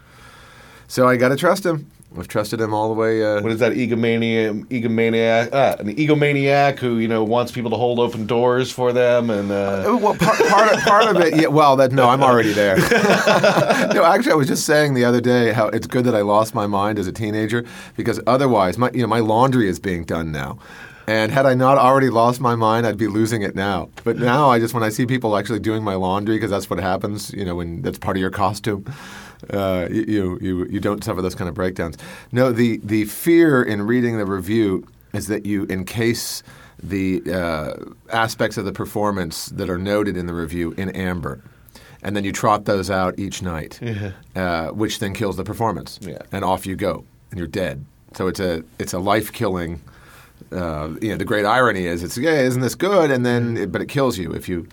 So 0.88 1.08
I 1.08 1.16
got 1.16 1.30
to 1.30 1.36
trust 1.36 1.66
him. 1.66 1.90
I've 2.18 2.28
trusted 2.28 2.60
him 2.60 2.72
all 2.72 2.88
the 2.88 2.94
way. 2.94 3.22
Uh, 3.22 3.42
What 3.42 3.52
is 3.52 3.58
that 3.60 3.72
egomaniac? 3.72 4.66
Egomaniac? 4.66 5.52
Uh, 5.52 5.76
an 5.80 5.94
egomaniac 5.94 6.78
who 6.78 6.98
you 6.98 7.08
know 7.08 7.22
wants 7.24 7.52
people 7.52 7.70
to 7.70 7.76
hold 7.76 7.98
open 7.98 8.26
doors 8.26 8.70
for 8.70 8.92
them, 8.92 9.28
and 9.30 9.50
uh, 9.50 9.84
Uh, 9.86 9.96
Well, 9.96 10.14
part, 10.14 10.38
part, 10.48 10.72
of, 10.72 10.80
part 10.84 11.08
of 11.14 11.20
it, 11.22 11.36
yeah, 11.40 11.48
well, 11.48 11.76
that 11.76 11.92
no, 11.92 12.08
I'm 12.08 12.22
already 12.22 12.52
there. 12.52 12.76
no, 13.94 14.04
actually, 14.04 14.32
I 14.32 14.36
was 14.36 14.48
just 14.48 14.64
saying 14.64 14.94
the 14.94 15.04
other 15.04 15.20
day 15.20 15.52
how 15.52 15.68
it's 15.68 15.86
good 15.86 16.04
that 16.04 16.14
I 16.14 16.22
lost 16.22 16.54
my 16.54 16.66
mind 16.66 16.98
as 16.98 17.06
a 17.06 17.12
teenager 17.12 17.64
because 17.96 18.20
otherwise, 18.26 18.78
my 18.78 18.90
you 18.92 19.00
know 19.02 19.08
my 19.08 19.20
laundry 19.20 19.68
is 19.68 19.78
being 19.78 20.04
done 20.04 20.32
now. 20.32 20.58
And 21.08 21.30
had 21.30 21.46
I 21.46 21.54
not 21.54 21.78
already 21.78 22.10
lost 22.10 22.40
my 22.40 22.56
mind, 22.56 22.84
I'd 22.84 22.98
be 22.98 23.06
losing 23.06 23.42
it 23.42 23.54
now. 23.54 23.90
But 24.02 24.16
now, 24.18 24.50
I 24.50 24.58
just 24.58 24.74
when 24.74 24.82
I 24.82 24.88
see 24.88 25.06
people 25.06 25.36
actually 25.36 25.60
doing 25.60 25.84
my 25.84 25.94
laundry, 25.94 26.34
because 26.34 26.50
that's 26.50 26.68
what 26.68 26.80
happens, 26.80 27.32
you 27.32 27.44
know, 27.44 27.54
when 27.54 27.80
that's 27.82 27.98
part 27.98 28.16
of 28.16 28.20
your 28.20 28.30
costume, 28.30 28.84
uh, 29.50 29.88
you, 29.90 30.38
you 30.40 30.66
you 30.66 30.80
don't 30.80 31.02
suffer 31.04 31.20
those 31.22 31.34
kind 31.34 31.48
of 31.48 31.54
breakdowns. 31.54 31.96
No, 32.32 32.52
the 32.52 32.78
the 32.82 33.04
fear 33.04 33.62
in 33.62 33.82
reading 33.86 34.18
the 34.18 34.26
review 34.26 34.86
is 35.12 35.26
that 35.28 35.46
you 35.46 35.64
encase 35.70 36.42
the 36.82 37.22
uh, 37.32 37.74
aspects 38.12 38.56
of 38.58 38.64
the 38.64 38.72
performance 38.72 39.46
that 39.46 39.70
are 39.70 39.78
noted 39.78 40.16
in 40.16 40.26
the 40.26 40.34
review 40.34 40.72
in 40.72 40.90
amber, 40.90 41.40
and 42.02 42.14
then 42.16 42.22
you 42.24 42.32
trot 42.32 42.64
those 42.66 42.90
out 42.90 43.18
each 43.18 43.40
night, 43.42 43.80
uh, 44.36 44.68
which 44.68 44.98
then 44.98 45.14
kills 45.14 45.36
the 45.36 45.44
performance, 45.44 45.98
Yeah. 46.02 46.18
and 46.32 46.44
off 46.44 46.66
you 46.66 46.76
go, 46.76 47.04
and 47.30 47.38
you're 47.38 47.48
dead. 47.48 47.84
So 48.14 48.26
it's 48.28 48.40
a 48.40 48.62
it's 48.78 48.92
a 48.92 48.98
life 48.98 49.32
killing. 49.32 49.80
Uh, 50.52 50.90
you 51.00 51.08
know, 51.08 51.16
the 51.16 51.24
great 51.24 51.44
irony 51.46 51.86
is 51.86 52.02
it's 52.02 52.16
yeah, 52.18 52.40
isn't 52.40 52.60
this 52.60 52.74
good? 52.74 53.10
And 53.10 53.24
then, 53.24 53.56
it, 53.56 53.72
but 53.72 53.80
it 53.80 53.88
kills 53.88 54.18
you 54.18 54.32
if 54.32 54.48
you 54.48 54.66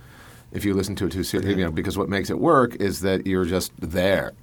if 0.52 0.66
you 0.66 0.74
listen 0.74 0.96
to 0.98 1.06
it 1.08 1.12
too 1.14 1.24
seriously. 1.24 1.56
You 1.58 1.66
know, 1.66 1.72
because 1.72 1.98
what 1.98 2.10
makes 2.10 2.30
it 2.30 2.40
work 2.40 2.76
is 2.76 3.00
that 3.00 3.26
you're 3.26 3.46
just 3.46 3.72
there. 3.80 4.34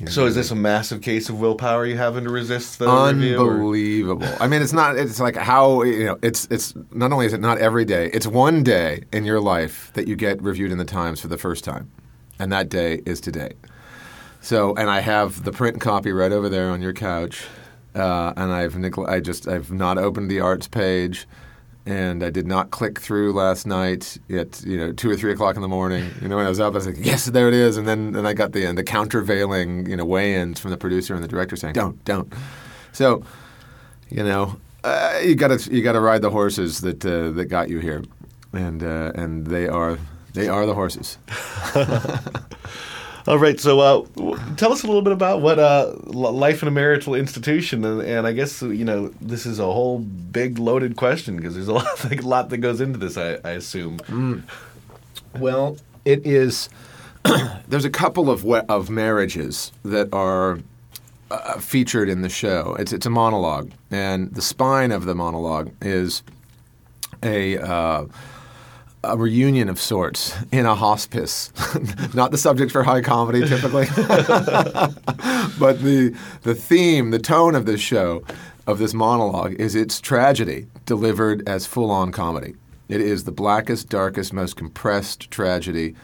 You 0.00 0.06
know, 0.06 0.10
so 0.10 0.26
is 0.26 0.34
this 0.34 0.50
a 0.50 0.56
massive 0.56 1.02
case 1.02 1.28
of 1.28 1.38
willpower 1.38 1.86
you 1.86 1.96
having 1.96 2.24
to 2.24 2.30
resist 2.30 2.80
the 2.80 2.86
review? 2.86 3.38
unbelievable. 3.38 4.28
I 4.40 4.48
mean, 4.48 4.60
it's 4.60 4.72
not. 4.72 4.96
It's 4.96 5.20
like 5.20 5.36
how 5.36 5.82
you 5.84 6.06
know. 6.06 6.18
It's 6.20 6.48
it's 6.50 6.74
not 6.90 7.12
only 7.12 7.26
is 7.26 7.32
it 7.32 7.40
not 7.40 7.58
every 7.58 7.84
day. 7.84 8.10
It's 8.12 8.26
one 8.26 8.64
day 8.64 9.04
in 9.12 9.24
your 9.24 9.40
life 9.40 9.92
that 9.94 10.08
you 10.08 10.16
get 10.16 10.42
reviewed 10.42 10.72
in 10.72 10.78
the 10.78 10.84
Times 10.84 11.20
for 11.20 11.28
the 11.28 11.38
first 11.38 11.62
time, 11.62 11.92
and 12.40 12.50
that 12.52 12.68
day 12.68 13.02
is 13.06 13.20
today. 13.20 13.52
So, 14.40 14.74
and 14.74 14.90
I 14.90 15.00
have 15.00 15.44
the 15.44 15.52
print 15.52 15.80
copy 15.80 16.10
right 16.10 16.32
over 16.32 16.48
there 16.48 16.70
on 16.70 16.82
your 16.82 16.92
couch, 16.92 17.44
uh, 17.94 18.32
and 18.36 18.52
I've 18.52 18.74
negl- 18.74 19.08
I 19.08 19.20
just 19.20 19.46
I've 19.46 19.70
not 19.70 19.96
opened 19.96 20.28
the 20.28 20.40
arts 20.40 20.66
page. 20.66 21.26
And 21.86 22.24
I 22.24 22.30
did 22.30 22.46
not 22.46 22.70
click 22.70 22.98
through 22.98 23.34
last 23.34 23.66
night 23.66 24.16
at 24.30 24.62
you 24.64 24.78
know 24.78 24.92
two 24.92 25.10
or 25.10 25.16
three 25.16 25.32
o'clock 25.32 25.56
in 25.56 25.62
the 25.62 25.68
morning. 25.68 26.10
You 26.22 26.28
know 26.28 26.36
when 26.36 26.46
I 26.46 26.48
was 26.48 26.58
up, 26.58 26.72
I 26.72 26.76
was 26.76 26.86
like, 26.86 26.96
"Yes, 26.98 27.26
there 27.26 27.46
it 27.48 27.54
is." 27.54 27.76
And 27.76 27.86
then 27.86 28.14
and 28.14 28.26
I 28.26 28.32
got 28.32 28.52
the 28.52 28.72
the 28.72 28.82
countervailing 28.82 29.90
you 29.90 29.96
know 29.96 30.04
weigh-ins 30.06 30.58
from 30.60 30.70
the 30.70 30.78
producer 30.78 31.14
and 31.14 31.22
the 31.22 31.28
director 31.28 31.56
saying, 31.56 31.74
"Don't, 31.74 32.02
don't." 32.04 32.32
So, 32.92 33.22
you 34.08 34.22
know, 34.22 34.56
uh, 34.84 35.20
you 35.22 35.34
got 35.34 35.58
to 35.58 35.74
you 35.74 35.82
got 35.82 35.92
to 35.92 36.00
ride 36.00 36.22
the 36.22 36.30
horses 36.30 36.80
that 36.82 37.04
uh, 37.04 37.30
that 37.32 37.46
got 37.46 37.68
you 37.68 37.80
here, 37.80 38.02
and 38.52 38.82
uh, 38.82 39.12
and 39.14 39.46
they 39.46 39.66
are 39.68 39.98
they 40.32 40.48
are 40.48 40.64
the 40.66 40.74
horses. 40.74 41.18
All 43.26 43.38
right, 43.38 43.58
so 43.58 43.80
uh, 43.80 44.04
tell 44.56 44.70
us 44.70 44.82
a 44.82 44.86
little 44.86 45.00
bit 45.00 45.14
about 45.14 45.40
what 45.40 45.58
uh, 45.58 45.94
life 46.04 46.60
in 46.60 46.68
a 46.68 46.70
marital 46.70 47.14
institution, 47.14 47.82
and, 47.82 48.02
and 48.02 48.26
I 48.26 48.32
guess 48.32 48.60
you 48.60 48.84
know 48.84 49.08
this 49.18 49.46
is 49.46 49.58
a 49.58 49.64
whole 49.64 50.00
big 50.00 50.58
loaded 50.58 50.96
question 50.96 51.36
because 51.36 51.54
there's 51.54 51.68
a 51.68 51.72
lot, 51.72 52.12
a 52.12 52.20
lot 52.20 52.50
that 52.50 52.58
goes 52.58 52.82
into 52.82 52.98
this. 52.98 53.16
I, 53.16 53.38
I 53.42 53.52
assume. 53.52 54.44
Well, 55.38 55.78
it 56.04 56.26
is. 56.26 56.68
there's 57.68 57.86
a 57.86 57.90
couple 57.90 58.28
of 58.28 58.44
of 58.46 58.90
marriages 58.90 59.72
that 59.86 60.12
are 60.12 60.58
uh, 61.30 61.58
featured 61.60 62.10
in 62.10 62.20
the 62.20 62.28
show. 62.28 62.76
It's 62.78 62.92
it's 62.92 63.06
a 63.06 63.10
monologue, 63.10 63.70
and 63.90 64.34
the 64.34 64.42
spine 64.42 64.92
of 64.92 65.06
the 65.06 65.14
monologue 65.14 65.70
is 65.80 66.22
a. 67.22 67.56
A 69.06 69.16
reunion 69.16 69.68
of 69.68 69.80
sorts 69.80 70.34
in 70.50 70.66
a 70.66 70.74
hospice. 70.74 71.52
Not 72.14 72.30
the 72.30 72.38
subject 72.38 72.72
for 72.72 72.82
high 72.82 73.02
comedy 73.02 73.46
typically, 73.46 73.86
but 73.96 75.82
the 75.82 76.16
the 76.42 76.54
theme, 76.54 77.10
the 77.10 77.18
tone 77.18 77.54
of 77.54 77.66
this 77.66 77.80
show, 77.80 78.24
of 78.66 78.78
this 78.78 78.94
monologue, 78.94 79.54
is 79.54 79.74
its 79.74 80.00
tragedy 80.00 80.66
delivered 80.86 81.46
as 81.48 81.66
full 81.66 81.90
on 81.90 82.12
comedy. 82.12 82.54
It 82.88 83.00
is 83.00 83.24
the 83.24 83.32
blackest, 83.32 83.88
darkest, 83.88 84.32
most 84.32 84.56
compressed 84.56 85.30
tragedy 85.30 85.94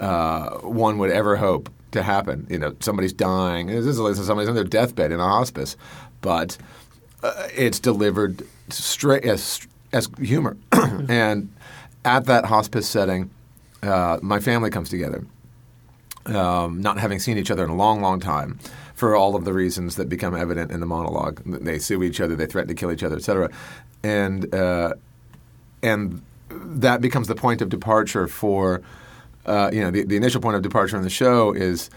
uh, 0.00 0.58
one 0.58 0.98
would 0.98 1.10
ever 1.10 1.36
hope 1.36 1.70
to 1.92 2.02
happen. 2.02 2.46
You 2.50 2.58
know, 2.58 2.74
somebody's 2.80 3.12
dying. 3.12 3.68
This 3.68 3.86
is 3.86 3.98
this 3.98 4.18
is 4.18 4.26
somebody's 4.26 4.48
on 4.48 4.54
their 4.54 4.64
deathbed 4.64 5.12
in 5.12 5.20
a 5.20 5.28
hospice, 5.28 5.76
but 6.20 6.58
uh, 7.22 7.48
it's 7.54 7.78
delivered 7.78 8.42
straight 8.68 9.24
as 9.24 9.66
as 9.92 10.08
humor. 10.18 10.56
and 11.08 11.54
at 12.04 12.24
that 12.26 12.46
hospice 12.46 12.88
setting, 12.88 13.30
uh, 13.82 14.18
my 14.22 14.40
family 14.40 14.70
comes 14.70 14.88
together, 14.88 15.24
um, 16.26 16.80
not 16.80 16.98
having 16.98 17.18
seen 17.18 17.38
each 17.38 17.50
other 17.50 17.64
in 17.64 17.70
a 17.70 17.76
long, 17.76 18.00
long 18.00 18.20
time, 18.20 18.58
for 18.94 19.16
all 19.16 19.34
of 19.34 19.44
the 19.44 19.52
reasons 19.52 19.96
that 19.96 20.08
become 20.08 20.34
evident 20.36 20.70
in 20.70 20.80
the 20.80 20.86
monologue. 20.86 21.42
They 21.44 21.78
sue 21.78 22.02
each 22.02 22.20
other, 22.20 22.36
they 22.36 22.46
threaten 22.46 22.68
to 22.68 22.74
kill 22.74 22.92
each 22.92 23.02
other, 23.02 23.16
etc. 23.16 23.50
And 24.02 24.52
uh, 24.54 24.94
and 25.82 26.22
that 26.48 27.00
becomes 27.00 27.28
the 27.28 27.34
point 27.34 27.62
of 27.62 27.68
departure 27.68 28.28
for. 28.28 28.82
Uh, 29.44 29.68
you 29.72 29.80
know, 29.80 29.90
the, 29.90 30.04
the 30.04 30.16
initial 30.16 30.40
point 30.40 30.54
of 30.54 30.62
departure 30.62 30.96
in 30.96 31.02
the 31.02 31.10
show 31.10 31.50
is 31.50 31.90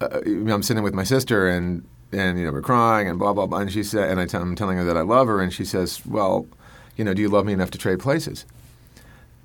uh, 0.00 0.20
you 0.26 0.44
know, 0.44 0.54
I'm 0.54 0.62
sitting 0.62 0.82
with 0.82 0.94
my 0.94 1.04
sister 1.04 1.48
and 1.48 1.86
and 2.12 2.38
you 2.38 2.46
know 2.46 2.52
we're 2.52 2.62
crying 2.62 3.08
and 3.08 3.18
blah 3.18 3.32
blah 3.32 3.46
blah 3.46 3.58
and 3.58 3.72
she 3.72 3.82
said 3.82 4.10
and 4.10 4.20
I 4.20 4.26
t- 4.26 4.36
I'm 4.36 4.54
telling 4.54 4.78
her 4.78 4.84
that 4.84 4.96
I 4.96 5.00
love 5.00 5.26
her 5.26 5.40
and 5.40 5.52
she 5.52 5.64
says, 5.64 6.04
well, 6.06 6.46
you 6.96 7.04
know, 7.04 7.14
do 7.14 7.22
you 7.22 7.28
love 7.28 7.46
me 7.46 7.52
enough 7.52 7.70
to 7.72 7.78
trade 7.78 7.98
places? 7.98 8.44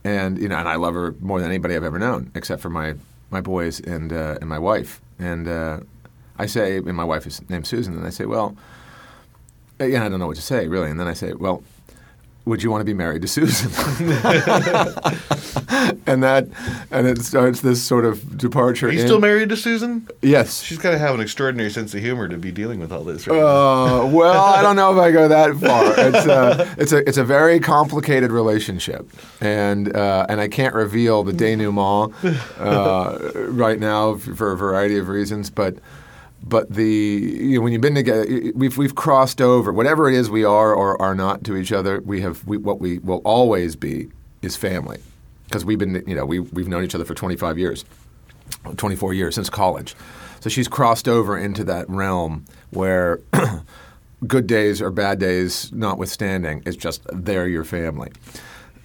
And 0.04 0.40
you 0.42 0.48
know, 0.48 0.58
and 0.58 0.68
I 0.68 0.76
love 0.76 0.94
her 0.96 1.16
more 1.20 1.40
than 1.40 1.50
anybody 1.50 1.76
I've 1.76 1.84
ever 1.84 2.00
known, 2.00 2.32
except 2.36 2.62
for 2.62 2.70
my 2.70 2.96
my 3.30 3.42
boys 3.42 3.80
and 3.80 4.12
uh, 4.12 4.38
and 4.42 4.50
my 4.50 4.60
wife. 4.60 5.02
And 5.20 5.48
uh, 5.48 5.82
I 6.38 6.48
say, 6.48 6.78
and 6.78 6.96
my 6.96 7.04
wife 7.04 7.28
is 7.28 7.48
named 7.50 7.68
Susan, 7.68 7.96
and 7.96 8.06
I 8.06 8.10
say, 8.10 8.26
well, 8.26 8.56
uh, 9.80 9.86
yeah, 9.86 10.04
I 10.04 10.10
don't 10.10 10.20
know 10.20 10.28
what 10.28 10.38
to 10.38 10.42
say 10.42 10.68
really. 10.68 10.90
And 10.90 11.00
then 11.00 11.08
I 11.08 11.14
say, 11.14 11.34
well, 11.34 11.64
would 12.46 12.64
you 12.64 12.72
want 12.72 12.82
to 12.82 12.86
be 12.86 12.94
married 12.94 13.22
to 13.22 13.28
Susan? 13.28 13.70
and 16.08 16.24
that, 16.24 16.48
and 16.92 17.08
it 17.08 17.20
starts 17.22 17.62
this 17.62 17.82
sort 17.82 18.06
of 18.06 18.38
departure. 18.38 18.88
Are 18.88 18.92
you 18.92 19.02
in- 19.02 19.08
still 19.08 19.20
married 19.20 19.50
to 19.50 19.58
Susan? 19.58 20.08
Yes. 20.22 20.62
She's 20.64 20.78
got 20.78 20.92
to 20.92 20.98
have 20.98 21.14
an 21.16 21.22
extraordinary 21.22 21.70
sense 21.70 21.94
of 21.94 22.02
humor 22.02 22.28
to 22.28 22.38
be 22.38 22.52
dealing 22.52 22.80
with 22.80 22.92
all 22.92 23.04
this. 23.04 23.28
Right 23.28 23.38
now. 23.38 23.46
Uh, 23.46 24.06
well, 24.08 24.44
I 24.44 24.62
don't 24.62 24.76
know 24.76 24.92
if 24.92 24.98
I 25.00 25.12
go 25.12 25.28
that 25.28 25.56
far. 25.58 25.94
It's 25.98 26.26
a, 26.26 26.76
it's 26.78 26.92
a, 26.92 27.08
it's 27.08 27.18
a 27.18 27.24
very 27.24 27.60
complicated 27.60 28.32
relationship, 28.32 29.08
and 29.40 29.96
uh, 29.96 30.26
and 30.30 30.42
I 30.42 30.48
can't 30.48 30.74
reveal 30.74 31.24
the 31.24 31.34
denouement 31.34 32.14
uh, 32.60 33.18
right 33.50 33.80
now 33.80 34.16
for 34.16 34.52
a 34.52 34.58
variety 34.58 34.98
of 34.98 35.08
reasons. 35.10 35.50
But 35.50 35.76
but 36.44 36.74
the 36.74 36.84
you 36.84 37.58
know, 37.58 37.62
when 37.62 37.74
you've 37.74 37.82
been 37.82 37.96
together, 37.96 38.26
we've 38.56 38.78
we've 38.78 38.96
crossed 38.96 39.42
over 39.42 39.72
whatever 39.72 40.10
it 40.10 40.16
is 40.16 40.30
we 40.30 40.44
are 40.44 40.74
or 40.74 41.02
are 41.02 41.16
not 41.16 41.44
to 41.46 41.56
each 41.56 41.72
other. 41.72 42.02
We 42.02 42.22
have 42.22 42.46
we, 42.48 42.58
what 42.58 42.80
we 42.80 43.00
will 43.00 43.22
always 43.24 43.76
be 43.76 44.10
is 44.42 44.56
family 44.56 45.00
because 45.46 45.64
we've 45.64 45.80
been 45.80 46.04
you 46.08 46.16
know 46.16 46.26
we 46.26 46.40
we've 46.40 46.68
known 46.68 46.84
each 46.84 46.96
other 46.96 47.06
for 47.06 47.14
25 47.14 47.58
years. 47.58 47.86
24 48.78 49.14
years 49.14 49.36
since 49.36 49.50
college. 49.50 49.96
So 50.40 50.50
she's 50.50 50.68
crossed 50.68 51.08
over 51.08 51.38
into 51.38 51.64
that 51.66 51.90
realm 51.90 52.46
where 52.72 53.22
good 54.28 54.48
days 54.48 54.82
or 54.82 54.90
bad 54.92 55.20
days 55.20 55.72
notwithstanding, 55.72 56.64
it's 56.66 56.78
just 56.78 57.02
they're 57.12 57.48
your 57.48 57.64
family. 57.64 58.12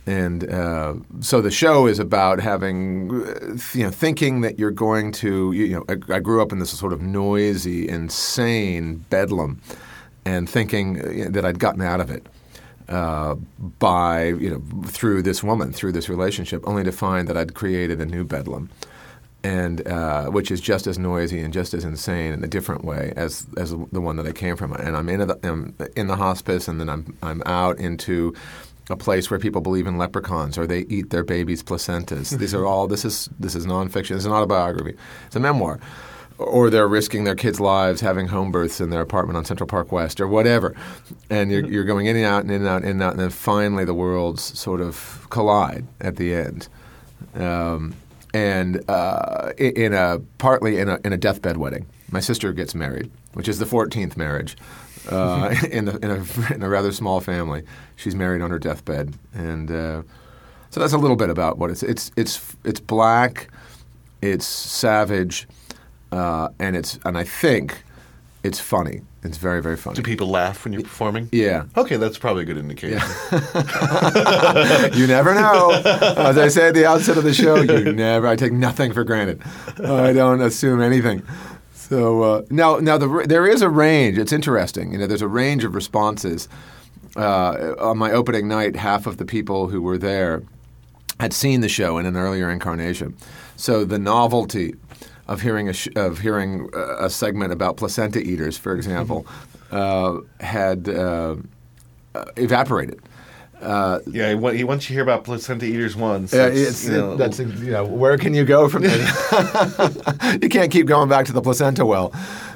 And 0.07 0.49
uh, 0.53 0.95
so 1.21 1.41
the 1.41 1.51
show 1.51 1.87
is 1.89 1.99
about 1.99 2.41
having, 2.41 3.11
you 3.75 3.85
know, 3.85 3.91
thinking 3.91 4.43
that 4.43 4.59
you're 4.59 4.71
going 4.71 5.13
to, 5.13 5.53
you 5.53 5.75
know, 5.77 5.85
I, 5.89 6.17
I 6.17 6.21
grew 6.21 6.41
up 6.43 6.53
in 6.53 6.61
this 6.61 6.71
sort 6.71 6.93
of 6.93 7.03
noisy, 7.03 7.89
insane 7.89 9.05
bedlam, 9.11 9.61
and 10.25 10.49
thinking 10.49 11.01
uh, 11.01 11.31
that 11.31 11.45
I'd 11.45 11.59
gotten 11.59 11.83
out 11.83 12.01
of 12.01 12.11
it. 12.11 12.27
uh, 12.89 13.35
by 13.79 14.27
you 14.27 14.51
know 14.51 14.63
through 14.89 15.23
this 15.23 15.43
woman, 15.43 15.73
through 15.73 15.93
this 15.93 16.09
relationship, 16.09 16.63
only 16.67 16.85
to 16.85 16.93
find 16.93 17.29
that 17.29 17.37
I'd 17.37 17.55
created 17.55 18.01
a 18.01 18.07
new 18.07 18.25
bedlam, 18.25 18.71
and 19.43 19.87
uh, 19.89 20.27
which 20.27 20.51
is 20.51 20.61
just 20.61 20.87
as 20.87 20.99
noisy 20.99 21.41
and 21.41 21.53
just 21.53 21.75
as 21.75 21.85
insane 21.85 22.33
in 22.33 22.45
a 22.45 22.49
different 22.49 22.85
way 22.85 23.13
as 23.17 23.47
as 23.57 23.71
the 23.71 24.01
one 24.01 24.17
that 24.17 24.27
I 24.27 24.33
came 24.33 24.57
from. 24.57 24.73
And 24.73 24.97
I'm 24.97 25.09
in 25.09 25.27
the 25.27 25.39
I'm 25.43 25.75
in 25.97 26.07
the 26.07 26.17
hospice, 26.17 26.69
and 26.69 26.81
then 26.81 26.89
I'm 26.89 27.17
I'm 27.23 27.43
out 27.47 27.79
into 27.79 28.35
a 28.89 28.97
place 28.97 29.31
where 29.31 29.41
people 29.41 29.61
believe 29.61 29.87
in 29.87 29.99
leprechauns 29.99 30.57
or 30.57 30.67
they 30.67 30.81
eat 30.89 31.11
their 31.11 31.25
babies' 31.25 31.63
placentas. 31.63 32.37
These 32.39 32.55
are 32.55 32.65
all 32.65 32.87
this 32.87 33.05
is 33.05 33.29
this 33.39 33.55
is 33.55 33.67
nonfiction. 33.67 34.17
It's 34.17 34.25
an 34.25 34.33
autobiography. 34.33 34.97
It's 35.27 35.37
a 35.37 35.41
memoir. 35.41 35.81
Or 36.39 36.69
they're 36.69 36.87
risking 36.87 37.25
their 37.25 37.35
kids' 37.35 37.61
lives 37.61 38.03
having 38.03 38.29
home 38.29 38.53
births 38.53 38.81
in 38.81 38.91
their 38.91 39.01
apartment 39.01 39.39
on 39.39 39.47
Central 39.47 39.67
Park 39.67 39.91
West 39.91 40.21
or 40.21 40.29
whatever. 40.29 40.75
And 41.31 41.51
you're, 41.51 41.65
you're 41.65 41.85
going 41.85 42.07
in 42.07 42.17
and 42.17 42.27
out 42.27 42.43
and 42.43 42.51
in 42.51 42.61
and 42.61 42.69
out 42.69 42.77
and 42.77 42.85
in 42.85 42.91
and 42.91 43.03
out, 43.03 43.13
and 43.13 43.21
then 43.21 43.31
finally 43.31 43.87
the 43.87 43.95
worlds 43.95 44.43
sort 44.59 44.83
of 44.83 45.27
collide 45.31 45.87
at 46.01 46.17
the 46.17 46.35
end. 46.35 46.69
Um, 47.35 47.95
and 48.35 48.89
uh, 48.91 49.53
in 49.57 49.95
a 49.95 50.21
partly 50.37 50.79
in 50.79 50.91
a, 50.91 51.01
in 51.05 51.13
a 51.15 51.17
deathbed 51.17 51.57
wedding. 51.57 51.87
My 52.11 52.21
sister 52.21 52.53
gets 52.53 52.75
married, 52.75 53.11
which 53.33 53.49
is 53.49 53.59
the 53.59 53.65
14th 53.65 54.17
marriage 54.17 54.57
uh, 55.11 55.55
in, 55.71 55.89
a, 55.89 55.97
in, 55.99 56.11
a, 56.11 56.55
in 56.55 56.63
a 56.63 56.69
rather 56.69 56.93
small 56.93 57.21
family. 57.21 57.63
She's 57.97 58.15
married 58.15 58.43
on 58.43 58.51
her 58.51 58.59
deathbed, 58.59 59.15
and 59.35 59.71
uh, 59.71 60.03
so 60.71 60.81
that's 60.81 60.93
a 60.93 60.99
little 60.99 61.17
bit 61.17 61.31
about 61.31 61.59
what 61.59 61.71
it's 61.71 61.83
it's 61.83 62.11
it's 62.17 62.57
it's 62.65 62.81
black, 62.81 63.49
it's 64.21 64.47
savage, 64.47 65.49
uh, 66.13 66.49
and 66.59 66.77
it's 66.77 66.99
and 67.05 67.17
I 67.17 67.25
think 67.25 67.83
it's 68.43 68.61
funny. 68.61 69.03
It's 69.23 69.39
very 69.39 69.61
very 69.61 69.77
funny. 69.77 69.97
Do 69.97 70.03
people 70.03 70.29
laugh 70.29 70.65
when 70.65 70.73
you're 70.73 70.83
performing? 70.83 71.29
Yeah. 71.33 71.65
Okay, 71.77 71.97
that's 71.97 72.19
probably 72.19 72.43
a 72.43 72.47
good 72.47 72.59
indication. 72.59 73.01
you 74.93 75.07
never 75.07 75.35
know. 75.35 75.71
As 76.17 76.39
I 76.39 76.49
say 76.49 76.69
at 76.69 76.75
the 76.75 76.87
outset 76.87 77.17
of 77.17 77.25
the 77.25 77.35
show, 77.35 77.57
you 77.57 77.93
never. 77.95 78.27
I 78.27 78.37
take 78.37 78.53
nothing 78.53 78.93
for 78.93 79.03
granted. 79.03 79.43
I 79.83 80.13
don't 80.13 80.41
assume 80.41 80.81
anything. 80.81 81.23
So 81.89 82.23
uh, 82.23 82.43
now, 82.51 82.79
now 82.79 82.99
the, 82.99 83.27
there 83.29 83.47
is 83.47 83.63
a 83.63 83.71
range. 83.71 84.19
It's 84.19 84.33
interesting. 84.33 84.93
You 84.93 84.99
know, 84.99 85.07
there's 85.07 85.23
a 85.23 85.29
range 85.29 85.63
of 85.63 85.75
responses. 85.75 86.49
Uh, 87.15 87.75
on 87.79 87.97
my 87.97 88.11
opening 88.11 88.49
night, 88.49 88.77
half 88.77 89.07
of 89.07 89.17
the 89.17 89.25
people 89.25 89.69
who 89.69 89.81
were 89.81 89.97
there 89.97 90.43
had 91.21 91.33
seen 91.33 91.61
the 91.61 91.69
show 91.69 91.97
in 91.97 92.05
an 92.05 92.17
earlier 92.17 92.51
incarnation. 92.51 93.17
So 93.57 93.85
the 93.85 93.99
novelty 93.99 94.75
of 95.29 95.41
hearing 95.41 95.69
a 95.69 95.73
sh- 95.73 95.89
of 95.97 96.19
hearing 96.19 96.69
uh, 96.75 97.07
a 97.07 97.11
segment 97.11 97.53
about 97.53 97.77
placenta 97.77 98.21
eaters, 98.21 98.59
for 98.59 98.75
example, 98.75 99.27
uh, 99.71 100.19
had 100.41 100.89
uh, 100.89 101.37
uh, 102.15 102.25
evaporated. 102.37 103.01
Uh, 103.61 104.01
Yeah, 104.07 104.35
once 104.35 104.89
you 104.89 104.95
hear 104.95 105.03
about 105.03 105.25
placenta 105.25 105.65
eaters 105.65 105.97
once, 105.97 106.33
yeah, 106.33 106.47
it's, 106.47 106.71
it's, 106.71 106.85
you 106.87 106.93
know, 106.93 107.17
that's 107.17 107.39
you 107.39 107.47
know 107.71 107.85
where 107.85 108.19
can 108.19 108.35
you 108.35 108.45
go 108.45 108.69
from 108.69 108.83
there? 108.83 108.99
you 110.43 110.49
can't 110.49 110.71
keep 110.71 110.87
going 110.87 111.09
back 111.09 111.27
to 111.27 111.33
the 111.33 111.41
placenta 111.43 111.87
well. 111.87 112.13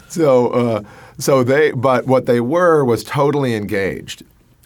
So 0.09 0.48
uh, 0.48 0.82
so 1.18 1.42
they 1.44 1.72
but 1.72 2.07
what 2.07 2.26
they 2.26 2.40
were 2.40 2.84
was 2.84 3.03
totally 3.05 3.55
engaged, 3.55 4.22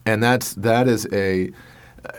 and 0.07 0.23
that's 0.23 0.55
that 0.55 0.89
is 0.89 1.07
a 1.13 1.51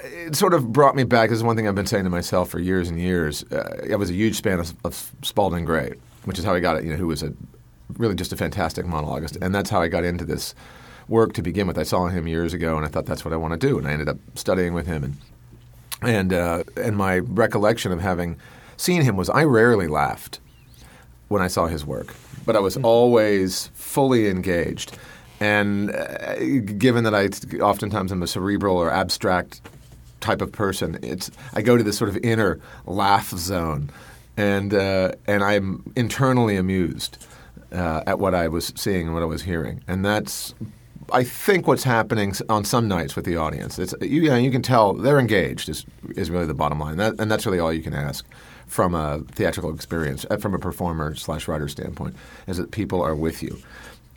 it 0.04 0.36
sort 0.36 0.54
of 0.54 0.72
brought 0.72 0.96
me 0.96 1.04
back. 1.04 1.30
This 1.30 1.38
is 1.38 1.44
one 1.44 1.56
thing 1.56 1.68
I've 1.68 1.76
been 1.76 1.86
saying 1.86 2.06
to 2.06 2.10
myself 2.10 2.50
for 2.50 2.60
years 2.60 2.90
and 2.90 3.00
years. 3.00 3.44
Uh, 3.52 3.88
I 3.92 3.96
was 3.96 4.10
a 4.10 4.14
huge 4.14 4.42
fan 4.42 4.60
of, 4.60 4.74
of 4.84 5.12
Spalding 5.22 5.66
Gray, 5.66 5.94
which 6.24 6.40
is 6.40 6.46
how 6.46 6.54
I 6.54 6.60
got 6.60 6.78
it. 6.78 6.84
You 6.86 6.92
know, 6.92 6.98
who 6.98 7.08
was 7.08 7.22
a 7.22 7.34
really 7.98 8.16
just 8.16 8.34
a 8.34 8.38
fantastic 8.38 8.86
monologuist, 8.86 9.38
and 9.42 9.54
that's 9.54 9.70
how 9.70 9.82
I 9.82 9.88
got 9.88 10.04
into 10.04 10.26
this 10.26 10.56
work 11.08 11.34
to 11.34 11.42
begin 11.42 11.68
with. 11.68 11.78
I 11.78 11.84
saw 11.84 12.08
him 12.08 12.28
years 12.28 12.54
ago, 12.54 12.78
and 12.78 12.86
I 12.86 12.90
thought 12.90 13.06
that's 13.06 13.24
what 13.24 13.34
I 13.34 13.38
want 13.38 13.60
to 13.60 13.68
do, 13.68 13.78
and 13.78 13.88
I 13.88 13.92
ended 13.92 14.10
up 14.10 14.18
studying 14.36 14.74
with 14.74 14.88
him. 14.88 15.04
And 15.04 15.16
and 16.02 16.34
uh, 16.34 16.64
and 16.78 16.98
my 16.98 17.20
recollection 17.20 17.92
of 17.92 18.02
having 18.02 18.38
seen 18.78 19.02
him 19.02 19.16
was 19.16 19.30
I 19.30 19.44
rarely 19.44 19.88
laughed 19.88 20.40
when 21.28 21.42
I 21.42 21.48
saw 21.48 21.68
his 21.68 21.86
work, 21.86 22.14
but 22.46 22.56
I 22.56 22.60
was 22.60 22.78
always 22.78 23.68
fully 23.74 24.28
engaged. 24.28 24.98
And 25.40 25.92
uh, 25.92 26.36
given 26.78 27.04
that 27.04 27.16
I 27.16 27.28
oftentimes 27.60 28.12
am 28.12 28.24
a 28.24 28.28
cerebral 28.28 28.78
or 28.78 28.92
abstract 28.92 29.62
type 30.22 30.42
of 30.42 30.52
person, 30.52 30.98
it's 31.02 31.30
I 31.54 31.62
go 31.62 31.78
to 31.78 31.84
this 31.84 31.98
sort 31.98 32.10
of 32.10 32.18
inner 32.18 32.60
laugh 32.86 33.30
zone, 33.32 33.90
and 34.38 34.74
uh, 34.74 35.12
and 35.28 35.44
I'm 35.44 35.92
internally 35.96 36.56
amused 36.56 37.26
uh, 37.72 38.04
at 38.08 38.20
what 38.20 38.34
I 38.34 38.48
was 38.48 38.72
seeing 38.76 39.08
and 39.08 39.14
what 39.14 39.24
I 39.24 39.28
was 39.28 39.44
hearing, 39.44 39.82
and 39.88 40.06
that's 40.06 40.54
I 41.12 41.24
think 41.24 41.68
what's 41.68 41.84
happening 41.84 42.34
on 42.50 42.66
some 42.66 42.88
nights 42.88 43.16
with 43.16 43.26
the 43.26 43.38
audience. 43.38 43.78
It's 43.78 43.94
you, 44.02 44.24
you 44.24 44.30
know 44.30 44.38
you 44.38 44.52
can 44.52 44.62
tell 44.62 44.94
they're 44.94 45.20
engaged 45.20 45.70
is 45.70 45.86
is 46.16 46.30
really 46.30 46.46
the 46.46 46.54
bottom 46.54 46.80
line, 46.80 46.98
that, 46.98 47.16
and 47.20 47.30
that's 47.30 47.46
really 47.46 47.60
all 47.60 47.72
you 47.72 47.84
can 47.84 47.94
ask 47.94 48.26
from 48.68 48.96
a 48.96 49.20
theatrical 49.32 49.74
experience, 49.74 50.26
uh, 50.30 50.38
from 50.38 50.54
a 50.56 50.60
performer 50.60 51.14
slash 51.16 51.48
writer 51.48 51.68
standpoint, 51.68 52.16
is 52.48 52.58
that 52.58 52.72
people 52.72 53.02
are 53.02 53.16
with 53.16 53.44
you 53.44 53.58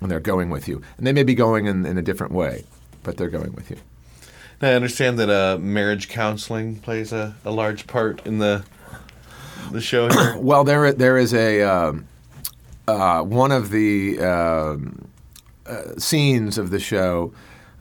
and 0.00 0.10
they're 0.10 0.20
going 0.20 0.48
with 0.48 0.68
you, 0.68 0.80
and 0.96 1.06
they 1.06 1.12
may 1.12 1.24
be 1.24 1.34
going 1.34 1.66
in, 1.66 1.84
in 1.84 1.98
a 1.98 2.02
different 2.02 2.32
way, 2.32 2.64
but 3.02 3.16
they're 3.16 3.28
going 3.28 3.52
with 3.54 3.70
you. 3.70 3.76
Now 4.62 4.70
I 4.70 4.74
understand 4.74 5.18
that 5.18 5.28
uh, 5.28 5.58
marriage 5.58 6.08
counseling 6.08 6.76
plays 6.76 7.12
a, 7.12 7.34
a 7.44 7.50
large 7.50 7.86
part 7.86 8.26
in 8.26 8.38
the 8.38 8.64
the 9.70 9.80
show 9.80 10.08
here. 10.08 10.36
Well, 10.38 10.64
there 10.64 10.92
there 10.92 11.18
is 11.18 11.34
a 11.34 11.62
um, 11.62 12.06
uh, 12.86 13.22
one 13.22 13.52
of 13.52 13.70
the 13.70 14.18
um, 14.20 15.08
uh, 15.68 15.98
scenes 15.98 16.58
of 16.58 16.70
the 16.70 16.80
show 16.80 17.32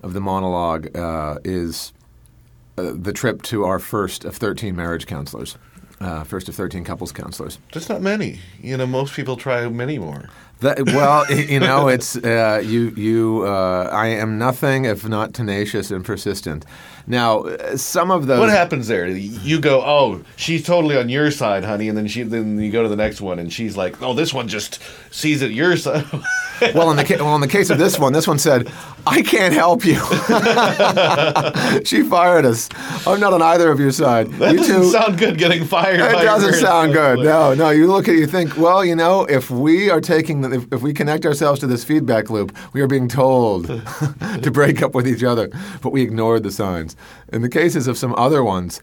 of 0.03 0.13
the 0.13 0.21
monologue 0.21 0.95
uh, 0.95 1.37
is 1.43 1.93
uh, 2.77 2.91
the 2.93 3.13
trip 3.13 3.41
to 3.43 3.65
our 3.65 3.79
first 3.79 4.25
of 4.25 4.35
thirteen 4.35 4.75
marriage 4.75 5.07
counselors, 5.07 5.57
uh, 5.99 6.23
first 6.23 6.47
of 6.49 6.55
thirteen 6.55 6.83
couples 6.83 7.11
counselors. 7.11 7.57
There's 7.73 7.89
not 7.89 8.01
many. 8.01 8.39
You 8.61 8.77
know, 8.77 8.85
most 8.85 9.13
people 9.13 9.37
try 9.37 9.67
many 9.69 9.97
more. 9.97 10.29
That, 10.59 10.85
well, 10.87 11.31
you 11.31 11.59
know, 11.59 11.87
it's 11.95 12.15
uh, 12.15 12.61
you. 12.63 12.89
You, 12.91 13.43
uh, 13.45 13.89
I 13.91 14.07
am 14.07 14.37
nothing 14.37 14.85
if 14.85 15.07
not 15.07 15.33
tenacious 15.33 15.91
and 15.91 16.03
persistent. 16.03 16.65
Now, 17.09 17.43
uh, 17.43 17.77
some 17.77 18.11
of 18.11 18.27
those. 18.27 18.39
What 18.39 18.49
happens 18.49 18.87
there? 18.87 19.07
You 19.07 19.59
go, 19.61 19.81
oh, 19.81 20.21
she's 20.35 20.65
totally 20.65 20.97
on 20.97 21.07
your 21.07 21.31
side, 21.31 21.63
honey, 21.63 21.87
and 21.87 21.97
then 21.97 22.07
she 22.07 22.23
then 22.23 22.59
you 22.59 22.69
go 22.69 22.83
to 22.83 22.89
the 22.89 22.97
next 22.97 23.21
one, 23.21 23.39
and 23.39 23.51
she's 23.51 23.77
like, 23.77 24.01
oh, 24.01 24.13
this 24.13 24.33
one 24.33 24.49
just 24.49 24.81
sees 25.09 25.41
it 25.41 25.51
your 25.51 25.77
side. 25.77 26.05
Well, 26.73 26.89
in 26.89 26.97
the 26.97 27.03
ca- 27.03 27.17
well, 27.17 27.35
in 27.35 27.41
the 27.41 27.47
case 27.47 27.69
of 27.69 27.77
this 27.77 27.99
one, 27.99 28.13
this 28.13 28.27
one 28.27 28.39
said, 28.39 28.71
"I 29.05 29.21
can't 29.21 29.53
help 29.53 29.85
you." 29.85 29.93
she 31.85 32.01
fired 32.01 32.45
us. 32.45 32.67
I'm 33.05 33.19
not 33.19 33.31
on 33.31 33.43
either 33.43 33.71
of 33.71 33.79
your 33.79 33.91
side. 33.91 34.27
That 34.33 34.53
you 34.53 34.57
doesn't 34.57 34.81
two. 34.81 34.89
sound 34.89 35.17
good. 35.19 35.37
Getting 35.37 35.65
fired. 35.65 35.99
It 35.99 36.23
doesn't 36.23 36.55
sound 36.55 36.93
good. 36.93 37.19
No, 37.19 37.53
no. 37.53 37.69
You 37.69 37.85
look 37.85 38.07
at 38.07 38.15
it, 38.15 38.17
you 38.17 38.25
think, 38.25 38.57
well, 38.57 38.83
you 38.83 38.95
know, 38.95 39.25
if 39.25 39.51
we 39.51 39.91
are 39.91 40.01
taking, 40.01 40.41
the, 40.41 40.51
if, 40.51 40.73
if 40.73 40.81
we 40.81 40.93
connect 40.93 41.27
ourselves 41.27 41.59
to 41.59 41.67
this 41.67 41.83
feedback 41.83 42.31
loop, 42.31 42.57
we 42.73 42.81
are 42.81 42.87
being 42.87 43.07
told 43.07 43.67
to 44.41 44.49
break 44.51 44.81
up 44.81 44.95
with 44.95 45.07
each 45.07 45.23
other, 45.23 45.51
but 45.83 45.91
we 45.91 46.01
ignored 46.01 46.41
the 46.41 46.51
signs. 46.51 46.95
In 47.31 47.41
the 47.41 47.49
cases 47.49 47.87
of 47.87 47.97
some 47.97 48.13
other 48.15 48.43
ones, 48.43 48.81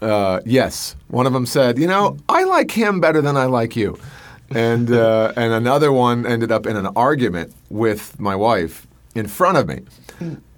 uh, 0.00 0.40
yes, 0.44 0.96
one 1.08 1.26
of 1.26 1.32
them 1.32 1.46
said, 1.46 1.78
you 1.78 1.86
know, 1.86 2.16
I 2.28 2.44
like 2.44 2.70
him 2.70 3.00
better 3.00 3.20
than 3.20 3.36
I 3.36 3.46
like 3.46 3.76
you, 3.76 3.98
and 4.50 4.90
uh, 4.90 5.32
and 5.36 5.52
another 5.52 5.92
one 5.92 6.26
ended 6.26 6.52
up 6.52 6.66
in 6.66 6.76
an 6.76 6.86
argument 6.88 7.54
with 7.70 8.18
my 8.20 8.36
wife 8.36 8.86
in 9.14 9.26
front 9.26 9.58
of 9.58 9.68
me, 9.68 9.82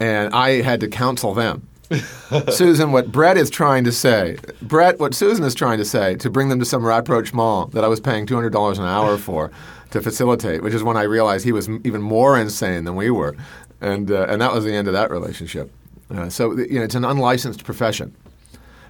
and 0.00 0.34
I 0.34 0.62
had 0.62 0.80
to 0.80 0.88
counsel 0.88 1.34
them. 1.34 1.68
Susan, 2.50 2.90
what 2.90 3.12
Brett 3.12 3.36
is 3.36 3.48
trying 3.48 3.84
to 3.84 3.92
say, 3.92 4.38
Brett, 4.60 4.98
what 4.98 5.14
Susan 5.14 5.44
is 5.44 5.54
trying 5.54 5.78
to 5.78 5.84
say, 5.84 6.16
to 6.16 6.28
bring 6.28 6.48
them 6.48 6.58
to 6.58 6.64
some 6.64 6.84
rapprochement 6.84 7.70
that 7.72 7.84
I 7.84 7.88
was 7.88 8.00
paying 8.00 8.26
two 8.26 8.34
hundred 8.34 8.52
dollars 8.52 8.78
an 8.78 8.86
hour 8.86 9.16
for 9.16 9.52
to 9.90 10.00
facilitate, 10.00 10.62
which 10.62 10.74
is 10.74 10.82
when 10.82 10.96
I 10.96 11.02
realized 11.02 11.44
he 11.44 11.52
was 11.52 11.68
even 11.68 12.02
more 12.02 12.38
insane 12.38 12.84
than 12.84 12.96
we 12.96 13.10
were, 13.10 13.36
and 13.80 14.10
uh, 14.10 14.26
and 14.28 14.40
that 14.40 14.52
was 14.52 14.64
the 14.64 14.74
end 14.74 14.88
of 14.88 14.94
that 14.94 15.10
relationship. 15.10 15.70
Uh, 16.14 16.28
so 16.28 16.56
you 16.56 16.78
know, 16.78 16.82
it's 16.84 16.94
an 16.94 17.04
unlicensed 17.04 17.64
profession, 17.64 18.14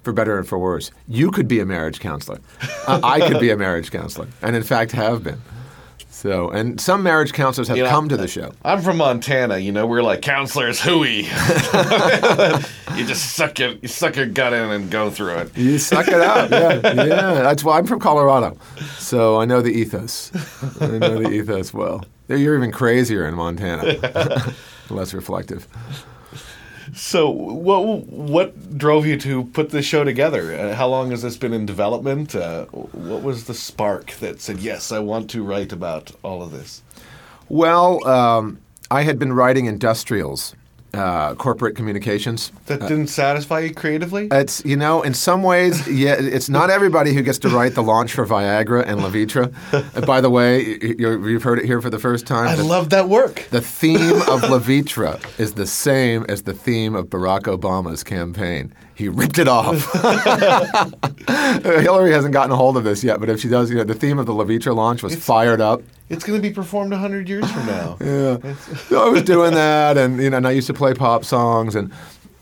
for 0.03 0.13
better 0.13 0.39
and 0.39 0.47
for 0.47 0.59
worse. 0.59 0.91
You 1.09 1.31
could 1.31 1.49
be 1.49 1.61
a 1.61 1.67
marriage 1.67 2.01
counselor. 2.01 2.39
Uh, 2.87 3.01
I 3.03 3.27
could 3.29 3.41
be 3.41 3.51
a 3.51 3.57
marriage 3.57 3.91
counselor, 3.91 4.29
and 4.43 4.55
in 4.55 4.63
fact 4.63 4.93
have 4.93 5.25
been. 5.25 5.41
So, 6.11 6.49
and 6.49 6.81
some 6.81 7.03
marriage 7.03 7.35
counselors 7.35 7.69
have 7.69 7.77
You 7.77 7.85
know, 7.85 7.91
come 7.91 8.09
to 8.09 8.17
the 8.17 8.27
show. 8.27 8.53
I'm 8.65 8.81
from 8.81 8.97
Montana. 8.97 9.59
You 9.59 9.71
know, 9.71 9.87
we're 9.87 10.03
like 10.03 10.23
counselors 10.23 10.81
hooey. 10.81 11.25
you 12.97 13.05
just 13.07 13.35
suck 13.37 13.59
your 13.59 13.73
you 13.83 13.89
suck 13.89 14.17
your 14.17 14.25
gut 14.27 14.55
in 14.55 14.71
and 14.71 14.91
go 14.91 15.11
through 15.11 15.37
it. 15.37 15.57
You 15.59 15.79
suck 15.79 16.09
it 16.09 16.15
out. 16.15 16.51
Yeah, 16.57 16.81
yeah. 16.83 17.33
That's 17.43 17.63
why 17.63 17.79
I'm 17.79 17.87
from 17.87 18.01
Colorado, 18.01 18.57
so 18.99 19.41
I 19.41 19.45
know 19.45 19.61
the 19.61 19.71
ethos. 19.73 20.33
I 20.81 20.99
know 20.99 21.19
the 21.23 21.31
ethos 21.31 21.75
well. 21.75 22.05
You're 22.29 22.57
even 22.57 22.73
crazier 22.73 23.27
in 23.27 23.35
Montana. 23.35 24.55
Less 24.91 25.13
reflective. 25.13 25.69
So, 26.95 27.29
what 27.29 28.07
what 28.07 28.79
drove 28.79 29.07
you 29.07 29.19
to 29.19 29.45
put 29.45 29.71
this 29.71 29.85
show 29.85 30.05
together? 30.05 30.57
Uh, 30.57 30.75
how 30.75 30.89
long 30.89 31.11
has 31.11 31.23
this 31.23 31.37
been 31.37 31.53
in 31.53 31.67
development? 31.67 32.35
Uh, 32.35 32.67
what 32.67 33.23
was 33.23 33.45
the 33.45 33.55
spark 33.55 34.13
that 34.21 34.41
said, 34.41 34.61
"Yes, 34.61 34.93
I 34.93 34.99
want 35.01 35.31
to 35.31 35.43
write 35.43 35.73
about 35.73 36.13
all 36.23 36.43
of 36.43 36.53
this"? 36.53 36.83
Well, 37.49 38.07
um, 38.07 38.59
I 38.91 39.03
had 39.03 39.19
been 39.19 39.33
writing 39.33 39.67
industrials 39.67 40.55
uh, 40.97 41.35
corporate 41.35 41.77
communications. 41.77 42.51
That 42.67 42.81
didn't 42.81 43.09
satisfy 43.09 43.61
you 43.61 43.75
creatively? 43.75 44.29
It's 44.33 44.65
you 44.65 44.77
know, 44.77 45.03
in 45.03 45.15
some 45.15 45.43
ways, 45.43 45.87
yeah, 45.89 46.17
it's 46.19 46.49
not 46.49 46.71
everybody 46.71 47.13
who 47.13 47.23
gets 47.23 47.39
to 47.41 47.49
write 47.49 47.75
the 47.75 47.83
launch 47.83 48.13
for 48.15 48.27
Viagra 48.27 48.85
and 48.87 49.01
Levitra. 49.01 49.53
Uh, 49.73 50.07
by 50.07 50.21
the 50.21 50.31
way, 50.31 50.79
you're, 50.99 51.29
you've 51.29 51.43
heard 51.43 51.59
it 51.59 51.65
here 51.65 51.81
for 51.81 51.91
the 51.91 51.99
first 51.99 52.27
time. 52.27 52.49
I 52.49 52.55
The- 52.57 52.65
love 52.65 52.91
that 52.91 53.09
work. 53.09 53.47
The 53.51 53.61
theme 53.61 54.17
of 54.23 54.41
Levitra 54.43 55.21
is 55.39 55.55
the 55.55 55.67
same 55.67 56.25
as 56.29 56.43
the 56.43 56.55
theme 56.55 56.95
of 56.95 57.07
Barack 57.07 57.43
Obama's 57.43 58.03
campaign. 58.03 58.73
He 58.97 59.11
ripped 59.11 59.39
it 59.39 59.47
off. 59.47 59.93
Hillary 61.29 62.13
hasn't 62.13 62.33
gotten 62.33 62.51
a 62.51 62.57
hold 62.57 62.79
of 62.79 62.85
this 62.85 63.05
yet, 63.05 63.21
but 63.21 63.29
if 63.29 63.39
she 63.41 63.49
does, 63.49 63.69
you 63.71 63.77
know, 63.77 63.85
the 63.85 63.95
theme 63.95 64.19
of 64.19 64.25
the 64.25 64.33
Levitra 64.33 64.75
launch 64.75 65.03
was 65.03 65.15
fired 65.15 65.61
up. 65.61 65.83
It's 66.09 66.25
going 66.25 66.41
to 66.41 66.49
be 66.49 66.55
performed 66.55 66.93
100 66.93 67.29
years 67.29 67.51
from 67.51 67.67
now. 67.67 67.99
Yeah, 68.07 68.55
so 68.89 69.03
I 69.07 69.11
was 69.11 69.23
doing 69.23 69.53
that, 69.53 69.99
and 69.99 70.19
you 70.23 70.31
know, 70.31 70.39
and 70.39 70.47
I 70.47 70.53
used 70.53 70.67
to 70.69 70.75
play 70.75 70.95
pop 70.95 71.25
songs, 71.25 71.75
and 71.75 71.93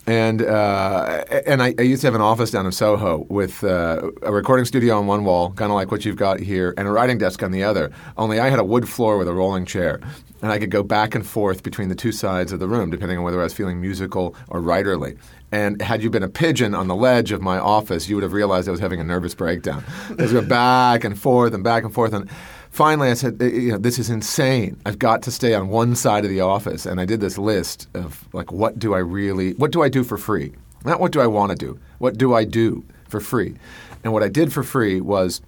and 0.07 0.43
uh, 0.43 1.25
and 1.47 1.63
I, 1.63 1.75
I 1.79 1.83
used 1.83 2.03
to 2.03 2.07
have 2.07 2.15
an 2.15 2.21
office 2.21 2.51
down 2.51 2.67
in 2.67 2.73
Soho 2.73 3.27
with 3.29 3.65
uh, 3.65 4.11
a 4.23 4.31
recording 4.33 4.67
studio 4.67 4.99
on 4.99 5.07
one 5.07 5.25
wall, 5.25 5.53
kind 5.53 5.73
of 5.73 5.75
like 5.77 5.91
what 5.91 6.05
you've 6.05 6.17
got 6.17 6.39
here, 6.39 6.75
and 6.77 6.87
a 6.87 6.91
writing 6.93 7.19
desk 7.19 7.43
on 7.43 7.51
the 7.51 7.65
other. 7.65 7.91
Only 8.17 8.39
I 8.39 8.51
had 8.51 8.59
a 8.59 8.65
wood 8.65 8.89
floor 8.89 9.17
with 9.19 9.27
a 9.27 9.33
rolling 9.33 9.65
chair, 9.65 10.01
and 10.45 10.53
I 10.53 10.59
could 10.59 10.71
go 10.71 10.83
back 10.83 11.15
and 11.15 11.27
forth 11.27 11.63
between 11.63 11.89
the 11.89 11.95
two 11.95 12.13
sides 12.13 12.53
of 12.53 12.61
the 12.61 12.69
room, 12.69 12.91
depending 12.91 13.17
on 13.17 13.25
whether 13.25 13.41
I 13.41 13.45
was 13.45 13.55
feeling 13.55 13.81
musical 13.81 14.37
or 14.49 14.61
writerly. 14.61 15.17
And 15.51 15.81
had 15.81 16.03
you 16.03 16.11
been 16.11 16.23
a 16.23 16.29
pigeon 16.29 16.75
on 16.75 16.87
the 16.87 16.95
ledge 16.95 17.33
of 17.33 17.41
my 17.41 17.59
office, 17.59 18.11
you 18.11 18.17
would 18.17 18.23
have 18.23 18.35
realized 18.35 18.69
I 18.69 18.71
was 18.71 18.81
having 18.81 19.01
a 19.01 19.05
nervous 19.05 19.35
breakdown. 19.35 19.83
I 20.11 20.27
going 20.27 20.47
back 20.47 21.03
and 21.03 21.19
forth 21.19 21.55
and 21.55 21.65
back 21.65 21.83
and 21.83 21.95
forth, 21.95 22.13
and 22.13 22.31
finally 22.69 23.09
I 23.09 23.15
said, 23.15 23.41
"Eh, 23.41 23.47
you 23.47 23.73
know, 23.73 23.79
this 23.79 23.99
is 23.99 24.11
insane. 24.11 24.79
I've 24.85 24.99
got 24.99 25.23
to 25.23 25.31
stay 25.31 25.55
on 25.55 25.69
one 25.69 25.97
side 25.97 26.25
of 26.25 26.31
the 26.31 26.43
office. 26.43 26.85
And 26.85 27.01
I 27.01 27.07
did 27.07 27.23
this 27.23 27.39
list 27.39 27.89
of 27.95 28.29
like, 28.35 28.53
what 28.53 28.79
do 28.79 28.93
I 28.93 28.99
really, 28.99 29.55
what 29.55 29.73
do 29.73 29.83
I 29.83 29.89
do 29.89 30.05
for 30.05 30.19
free? 30.19 30.53
Not 30.85 31.01
what 31.01 31.13
do 31.13 31.23
I 31.23 31.27
want 31.27 31.53
to 31.53 31.57
do. 31.57 31.81
What 31.97 32.19
do 32.19 32.35
I 32.35 32.45
do 32.45 32.85
for 33.09 33.19
free? 33.19 33.55
And 34.03 34.13
what 34.13 34.23
I 34.23 34.29
did 34.29 34.53
for 34.53 34.63
free 34.63 35.01
was 35.01 35.41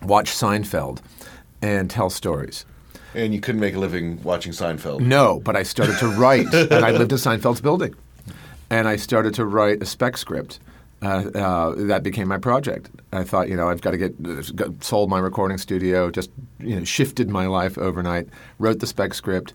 watch 0.00 0.30
Seinfeld 0.30 1.00
and 1.60 1.90
tell 1.90 2.08
stories. 2.08 2.64
And 3.14 3.34
you 3.34 3.40
couldn't 3.40 3.60
make 3.60 3.74
a 3.74 3.78
living 3.78 4.22
watching 4.22 4.52
Seinfeld. 4.52 5.00
No, 5.00 5.40
but 5.40 5.56
I 5.56 5.62
started 5.62 5.98
to 5.98 6.08
write, 6.08 6.46
and 6.54 6.84
I 6.84 6.92
lived 6.92 7.12
in 7.12 7.18
Seinfeld's 7.18 7.60
building, 7.60 7.94
and 8.70 8.88
I 8.88 8.96
started 8.96 9.34
to 9.34 9.44
write 9.44 9.82
a 9.82 9.86
spec 9.86 10.16
script. 10.16 10.60
Uh, 11.02 11.28
uh, 11.34 11.74
that 11.76 12.04
became 12.04 12.28
my 12.28 12.38
project. 12.38 12.88
I 13.12 13.24
thought, 13.24 13.48
you 13.48 13.56
know, 13.56 13.68
I've 13.68 13.80
got 13.80 13.90
to 13.90 13.98
get 13.98 14.14
uh, 14.24 14.40
got, 14.54 14.84
sold 14.84 15.10
my 15.10 15.18
recording 15.18 15.58
studio. 15.58 16.10
Just 16.10 16.30
you 16.60 16.76
know, 16.76 16.84
shifted 16.84 17.28
my 17.28 17.46
life 17.46 17.76
overnight. 17.76 18.28
Wrote 18.60 18.78
the 18.78 18.86
spec 18.86 19.12
script, 19.12 19.52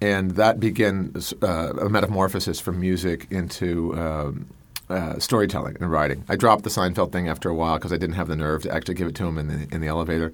and 0.00 0.32
that 0.32 0.60
began 0.60 1.12
uh, 1.42 1.72
a 1.74 1.88
metamorphosis 1.88 2.60
from 2.60 2.80
music 2.80 3.26
into. 3.30 3.98
Um, 3.98 4.46
uh, 4.88 5.18
storytelling 5.18 5.76
and 5.80 5.90
writing. 5.90 6.22
I 6.28 6.36
dropped 6.36 6.62
the 6.62 6.70
Seinfeld 6.70 7.10
thing 7.10 7.28
after 7.28 7.48
a 7.48 7.54
while 7.56 7.76
because 7.76 7.92
I 7.92 7.96
didn't 7.96 8.14
have 8.14 8.28
the 8.28 8.36
nerve 8.36 8.62
to 8.62 8.72
actually 8.72 8.94
give 8.94 9.08
it 9.08 9.16
to 9.16 9.26
him 9.26 9.36
in 9.36 9.48
the 9.48 9.74
in 9.74 9.80
the 9.80 9.88
elevator 9.88 10.32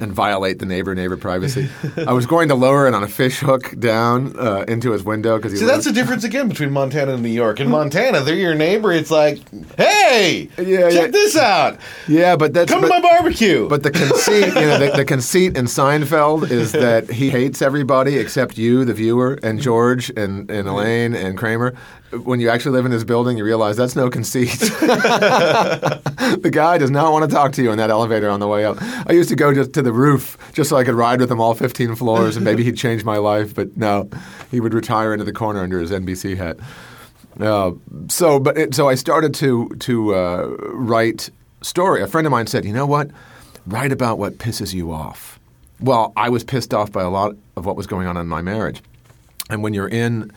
and 0.00 0.12
violate 0.12 0.58
the 0.58 0.66
neighbor 0.66 0.94
neighbor 0.94 1.16
privacy. 1.16 1.68
I 2.06 2.12
was 2.12 2.26
going 2.26 2.48
to 2.48 2.54
lower 2.54 2.86
it 2.86 2.94
on 2.94 3.02
a 3.02 3.08
fish 3.08 3.38
hook 3.40 3.78
down 3.78 4.38
uh, 4.38 4.64
into 4.68 4.92
his 4.92 5.02
window 5.04 5.36
because 5.36 5.52
he 5.52 5.58
See, 5.58 5.64
that's 5.64 5.84
the 5.84 5.92
difference 5.92 6.24
again 6.24 6.48
between 6.48 6.70
Montana 6.70 7.14
and 7.14 7.22
New 7.22 7.28
York. 7.28 7.60
In 7.60 7.68
Montana, 7.70 8.20
they're 8.20 8.34
your 8.34 8.54
neighbor. 8.54 8.92
It's 8.92 9.10
like, 9.10 9.40
hey, 9.76 10.48
Yeah, 10.58 10.90
check 10.90 10.92
yeah. 10.92 11.06
this 11.08 11.36
out. 11.36 11.78
Yeah, 12.08 12.36
but 12.36 12.52
that's 12.54 12.70
Come 12.70 12.82
to 12.82 12.88
my 12.88 13.00
barbecue. 13.00 13.68
But 13.68 13.82
the 13.82 13.90
conceit, 13.90 14.46
you 14.46 14.54
know, 14.54 14.78
the, 14.78 14.92
the 14.96 15.04
conceit 15.04 15.56
in 15.56 15.66
Seinfeld 15.66 16.50
is 16.50 16.72
that 16.72 17.10
he 17.10 17.30
hates 17.30 17.62
everybody 17.62 18.16
except 18.18 18.58
you, 18.58 18.84
the 18.84 18.94
viewer, 18.94 19.38
and 19.42 19.60
George 19.60 20.10
and, 20.16 20.50
and 20.50 20.68
Elaine 20.68 21.14
and 21.14 21.36
Kramer. 21.38 21.74
When 22.22 22.38
you 22.38 22.48
actually 22.48 22.72
live 22.72 22.86
in 22.86 22.92
his 22.92 23.04
building, 23.04 23.36
you 23.36 23.44
realize 23.44 23.76
that's 23.76 23.96
no 23.96 24.08
conceit. 24.08 24.50
the 24.60 26.50
guy 26.52 26.78
does 26.78 26.90
not 26.90 27.12
want 27.12 27.28
to 27.28 27.34
talk 27.34 27.52
to 27.52 27.62
you 27.62 27.72
in 27.72 27.78
that 27.78 27.90
elevator 27.90 28.30
on 28.30 28.38
the 28.40 28.46
way 28.46 28.64
up. 28.64 28.76
I 28.80 29.12
used 29.12 29.28
to 29.30 29.36
go 29.36 29.52
just 29.52 29.72
to 29.74 29.82
the 29.82 29.92
roof 29.92 30.38
just 30.52 30.70
so 30.70 30.76
I 30.76 30.84
could 30.84 30.94
ride 30.94 31.20
with 31.20 31.30
him 31.30 31.40
all 31.40 31.54
15 31.54 31.94
floors, 31.94 32.36
and 32.36 32.44
maybe 32.44 32.64
he'd 32.64 32.76
change 32.86 33.04
my 33.04 33.18
life. 33.18 33.54
But 33.54 33.76
no, 33.76 34.08
he 34.50 34.60
would 34.60 34.74
retire 34.74 35.12
into 35.12 35.24
the 35.24 35.32
corner 35.32 35.62
under 35.62 35.78
his 35.80 35.90
NBC 35.90 36.36
hat. 36.36 36.56
Uh, 37.40 37.72
so, 38.08 38.38
but 38.38 38.56
it, 38.56 38.74
so 38.74 38.88
I 38.88 38.94
started 38.94 39.34
to 39.34 39.68
to 39.80 40.14
uh, 40.14 40.56
write 40.72 41.30
story. 41.62 42.02
A 42.02 42.06
friend 42.06 42.26
of 42.26 42.30
mine 42.30 42.46
said, 42.46 42.64
"You 42.64 42.72
know 42.72 42.86
what? 42.86 43.10
Write 43.66 43.92
about 43.92 44.18
what 44.18 44.38
pisses 44.38 44.72
you 44.72 44.92
off." 44.92 45.38
Well, 45.80 46.12
I 46.16 46.28
was 46.28 46.44
pissed 46.44 46.72
off 46.72 46.92
by 46.92 47.02
a 47.02 47.10
lot 47.10 47.34
of 47.56 47.66
what 47.66 47.76
was 47.76 47.86
going 47.86 48.06
on 48.06 48.16
in 48.16 48.28
my 48.28 48.42
marriage, 48.42 48.82
and 49.50 49.62
when 49.62 49.74
you're 49.74 49.88
in. 49.88 50.30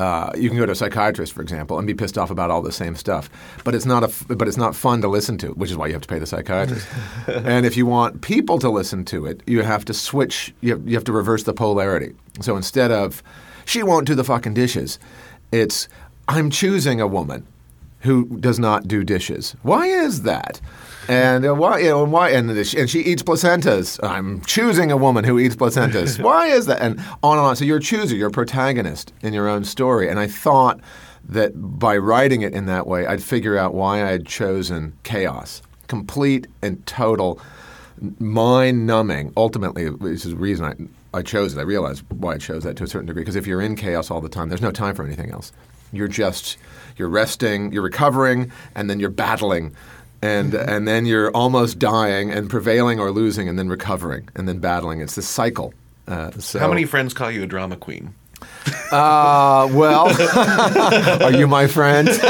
Uh, 0.00 0.32
you 0.34 0.48
can 0.48 0.56
go 0.56 0.64
to 0.64 0.72
a 0.72 0.74
psychiatrist, 0.74 1.34
for 1.34 1.42
example, 1.42 1.76
and 1.76 1.86
be 1.86 1.92
pissed 1.92 2.16
off 2.16 2.30
about 2.30 2.50
all 2.50 2.62
the 2.62 2.72
same 2.72 2.96
stuff, 2.96 3.28
but 3.64 3.74
it's 3.74 3.84
not 3.84 4.02
a 4.02 4.06
f- 4.06 4.24
but 4.28 4.48
it's 4.48 4.56
not 4.56 4.74
fun 4.74 5.02
to 5.02 5.08
listen 5.08 5.36
to, 5.36 5.48
which 5.48 5.70
is 5.70 5.76
why 5.76 5.86
you 5.88 5.92
have 5.92 6.00
to 6.00 6.08
pay 6.08 6.18
the 6.18 6.26
psychiatrist. 6.26 6.88
and 7.26 7.66
if 7.66 7.76
you 7.76 7.84
want 7.84 8.22
people 8.22 8.58
to 8.60 8.70
listen 8.70 9.04
to 9.04 9.26
it, 9.26 9.42
you 9.46 9.60
have 9.60 9.84
to 9.84 9.92
switch. 9.92 10.54
You 10.62 10.70
have, 10.70 10.88
you 10.88 10.94
have 10.94 11.04
to 11.04 11.12
reverse 11.12 11.42
the 11.42 11.52
polarity. 11.52 12.14
So 12.40 12.56
instead 12.56 12.90
of 12.90 13.22
"she 13.66 13.82
won't 13.82 14.06
do 14.06 14.14
the 14.14 14.24
fucking 14.24 14.54
dishes," 14.54 14.98
it's 15.52 15.86
I'm 16.28 16.48
choosing 16.48 16.98
a 16.98 17.06
woman 17.06 17.46
who 18.00 18.38
does 18.38 18.58
not 18.58 18.88
do 18.88 19.04
dishes. 19.04 19.54
Why 19.62 19.84
is 19.86 20.22
that? 20.22 20.62
And 21.08 21.46
uh, 21.46 21.54
why? 21.54 21.78
You 21.80 21.88
know, 21.90 22.02
and 22.04 22.12
why? 22.12 22.30
And, 22.30 22.48
the- 22.50 22.74
and 22.78 22.88
she 22.88 23.00
eats 23.00 23.22
placentas. 23.22 23.98
I'm 24.06 24.40
choosing 24.42 24.92
a 24.92 24.96
woman 24.96 25.24
who 25.24 25.38
eats 25.38 25.56
placentas. 25.56 26.22
why 26.22 26.48
is 26.48 26.66
that? 26.66 26.80
And 26.80 26.98
on 27.22 27.38
and 27.38 27.46
on. 27.46 27.56
So 27.56 27.64
you're 27.64 27.78
a 27.78 27.82
chooser. 27.82 28.14
You're 28.14 28.28
a 28.28 28.32
protagonist 28.32 29.12
in 29.22 29.32
your 29.32 29.48
own 29.48 29.64
story. 29.64 30.08
And 30.08 30.18
I 30.18 30.26
thought 30.26 30.80
that 31.24 31.52
by 31.54 31.96
writing 31.96 32.42
it 32.42 32.52
in 32.52 32.66
that 32.66 32.86
way, 32.86 33.06
I'd 33.06 33.22
figure 33.22 33.56
out 33.56 33.74
why 33.74 34.04
I 34.04 34.10
had 34.10 34.26
chosen 34.26 34.92
chaos, 35.02 35.62
complete 35.88 36.46
and 36.62 36.84
total, 36.86 37.40
mind-numbing. 38.18 39.32
Ultimately, 39.36 39.88
this 39.90 40.24
is 40.24 40.32
the 40.32 40.36
reason 40.36 40.64
I, 41.12 41.18
I 41.18 41.22
chose 41.22 41.56
it. 41.56 41.58
I 41.60 41.62
realized 41.62 42.04
why 42.10 42.34
I 42.34 42.38
chose 42.38 42.62
that 42.64 42.76
to 42.76 42.84
a 42.84 42.86
certain 42.86 43.06
degree. 43.06 43.22
Because 43.22 43.36
if 43.36 43.46
you're 43.46 43.60
in 43.62 43.76
chaos 43.76 44.10
all 44.10 44.20
the 44.20 44.28
time, 44.28 44.48
there's 44.48 44.62
no 44.62 44.70
time 44.72 44.94
for 44.94 45.04
anything 45.04 45.30
else. 45.30 45.52
You're 45.92 46.08
just 46.08 46.56
you're 46.96 47.08
resting, 47.08 47.72
you're 47.72 47.82
recovering, 47.82 48.52
and 48.74 48.88
then 48.88 49.00
you're 49.00 49.10
battling. 49.10 49.74
And, 50.22 50.54
and 50.54 50.86
then 50.86 51.06
you're 51.06 51.30
almost 51.30 51.78
dying 51.78 52.30
and 52.30 52.50
prevailing 52.50 53.00
or 53.00 53.10
losing 53.10 53.48
and 53.48 53.58
then 53.58 53.68
recovering 53.68 54.28
and 54.34 54.46
then 54.46 54.58
battling. 54.58 55.00
It's 55.00 55.14
this 55.14 55.28
cycle. 55.28 55.72
Uh, 56.06 56.30
so, 56.32 56.58
How 56.58 56.68
many 56.68 56.84
friends 56.84 57.14
call 57.14 57.30
you 57.30 57.42
a 57.42 57.46
drama 57.46 57.76
queen? 57.76 58.14
Uh, 58.90 59.68
well, 59.72 60.08
are 61.22 61.32
you 61.32 61.46
my 61.46 61.66
friend? 61.66 62.08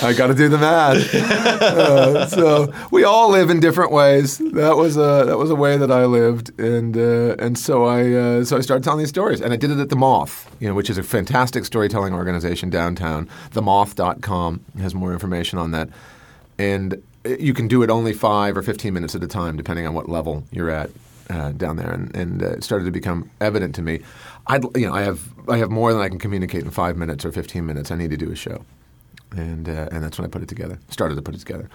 I 0.00 0.14
got 0.16 0.28
to 0.28 0.34
do 0.34 0.48
the 0.48 0.58
math. 0.58 1.14
Uh, 1.14 2.26
so 2.28 2.72
we 2.90 3.04
all 3.04 3.30
live 3.30 3.50
in 3.50 3.60
different 3.60 3.92
ways. 3.92 4.38
That 4.38 4.76
was 4.76 4.96
a 4.96 5.24
that 5.26 5.36
was 5.36 5.50
a 5.50 5.54
way 5.54 5.76
that 5.76 5.90
I 5.90 6.06
lived, 6.06 6.58
and 6.58 6.96
uh, 6.96 7.36
and 7.38 7.58
so 7.58 7.84
I 7.84 8.12
uh, 8.12 8.44
so 8.44 8.56
I 8.56 8.60
started 8.60 8.84
telling 8.84 9.00
these 9.00 9.08
stories, 9.08 9.40
and 9.40 9.52
I 9.52 9.56
did 9.56 9.70
it 9.70 9.78
at 9.78 9.90
the 9.90 9.96
Moth, 9.96 10.50
you 10.60 10.68
know, 10.68 10.74
which 10.74 10.88
is 10.88 10.96
a 10.98 11.02
fantastic 11.02 11.64
storytelling 11.64 12.14
organization 12.14 12.70
downtown. 12.70 13.28
TheMoth.com 13.50 14.64
has 14.80 14.94
more 14.94 15.12
information 15.12 15.58
on 15.58 15.72
that, 15.72 15.88
and 16.58 17.02
you 17.38 17.52
can 17.52 17.68
do 17.68 17.82
it 17.82 17.90
only 17.90 18.12
five 18.12 18.56
or 18.56 18.62
fifteen 18.62 18.94
minutes 18.94 19.14
at 19.14 19.22
a 19.22 19.28
time, 19.28 19.56
depending 19.56 19.86
on 19.86 19.94
what 19.94 20.08
level 20.08 20.44
you're 20.50 20.70
at 20.70 20.90
uh, 21.30 21.52
down 21.52 21.76
there, 21.76 21.90
and, 21.90 22.14
and 22.16 22.42
uh, 22.42 22.50
it 22.50 22.64
started 22.64 22.84
to 22.84 22.90
become 22.90 23.30
evident 23.40 23.74
to 23.76 23.82
me. 23.82 24.00
I, 24.46 24.60
you 24.74 24.86
know, 24.86 24.94
I 24.94 25.02
have 25.02 25.20
I 25.48 25.58
have 25.58 25.70
more 25.70 25.92
than 25.92 26.00
I 26.00 26.08
can 26.08 26.18
communicate 26.18 26.62
in 26.62 26.70
five 26.70 26.96
minutes 26.96 27.24
or 27.24 27.32
fifteen 27.32 27.66
minutes. 27.66 27.90
I 27.90 27.96
need 27.96 28.10
to 28.10 28.16
do 28.16 28.30
a 28.30 28.36
show, 28.36 28.64
and 29.32 29.68
uh, 29.68 29.88
and 29.92 30.02
that's 30.02 30.18
when 30.18 30.24
I 30.24 30.28
put 30.28 30.42
it 30.42 30.48
together. 30.48 30.78
Started 30.90 31.16
to 31.16 31.22
put 31.22 31.34
it 31.34 31.38
together, 31.38 31.68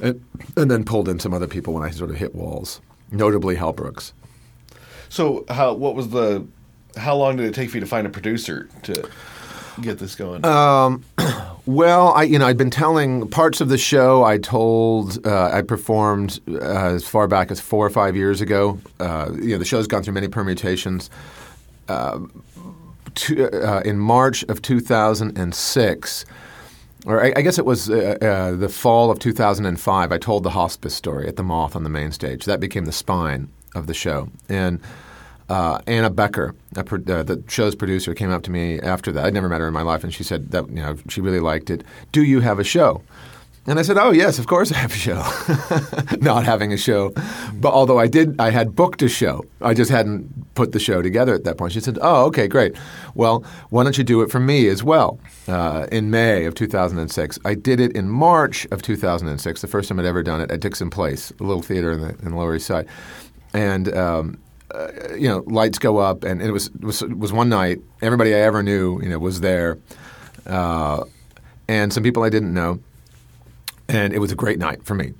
and, 0.00 0.24
and 0.56 0.70
then 0.70 0.84
pulled 0.84 1.08
in 1.08 1.18
some 1.18 1.34
other 1.34 1.48
people 1.48 1.74
when 1.74 1.82
I 1.82 1.90
sort 1.90 2.10
of 2.10 2.16
hit 2.16 2.34
walls, 2.34 2.80
notably 3.10 3.56
Hal 3.56 3.72
Brooks. 3.72 4.12
So, 5.08 5.44
how? 5.48 5.72
What 5.74 5.94
was 5.94 6.10
the? 6.10 6.46
How 6.96 7.14
long 7.16 7.36
did 7.36 7.46
it 7.46 7.54
take 7.54 7.70
for 7.70 7.76
you 7.76 7.80
to 7.80 7.86
find 7.86 8.06
a 8.06 8.10
producer 8.10 8.68
to 8.84 9.08
get 9.80 9.98
this 9.98 10.14
going? 10.14 10.44
Um, 10.44 11.04
well, 11.68 12.14
I 12.14 12.22
you 12.22 12.38
know 12.38 12.46
I'd 12.46 12.56
been 12.56 12.70
telling 12.70 13.28
parts 13.28 13.60
of 13.60 13.68
the 13.68 13.76
show. 13.76 14.24
I 14.24 14.38
told 14.38 15.26
uh, 15.26 15.50
I 15.52 15.60
performed 15.60 16.40
uh, 16.48 16.94
as 16.94 17.06
far 17.06 17.28
back 17.28 17.50
as 17.50 17.60
four 17.60 17.84
or 17.84 17.90
five 17.90 18.16
years 18.16 18.40
ago. 18.40 18.80
Uh, 18.98 19.32
you 19.34 19.50
know 19.50 19.58
the 19.58 19.66
show's 19.66 19.86
gone 19.86 20.02
through 20.02 20.14
many 20.14 20.28
permutations. 20.28 21.10
Uh, 21.86 22.20
to, 23.16 23.50
uh, 23.50 23.80
in 23.80 23.98
March 23.98 24.44
of 24.44 24.62
2006, 24.62 26.24
or 27.04 27.24
I, 27.24 27.32
I 27.36 27.42
guess 27.42 27.58
it 27.58 27.66
was 27.66 27.90
uh, 27.90 28.56
the 28.58 28.68
fall 28.70 29.10
of 29.10 29.18
2005. 29.18 30.12
I 30.12 30.18
told 30.18 30.44
the 30.44 30.50
hospice 30.50 30.94
story 30.94 31.28
at 31.28 31.36
the 31.36 31.42
Moth 31.42 31.76
on 31.76 31.82
the 31.82 31.90
main 31.90 32.12
stage. 32.12 32.46
That 32.46 32.60
became 32.60 32.86
the 32.86 32.92
spine 32.92 33.48
of 33.74 33.86
the 33.86 33.94
show, 33.94 34.30
and 34.48 34.80
uh, 35.48 35.80
Anna 35.86 36.10
Becker, 36.10 36.54
pro- 36.84 36.98
uh, 36.98 37.22
the 37.22 37.42
show's 37.48 37.74
producer, 37.74 38.14
came 38.14 38.30
up 38.30 38.42
to 38.44 38.50
me 38.50 38.80
after 38.80 39.12
that. 39.12 39.24
I'd 39.24 39.34
never 39.34 39.48
met 39.48 39.60
her 39.60 39.68
in 39.68 39.74
my 39.74 39.82
life, 39.82 40.04
and 40.04 40.12
she 40.12 40.24
said 40.24 40.50
that 40.50 40.68
you 40.68 40.76
know 40.76 40.96
she 41.08 41.20
really 41.20 41.40
liked 41.40 41.70
it. 41.70 41.84
Do 42.12 42.22
you 42.22 42.40
have 42.40 42.58
a 42.58 42.64
show? 42.64 43.02
And 43.66 43.78
I 43.78 43.82
said, 43.82 43.98
"Oh 43.98 44.12
yes, 44.12 44.38
of 44.38 44.46
course 44.46 44.72
I 44.72 44.76
have 44.78 44.92
a 44.92 44.96
show." 44.96 45.22
Not 46.20 46.44
having 46.44 46.72
a 46.72 46.78
show, 46.78 47.12
but 47.54 47.72
although 47.72 47.98
I 47.98 48.06
did, 48.06 48.40
I 48.40 48.50
had 48.50 48.74
booked 48.74 49.02
a 49.02 49.08
show. 49.08 49.44
I 49.60 49.74
just 49.74 49.90
hadn't 49.90 50.54
put 50.54 50.72
the 50.72 50.78
show 50.78 51.02
together 51.02 51.34
at 51.34 51.44
that 51.44 51.58
point. 51.58 51.72
She 51.72 51.80
said, 51.80 51.98
"Oh, 52.00 52.24
okay, 52.26 52.48
great. 52.48 52.76
Well, 53.14 53.44
why 53.68 53.84
don't 53.84 53.98
you 53.98 54.04
do 54.04 54.22
it 54.22 54.30
for 54.30 54.40
me 54.40 54.68
as 54.68 54.82
well?" 54.82 55.18
Uh, 55.46 55.86
in 55.92 56.10
May 56.10 56.46
of 56.46 56.54
2006, 56.54 57.38
I 57.44 57.54
did 57.54 57.78
it 57.78 57.92
in 57.92 58.08
March 58.08 58.66
of 58.70 58.80
2006. 58.80 59.60
The 59.60 59.66
first 59.66 59.88
time 59.90 59.98
I'd 59.98 60.06
ever 60.06 60.22
done 60.22 60.40
it 60.40 60.50
at 60.50 60.60
Dixon 60.60 60.88
Place, 60.88 61.30
a 61.38 61.42
little 61.42 61.62
theater 61.62 61.92
in 61.92 62.00
the, 62.00 62.08
in 62.22 62.30
the 62.30 62.36
Lower 62.36 62.54
East 62.54 62.66
Side, 62.66 62.86
and. 63.52 63.94
Um, 63.94 64.38
uh, 64.74 65.14
you 65.14 65.28
know, 65.28 65.44
lights 65.46 65.78
go 65.78 65.98
up, 65.98 66.24
and 66.24 66.42
it 66.42 66.50
was 66.50 66.70
was 66.80 67.02
was 67.02 67.32
one 67.32 67.48
night. 67.48 67.80
Everybody 68.02 68.34
I 68.34 68.40
ever 68.40 68.62
knew, 68.62 69.00
you 69.02 69.08
know, 69.08 69.18
was 69.18 69.40
there, 69.40 69.78
uh, 70.46 71.04
and 71.68 71.92
some 71.92 72.02
people 72.02 72.22
I 72.22 72.28
didn't 72.28 72.52
know, 72.52 72.80
and 73.88 74.12
it 74.12 74.18
was 74.18 74.32
a 74.32 74.36
great 74.36 74.58
night 74.58 74.84
for 74.84 74.94
me. 74.94 75.14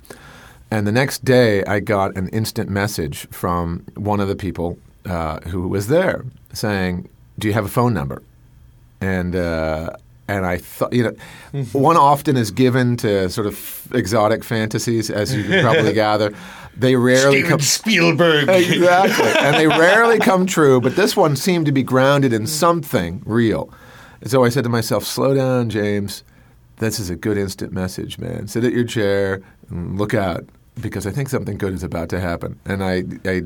And 0.70 0.86
the 0.86 0.92
next 0.92 1.24
day, 1.24 1.64
I 1.64 1.80
got 1.80 2.16
an 2.16 2.28
instant 2.28 2.68
message 2.68 3.26
from 3.30 3.86
one 3.96 4.20
of 4.20 4.28
the 4.28 4.36
people 4.36 4.78
uh, 5.06 5.40
who 5.40 5.66
was 5.66 5.88
there 5.88 6.24
saying, 6.52 7.08
"Do 7.38 7.48
you 7.48 7.54
have 7.54 7.64
a 7.64 7.70
phone 7.70 7.94
number?" 7.94 8.22
And 9.00 9.34
uh, 9.34 9.96
and 10.28 10.44
I 10.44 10.58
thought, 10.58 10.92
you 10.92 11.04
know, 11.04 11.62
one 11.72 11.96
often 11.96 12.36
is 12.36 12.50
given 12.50 12.98
to 12.98 13.30
sort 13.30 13.46
of 13.46 13.88
exotic 13.94 14.44
fantasies, 14.44 15.10
as 15.10 15.34
you 15.34 15.42
can 15.44 15.62
probably 15.62 15.92
gather. 16.06 16.34
They 16.78 16.94
rarely 16.94 17.38
Steven 17.38 17.50
come 17.50 17.60
Spielberg. 17.60 18.48
exactly, 18.48 19.26
and 19.40 19.56
they 19.56 19.66
rarely 19.66 20.18
come 20.20 20.46
true. 20.46 20.80
But 20.80 20.94
this 20.94 21.16
one 21.16 21.34
seemed 21.34 21.66
to 21.66 21.72
be 21.72 21.82
grounded 21.82 22.32
in 22.32 22.46
something 22.46 23.22
real. 23.26 23.72
And 24.20 24.30
so 24.30 24.44
I 24.44 24.48
said 24.48 24.64
to 24.64 24.70
myself, 24.70 25.04
"Slow 25.04 25.34
down, 25.34 25.70
James. 25.70 26.22
This 26.76 27.00
is 27.00 27.10
a 27.10 27.16
good 27.16 27.36
instant 27.36 27.72
message, 27.72 28.18
man. 28.18 28.46
Sit 28.46 28.62
at 28.62 28.72
your 28.72 28.84
chair 28.84 29.42
and 29.68 29.98
look 29.98 30.14
out 30.14 30.44
because 30.80 31.04
I 31.04 31.10
think 31.10 31.28
something 31.28 31.58
good 31.58 31.74
is 31.74 31.82
about 31.82 32.08
to 32.10 32.20
happen." 32.20 32.60
And 32.64 32.84
I, 32.84 33.02
I 33.24 33.42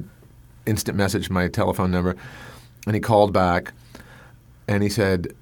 instant 0.66 0.98
messaged 0.98 1.30
my 1.30 1.48
telephone 1.48 1.90
number, 1.90 2.14
and 2.86 2.94
he 2.94 3.00
called 3.00 3.32
back, 3.32 3.72
and 4.68 4.82
he 4.82 4.90
said, 4.90 5.34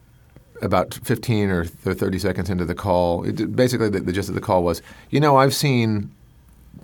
about 0.62 0.95
15 0.95 1.51
or 1.51 1.64
30 1.64 2.18
seconds 2.18 2.51
into 2.51 2.64
the 2.64 2.74
call, 2.74 3.24
it, 3.24 3.57
basically 3.57 3.88
the, 3.88 4.01
the 4.01 4.12
gist 4.12 4.28
of 4.28 4.34
the 4.34 4.41
call 4.43 4.62
was, 4.62 4.82
you 5.09 5.18
know, 5.18 5.36
I've 5.36 5.55
seen 5.55 6.11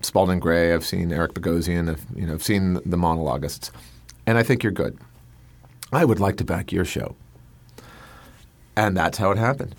Spalding 0.03 0.41
Gray, 0.41 0.72
I've 0.72 0.84
seen 0.84 1.12
Eric 1.12 1.34
Bogosian, 1.34 1.91
I've, 1.91 2.05
you 2.14 2.26
know, 2.26 2.34
I've 2.34 2.43
seen 2.43 2.74
the 2.84 2.97
monologists, 2.97 3.70
and 4.26 4.39
I 4.39 4.43
think 4.43 4.62
you're 4.62 4.72
good. 4.72 4.99
I 5.93 6.05
would 6.05 6.20
like 6.20 6.37
to 6.37 6.45
back 6.45 6.72
your 6.72 6.84
show. 6.84 7.16
And 8.76 8.97
that's 8.97 9.18
how 9.18 9.30
it 9.30 9.39
happened. 9.39 9.74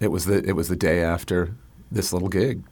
It 0.00 0.08
was 0.08 0.26
the 0.26 0.46
it 0.48 0.52
was 0.52 0.68
the 0.68 0.76
day 0.76 1.02
after 1.02 1.54
this 1.90 2.12
little 2.12 2.28
gig. 2.28 2.62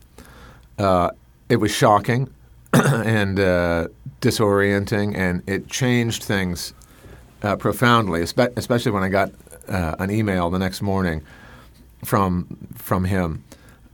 Uh, 0.79 1.11
it 1.49 1.57
was 1.57 1.71
shocking 1.71 2.33
and 2.73 3.39
uh, 3.39 3.89
disorienting, 4.21 5.17
and 5.17 5.43
it 5.49 5.69
changed 5.69 6.23
things 6.23 6.73
uh, 7.43 7.57
profoundly, 7.57 8.21
espe- 8.21 8.57
especially 8.57 8.93
when 8.93 9.03
I 9.03 9.09
got 9.09 9.33
uh, 9.69 9.97
an 9.99 10.11
email 10.11 10.51
the 10.51 10.59
next 10.59 10.83
morning 10.83 11.23
from 12.05 12.47
from 12.77 13.05
him 13.05 13.45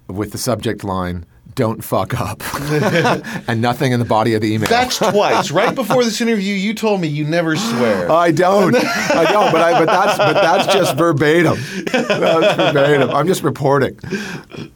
with 0.08 0.32
the 0.32 0.38
subject 0.38 0.84
line 0.84 1.24
"Don't 1.56 1.82
fuck 1.82 2.18
up," 2.18 2.40
and 3.48 3.60
nothing 3.60 3.90
in 3.90 3.98
the 3.98 4.06
body 4.06 4.34
of 4.34 4.42
the 4.42 4.54
email. 4.54 4.68
That's 4.68 4.98
twice. 4.98 5.50
Right 5.50 5.74
before 5.74 6.04
this 6.04 6.20
interview, 6.20 6.54
you 6.54 6.72
told 6.72 7.00
me 7.00 7.08
you 7.08 7.24
never 7.24 7.56
swear. 7.56 8.10
I 8.10 8.30
don't. 8.30 8.76
I 8.76 9.32
don't. 9.32 9.50
But 9.50 9.62
I. 9.62 9.84
But 9.84 9.86
that's. 9.86 10.18
But 10.18 10.34
that's 10.34 10.72
just 10.72 10.96
verbatim. 10.96 11.58
That's 11.86 12.56
verbatim. 12.56 13.10
I'm 13.10 13.26
just 13.26 13.42
reporting, 13.42 13.98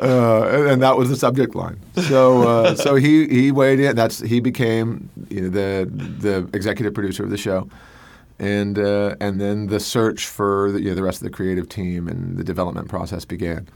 uh, 0.01 0.49
and, 0.49 0.67
and 0.69 0.83
that 0.83 0.97
was 0.97 1.09
the 1.09 1.17
subject 1.17 1.55
line. 1.55 1.79
So. 2.09 2.49
Uh, 2.49 2.75
so 2.75 2.95
he 2.97 3.29
he 3.29 3.53
weighed 3.53 3.81
in. 3.81 3.95
That's 3.97 4.21
he 4.21 4.41
became 4.41 5.11
you 5.29 5.43
know, 5.43 5.49
the 5.49 5.91
the 5.91 6.51
executive 6.57 6.95
producer 6.95 7.23
of 7.25 7.31
the 7.31 7.37
show, 7.37 7.69
and 8.39 8.79
uh, 8.79 9.17
and 9.21 9.41
then 9.41 9.69
the 9.69 9.81
search 9.81 10.27
for 10.27 10.73
the, 10.73 10.81
you 10.81 10.89
know, 10.91 10.95
the 10.95 11.03
rest 11.03 11.19
of 11.19 11.25
the 11.25 11.31
creative 11.31 11.69
team 11.69 12.09
and 12.09 12.37
the 12.37 12.45
development 12.45 12.89
process 12.89 13.25
began. 13.25 13.69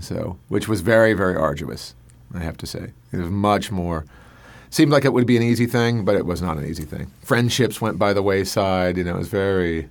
So, 0.00 0.38
which 0.48 0.68
was 0.68 0.80
very 0.80 1.12
very 1.12 1.36
arduous, 1.36 1.94
I 2.34 2.40
have 2.40 2.56
to 2.58 2.66
say. 2.66 2.92
It 3.12 3.16
was 3.18 3.30
much 3.30 3.70
more 3.70 4.04
seemed 4.74 4.90
like 4.90 5.04
it 5.04 5.12
would 5.12 5.26
be 5.26 5.36
an 5.36 5.42
easy 5.42 5.66
thing, 5.66 6.04
but 6.04 6.16
it 6.16 6.26
was 6.26 6.42
not 6.42 6.56
an 6.58 6.66
easy 6.66 6.82
thing. 6.82 7.10
Friendships 7.22 7.80
went 7.80 7.96
by 7.96 8.12
the 8.12 8.22
wayside. 8.22 8.96
You 8.96 9.04
know, 9.04 9.14
it 9.14 9.18
was 9.18 9.28
very, 9.28 9.88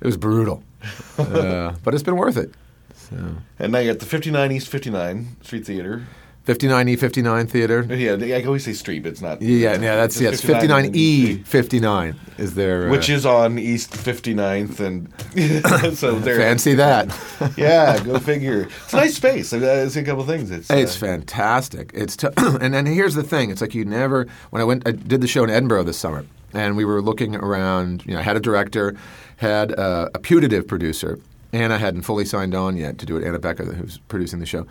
it 0.00 0.06
was 0.06 0.16
brutal, 0.16 0.62
uh, 1.18 1.74
but 1.82 1.92
it's 1.92 2.04
been 2.04 2.16
worth 2.16 2.36
it. 2.36 2.54
So, 2.94 3.16
And 3.58 3.72
now 3.72 3.80
you're 3.80 3.92
at 3.92 4.00
the 4.00 4.06
59 4.06 4.52
East 4.52 4.68
59 4.68 5.36
Street 5.42 5.66
Theater. 5.66 6.06
59E 6.46 6.98
59 6.98 7.46
Theater. 7.46 7.82
Yeah, 7.94 8.12
I 8.36 8.42
always 8.44 8.64
say 8.64 8.72
street, 8.72 9.02
but 9.02 9.12
it's 9.12 9.20
not. 9.20 9.42
Yeah, 9.42 9.72
yeah, 9.72 9.96
that's 9.96 10.16
It's 10.20 10.22
yes. 10.22 10.40
59 10.40 10.92
59E 10.92 11.46
59 11.46 12.16
is 12.38 12.54
their 12.54 12.88
uh, 12.88 12.90
Which 12.90 13.10
is 13.10 13.26
on 13.26 13.58
East 13.58 13.92
59th, 13.92 14.80
and 14.80 15.94
so 15.98 16.18
there. 16.18 16.36
fancy 16.36 16.74
that. 16.74 17.08
Yeah, 17.56 17.98
go 18.02 18.18
figure. 18.18 18.68
It's 18.84 18.92
a 18.92 18.96
nice 18.96 19.16
space. 19.16 19.52
I've 19.52 19.62
I've 19.62 19.96
a 19.96 20.02
couple 20.02 20.24
things. 20.24 20.50
It's, 20.50 20.70
It's 20.70 20.96
uh, 20.96 21.06
fantastic. 21.06 21.90
It's 21.94 22.16
t- 22.16 22.28
and 22.36 22.72
then 22.74 22.86
here's 22.86 23.14
the 23.14 23.22
thing. 23.22 23.50
It's 23.50 23.60
like 23.60 23.74
you 23.74 23.84
never. 23.84 24.26
When 24.50 24.60
I 24.62 24.64
went, 24.64 24.86
I 24.86 24.92
did 24.92 25.20
the 25.20 25.26
show 25.28 25.44
in 25.44 25.50
Edinburgh 25.50 25.84
this 25.84 25.98
summer, 25.98 26.24
and 26.54 26.76
we 26.76 26.84
were 26.84 27.00
looking 27.02 27.36
around. 27.36 28.04
You 28.06 28.14
know, 28.14 28.20
I 28.20 28.22
had 28.22 28.36
a 28.36 28.40
director, 28.40 28.94
had 29.36 29.78
uh, 29.78 30.08
a 30.14 30.18
putative 30.18 30.66
producer. 30.66 31.18
Anna 31.52 31.78
hadn't 31.78 32.02
fully 32.02 32.24
signed 32.24 32.54
on 32.54 32.76
yet 32.76 32.98
to 32.98 33.06
do 33.06 33.16
it. 33.16 33.24
Anna 33.24 33.38
Becker, 33.38 33.64
who's 33.64 33.98
producing 34.08 34.38
the 34.38 34.46
show, 34.46 34.66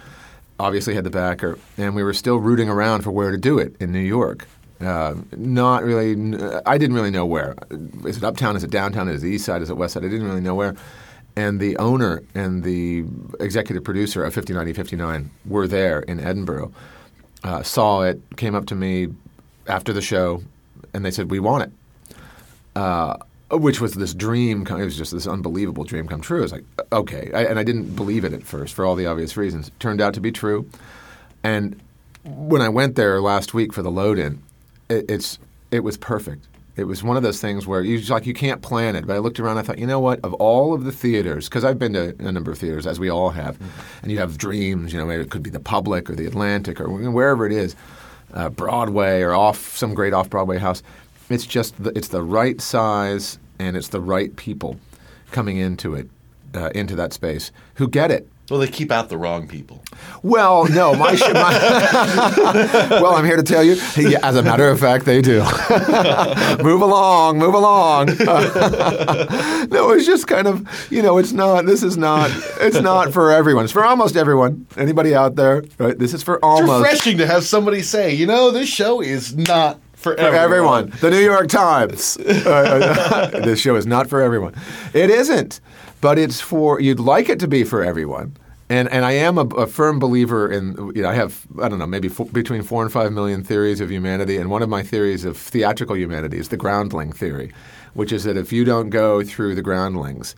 obviously 0.60 0.93
had 0.93 1.03
the 1.03 1.10
backer, 1.10 1.57
and 1.78 1.95
we 1.95 2.03
were 2.03 2.14
still 2.14 2.38
rooting 2.38 2.70
around 2.70 3.01
for 3.01 3.12
where 3.12 3.32
to 3.32 3.38
do 3.38 3.57
it 3.57 3.76
in 3.80 3.91
New 3.91 3.99
York. 3.99 4.47
Uh, 4.82 5.16
not 5.36 5.84
really. 5.84 6.12
I 6.66 6.78
didn't 6.78 6.95
really 6.95 7.12
know 7.12 7.26
where. 7.26 7.55
Is 8.05 8.18
it 8.18 8.24
uptown? 8.24 8.55
Is 8.55 8.64
it 8.64 8.70
downtown? 8.70 9.10
Is 9.10 9.24
it 9.24 9.28
east 9.28 9.45
side? 9.45 9.62
Is 9.62 9.70
it 9.70 9.78
west 9.78 9.93
side? 9.93 10.05
I 10.05 10.10
didn't 10.10 10.28
really 10.28 10.41
know 10.41 10.55
where. 10.55 10.76
And 11.36 11.60
the 11.60 11.78
owner 11.78 12.24
and 12.36 12.64
the 12.64 13.05
executive 13.39 13.84
producer 13.84 14.24
of 14.24 14.34
59E59 14.34 15.30
were 15.45 15.68
there 15.68 16.01
in 16.01 16.20
Edinburgh. 16.20 16.72
Uh, 17.43 17.64
saw 17.64 18.01
it, 18.01 18.22
came 18.36 18.55
up 18.55 18.66
to 18.68 18.76
me 18.76 19.07
after 19.68 19.93
the 19.93 20.01
show, 20.01 20.43
and 20.93 21.05
they 21.05 21.12
said, 21.12 21.30
"We 21.30 21.39
want 21.39 21.64
it." 21.64 21.72
Uh, 22.76 23.18
Uh, 23.52 23.58
which 23.58 23.82
was 23.82 23.93
this 23.93 24.14
dream. 24.14 24.64
come- 24.66 24.82
It 24.82 24.86
was 24.86 24.97
just 24.97 25.12
this 25.12 25.28
unbelievable 25.28 25.84
dream 25.84 26.08
come 26.08 26.22
true. 26.22 26.39
I 26.39 26.41
was 26.41 26.52
like, 26.52 26.66
uh, 26.78 26.84
okay, 26.93 27.32
I, 27.34 27.45
and 27.45 27.58
I 27.58 27.64
didn't 27.64 27.95
believe 27.95 28.24
it 28.24 28.34
at 28.34 28.43
first 28.43 28.74
for 28.76 28.86
all 28.86 28.95
the 28.95 29.08
obvious 29.08 29.36
reasons. 29.38 29.68
It 29.70 29.80
turned 29.80 30.02
out 30.02 30.14
to 30.14 30.22
be 30.22 30.32
true. 30.32 30.70
And 31.43 31.80
when 32.24 32.62
I 32.62 32.70
went 32.70 32.95
there 32.95 33.22
last 33.22 33.54
week 33.54 33.74
for 33.74 33.82
the 33.82 33.91
load-in, 33.91 34.43
it, 34.89 35.06
it's 35.10 35.39
it 35.72 35.82
was 35.82 35.97
perfect. 35.97 36.45
It 36.76 36.84
was 36.86 37.04
one 37.04 37.18
of 37.18 37.24
those 37.24 37.41
things 37.41 37.68
where 37.68 37.82
you 37.82 37.97
just 37.97 38.10
like 38.10 38.26
you 38.26 38.34
can't 38.34 38.62
plan 38.62 38.95
it. 38.95 39.06
But 39.06 39.16
I 39.16 39.20
looked 39.20 39.39
around, 39.39 39.58
I 39.58 39.64
thought, 39.64 39.80
you 39.80 39.88
know 39.88 40.00
what? 40.00 40.20
Of 40.24 40.34
all 40.36 40.74
of 40.74 40.84
the 40.84 40.91
theaters, 40.91 41.50
because 41.50 41.66
I've 41.66 41.80
been 41.80 41.93
to 41.93 42.16
a 42.20 42.32
number 42.32 42.52
of 42.52 42.58
theaters, 42.58 42.88
as 42.88 43.00
we 43.00 43.10
all 43.10 43.32
have, 43.32 43.56
mm-hmm. 43.56 44.04
and 44.04 44.12
you 44.12 44.20
have 44.20 44.38
dreams. 44.38 44.93
You 44.93 45.00
know, 45.00 45.10
it 45.10 45.30
could 45.30 45.43
be 45.43 45.50
the 45.50 45.60
Public 45.60 46.10
or 46.10 46.16
the 46.16 46.26
Atlantic 46.26 46.80
or 46.80 46.89
wherever 46.89 47.45
it 47.45 47.52
is, 47.52 47.76
uh, 48.34 48.50
Broadway 48.50 49.22
or 49.22 49.34
off 49.34 49.76
some 49.76 49.93
great 49.93 50.14
off-Broadway 50.14 50.58
house. 50.58 50.82
It's 51.30 51.46
just 51.46 51.82
the, 51.84 51.92
it's 51.98 52.08
the 52.10 52.24
right 52.24 52.60
size 52.60 53.38
and 53.60 53.78
it's 53.78 53.90
the 53.90 54.02
right 54.02 54.36
people 54.36 54.78
coming 55.32 55.58
into 55.58 55.94
it, 55.94 56.10
uh, 56.56 56.70
into 56.74 56.96
that 56.96 57.14
space 57.14 57.52
who 57.76 57.88
get 57.88 58.10
it. 58.10 58.28
well, 58.50 58.60
they 58.60 58.68
keep 58.68 58.92
out 58.92 59.10
the 59.10 59.18
wrong 59.18 59.48
people. 59.48 59.84
Well, 60.24 60.66
no, 60.70 60.96
my, 60.96 61.16
sh- 61.16 61.22
my 61.34 62.88
well, 63.02 63.14
I'm 63.14 63.26
here 63.26 63.36
to 63.36 63.44
tell 63.44 63.64
you. 63.64 63.76
yeah, 63.96 64.18
as 64.24 64.36
a 64.36 64.42
matter 64.42 64.68
of 64.70 64.80
fact, 64.80 65.06
they 65.06 65.22
do. 65.22 65.40
move 66.64 66.82
along, 66.82 67.38
move 67.38 67.54
along. 67.54 68.08
no, 69.70 69.92
it's 69.92 70.08
just 70.08 70.26
kind 70.28 70.48
of 70.48 70.68
you 70.92 71.04
know, 71.04 71.20
it's 71.20 71.32
not. 71.32 71.68
This 71.68 71.84
is 71.84 71.96
not. 71.96 72.32
It's 72.60 72.80
not 72.82 73.14
for 73.14 73.32
everyone. 73.32 73.66
It's 73.66 73.74
for 73.74 73.86
almost 73.86 74.16
everyone. 74.16 74.66
Anybody 74.78 75.14
out 75.14 75.36
there? 75.36 75.64
Right? 75.78 75.98
This 75.98 76.14
is 76.16 76.24
for 76.24 76.36
It's 76.36 76.44
almost 76.44 76.84
refreshing 76.84 77.18
to 77.20 77.28
have 77.28 77.44
somebody 77.44 77.84
say, 77.84 78.14
you 78.16 78.26
know, 78.26 78.50
this 78.50 78.68
show 78.70 79.00
is 79.02 79.36
not 79.38 79.80
for, 80.00 80.16
for 80.16 80.22
everyone. 80.22 80.93
The 81.02 81.10
New 81.10 81.20
York 81.20 81.47
Times. 81.50 82.18
Uh, 82.39 83.28
this 83.43 83.60
show 83.60 83.76
is 83.76 83.86
not 83.86 84.08
for 84.08 84.22
everyone. 84.22 84.56
It 84.93 85.10
isn't, 85.10 85.60
but 86.00 86.18
it's 86.18 86.39
for. 86.39 86.80
You'd 86.80 87.00
like 87.00 87.28
it 87.28 87.39
to 87.39 87.47
be 87.47 87.64
for 87.64 87.84
everyone. 87.84 88.38
And 88.70 88.88
and 88.89 89.04
I 89.04 89.12
am 89.12 89.38
a, 89.38 89.41
a 89.41 89.68
firm 89.68 90.00
believer 90.00 90.50
in. 90.50 90.76
You 90.95 91.02
know, 91.02 91.10
I 91.10 91.16
have 91.16 91.45
I 91.62 91.68
don't 91.68 91.80
know 91.80 91.88
maybe 91.88 92.08
four, 92.08 92.28
between 92.28 92.64
four 92.64 92.82
and 92.82 92.91
five 92.91 93.12
million 93.12 93.43
theories 93.43 93.82
of 93.82 93.91
humanity, 93.91 94.38
and 94.38 94.50
one 94.50 94.62
of 94.64 94.70
my 94.70 94.84
theories 94.84 95.26
of 95.26 95.38
theatrical 95.38 95.97
humanity 95.97 96.38
is 96.38 96.50
the 96.50 96.58
groundling 96.58 97.12
theory, 97.12 97.52
which 97.93 98.12
is 98.12 98.24
that 98.24 98.38
if 98.38 98.54
you 98.54 98.64
don't 98.64 98.89
go 98.89 99.24
through 99.24 99.56
the 99.56 99.62
groundlings 99.62 100.36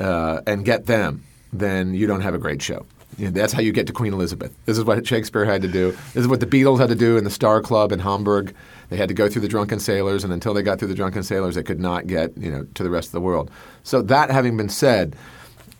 uh, 0.00 0.42
and 0.46 0.64
get 0.64 0.86
them, 0.86 1.24
then 1.52 1.94
you 1.94 2.06
don't 2.06 2.20
have 2.20 2.34
a 2.34 2.38
great 2.38 2.60
show. 2.60 2.84
You 3.16 3.26
know, 3.26 3.30
that's 3.32 3.52
how 3.52 3.60
you 3.60 3.72
get 3.72 3.86
to 3.88 3.92
Queen 3.92 4.12
Elizabeth. 4.12 4.54
This 4.66 4.78
is 4.78 4.84
what 4.84 5.04
Shakespeare 5.06 5.44
had 5.44 5.62
to 5.62 5.68
do. 5.68 5.90
This 5.90 6.22
is 6.22 6.28
what 6.28 6.40
the 6.40 6.46
Beatles 6.46 6.78
had 6.78 6.88
to 6.90 6.94
do 6.94 7.16
in 7.16 7.24
the 7.24 7.30
Star 7.30 7.60
Club 7.60 7.90
in 7.90 7.98
Hamburg. 7.98 8.54
They 8.88 8.96
had 8.96 9.08
to 9.08 9.14
go 9.14 9.28
through 9.28 9.42
the 9.42 9.48
Drunken 9.48 9.80
Sailors, 9.80 10.24
and 10.24 10.32
until 10.32 10.54
they 10.54 10.62
got 10.62 10.78
through 10.78 10.88
the 10.88 10.94
Drunken 10.94 11.22
Sailors, 11.22 11.54
they 11.56 11.62
could 11.62 11.80
not 11.80 12.06
get 12.06 12.36
you 12.36 12.50
know 12.50 12.66
to 12.74 12.82
the 12.82 12.90
rest 12.90 13.08
of 13.08 13.12
the 13.12 13.20
world. 13.20 13.50
So 13.82 14.02
that 14.02 14.30
having 14.30 14.56
been 14.56 14.68
said, 14.68 15.16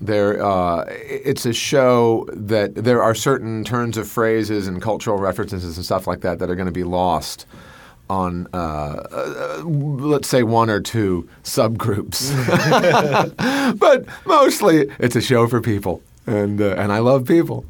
There, 0.00 0.42
uh, 0.44 0.84
it's 0.88 1.46
a 1.46 1.52
show 1.52 2.26
that 2.32 2.74
there 2.74 3.02
are 3.02 3.14
certain 3.14 3.64
turns 3.64 3.96
of 3.96 4.08
phrases 4.08 4.68
and 4.68 4.80
cultural 4.80 5.18
references 5.18 5.76
and 5.76 5.84
stuff 5.84 6.06
like 6.06 6.20
that 6.20 6.38
that 6.38 6.50
are 6.50 6.54
going 6.54 6.66
to 6.66 6.72
be 6.72 6.84
lost 6.84 7.46
on, 8.10 8.46
uh, 8.54 8.56
uh, 8.56 9.62
let's 9.64 10.28
say, 10.28 10.42
one 10.42 10.70
or 10.70 10.80
two 10.80 11.28
subgroups. 11.42 12.32
but 13.78 14.06
mostly, 14.26 14.88
it's 14.98 15.16
a 15.16 15.20
show 15.20 15.46
for 15.46 15.60
people, 15.60 16.02
and 16.28 16.60
uh, 16.60 16.74
and 16.76 16.92
I 16.92 16.98
love 16.98 17.26
people. 17.26 17.64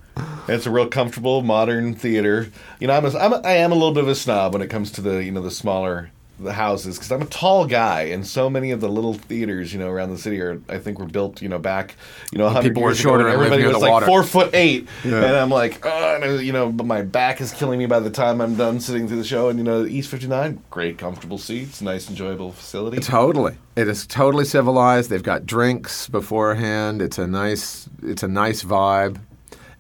It's 0.49 0.67
a 0.67 0.71
real 0.71 0.89
comfortable 0.89 1.43
modern 1.43 1.95
theater. 1.95 2.51
You 2.81 2.89
know, 2.89 2.95
I'm, 2.95 3.05
a, 3.05 3.19
I'm 3.19 3.33
a, 3.33 3.37
I 3.45 3.53
am 3.53 3.71
a 3.71 3.75
little 3.75 3.93
bit 3.93 4.03
of 4.03 4.09
a 4.09 4.15
snob 4.15 4.53
when 4.53 4.63
it 4.63 4.69
comes 4.69 4.91
to 4.93 5.01
the 5.01 5.23
you 5.25 5.31
know 5.31 5.43
the 5.43 5.51
smaller 5.51 6.11
the 6.41 6.53
houses 6.53 6.97
because 6.97 7.11
I'm 7.11 7.23
a 7.23 7.27
tall 7.27 7.67
guy, 7.67 8.03
and 8.03 8.27
so 8.27 8.49
many 8.49 8.71
of 8.71 8.81
the 8.81 8.89
little 8.89 9.15
theaters 9.15 9.73
you 9.73 9.79
know 9.79 9.89
around 9.89 10.11
the 10.11 10.19
city 10.19 10.41
are 10.41 10.61
I 10.69 10.79
think 10.79 10.99
were 10.99 11.07
built 11.07 11.43
you 11.43 11.49
know 11.49 11.59
back 11.59 11.97
you 12.33 12.39
know 12.39 12.45
100 12.45 12.69
people 12.69 12.83
were 12.83 12.91
ago, 12.91 12.97
shorter 12.99 13.27
and 13.27 13.35
everybody 13.35 13.65
was 13.65 13.77
like 13.79 13.91
water. 13.91 14.07
four 14.07 14.23
foot 14.23 14.51
eight, 14.55 14.87
Yeah. 15.05 15.25
and 15.25 15.37
I'm 15.37 15.51
like, 15.51 15.85
oh, 15.85 16.21
and, 16.23 16.47
you 16.47 16.53
know, 16.53 16.71
but 16.71 16.87
my 16.87 17.03
back 17.03 17.41
is 17.41 17.53
killing 17.53 17.79
me 17.79 17.87
by 17.87 18.01
the 18.01 18.11
time 18.11 18.41
I'm 18.41 18.55
done 18.57 18.81
sitting 18.81 19.09
through 19.09 19.19
the 19.19 19.25
show. 19.25 19.49
And 19.49 19.59
you 19.59 19.65
know, 19.65 19.85
East 19.85 20.11
59, 20.11 20.63
great 20.71 20.97
comfortable 20.99 21.39
seats, 21.39 21.83
nice 21.83 22.09
enjoyable 22.09 22.53
facility. 22.53 22.99
Totally, 22.99 23.57
it 23.77 23.89
is 23.89 24.07
totally 24.07 24.45
civilized. 24.45 25.11
They've 25.11 25.23
got 25.23 25.45
drinks 25.47 26.09
beforehand. 26.09 27.03
It's 27.03 27.19
a 27.19 27.27
nice, 27.27 27.89
it's 28.03 28.23
a 28.23 28.29
nice 28.29 28.63
vibe, 28.63 29.21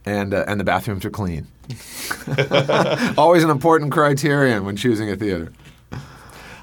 and 0.05 0.35
uh, 0.35 0.45
and 0.49 0.59
the 0.59 0.65
bathrooms 0.65 1.05
are 1.05 1.11
clean. 1.11 1.47
Always 3.17 3.45
an 3.45 3.51
important 3.51 3.93
criterion 3.93 4.65
when 4.65 4.77
choosing 4.77 5.11
a 5.11 5.17
theater. 5.17 5.53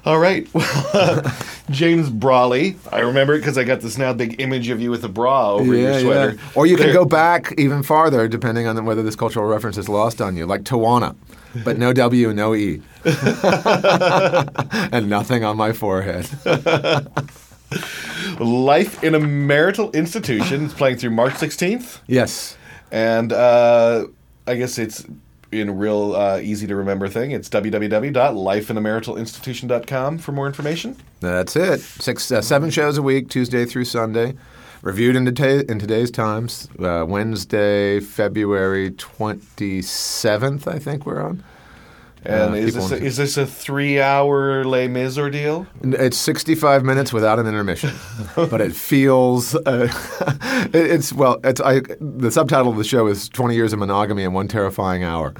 All 0.06 0.18
right. 0.18 0.46
Well, 0.94 1.20
James 1.68 2.08
Braly. 2.08 2.76
I 2.92 3.00
remember 3.00 3.34
it 3.34 3.40
because 3.40 3.58
I 3.58 3.64
got 3.64 3.80
this 3.80 3.98
now 3.98 4.12
big 4.12 4.40
image 4.40 4.68
of 4.70 4.80
you 4.80 4.90
with 4.90 5.04
a 5.04 5.08
bra 5.08 5.54
over 5.54 5.74
your 5.74 5.98
sweater. 6.00 6.38
Or 6.54 6.64
you 6.64 6.76
can 6.76 6.86
There- 6.86 6.94
go 6.94 7.04
back 7.04 7.52
even 7.58 7.82
farther, 7.82 8.28
depending 8.28 8.66
on 8.68 8.82
whether 8.86 9.02
this 9.02 9.16
cultural 9.16 9.46
reference 9.46 9.76
is 9.76 9.88
lost 9.88 10.22
on 10.22 10.36
you, 10.36 10.46
like 10.46 10.62
Tawana, 10.62 11.16
but 11.64 11.76
no 11.76 11.92
W, 11.92 12.32
no 12.32 12.54
E, 12.54 12.80
and 13.04 13.14
nothing 15.10 15.44
on 15.44 15.56
my 15.56 15.72
forehead. 15.72 16.28
Life 18.38 19.02
in 19.02 19.14
a 19.14 19.20
Marital 19.20 19.90
Institution. 19.90 20.66
It's 20.66 20.74
playing 20.74 20.98
through 20.98 21.10
March 21.10 21.34
16th. 21.34 21.98
Yes. 22.06 22.56
And 22.92 23.32
uh, 23.32 24.06
I 24.46 24.54
guess 24.54 24.78
it's 24.78 25.04
in 25.60 25.68
a 25.68 25.72
real 25.72 26.14
uh, 26.14 26.38
easy 26.38 26.66
to 26.66 26.76
remember 26.76 27.08
thing. 27.08 27.32
It's 27.32 27.48
www.lifeinamaritalinstitution.com 27.48 30.18
for 30.18 30.32
more 30.32 30.46
information. 30.46 30.96
That's 31.20 31.56
it. 31.56 31.80
Six, 31.80 32.30
uh, 32.30 32.42
seven 32.42 32.70
shows 32.70 32.98
a 32.98 33.02
week, 33.02 33.28
Tuesday 33.28 33.64
through 33.64 33.86
Sunday. 33.86 34.34
Reviewed 34.82 35.16
in, 35.16 35.24
today, 35.24 35.64
in 35.68 35.78
today's 35.78 36.10
times. 36.10 36.68
Uh, 36.78 37.04
Wednesday, 37.08 38.00
February 38.00 38.90
27th, 38.92 40.66
I 40.66 40.78
think 40.78 41.06
we're 41.06 41.22
on. 41.22 41.42
And 42.26 42.54
Uh, 42.54 42.56
is, 42.56 42.74
this 42.74 42.90
a, 42.90 42.96
is 42.96 43.16
this 43.16 43.36
a 43.36 43.46
three 43.46 44.00
hour 44.00 44.64
Les 44.64 44.88
Mis 44.88 45.16
ordeal? 45.16 45.66
It's 45.82 46.16
65 46.16 46.84
minutes 46.84 47.12
without 47.12 47.38
an 47.38 47.46
intermission, 47.46 47.92
but 48.36 48.60
it 48.60 48.74
feels 48.74 49.54
uh, 49.54 49.88
it's 50.74 51.12
well. 51.12 51.38
It's 51.44 51.60
I. 51.60 51.80
The 52.00 52.30
subtitle 52.30 52.72
of 52.72 52.78
the 52.78 52.84
show 52.84 53.06
is 53.06 53.28
"20 53.28 53.54
Years 53.54 53.72
of 53.72 53.78
Monogamy 53.78 54.24
in 54.24 54.32
One 54.32 54.48
Terrifying 54.48 55.04
Hour," 55.04 55.34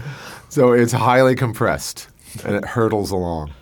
so 0.49 0.73
it's 0.73 0.93
highly 0.93 1.35
compressed 1.35 2.09
and 2.45 2.55
it 2.55 2.65
hurtles 2.65 3.11
along. 3.11 3.53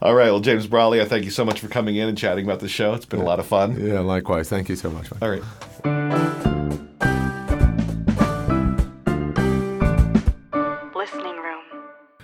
All 0.00 0.14
right. 0.16 0.30
Well, 0.32 0.40
James 0.40 0.66
Braly, 0.66 1.00
I 1.00 1.04
thank 1.04 1.24
you 1.24 1.30
so 1.30 1.44
much 1.44 1.60
for 1.60 1.68
coming 1.68 1.94
in 1.94 2.08
and 2.08 2.18
chatting 2.18 2.44
about 2.44 2.58
the 2.58 2.68
show. 2.68 2.92
It's 2.94 3.06
been 3.06 3.20
a 3.20 3.24
lot 3.24 3.38
of 3.38 3.46
fun. 3.46 3.78
Yeah, 3.78 4.00
likewise. 4.00 4.48
Thank 4.48 4.68
you 4.68 4.74
so 4.74 4.90
much. 4.90 5.06
All 5.22 5.30
right. 5.30 7.11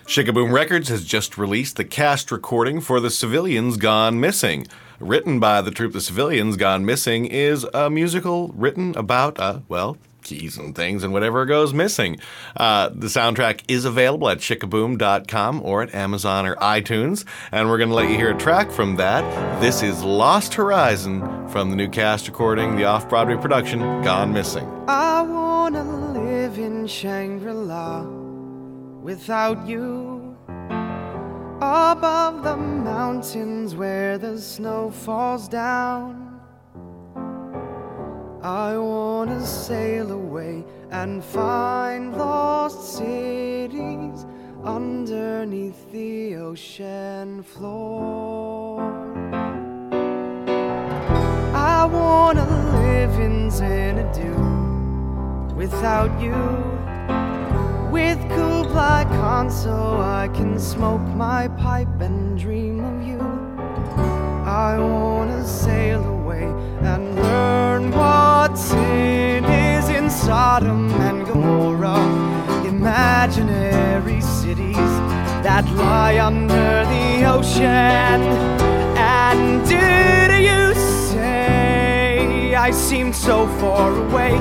Sh-K-Boom 0.09 0.53
Records 0.53 0.89
has 0.89 1.05
just 1.05 1.37
released 1.37 1.77
the 1.77 1.85
cast 1.85 2.33
recording 2.33 2.81
for 2.81 2.99
The 2.99 3.11
Civilians 3.11 3.77
Gone 3.77 4.19
Missing. 4.19 4.67
Written 5.01 5.39
by 5.39 5.61
the 5.61 5.71
troupe 5.71 5.93
The 5.93 6.01
Civilians 6.01 6.57
Gone 6.57 6.87
Missing 6.87 7.27
is 7.27 7.65
a 7.75 7.91
musical 7.91 8.49
written 8.57 8.97
about, 8.97 9.39
uh, 9.39 9.61
well, 9.69 9.99
keys 10.23 10.57
and 10.57 10.75
things 10.75 11.05
and 11.05 11.13
whatever 11.13 11.45
goes 11.45 11.75
missing. 11.75 12.19
Uh, 12.57 12.89
the 12.89 13.09
soundtrack 13.09 13.61
is 13.69 13.85
available 13.85 14.31
at 14.31 14.41
sh-k-boom.com 14.41 15.61
or 15.63 15.83
at 15.83 15.95
Amazon 15.95 16.47
or 16.47 16.57
iTunes, 16.57 17.27
and 17.53 17.69
we're 17.69 17.77
going 17.77 17.91
to 17.91 17.95
let 17.95 18.09
you 18.09 18.17
hear 18.17 18.35
a 18.35 18.39
track 18.39 18.71
from 18.71 18.97
that. 18.97 19.61
This 19.61 19.83
is 19.83 20.03
Lost 20.03 20.55
Horizon 20.55 21.49
from 21.51 21.69
the 21.69 21.77
new 21.77 21.89
cast 21.89 22.29
recording, 22.29 22.77
the 22.77 22.85
off 22.85 23.11
Broadway 23.11 23.37
production, 23.37 23.81
Gone 23.81 24.33
Missing. 24.33 24.67
I 24.89 25.21
wanna 25.21 25.85
live 26.15 26.59
in 26.59 26.87
Shangri 26.87 27.53
La 27.53 28.18
without 29.09 29.67
you. 29.67 30.37
Above 31.63 32.45
the 32.45 32.57
mountains 32.59 33.75
where 33.75 34.19
the 34.19 34.39
snow 34.39 34.91
falls 34.91 35.49
down. 35.49 36.39
I 38.43 38.77
wanna 38.77 39.41
sail 39.47 40.13
away 40.13 40.63
and 40.91 41.25
find 41.25 42.15
lost 42.19 42.99
cities 42.99 44.27
underneath 44.63 45.91
the 45.91 46.37
ocean 46.37 47.43
floor. 47.43 48.83
I 51.75 51.87
wanna 51.87 52.47
live 52.83 53.15
in 53.19 53.51
Xanadu 53.51 54.35
without 55.57 56.13
you. 56.21 56.78
With 57.91 58.21
Kublai 58.29 59.05
Khan 59.05 59.51
so 59.51 59.99
I 60.01 60.29
can 60.35 60.59
smoke 60.59 61.01
my 61.17 61.49
pipe 61.49 62.01
and 62.01 62.39
dream 62.39 62.85
of 62.85 63.03
you. 63.07 63.19
I 64.45 64.79
wanna 64.79 65.47
sail 65.47 66.05
away 66.05 66.45
and 66.83 67.17
learn 67.17 67.91
what 67.91 68.59
sin 68.59 69.45
is 69.45 69.89
in 69.89 70.11
Sodom 70.11 70.91
and 71.01 71.27
Gomorrah. 71.27 72.05
Imaginary 72.67 74.21
cities 74.21 74.93
that 75.43 75.65
lie 75.73 76.19
under 76.19 76.85
the 76.93 77.25
ocean. 77.25 78.21
And 78.97 79.67
did 79.67 80.45
you 80.45 80.75
say 81.09 82.55
I 82.55 82.71
seemed 82.71 83.17
so 83.17 83.47
far 83.59 83.97
away? 83.97 84.35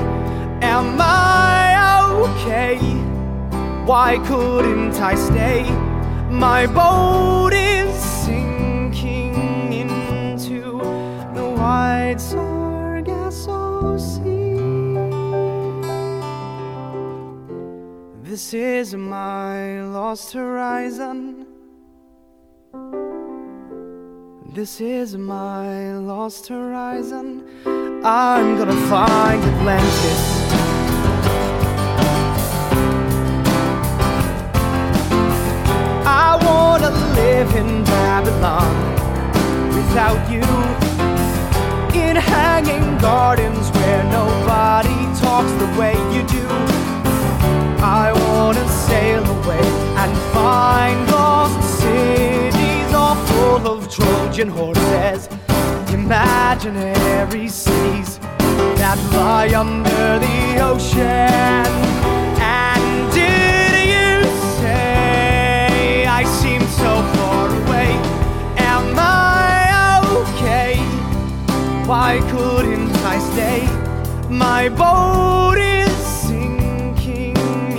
Am 0.60 0.98
I 1.00 1.98
okay? 2.12 2.97
Why 3.88 4.18
couldn't 4.26 5.00
I 5.00 5.14
stay? 5.14 5.62
My 6.28 6.66
boat 6.66 7.54
is 7.54 7.94
sinking 7.98 9.72
into 9.72 10.78
the 11.32 11.48
wide 11.56 12.20
Sargasso 12.20 13.96
Sea. 13.96 14.58
This 18.22 18.52
is 18.52 18.94
my 18.94 19.80
lost 19.84 20.34
horizon. 20.34 21.46
This 24.52 24.82
is 24.82 25.16
my 25.16 25.94
lost 25.96 26.48
horizon. 26.48 27.42
I'm 28.04 28.58
gonna 28.58 28.76
find 28.90 29.42
Atlantis. 29.42 30.37
I 36.20 36.34
wanna 36.44 36.90
live 37.14 37.54
in 37.54 37.84
Babylon 37.84 38.74
without 39.76 40.20
you. 40.28 40.42
In 41.94 42.16
hanging 42.16 42.98
gardens 42.98 43.70
where 43.70 44.02
nobody 44.02 44.98
talks 45.22 45.52
the 45.62 45.70
way 45.78 45.94
you 46.12 46.24
do. 46.24 46.46
I 47.80 48.12
wanna 48.26 48.66
sail 48.68 49.22
away 49.36 49.66
and 50.02 50.12
find 50.34 51.08
lost 51.12 51.60
cities 51.78 52.92
all 52.92 53.14
full 53.28 53.64
of 53.74 53.88
Trojan 53.88 54.48
horses. 54.48 55.28
Imaginary 55.92 57.46
cities 57.46 58.18
that 58.80 58.98
lie 59.12 59.54
under 59.54 60.18
the 60.18 60.38
ocean. 60.70 62.17
so 66.88 67.02
far 67.16 67.48
away. 67.62 67.90
Am 68.74 68.86
I 68.96 70.00
okay? 70.20 70.72
Why 71.90 72.10
couldn't 72.32 72.96
I 73.14 73.16
stay? 73.30 73.60
My 74.46 74.62
boat 74.82 75.58
is 75.58 75.96
sinking 76.26 77.36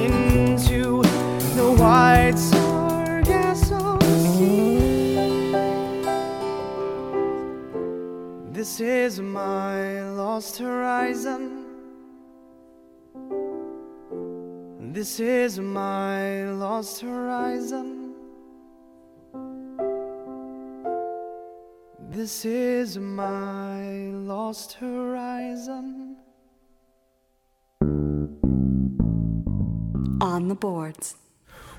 into 0.09 0.81
the 1.57 1.67
white 1.81 2.37
sargasso 2.51 3.83
sea. 4.33 4.77
This 8.57 8.79
is 8.79 9.19
my 9.19 10.03
lost 10.21 10.57
horizon. 10.59 11.43
This 14.97 15.19
is 15.19 15.59
my 15.59 16.51
lost 16.65 17.01
horizon. 17.01 18.08
This 22.11 22.43
is 22.43 22.97
my 22.97 24.07
lost 24.09 24.73
horizon. 24.73 26.17
On 30.19 30.47
the 30.47 30.55
boards. 30.55 31.17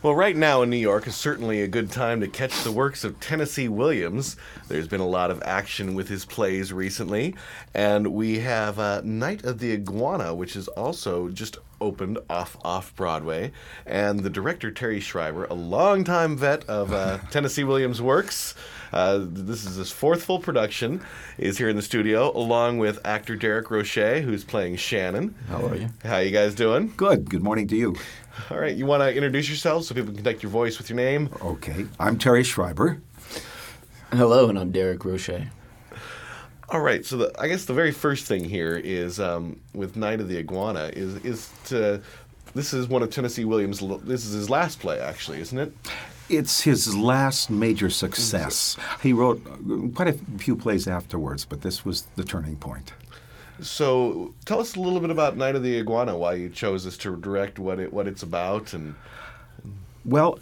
Well, 0.05 0.15
right 0.15 0.37
now 0.37 0.63
in 0.63 0.71
New 0.71 0.77
York 0.77 1.09
is 1.09 1.17
certainly 1.17 1.63
a 1.63 1.69
good 1.69 1.91
time 1.91 2.21
to 2.21 2.29
catch 2.29 2.63
the 2.63 2.71
works 2.71 3.03
of 3.03 3.19
Tennessee 3.19 3.67
Williams. 3.67 4.37
There's 4.69 4.87
been 4.87 5.01
a 5.01 5.07
lot 5.07 5.33
of 5.33 5.43
action 5.43 5.97
with 5.97 6.09
his 6.09 6.25
plays 6.25 6.73
recently, 6.73 7.35
and 7.75 8.07
we 8.15 8.39
have 8.39 8.79
uh, 8.79 9.01
Night 9.03 9.45
of 9.45 9.59
the 9.59 9.73
Iguana, 9.73 10.33
which 10.33 10.55
is 10.55 10.69
also 10.69 11.29
just 11.29 11.59
opened 11.81 12.19
off 12.29 12.57
off 12.65 12.95
Broadway, 12.95 13.53
and 13.87 14.21
the 14.21 14.31
director 14.31 14.71
Terry 14.71 15.01
Schreiber, 15.01 15.45
a 15.45 15.55
longtime 15.55 16.37
vet 16.37 16.65
of 16.69 16.93
uh, 16.93 17.19
Tennessee 17.31 17.65
Williams 17.65 18.01
works. 18.03 18.55
Uh, 18.93 19.21
this 19.23 19.65
is 19.65 19.77
his 19.77 19.91
fourth 19.93 20.25
full 20.25 20.39
production. 20.41 21.01
Is 21.39 21.59
here 21.59 21.69
in 21.69 21.77
the 21.77 21.83
studio 21.83 22.37
along 22.37 22.79
with 22.79 23.05
actor 23.07 23.37
Derek 23.37 23.71
Roche, 23.71 23.95
who's 24.23 24.45
playing 24.45 24.77
Shannon. 24.77 25.35
How 25.49 25.65
are 25.67 25.77
you? 25.77 25.89
How 26.05 26.19
you 26.19 26.31
guys 26.31 26.55
doing? 26.55 26.93
Good. 26.97 27.31
Good 27.31 27.43
morning 27.43 27.69
to 27.69 27.77
you. 27.77 27.97
All 28.51 28.59
right, 28.59 28.75
you 28.75 28.87
want 28.87 29.03
to 29.03 29.15
introduce 29.15 29.49
yourselves 29.49 29.87
so 29.87 29.95
people 29.95 30.13
can 30.13 30.23
connect 30.23 30.43
your 30.43 30.51
voice 30.51 30.79
with 30.79 30.89
your 30.89 30.97
name? 30.97 31.31
Okay. 31.43 31.87
I'm 31.99 32.19
Terry 32.19 32.43
Schreiber. 32.43 33.01
Hello, 34.13 34.49
and 34.49 34.59
I'm 34.59 34.73
Derek 34.73 35.05
Roche. 35.05 35.31
All 36.71 36.81
right, 36.81 37.05
so 37.05 37.17
the, 37.17 37.33
I 37.37 37.49
guess 37.49 37.65
the 37.65 37.73
very 37.73 37.91
first 37.91 38.27
thing 38.27 38.45
here 38.45 38.77
is 38.77 39.19
um, 39.19 39.59
with 39.75 39.97
Night 39.97 40.21
of 40.21 40.29
the 40.29 40.39
Iguana 40.39 40.91
is 40.93 41.17
is 41.25 41.51
to 41.65 42.01
this 42.55 42.73
is 42.73 42.89
one 42.89 43.03
of 43.03 43.11
Tennessee 43.11 43.45
Williams. 43.45 43.83
This 44.05 44.25
is 44.25 44.35
his 44.35 44.49
last 44.49 44.79
play, 44.79 45.01
actually, 45.01 45.41
isn't 45.41 45.59
it? 45.59 45.73
It's 46.29 46.61
his 46.61 46.95
last 46.97 47.51
major 47.51 47.91
success. 47.91 48.77
He 49.03 49.13
wrote 49.13 49.43
quite 49.97 50.09
a 50.09 50.13
few 50.39 50.55
plays 50.55 50.87
afterwards, 50.87 51.45
but 51.45 51.63
this 51.63 51.85
was 51.85 52.03
the 52.15 52.23
turning 52.23 52.55
point. 52.55 52.93
So 53.61 54.33
tell 54.45 54.61
us 54.61 54.77
a 54.77 54.81
little 54.81 55.01
bit 55.01 55.11
about 55.11 55.37
Night 55.37 55.57
of 55.57 55.65
the 55.65 55.77
Iguana. 55.77 56.17
Why 56.17 56.35
you 56.35 56.51
chose 56.51 56.85
this 56.85 56.97
to 56.99 57.17
direct, 57.17 57.59
what 57.59 57.81
it 57.81 57.93
what 57.93 58.07
it's 58.07 58.23
about, 58.23 58.75
and 58.75 58.95
Well, 60.05 60.39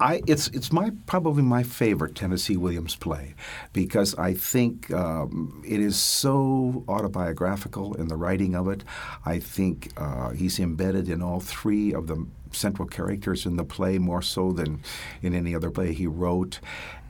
I, 0.00 0.22
it's 0.26 0.46
it's 0.48 0.72
my 0.72 0.92
probably 1.06 1.42
my 1.42 1.64
favorite 1.64 2.14
Tennessee 2.14 2.56
Williams 2.56 2.94
play 2.94 3.34
because 3.72 4.14
I 4.14 4.34
think 4.34 4.92
um, 4.92 5.62
it 5.66 5.80
is 5.80 5.98
so 5.98 6.84
autobiographical 6.88 7.94
in 7.94 8.06
the 8.06 8.16
writing 8.16 8.54
of 8.54 8.68
it. 8.68 8.84
I 9.26 9.40
think 9.40 9.92
uh, 9.96 10.30
he's 10.30 10.60
embedded 10.60 11.08
in 11.08 11.20
all 11.20 11.40
three 11.40 11.92
of 11.92 12.06
the 12.06 12.24
central 12.52 12.86
characters 12.86 13.44
in 13.44 13.56
the 13.56 13.64
play 13.64 13.98
more 13.98 14.22
so 14.22 14.52
than 14.52 14.80
in 15.20 15.34
any 15.34 15.54
other 15.54 15.70
play 15.70 15.92
he 15.92 16.06
wrote, 16.06 16.60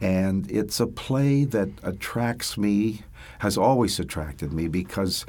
and 0.01 0.51
it's 0.51 0.81
a 0.81 0.87
play 0.87 1.45
that 1.45 1.69
attracts 1.83 2.57
me, 2.57 3.03
has 3.41 3.59
always 3.59 4.01
attracted 4.01 4.53
me 4.53 4.67
because 4.67 5.27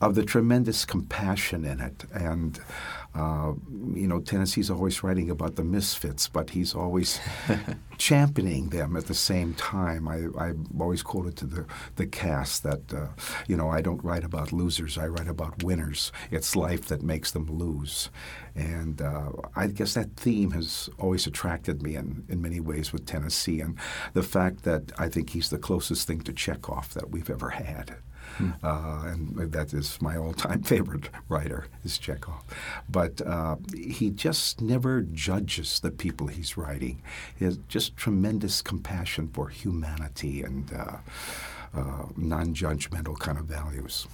of 0.00 0.14
the 0.16 0.24
tremendous 0.24 0.84
compassion 0.84 1.64
in 1.64 1.80
it 1.80 2.04
and. 2.12 2.58
Uh, 3.16 3.54
you 3.94 4.06
know, 4.06 4.20
Tennessee's 4.20 4.70
always 4.70 5.02
writing 5.02 5.30
about 5.30 5.56
the 5.56 5.64
misfits, 5.64 6.28
but 6.28 6.50
he's 6.50 6.74
always 6.74 7.18
championing 7.98 8.68
them 8.68 8.94
at 8.94 9.06
the 9.06 9.14
same 9.14 9.54
time. 9.54 10.06
I, 10.06 10.26
I 10.38 10.52
always 10.78 11.02
quoted 11.02 11.34
to 11.38 11.46
the, 11.46 11.66
the 11.94 12.06
cast 12.06 12.62
that, 12.64 12.92
uh, 12.92 13.08
you 13.48 13.56
know, 13.56 13.70
I 13.70 13.80
don't 13.80 14.04
write 14.04 14.22
about 14.22 14.52
losers, 14.52 14.98
I 14.98 15.06
write 15.06 15.28
about 15.28 15.62
winners. 15.62 16.12
It's 16.30 16.54
life 16.54 16.86
that 16.88 17.02
makes 17.02 17.30
them 17.30 17.46
lose. 17.46 18.10
And 18.54 19.00
uh, 19.00 19.30
I 19.54 19.68
guess 19.68 19.94
that 19.94 20.16
theme 20.16 20.50
has 20.50 20.90
always 20.98 21.26
attracted 21.26 21.82
me 21.82 21.96
in, 21.96 22.24
in 22.28 22.42
many 22.42 22.60
ways 22.60 22.92
with 22.92 23.06
Tennessee, 23.06 23.60
and 23.60 23.78
the 24.12 24.22
fact 24.22 24.64
that 24.64 24.92
I 24.98 25.08
think 25.08 25.30
he's 25.30 25.48
the 25.48 25.58
closest 25.58 26.06
thing 26.06 26.20
to 26.22 26.32
Chekhov 26.32 26.92
that 26.94 27.10
we've 27.10 27.30
ever 27.30 27.50
had. 27.50 27.96
Uh, 28.62 29.02
and 29.06 29.52
that 29.52 29.72
is 29.72 30.00
my 30.00 30.16
all-time 30.16 30.62
favorite 30.74 31.10
writer 31.28 31.66
is 31.84 31.98
Chekhov. 31.98 32.42
But 32.88 33.20
uh, 33.20 33.56
he 33.74 34.10
just 34.10 34.60
never 34.60 35.02
judges 35.02 35.80
the 35.80 35.90
people 35.90 36.26
he's 36.26 36.56
writing. 36.56 37.02
He 37.38 37.44
has 37.44 37.58
just 37.68 37.96
tremendous 37.96 38.62
compassion 38.62 39.28
for 39.28 39.48
humanity 39.48 40.42
and 40.42 40.72
uh, 40.72 40.96
uh, 41.74 42.06
non-judgmental 42.16 43.18
kind 43.18 43.38
of 43.38 43.46
values. 43.46 44.06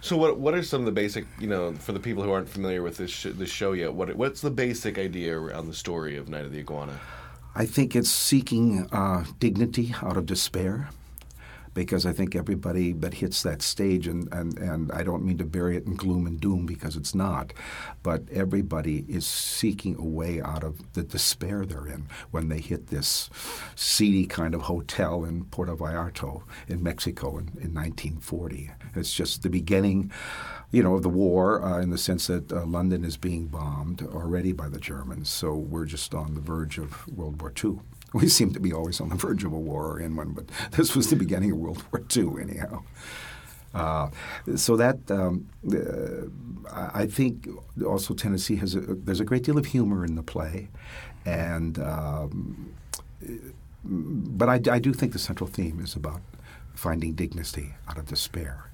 So 0.00 0.16
what 0.16 0.36
what 0.38 0.52
are 0.54 0.64
some 0.64 0.80
of 0.80 0.86
the 0.86 0.92
basic 0.92 1.26
you 1.38 1.46
know 1.46 1.74
for 1.74 1.92
the 1.92 2.00
people 2.00 2.24
who 2.24 2.32
aren't 2.32 2.48
familiar 2.48 2.82
with 2.82 2.96
this 2.96 3.10
sh- 3.10 3.28
this 3.34 3.50
show 3.50 3.72
yet? 3.72 3.94
What 3.94 4.14
what's 4.16 4.40
the 4.40 4.50
basic 4.50 4.98
idea 4.98 5.38
around 5.38 5.68
the 5.68 5.74
story 5.74 6.16
of 6.16 6.28
Night 6.28 6.44
of 6.44 6.50
the 6.50 6.58
Iguana? 6.58 6.98
I 7.54 7.66
think 7.66 7.94
it's 7.94 8.10
seeking 8.10 8.88
uh, 8.90 9.24
dignity 9.38 9.94
out 10.02 10.16
of 10.16 10.26
despair. 10.26 10.88
Because 11.74 12.04
I 12.04 12.12
think 12.12 12.36
everybody 12.36 12.92
that 12.92 13.14
hits 13.14 13.42
that 13.42 13.62
stage, 13.62 14.06
and, 14.06 14.32
and, 14.32 14.58
and 14.58 14.92
I 14.92 15.02
don't 15.02 15.24
mean 15.24 15.38
to 15.38 15.44
bury 15.44 15.76
it 15.76 15.86
in 15.86 15.96
gloom 15.96 16.26
and 16.26 16.40
doom 16.40 16.66
because 16.66 16.96
it's 16.96 17.14
not, 17.14 17.52
but 18.02 18.24
everybody 18.30 19.04
is 19.08 19.26
seeking 19.26 19.96
a 19.98 20.04
way 20.04 20.40
out 20.40 20.64
of 20.64 20.92
the 20.92 21.02
despair 21.02 21.64
they're 21.64 21.86
in 21.86 22.06
when 22.30 22.48
they 22.48 22.60
hit 22.60 22.88
this 22.88 23.30
seedy 23.74 24.26
kind 24.26 24.54
of 24.54 24.62
hotel 24.62 25.24
in 25.24 25.44
Puerto 25.44 25.74
Vallarta 25.74 26.42
in 26.68 26.82
Mexico 26.82 27.38
in, 27.38 27.48
in 27.60 27.74
1940. 27.74 28.70
It's 28.94 29.14
just 29.14 29.42
the 29.42 29.50
beginning 29.50 30.10
you 30.72 30.82
know, 30.82 30.94
of 30.94 31.02
the 31.02 31.08
war 31.08 31.62
uh, 31.62 31.80
in 31.80 31.90
the 31.90 31.98
sense 31.98 32.26
that 32.26 32.50
uh, 32.50 32.64
London 32.64 33.04
is 33.04 33.18
being 33.18 33.46
bombed 33.46 34.02
already 34.02 34.52
by 34.52 34.68
the 34.68 34.80
Germans. 34.80 35.28
So 35.28 35.54
we're 35.54 35.84
just 35.84 36.14
on 36.14 36.34
the 36.34 36.40
verge 36.40 36.78
of 36.78 37.06
World 37.08 37.40
War 37.40 37.52
II. 37.62 37.78
We 38.14 38.28
seem 38.28 38.52
to 38.52 38.60
be 38.60 38.72
always 38.72 39.00
on 39.00 39.08
the 39.08 39.14
verge 39.14 39.42
of 39.44 39.52
a 39.52 39.58
war 39.58 39.86
or 39.92 40.00
in 40.00 40.16
one, 40.16 40.32
but 40.32 40.44
this 40.72 40.94
was 40.94 41.08
the 41.08 41.16
beginning 41.16 41.52
of 41.52 41.58
World 41.58 41.82
War 41.90 42.02
II, 42.14 42.42
anyhow. 42.42 42.82
Uh, 43.74 44.10
so 44.54 44.76
that 44.76 44.98
um, 45.10 45.48
uh, 45.72 46.90
I 46.92 47.06
think 47.06 47.48
also 47.86 48.12
Tennessee 48.12 48.56
has 48.56 48.74
a, 48.74 48.80
there's 48.80 49.20
a 49.20 49.24
great 49.24 49.44
deal 49.44 49.56
of 49.56 49.64
humor 49.64 50.04
in 50.04 50.14
the 50.14 50.22
play, 50.22 50.68
and 51.24 51.78
um, 51.78 52.74
but 53.84 54.48
I, 54.48 54.60
I 54.70 54.78
do 54.78 54.92
think 54.92 55.12
the 55.12 55.18
central 55.18 55.48
theme 55.48 55.80
is 55.80 55.96
about 55.96 56.20
finding 56.74 57.14
dignity 57.14 57.74
out 57.88 57.98
of 57.98 58.06
despair. 58.06 58.66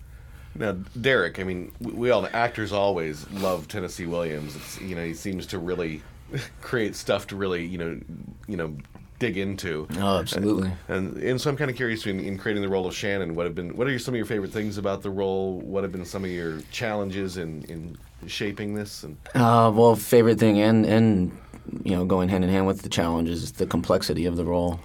Now, 0.54 0.72
Derek, 1.00 1.38
I 1.38 1.44
mean, 1.44 1.72
we, 1.80 1.92
we 1.92 2.10
all 2.10 2.26
actors 2.32 2.72
always 2.72 3.30
love 3.30 3.68
Tennessee 3.68 4.06
Williams. 4.06 4.56
It's, 4.56 4.80
you 4.80 4.94
know, 4.96 5.04
he 5.04 5.14
seems 5.14 5.46
to 5.48 5.58
really 5.58 6.02
create 6.60 6.96
stuff 6.96 7.26
to 7.28 7.36
really, 7.36 7.64
you 7.64 7.78
know, 7.78 8.00
you 8.46 8.56
know, 8.56 8.76
dig 9.18 9.36
into. 9.36 9.86
Oh, 9.96 10.18
absolutely. 10.18 10.70
And 10.88 11.16
and 11.16 11.40
so 11.40 11.50
I'm 11.50 11.56
kind 11.56 11.70
of 11.70 11.76
curious 11.76 12.06
in, 12.06 12.20
in 12.20 12.38
creating 12.38 12.62
the 12.62 12.68
role 12.68 12.86
of 12.86 12.94
Shannon. 12.94 13.34
What 13.34 13.46
have 13.46 13.54
been 13.54 13.76
what 13.76 13.86
are 13.86 13.98
some 13.98 14.14
of 14.14 14.16
your 14.16 14.26
favorite 14.26 14.52
things 14.52 14.78
about 14.78 15.02
the 15.02 15.10
role? 15.10 15.60
What 15.60 15.82
have 15.82 15.92
been 15.92 16.04
some 16.04 16.24
of 16.24 16.30
your 16.30 16.60
challenges 16.70 17.36
in 17.36 17.62
in 17.64 17.98
shaping 18.28 18.74
this? 18.74 19.02
And 19.04 19.16
Uh, 19.34 19.72
well, 19.74 19.96
favorite 19.96 20.38
thing 20.38 20.60
and 20.60 20.86
and 20.86 21.36
you 21.84 21.92
know 21.96 22.04
going 22.04 22.28
hand 22.28 22.44
in 22.44 22.50
hand 22.50 22.66
with 22.66 22.82
the 22.82 22.88
challenge 22.88 23.28
is 23.28 23.52
the 23.52 23.66
complexity 23.66 24.26
of 24.26 24.36
the 24.36 24.44
role. 24.44 24.80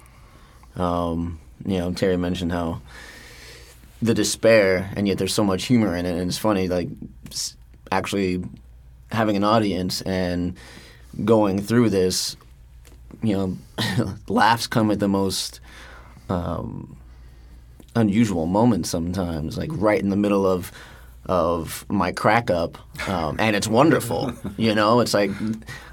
Um, 0.76 1.38
you 1.64 1.78
know, 1.78 1.92
Terry 1.92 2.16
mentioned 2.16 2.52
how 2.52 2.80
the 4.02 4.14
despair, 4.14 4.90
and 4.96 5.06
yet 5.08 5.18
there's 5.18 5.32
so 5.32 5.44
much 5.44 5.64
humor 5.64 5.96
in 5.96 6.04
it, 6.04 6.16
and 6.18 6.28
it's 6.28 6.38
funny, 6.38 6.68
like 6.68 6.88
actually 7.90 8.44
having 9.12 9.36
an 9.36 9.44
audience 9.44 10.02
and 10.02 10.56
going 11.24 11.60
through 11.60 11.90
this. 11.90 12.36
You 13.22 13.36
know, 13.36 14.16
laughs 14.28 14.66
come 14.66 14.90
at 14.90 15.00
the 15.00 15.08
most 15.08 15.60
um, 16.28 16.96
unusual 17.96 18.46
moments 18.46 18.88
sometimes, 18.90 19.56
like 19.56 19.70
right 19.72 20.00
in 20.00 20.10
the 20.10 20.16
middle 20.16 20.46
of 20.46 20.72
of 21.26 21.86
my 21.88 22.12
crack 22.12 22.50
up, 22.50 22.76
um, 23.08 23.36
and 23.38 23.56
it's 23.56 23.68
wonderful. 23.68 24.32
you 24.56 24.74
know, 24.74 25.00
it's 25.00 25.14
like 25.14 25.30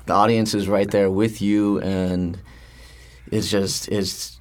the 0.06 0.14
audience 0.14 0.54
is 0.54 0.68
right 0.68 0.90
there 0.92 1.10
with 1.10 1.42
you, 1.42 1.80
and 1.82 2.38
it's 3.32 3.50
just 3.50 3.88
it's 3.90 4.40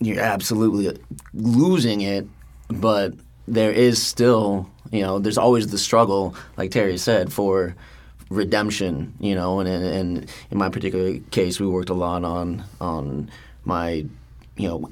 you're 0.00 0.20
absolutely 0.20 0.96
losing 1.32 2.00
it, 2.00 2.26
but 2.68 3.14
there 3.46 3.70
is 3.72 4.02
still 4.02 4.70
you 4.90 5.02
know 5.02 5.18
there's 5.18 5.38
always 5.38 5.68
the 5.68 5.78
struggle, 5.78 6.34
like 6.56 6.70
Terry 6.70 6.98
said, 6.98 7.32
for 7.32 7.74
redemption. 8.28 9.14
You 9.20 9.34
know, 9.34 9.60
and 9.60 9.68
and, 9.68 9.84
and 9.84 10.30
in 10.50 10.58
my 10.58 10.68
particular 10.68 11.18
case, 11.30 11.60
we 11.60 11.66
worked 11.66 11.90
a 11.90 11.94
lot 11.94 12.24
on 12.24 12.64
on 12.80 13.30
my 13.64 14.06
you 14.56 14.68
know 14.68 14.90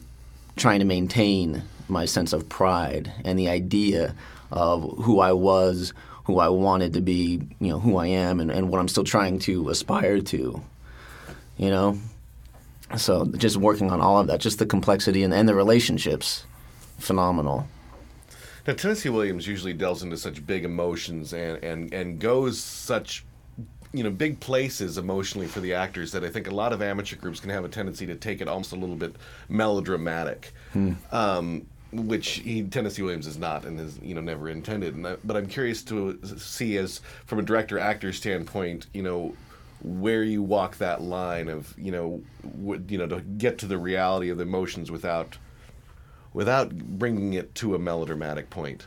trying 0.56 0.80
to 0.80 0.84
maintain 0.84 1.62
my 1.88 2.04
sense 2.04 2.32
of 2.32 2.48
pride 2.48 3.12
and 3.24 3.38
the 3.38 3.48
idea 3.48 4.14
of 4.50 4.82
who 4.98 5.20
I 5.20 5.32
was, 5.32 5.92
who 6.24 6.38
I 6.38 6.48
wanted 6.48 6.92
to 6.94 7.00
be, 7.00 7.40
you 7.58 7.68
know, 7.68 7.80
who 7.80 7.96
I 7.96 8.06
am, 8.06 8.40
and, 8.40 8.50
and 8.50 8.68
what 8.68 8.78
I'm 8.80 8.88
still 8.88 9.04
trying 9.04 9.38
to 9.40 9.70
aspire 9.70 10.20
to. 10.20 10.62
You 11.56 11.70
know, 11.70 11.98
so 12.96 13.26
just 13.26 13.56
working 13.56 13.90
on 13.90 14.00
all 14.00 14.18
of 14.18 14.26
that, 14.26 14.40
just 14.40 14.58
the 14.58 14.66
complexity 14.66 15.22
and, 15.22 15.32
and 15.32 15.48
the 15.48 15.54
relationships, 15.54 16.44
phenomenal. 16.98 17.66
Now, 18.66 18.74
Tennessee 18.74 19.08
Williams 19.08 19.46
usually 19.46 19.72
delves 19.72 20.02
into 20.02 20.16
such 20.16 20.46
big 20.46 20.64
emotions 20.64 21.32
and, 21.32 21.62
and, 21.64 21.92
and 21.92 22.18
goes 22.18 22.60
such 22.60 23.24
you 23.92 24.02
know 24.02 24.10
big 24.10 24.40
places 24.40 24.96
emotionally 24.96 25.46
for 25.46 25.60
the 25.60 25.74
actors 25.74 26.12
that 26.12 26.24
I 26.24 26.30
think 26.30 26.46
a 26.46 26.54
lot 26.54 26.72
of 26.72 26.80
amateur 26.80 27.16
groups 27.16 27.40
can 27.40 27.50
have 27.50 27.64
a 27.64 27.68
tendency 27.68 28.06
to 28.06 28.14
take 28.14 28.40
it 28.40 28.48
almost 28.48 28.72
a 28.72 28.76
little 28.76 28.96
bit 28.96 29.16
melodramatic. 29.48 30.52
Hmm. 30.72 30.92
Um, 31.10 31.66
which 31.92 32.36
he, 32.36 32.62
Tennessee 32.62 33.02
Williams 33.02 33.26
is 33.26 33.36
not 33.36 33.66
and 33.66 33.78
is 33.78 33.98
you 34.00 34.14
know 34.14 34.22
never 34.22 34.48
intended. 34.48 34.94
And 34.94 35.06
I, 35.06 35.16
but 35.24 35.36
I'm 35.36 35.46
curious 35.46 35.82
to 35.84 36.18
see 36.38 36.78
as 36.78 37.02
from 37.26 37.38
a 37.38 37.42
director 37.42 37.78
actor 37.78 38.14
standpoint, 38.14 38.86
you 38.94 39.02
know, 39.02 39.34
where 39.82 40.22
you 40.22 40.42
walk 40.42 40.78
that 40.78 41.02
line 41.02 41.48
of 41.48 41.74
you 41.78 41.92
know 41.92 42.22
w- 42.60 42.82
you 42.88 42.96
know 42.96 43.06
to 43.08 43.20
get 43.20 43.58
to 43.58 43.66
the 43.66 43.76
reality 43.76 44.30
of 44.30 44.38
the 44.38 44.44
emotions 44.44 44.90
without 44.90 45.36
without 46.32 46.74
bringing 46.76 47.32
it 47.32 47.54
to 47.56 47.74
a 47.74 47.78
melodramatic 47.78 48.50
point. 48.50 48.86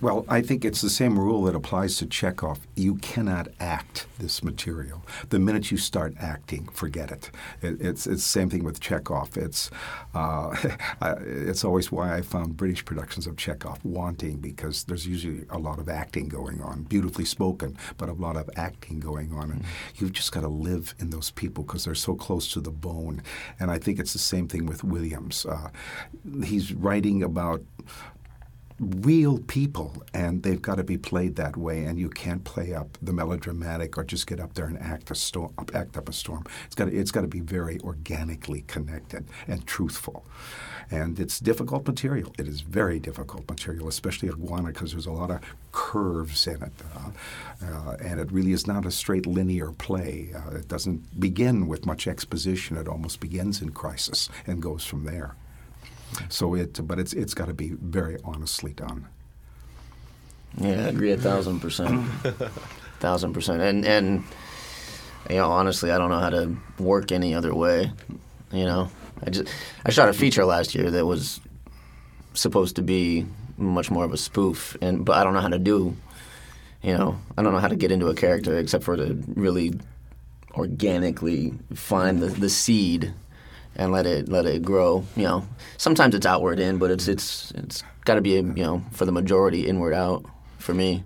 Well, 0.00 0.26
I 0.28 0.42
think 0.42 0.64
it's 0.64 0.82
the 0.82 0.90
same 0.90 1.18
rule 1.18 1.44
that 1.44 1.54
applies 1.54 1.96
to 1.96 2.06
Chekhov. 2.06 2.66
You 2.74 2.96
cannot 2.96 3.48
act 3.58 4.06
this 4.18 4.42
material. 4.44 5.02
The 5.30 5.38
minute 5.38 5.70
you 5.70 5.78
start 5.78 6.14
acting, 6.20 6.66
forget 6.68 7.10
it. 7.10 7.30
it 7.62 7.80
it's 7.80 8.06
it's 8.06 8.22
the 8.22 8.28
same 8.28 8.50
thing 8.50 8.64
with 8.64 8.80
Chekhov. 8.80 9.36
It's 9.36 9.70
uh, 10.14 10.54
it's 11.22 11.64
always 11.64 11.90
why 11.90 12.14
I 12.14 12.20
found 12.20 12.56
British 12.56 12.84
productions 12.84 13.26
of 13.26 13.36
Chekhov 13.36 13.82
wanting 13.84 14.36
because 14.38 14.84
there's 14.84 15.06
usually 15.06 15.46
a 15.48 15.58
lot 15.58 15.78
of 15.78 15.88
acting 15.88 16.28
going 16.28 16.60
on, 16.60 16.82
beautifully 16.82 17.24
spoken, 17.24 17.76
but 17.96 18.08
a 18.08 18.12
lot 18.12 18.36
of 18.36 18.50
acting 18.56 19.00
going 19.00 19.32
on, 19.32 19.50
and 19.50 19.64
you've 19.96 20.12
just 20.12 20.32
got 20.32 20.42
to 20.42 20.48
live 20.48 20.94
in 20.98 21.10
those 21.10 21.30
people 21.30 21.64
because 21.64 21.84
they're 21.84 21.94
so 21.94 22.14
close 22.14 22.52
to 22.52 22.60
the 22.60 22.70
bone. 22.70 23.22
And 23.58 23.70
I 23.70 23.78
think 23.78 23.98
it's 23.98 24.12
the 24.12 24.18
same 24.18 24.48
thing 24.48 24.66
with 24.66 24.84
Williams. 24.84 25.46
Uh, 25.46 25.70
he's 26.44 26.72
writing 26.72 27.22
about 27.22 27.62
real 28.80 29.38
people, 29.38 30.02
and 30.12 30.42
they've 30.42 30.60
got 30.60 30.76
to 30.76 30.84
be 30.84 30.98
played 30.98 31.36
that 31.36 31.56
way. 31.56 31.84
And 31.84 31.98
you 31.98 32.08
can't 32.08 32.44
play 32.44 32.74
up 32.74 32.98
the 33.00 33.12
melodramatic 33.12 33.96
or 33.96 34.04
just 34.04 34.26
get 34.26 34.40
up 34.40 34.54
there 34.54 34.66
and 34.66 34.78
act 34.78 35.10
a 35.10 35.14
storm, 35.14 35.52
act 35.72 35.96
up 35.96 36.08
a 36.08 36.12
storm. 36.12 36.44
It's 36.66 36.74
got 36.74 36.86
to, 36.86 36.96
it's 36.96 37.10
got 37.10 37.22
to 37.22 37.28
be 37.28 37.40
very 37.40 37.78
organically 37.80 38.62
connected 38.66 39.26
and 39.46 39.66
truthful. 39.66 40.24
And 40.90 41.18
it's 41.18 41.40
difficult 41.40 41.86
material. 41.86 42.34
It 42.38 42.46
is 42.46 42.60
very 42.60 42.98
difficult 42.98 43.48
material, 43.48 43.88
especially 43.88 44.28
Iguana, 44.28 44.68
because 44.68 44.92
there's 44.92 45.06
a 45.06 45.12
lot 45.12 45.30
of 45.30 45.40
curves 45.72 46.46
in 46.46 46.62
it, 46.62 46.72
uh, 46.94 47.10
uh, 47.66 47.96
and 48.00 48.20
it 48.20 48.30
really 48.30 48.52
is 48.52 48.66
not 48.66 48.84
a 48.84 48.90
straight 48.90 49.26
linear 49.26 49.72
play. 49.72 50.30
Uh, 50.34 50.56
it 50.56 50.68
doesn't 50.68 51.18
begin 51.18 51.66
with 51.66 51.86
much 51.86 52.06
exposition. 52.06 52.76
It 52.76 52.86
almost 52.86 53.18
begins 53.20 53.62
in 53.62 53.70
crisis 53.70 54.28
and 54.46 54.60
goes 54.60 54.84
from 54.84 55.04
there. 55.04 55.34
So 56.28 56.54
it, 56.54 56.86
but 56.86 56.98
it's 56.98 57.12
it's 57.12 57.34
got 57.34 57.46
to 57.46 57.54
be 57.54 57.70
very 57.80 58.18
honestly 58.24 58.72
done. 58.72 59.06
Yeah, 60.58 60.86
I 60.86 60.88
agree 60.88 61.12
a 61.12 61.16
thousand 61.16 61.60
percent, 61.60 62.08
thousand 63.00 63.32
percent. 63.32 63.60
And 63.60 63.84
and 63.84 64.24
you 65.28 65.36
know, 65.36 65.50
honestly, 65.50 65.90
I 65.90 65.98
don't 65.98 66.10
know 66.10 66.20
how 66.20 66.30
to 66.30 66.56
work 66.78 67.12
any 67.12 67.34
other 67.34 67.54
way. 67.54 67.90
You 68.52 68.64
know, 68.64 68.90
I 69.26 69.30
just 69.30 69.52
I 69.84 69.90
shot 69.90 70.08
a 70.08 70.12
feature 70.12 70.44
last 70.44 70.74
year 70.74 70.90
that 70.90 71.06
was 71.06 71.40
supposed 72.34 72.76
to 72.76 72.82
be 72.82 73.26
much 73.56 73.90
more 73.90 74.04
of 74.04 74.12
a 74.12 74.16
spoof, 74.16 74.76
and 74.80 75.04
but 75.04 75.16
I 75.16 75.24
don't 75.24 75.34
know 75.34 75.40
how 75.40 75.48
to 75.48 75.58
do. 75.58 75.96
You 76.82 76.96
know, 76.98 77.18
I 77.36 77.42
don't 77.42 77.52
know 77.52 77.60
how 77.60 77.68
to 77.68 77.76
get 77.76 77.90
into 77.90 78.08
a 78.08 78.14
character 78.14 78.58
except 78.58 78.84
for 78.84 78.96
to 78.96 79.18
really 79.34 79.72
organically 80.52 81.54
find 81.74 82.20
the, 82.20 82.26
the 82.26 82.48
seed 82.50 83.12
and 83.76 83.92
let 83.92 84.06
it 84.06 84.28
let 84.28 84.46
it 84.46 84.62
grow. 84.62 85.04
You 85.16 85.24
know, 85.24 85.48
sometimes 85.76 86.14
it's 86.14 86.26
outward 86.26 86.58
in, 86.60 86.78
but 86.78 86.90
it's 86.90 87.08
it's 87.08 87.50
it's 87.52 87.82
got 88.04 88.14
to 88.14 88.20
be 88.20 88.30
you 88.30 88.42
know 88.42 88.82
for 88.92 89.04
the 89.04 89.12
majority 89.12 89.66
inward 89.66 89.94
out 89.94 90.24
for 90.58 90.74
me. 90.74 91.04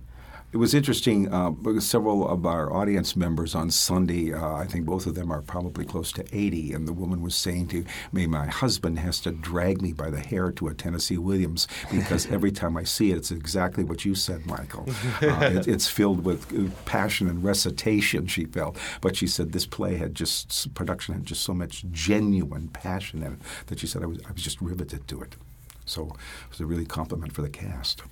It 0.50 0.56
was 0.56 0.72
interesting 0.72 1.30
uh, 1.30 1.50
because 1.50 1.86
several 1.86 2.26
of 2.26 2.46
our 2.46 2.72
audience 2.72 3.14
members 3.14 3.54
on 3.54 3.70
Sunday, 3.70 4.32
uh, 4.32 4.54
I 4.54 4.64
think 4.64 4.86
both 4.86 5.04
of 5.04 5.14
them 5.14 5.30
are 5.30 5.42
probably 5.42 5.84
close 5.84 6.10
to 6.12 6.24
80, 6.32 6.72
and 6.72 6.88
the 6.88 6.94
woman 6.94 7.20
was 7.20 7.34
saying 7.34 7.68
to 7.68 7.84
me, 8.14 8.26
My 8.26 8.46
husband 8.46 8.98
has 8.98 9.20
to 9.20 9.30
drag 9.30 9.82
me 9.82 9.92
by 9.92 10.08
the 10.08 10.20
hair 10.20 10.50
to 10.52 10.68
a 10.68 10.74
Tennessee 10.74 11.18
Williams 11.18 11.68
because 11.90 12.26
every 12.32 12.50
time 12.50 12.78
I 12.78 12.84
see 12.84 13.10
it, 13.10 13.18
it's 13.18 13.30
exactly 13.30 13.84
what 13.84 14.06
you 14.06 14.14
said, 14.14 14.46
Michael. 14.46 14.88
Uh, 15.20 15.50
it, 15.52 15.66
it's 15.66 15.88
filled 15.88 16.24
with 16.24 16.52
uh, 16.54 16.70
passion 16.84 17.28
and 17.28 17.42
recitation, 17.42 18.26
she 18.26 18.44
felt. 18.44 18.76
But 19.00 19.16
she 19.16 19.26
said 19.26 19.52
this 19.52 19.66
play 19.66 19.96
had 19.96 20.14
just, 20.14 20.72
production 20.74 21.14
had 21.14 21.26
just 21.26 21.42
so 21.42 21.52
much 21.52 21.84
genuine 21.90 22.68
passion 22.68 23.22
in 23.22 23.34
it 23.34 23.38
that 23.66 23.80
she 23.80 23.86
said 23.86 24.02
I 24.02 24.06
was, 24.06 24.18
I 24.26 24.32
was 24.32 24.42
just 24.42 24.60
riveted 24.60 25.08
to 25.08 25.20
it. 25.22 25.34
So 25.86 26.04
it 26.04 26.50
was 26.50 26.60
a 26.60 26.66
really 26.66 26.84
compliment 26.84 27.32
for 27.32 27.42
the 27.42 27.48
cast. 27.48 28.02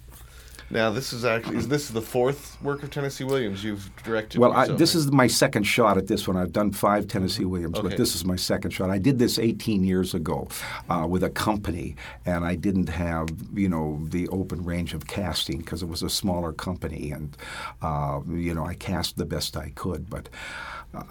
Now 0.71 0.91
this 0.91 1.13
is 1.13 1.25
actually 1.25 1.59
is 1.59 1.69
this 1.69 1.89
the 1.89 2.03
fourth 2.03 2.61
work 2.61 2.83
of 2.83 2.91
Tennessee 2.91 3.25
Williams 3.25 3.63
you've 3.63 3.91
directed? 4.03 4.41
Well, 4.41 4.53
I, 4.53 4.67
this 4.67 4.95
is 4.95 5.13
my 5.13 5.29
second 5.29 5.63
shot 5.63 5.97
at 5.97 6.09
this 6.09 6.27
one. 6.27 6.37
I've 6.37 6.53
done 6.53 6.73
five 6.73 7.07
Tennessee 7.07 7.45
Williams, 7.45 7.79
Okay. 7.79 7.89
but 7.89 7.97
this 7.97 8.17
is 8.17 8.25
my 8.25 8.35
second 8.37 8.73
shot. 8.73 8.91
I 8.91 8.99
did 8.99 9.19
this 9.19 9.39
18 9.39 9.85
years 9.85 10.13
ago 10.13 10.49
uh, 10.91 11.07
with 11.09 11.23
a 11.23 11.31
company, 11.31 11.95
and 12.25 12.45
I 12.45 12.57
didn't 12.57 12.89
have 12.89 13.29
you 13.55 13.69
know 13.69 14.01
the 14.11 14.29
open 14.29 14.65
range 14.65 14.93
of 14.93 15.07
casting 15.07 15.59
because 15.59 15.83
it 15.83 15.89
was 15.89 16.03
a 16.03 16.11
smaller 16.11 16.53
company, 16.53 17.13
and 17.13 17.37
uh, 17.81 18.21
you 18.29 18.53
know 18.53 18.67
I 18.67 18.75
cast 18.75 19.19
the 19.19 19.27
best 19.27 19.57
I 19.57 19.71
could. 19.77 20.11
But 20.11 20.29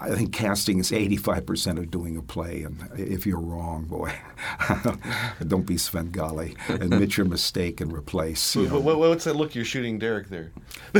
I 0.00 0.10
think 0.16 0.32
casting 0.32 0.78
is 0.80 0.90
85% 0.90 1.78
of 1.78 1.90
doing 1.92 2.16
a 2.16 2.22
play, 2.22 2.62
and 2.64 2.88
if 2.96 3.24
you're 3.24 3.38
wrong, 3.40 3.84
boy, 3.84 4.12
don't 5.46 5.64
be 5.64 5.76
Svengali. 5.78 6.56
Admit 6.68 7.16
your 7.16 7.26
mistake 7.26 7.80
and 7.80 7.92
replace. 7.92 8.56
you 8.56 8.66
Wh- 8.66 8.72
know. 8.84 8.98
what's 8.98 9.24
that 9.24 9.36
look 9.36 9.54
you're 9.54 9.64
shooting 9.64 10.00
Derek 10.00 10.28
there? 10.28 10.50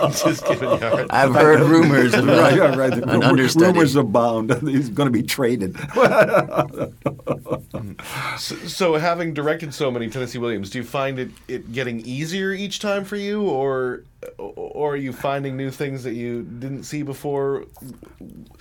I'm 0.00 0.12
just 0.12 0.46
giving 0.46 0.68
you 0.70 0.74
a 0.76 0.90
hard 0.90 1.06
I've 1.10 1.34
heard 1.34 1.60
rumors 1.62 2.14
of 2.14 2.26
right, 2.26 2.54
that. 2.54 2.76
right, 2.76 2.78
right. 2.78 2.92
An 2.92 3.08
Rumor- 3.10 3.24
understudy. 3.26 3.66
rumors 3.72 3.96
abound. 3.96 4.52
He's 4.62 4.88
going 4.88 5.06
to 5.06 5.12
be 5.12 5.22
traded. 5.24 5.76
So, 8.38 8.54
so, 8.66 8.94
having 8.94 9.34
directed 9.34 9.74
so 9.74 9.90
many 9.90 10.08
Tennessee 10.08 10.38
Williams, 10.38 10.70
do 10.70 10.78
you 10.78 10.84
find 10.84 11.18
it, 11.18 11.30
it 11.48 11.72
getting 11.72 12.00
easier 12.00 12.52
each 12.52 12.78
time 12.78 13.04
for 13.04 13.16
you, 13.16 13.42
or 13.42 14.04
or 14.38 14.92
are 14.92 14.96
you 14.96 15.12
finding 15.12 15.56
new 15.56 15.70
things 15.70 16.04
that 16.04 16.14
you 16.14 16.42
didn't 16.42 16.84
see 16.84 17.02
before? 17.02 17.64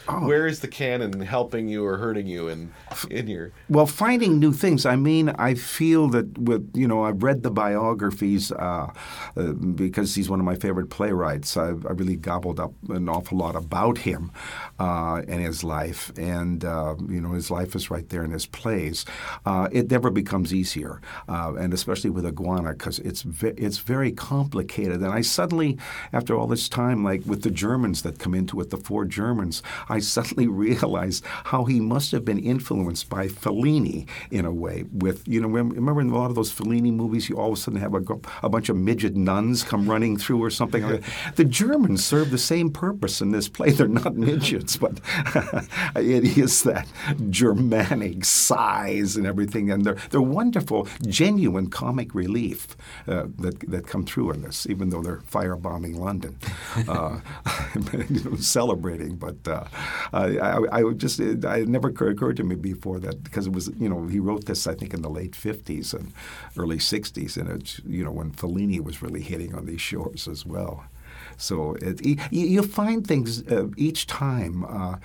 Oh. 0.07 0.27
Where 0.27 0.48
is 0.48 0.61
the 0.61 0.68
canon 0.68 1.19
helping 1.19 1.68
you 1.68 1.86
or 1.86 1.98
hurting 1.98 2.27
you 2.27 2.48
in 2.48 2.72
in 3.10 3.27
your? 3.27 3.52
Well, 3.69 3.86
finding 3.86 4.40
new 4.40 4.53
things. 4.53 4.86
I 4.86 4.95
mean, 4.95 5.30
I 5.30 5.56
feel 5.56 6.07
that 6.10 6.38
with 6.38 6.72
you 6.73 6.88
know, 6.88 7.03
I've 7.03 7.23
read 7.23 7.44
the 7.44 7.52
biographies 7.52 8.52
uh, 8.52 8.91
uh, 9.36 9.52
because 9.52 10.15
he's 10.15 10.30
one 10.30 10.40
of 10.40 10.45
my 10.45 10.56
favorite 10.56 10.90
playwrights. 10.90 11.57
I've, 11.57 11.86
I 11.86 11.91
really 11.91 12.15
gobbled 12.15 12.60
up 12.60 12.73
an 12.90 13.10
awful 13.10 13.38
lot 13.38 13.56
about 13.56 13.98
him 13.99 14.31
uh, 14.80 15.22
and 15.27 15.41
his 15.41 15.64
life, 15.64 16.11
and 16.18 16.64
uh, 16.64 16.95
you 17.10 17.19
know, 17.19 17.31
his 17.31 17.52
life 17.52 17.76
is 17.76 17.91
right 17.91 18.07
there 18.10 18.23
in 18.23 18.31
his 18.31 18.45
plays. 18.45 19.06
Uh, 19.45 19.68
it 19.72 19.91
never 19.91 20.10
becomes 20.10 20.53
easier, 20.53 21.02
uh, 21.27 21.53
and 21.60 21.73
especially 21.73 22.10
with 22.10 22.26
Iguana 22.26 22.73
because 22.73 22.99
it's 22.99 23.23
ve- 23.23 23.57
it's 23.57 23.80
very 23.80 24.11
complicated. 24.11 25.02
And 25.02 25.11
I 25.11 25.22
suddenly, 25.22 25.49
after 26.14 26.36
all 26.36 26.48
this 26.48 26.70
time, 26.70 27.04
like 27.04 27.26
with 27.26 27.44
the 27.44 27.52
Germans 27.52 28.02
that 28.04 28.20
come 28.20 28.34
into 28.34 28.60
it, 28.62 28.70
the 28.70 28.78
four 28.78 29.06
Germans, 29.06 29.62
I 29.88 30.00
suddenly 30.00 30.48
realized 30.66 31.24
how 31.26 31.66
he 31.66 31.80
must 31.80 32.12
have 32.12 32.26
been 32.26 32.40
influenced 32.40 33.10
by 33.10 33.28
Fellini 33.28 34.08
in 34.32 34.46
a 34.46 34.52
way. 34.52 34.86
With 34.92 35.28
you 35.28 35.42
know, 35.42 35.48
remember 35.48 36.02
in 36.02 36.10
a 36.10 36.18
lot 36.18 36.30
of 36.30 36.36
those 36.36 36.52
Fellini 36.52 36.92
movies, 36.94 37.30
you 37.30 37.38
all 37.38 37.54
of 37.54 37.58
a 37.58 37.62
sudden 37.62 37.80
have 37.80 37.94
a, 37.94 38.04
a 38.44 38.50
bunch 38.50 38.70
of 38.70 38.76
midget 38.76 39.16
nuns 39.16 39.64
come 39.64 39.90
running 39.90 40.18
through 40.18 40.44
or 40.44 40.50
something. 40.50 40.84
like 40.84 41.02
that. 41.02 41.10
The 41.36 41.46
Germans 41.46 42.04
serve 42.04 42.32
the 42.32 42.38
same 42.38 42.72
purpose 42.72 43.22
in 43.22 43.32
this 43.32 43.48
play. 43.48 43.72
They're 43.72 43.88
not 43.88 44.16
midgets, 44.16 44.78
but 44.78 45.00
it 45.96 46.38
is 46.38 46.64
that 46.64 46.88
Germanic 47.30 48.26
size 48.26 49.16
and 49.16 49.26
everything, 49.26 49.72
and 49.72 49.86
they're 49.86 49.98
they're 50.10 50.22
wonderful, 50.22 50.88
genuine 51.08 51.70
comic 51.70 52.14
relief 52.14 52.76
uh, 53.08 53.28
that 53.38 53.60
that 53.70 53.88
come 53.88 54.06
through 54.06 54.32
in 54.32 54.42
this, 54.42 54.68
even 54.70 54.90
though 54.90 55.02
they're 55.02 55.22
firebombing 55.40 55.98
London, 55.98 56.38
uh, 56.88 57.20
you 58.10 58.24
know, 58.24 58.36
celebrating. 58.38 59.16
But 59.16 59.48
uh, 59.48 59.66
I, 60.14 60.66
I, 60.72 60.94
just 60.94 61.20
it, 61.20 61.44
it 61.44 61.68
never 61.68 61.90
occurred 61.90 62.38
to 62.38 62.44
me 62.44 62.56
before 62.56 62.99
that 62.99 63.24
because 63.24 63.48
it 63.48 63.53
was 63.53 63.72
you 63.80 63.90
know 63.90 64.07
he 64.07 64.20
wrote 64.20 64.45
this 64.45 64.68
I 64.68 64.76
think 64.76 64.94
in 64.94 65.02
the 65.02 65.10
late 65.10 65.36
fifties 65.36 65.94
and 65.94 66.11
early 66.57 66.80
sixties, 66.80 67.38
and 67.38 67.49
it's 67.49 67.80
you 67.88 68.03
know 68.03 68.11
when 68.11 68.32
Fellini 68.32 68.80
was 68.84 69.02
really 69.02 69.22
hitting 69.22 69.56
on 69.56 69.66
these 69.66 69.82
shores 69.82 70.28
as 70.28 70.45
well. 70.45 70.84
So 71.38 71.76
it, 71.82 72.06
you, 72.06 72.18
you 72.32 72.64
find 72.64 73.06
things 73.07 73.48
uh, 73.48 73.68
each 73.78 74.07
time. 74.07 74.66
Uh, 74.66 74.98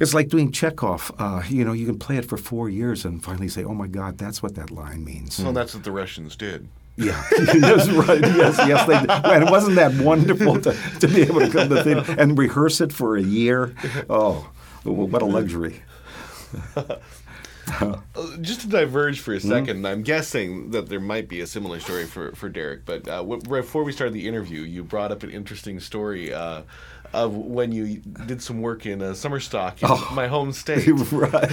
it's 0.00 0.12
like 0.12 0.28
doing 0.28 0.52
Chekhov. 0.52 1.10
Uh, 1.18 1.42
you 1.48 1.64
know, 1.64 1.72
you 1.72 1.86
can 1.86 1.98
play 1.98 2.18
it 2.18 2.26
for 2.26 2.36
four 2.36 2.68
years 2.68 3.04
and 3.04 3.24
finally 3.24 3.48
say, 3.48 3.64
"Oh 3.64 3.74
my 3.74 3.86
God, 3.86 4.18
that's 4.18 4.42
what 4.42 4.54
that 4.56 4.70
line 4.70 5.04
means." 5.04 5.40
Well, 5.40 5.52
that's 5.52 5.74
what 5.74 5.84
the 5.84 5.92
Russians 5.92 6.36
did. 6.36 6.68
Yeah, 6.98 7.22
yes, 7.54 7.88
right. 7.90 8.20
Yes, 8.20 8.58
yes, 8.66 8.86
they 8.86 8.98
did. 9.00 9.10
And 9.10 9.44
it 9.44 9.50
wasn't 9.50 9.76
that 9.76 9.94
wonderful 10.02 10.60
to, 10.62 10.76
to 11.00 11.06
be 11.08 11.22
able 11.22 11.40
to 11.40 11.48
come 11.48 11.68
to 11.68 11.74
the 11.76 11.84
thing 11.84 12.18
and 12.18 12.36
rehearse 12.36 12.80
it 12.80 12.92
for 12.92 13.16
a 13.16 13.22
year. 13.22 13.74
Oh, 14.10 14.50
what 14.84 15.22
a 15.22 15.26
luxury! 15.26 15.82
Uh, 17.80 17.98
Just 18.40 18.62
to 18.62 18.66
diverge 18.66 19.20
for 19.20 19.34
a 19.34 19.36
Mm-hmm. 19.36 19.52
2nd 19.82 19.86
I'm 19.86 20.02
guessing 20.02 20.70
that 20.70 20.88
there 20.88 21.00
might 21.00 21.28
be 21.28 21.40
a 21.42 21.46
similar 21.46 21.78
story 21.80 22.06
for, 22.06 22.32
for 22.32 22.48
Derek. 22.48 22.86
But 22.86 23.06
uh, 23.06 23.18
w- 23.18 23.42
before 23.42 23.84
we 23.84 23.92
started 23.92 24.14
the 24.14 24.26
interview, 24.26 24.62
you 24.62 24.82
brought 24.82 25.12
up 25.12 25.22
an 25.22 25.28
interesting 25.30 25.78
story 25.78 26.32
uh, 26.32 26.62
of 27.12 27.34
when 27.34 27.70
you 27.72 27.98
did 27.98 28.42
some 28.42 28.62
work 28.62 28.86
in 28.86 29.02
uh, 29.02 29.10
Summerstock 29.12 29.82
in 29.82 29.88
Oh. 29.90 30.10
my 30.14 30.28
home 30.28 30.52
state. 30.62 30.88
right. 31.12 31.52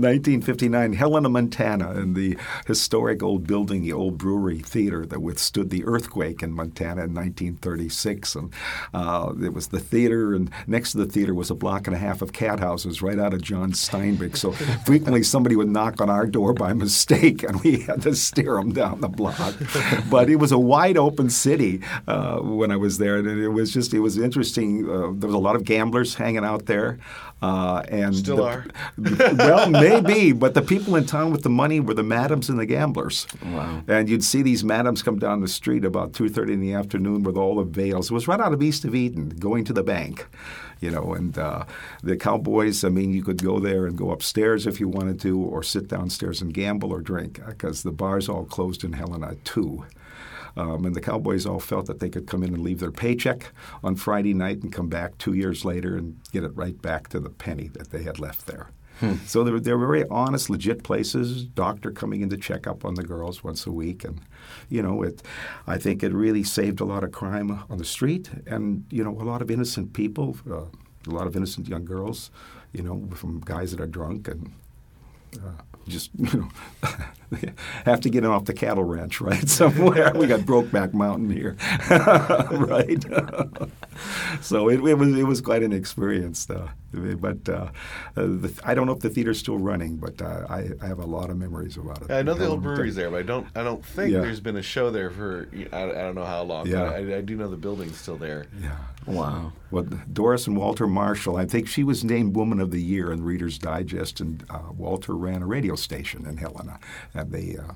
1959, 0.00 0.92
Helena, 0.94 1.28
Montana, 1.28 1.90
and 1.92 2.14
the 2.14 2.36
historic 2.66 3.22
old 3.22 3.46
building, 3.46 3.82
the 3.82 3.92
old 3.92 4.18
brewery 4.18 4.58
theater 4.58 5.04
that 5.06 5.20
withstood 5.20 5.70
the 5.70 5.84
earthquake 5.84 6.42
in 6.42 6.52
Montana 6.52 7.04
in 7.04 7.14
1936. 7.14 8.34
And 8.34 8.52
uh, 8.94 9.32
it 9.42 9.52
was 9.54 9.68
the 9.68 9.80
theater, 9.80 10.34
and 10.34 10.50
next 10.66 10.92
to 10.92 10.98
the 10.98 11.06
theater 11.06 11.34
was 11.34 11.50
a 11.50 11.54
block 11.54 11.86
and 11.86 11.94
a 11.94 11.98
half 11.98 12.22
of 12.22 12.32
cat 12.32 12.60
houses 12.60 13.02
right 13.02 13.18
out 13.18 13.34
of 13.34 13.42
John 13.42 13.72
Steinbeck. 13.72 14.36
So 14.36 14.52
frequently 14.86 15.22
somebody 15.22 15.56
would 15.56 15.68
knock 15.68 16.00
on 16.00 16.10
our 16.10 16.26
door 16.26 16.52
by 16.54 16.72
mistake, 16.72 17.42
and 17.42 17.60
we 17.62 17.80
had 17.80 18.02
to 18.02 18.14
steer 18.14 18.54
them 18.54 18.72
down 18.72 19.00
the 19.00 19.08
block. 19.08 19.54
But 20.10 20.30
it 20.30 20.36
was 20.36 20.52
a 20.52 20.58
wide 20.58 20.96
open 20.96 21.30
city 21.30 21.80
uh, 22.06 22.38
when 22.38 22.70
I 22.70 22.76
was 22.76 22.98
there, 22.98 23.16
and 23.16 23.26
it 23.28 23.48
was 23.48 23.72
just 23.72 23.92
it 23.94 24.00
was 24.00 24.18
interesting. 24.18 24.88
Uh, 24.88 25.12
there 25.14 25.28
was 25.28 25.34
a 25.34 25.38
lot 25.38 25.56
of 25.56 25.64
gamblers 25.64 26.14
hanging 26.14 26.44
out 26.44 26.66
there, 26.66 26.98
uh, 27.40 27.82
and 27.88 28.14
Still 28.14 28.36
the- 28.36 28.42
are. 28.44 28.66
well, 28.98 29.70
maybe, 29.82 30.32
but 30.32 30.54
the 30.54 30.62
people 30.62 30.96
in 30.96 31.04
town 31.04 31.32
with 31.32 31.42
the 31.42 31.50
money 31.50 31.80
were 31.80 31.94
the 31.94 32.02
madams 32.02 32.48
and 32.48 32.58
the 32.58 32.66
gamblers. 32.66 33.26
Wow. 33.44 33.82
And 33.88 34.08
you'd 34.08 34.24
see 34.24 34.42
these 34.42 34.64
madams 34.64 35.02
come 35.02 35.18
down 35.18 35.40
the 35.40 35.48
street 35.48 35.84
about 35.84 36.12
two 36.14 36.28
thirty 36.28 36.52
in 36.52 36.60
the 36.60 36.74
afternoon 36.74 37.22
with 37.22 37.36
all 37.36 37.56
the 37.56 37.64
veils. 37.64 38.10
It 38.10 38.14
was 38.14 38.28
right 38.28 38.40
out 38.40 38.52
of 38.52 38.62
East 38.62 38.84
of 38.84 38.94
Eden, 38.94 39.30
going 39.30 39.64
to 39.64 39.72
the 39.72 39.82
bank, 39.82 40.26
you 40.80 40.90
know. 40.90 41.14
And 41.14 41.36
uh, 41.38 41.64
the 42.02 42.16
cowboys. 42.16 42.84
I 42.84 42.88
mean, 42.88 43.12
you 43.12 43.22
could 43.22 43.42
go 43.42 43.58
there 43.58 43.86
and 43.86 43.96
go 43.96 44.10
upstairs 44.10 44.66
if 44.66 44.80
you 44.80 44.88
wanted 44.88 45.20
to, 45.20 45.38
or 45.38 45.62
sit 45.62 45.88
downstairs 45.88 46.40
and 46.40 46.54
gamble 46.54 46.92
or 46.92 47.00
drink, 47.00 47.40
because 47.46 47.82
the 47.82 47.92
bars 47.92 48.28
all 48.28 48.44
closed 48.44 48.84
in 48.84 48.94
Helena 48.94 49.28
at 49.32 49.44
two. 49.44 49.84
Um, 50.54 50.84
and 50.84 50.94
the 50.94 51.00
Cowboys 51.00 51.46
all 51.46 51.60
felt 51.60 51.86
that 51.86 51.98
they 51.98 52.10
could 52.10 52.26
come 52.26 52.42
in 52.42 52.52
and 52.52 52.62
leave 52.62 52.78
their 52.78 52.92
paycheck 52.92 53.52
on 53.82 53.96
Friday 53.96 54.34
night 54.34 54.62
and 54.62 54.70
come 54.70 54.88
back 54.88 55.16
two 55.16 55.32
years 55.32 55.64
later 55.64 55.96
and 55.96 56.20
get 56.30 56.44
it 56.44 56.54
right 56.54 56.80
back 56.82 57.08
to 57.08 57.20
the 57.20 57.30
penny 57.30 57.68
that 57.68 57.90
they 57.90 58.02
had 58.02 58.18
left 58.18 58.46
there. 58.46 58.68
Hmm. 59.00 59.14
So 59.26 59.42
they 59.42 59.50
were, 59.50 59.60
they 59.60 59.72
were 59.72 59.86
very 59.86 60.04
honest, 60.08 60.50
legit 60.50 60.84
places. 60.84 61.44
Doctor 61.44 61.90
coming 61.90 62.20
in 62.22 62.30
to 62.30 62.36
check 62.36 62.66
up 62.66 62.84
on 62.84 62.94
the 62.94 63.02
girls 63.02 63.42
once 63.42 63.66
a 63.66 63.72
week, 63.72 64.04
and 64.04 64.20
you 64.68 64.82
know, 64.82 65.02
it. 65.02 65.22
I 65.66 65.78
think 65.78 66.02
it 66.02 66.12
really 66.12 66.44
saved 66.44 66.80
a 66.80 66.84
lot 66.84 67.02
of 67.02 67.12
crime 67.12 67.64
on 67.68 67.78
the 67.78 67.84
street, 67.84 68.30
and 68.46 68.84
you 68.90 69.02
know, 69.02 69.10
a 69.20 69.24
lot 69.24 69.42
of 69.42 69.50
innocent 69.50 69.92
people, 69.92 70.36
uh, 70.50 70.64
a 71.06 71.10
lot 71.10 71.26
of 71.26 71.36
innocent 71.36 71.68
young 71.68 71.84
girls, 71.84 72.30
you 72.72 72.82
know, 72.82 73.08
from 73.14 73.40
guys 73.40 73.70
that 73.72 73.80
are 73.80 73.86
drunk 73.86 74.28
and 74.28 74.52
uh, 75.36 75.62
just 75.88 76.10
you 76.18 76.48
know 76.82 76.88
have 77.84 78.00
to 78.00 78.10
get 78.10 78.24
off 78.24 78.44
the 78.44 78.52
cattle 78.54 78.84
ranch 78.84 79.20
right 79.20 79.48
somewhere. 79.60 80.12
we 80.14 80.26
got 80.26 80.40
Brokeback 80.40 80.92
Mountain 80.92 81.30
here, 81.30 81.56
right? 82.50 83.02
so 84.40 84.68
it, 84.68 84.80
it 84.86 84.94
was 84.94 85.16
it 85.16 85.24
was 85.24 85.40
quite 85.40 85.62
an 85.62 85.72
experience, 85.72 86.46
though. 86.46 86.68
But 86.92 87.48
uh, 87.48 87.68
the, 88.14 88.52
I 88.64 88.74
don't 88.74 88.86
know 88.86 88.92
if 88.92 88.98
the 89.00 89.08
theater's 89.08 89.38
still 89.38 89.56
running, 89.56 89.96
but 89.96 90.20
uh, 90.20 90.46
I, 90.50 90.68
I 90.82 90.86
have 90.88 90.98
a 90.98 91.06
lot 91.06 91.30
of 91.30 91.38
memories 91.38 91.78
about 91.78 92.02
it. 92.02 92.10
I 92.10 92.20
know 92.20 92.34
the 92.34 92.46
old 92.46 92.62
brewery's 92.62 92.94
there, 92.96 93.10
but 93.10 93.20
I 93.20 93.22
don't. 93.22 93.46
I 93.54 93.62
don't 93.62 93.84
think 93.84 94.12
Yeah. 94.12 94.20
there's 94.20 94.40
been 94.40 94.56
a 94.56 94.62
show 94.62 94.90
there 94.90 95.10
for. 95.10 95.48
I, 95.72 95.84
I 95.84 95.92
don't 95.94 96.14
know 96.14 96.24
how 96.24 96.42
long. 96.42 96.66
Yeah. 96.66 96.82
I, 96.84 97.16
I 97.16 97.20
do 97.22 97.36
know 97.36 97.48
the 97.48 97.56
building's 97.56 97.96
still 97.98 98.16
there. 98.16 98.46
Yeah. 98.60 98.76
Wow. 99.06 99.52
Well, 99.70 99.84
Doris 100.12 100.46
and 100.46 100.56
Walter 100.56 100.86
Marshall, 100.86 101.36
I 101.36 101.46
think 101.46 101.66
she 101.66 101.82
was 101.82 102.04
named 102.04 102.36
Woman 102.36 102.60
of 102.60 102.70
the 102.70 102.80
Year 102.80 103.10
in 103.10 103.24
Reader's 103.24 103.58
Digest, 103.58 104.20
and 104.20 104.44
uh, 104.50 104.60
Walter 104.76 105.16
ran 105.16 105.42
a 105.42 105.46
radio 105.46 105.74
station 105.76 106.26
in 106.26 106.36
Helena, 106.36 106.78
and 107.22 107.32
they 107.32 107.56
uh, 107.56 107.72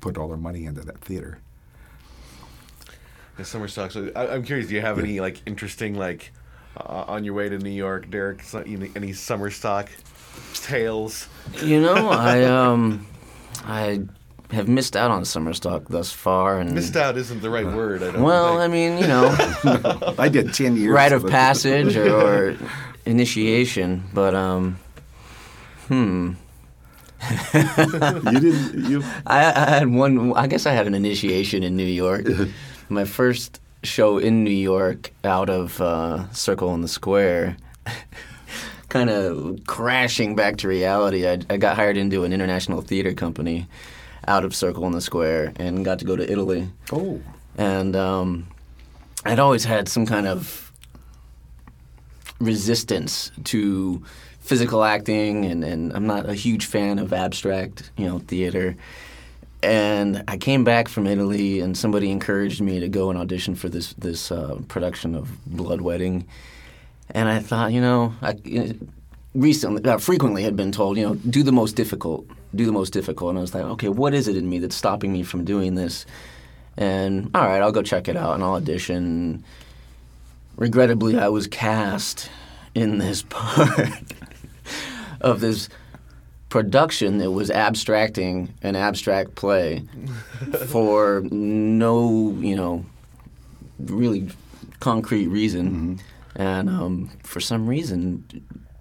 put 0.00 0.16
all 0.18 0.28
their 0.28 0.36
money 0.36 0.64
into 0.66 0.80
that 0.82 0.98
theater. 1.00 1.38
The 3.36 3.44
summer 3.44 3.68
stock. 3.68 3.90
So 3.92 4.10
I, 4.14 4.28
I'm 4.28 4.42
curious. 4.42 4.68
Do 4.68 4.74
you 4.74 4.80
have 4.82 4.98
any 4.98 5.20
like 5.20 5.40
interesting 5.46 5.94
like 5.94 6.32
uh, 6.76 7.04
on 7.08 7.24
your 7.24 7.34
way 7.34 7.48
to 7.48 7.58
New 7.58 7.70
York, 7.70 8.10
Derek? 8.10 8.42
so- 8.42 8.64
you 8.64 8.76
know, 8.78 8.88
Any 8.94 9.12
summer 9.14 9.50
stock 9.50 9.88
tales? 10.54 11.28
You 11.62 11.80
know, 11.80 12.08
I 12.10 12.44
um, 12.44 13.06
I 13.64 14.00
have 14.50 14.68
missed 14.68 14.96
out 14.96 15.10
on 15.10 15.24
summer 15.24 15.54
stock 15.54 15.88
thus 15.88 16.12
far, 16.12 16.60
and 16.60 16.74
Missed 16.74 16.94
out 16.96 17.16
isn't 17.16 17.40
the 17.40 17.48
right 17.48 17.64
word. 17.66 18.02
I 18.02 18.10
don't. 18.12 18.22
Well, 18.22 18.58
think. 18.58 18.60
I 18.60 18.68
mean, 18.68 18.98
you 18.98 19.06
know, 19.06 20.14
I 20.18 20.28
did 20.28 20.52
ten 20.52 20.76
years. 20.76 20.92
rite 20.92 21.12
of 21.12 21.26
passage 21.26 21.96
or, 21.96 22.12
or 22.50 22.56
initiation, 23.06 24.04
but 24.12 24.34
um, 24.34 24.78
hmm. 25.88 26.32
you 27.54 28.40
didn't. 28.40 28.90
You. 28.90 29.02
I, 29.26 29.52
I 29.52 29.70
had 29.78 29.88
one. 29.88 30.32
I 30.34 30.46
guess 30.46 30.66
I 30.66 30.72
had 30.72 30.86
an 30.86 30.94
initiation 30.94 31.62
in 31.62 31.76
New 31.76 31.84
York. 31.84 32.26
My 32.88 33.04
first 33.04 33.60
show 33.82 34.18
in 34.18 34.44
New 34.44 34.50
York, 34.50 35.12
out 35.24 35.48
of 35.48 35.80
uh, 35.80 36.30
Circle 36.32 36.74
in 36.74 36.82
the 36.82 36.88
Square, 36.88 37.56
kind 38.88 39.10
of 39.10 39.60
crashing 39.66 40.34
back 40.34 40.56
to 40.58 40.68
reality. 40.68 41.26
I, 41.26 41.38
I 41.48 41.56
got 41.56 41.76
hired 41.76 41.96
into 41.96 42.24
an 42.24 42.32
international 42.32 42.80
theater 42.80 43.12
company 43.12 43.66
out 44.26 44.44
of 44.44 44.54
Circle 44.54 44.86
in 44.86 44.92
the 44.92 45.00
Square 45.00 45.54
and 45.56 45.84
got 45.84 45.98
to 46.00 46.04
go 46.04 46.16
to 46.16 46.30
Italy. 46.30 46.68
Oh. 46.92 47.20
And 47.56 47.96
um, 47.96 48.46
I'd 49.24 49.38
always 49.38 49.64
had 49.64 49.88
some 49.88 50.06
kind 50.06 50.26
of 50.26 50.72
resistance 52.40 53.30
to 53.44 54.02
physical 54.42 54.84
acting, 54.84 55.44
and, 55.44 55.64
and 55.64 55.92
I'm 55.92 56.06
not 56.06 56.28
a 56.28 56.34
huge 56.34 56.66
fan 56.66 56.98
of 56.98 57.12
abstract, 57.12 57.90
you 57.96 58.06
know, 58.06 58.18
theater. 58.18 58.76
And 59.62 60.24
I 60.26 60.36
came 60.36 60.64
back 60.64 60.88
from 60.88 61.06
Italy, 61.06 61.60
and 61.60 61.78
somebody 61.78 62.10
encouraged 62.10 62.60
me 62.60 62.80
to 62.80 62.88
go 62.88 63.08
and 63.10 63.18
audition 63.18 63.54
for 63.54 63.68
this 63.68 63.92
this 63.94 64.32
uh, 64.32 64.58
production 64.68 65.14
of 65.14 65.30
Blood 65.46 65.80
Wedding. 65.80 66.26
And 67.10 67.28
I 67.28 67.38
thought, 67.38 67.72
you 67.72 67.80
know, 67.80 68.14
I 68.20 68.34
recently, 69.34 69.88
uh, 69.88 69.98
frequently 69.98 70.42
had 70.42 70.56
been 70.56 70.72
told, 70.72 70.96
you 70.96 71.06
know, 71.06 71.14
do 71.14 71.42
the 71.42 71.52
most 71.52 71.76
difficult, 71.76 72.26
do 72.54 72.66
the 72.66 72.72
most 72.72 72.92
difficult. 72.92 73.30
And 73.30 73.38
I 73.38 73.42
was 73.42 73.54
like, 73.54 73.64
okay, 73.64 73.88
what 73.88 74.14
is 74.14 74.28
it 74.28 74.36
in 74.36 74.48
me 74.48 74.58
that's 74.58 74.76
stopping 74.76 75.12
me 75.12 75.22
from 75.22 75.44
doing 75.44 75.76
this? 75.76 76.06
And 76.76 77.30
all 77.34 77.46
right, 77.46 77.62
I'll 77.62 77.72
go 77.72 77.82
check 77.82 78.08
it 78.08 78.16
out 78.16 78.34
and 78.34 78.42
I'll 78.42 78.54
audition. 78.54 79.44
Regrettably, 80.56 81.18
I 81.18 81.28
was 81.28 81.46
cast 81.46 82.30
in 82.74 82.98
this 82.98 83.22
part 83.28 84.02
of 85.22 85.40
this 85.40 85.68
production 86.48 87.16
that 87.16 87.30
was 87.30 87.50
abstracting 87.50 88.52
an 88.60 88.76
abstract 88.76 89.34
play 89.34 89.82
for 90.66 91.22
no, 91.30 92.36
you 92.38 92.54
know, 92.54 92.84
really 93.78 94.28
concrete 94.80 95.28
reason. 95.28 95.98
And 96.36 96.68
um, 96.68 97.10
for 97.22 97.40
some 97.40 97.66
reason, 97.66 98.24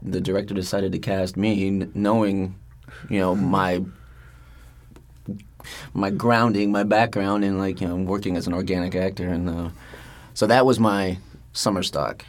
the 0.01 0.19
director 0.19 0.53
decided 0.53 0.91
to 0.91 0.99
cast 0.99 1.37
me, 1.37 1.69
knowing, 1.93 2.55
you 3.09 3.19
know, 3.19 3.35
my 3.35 3.83
my 5.93 6.09
grounding, 6.09 6.71
my 6.71 6.83
background 6.83 7.45
in 7.45 7.57
like 7.57 7.81
you 7.81 7.87
know 7.87 7.95
working 7.95 8.35
as 8.35 8.47
an 8.47 8.53
organic 8.53 8.95
actor, 8.95 9.29
and 9.29 9.49
uh, 9.49 9.69
so 10.33 10.47
that 10.47 10.65
was 10.65 10.79
my 10.79 11.17
summer 11.53 11.83
stock, 11.83 12.25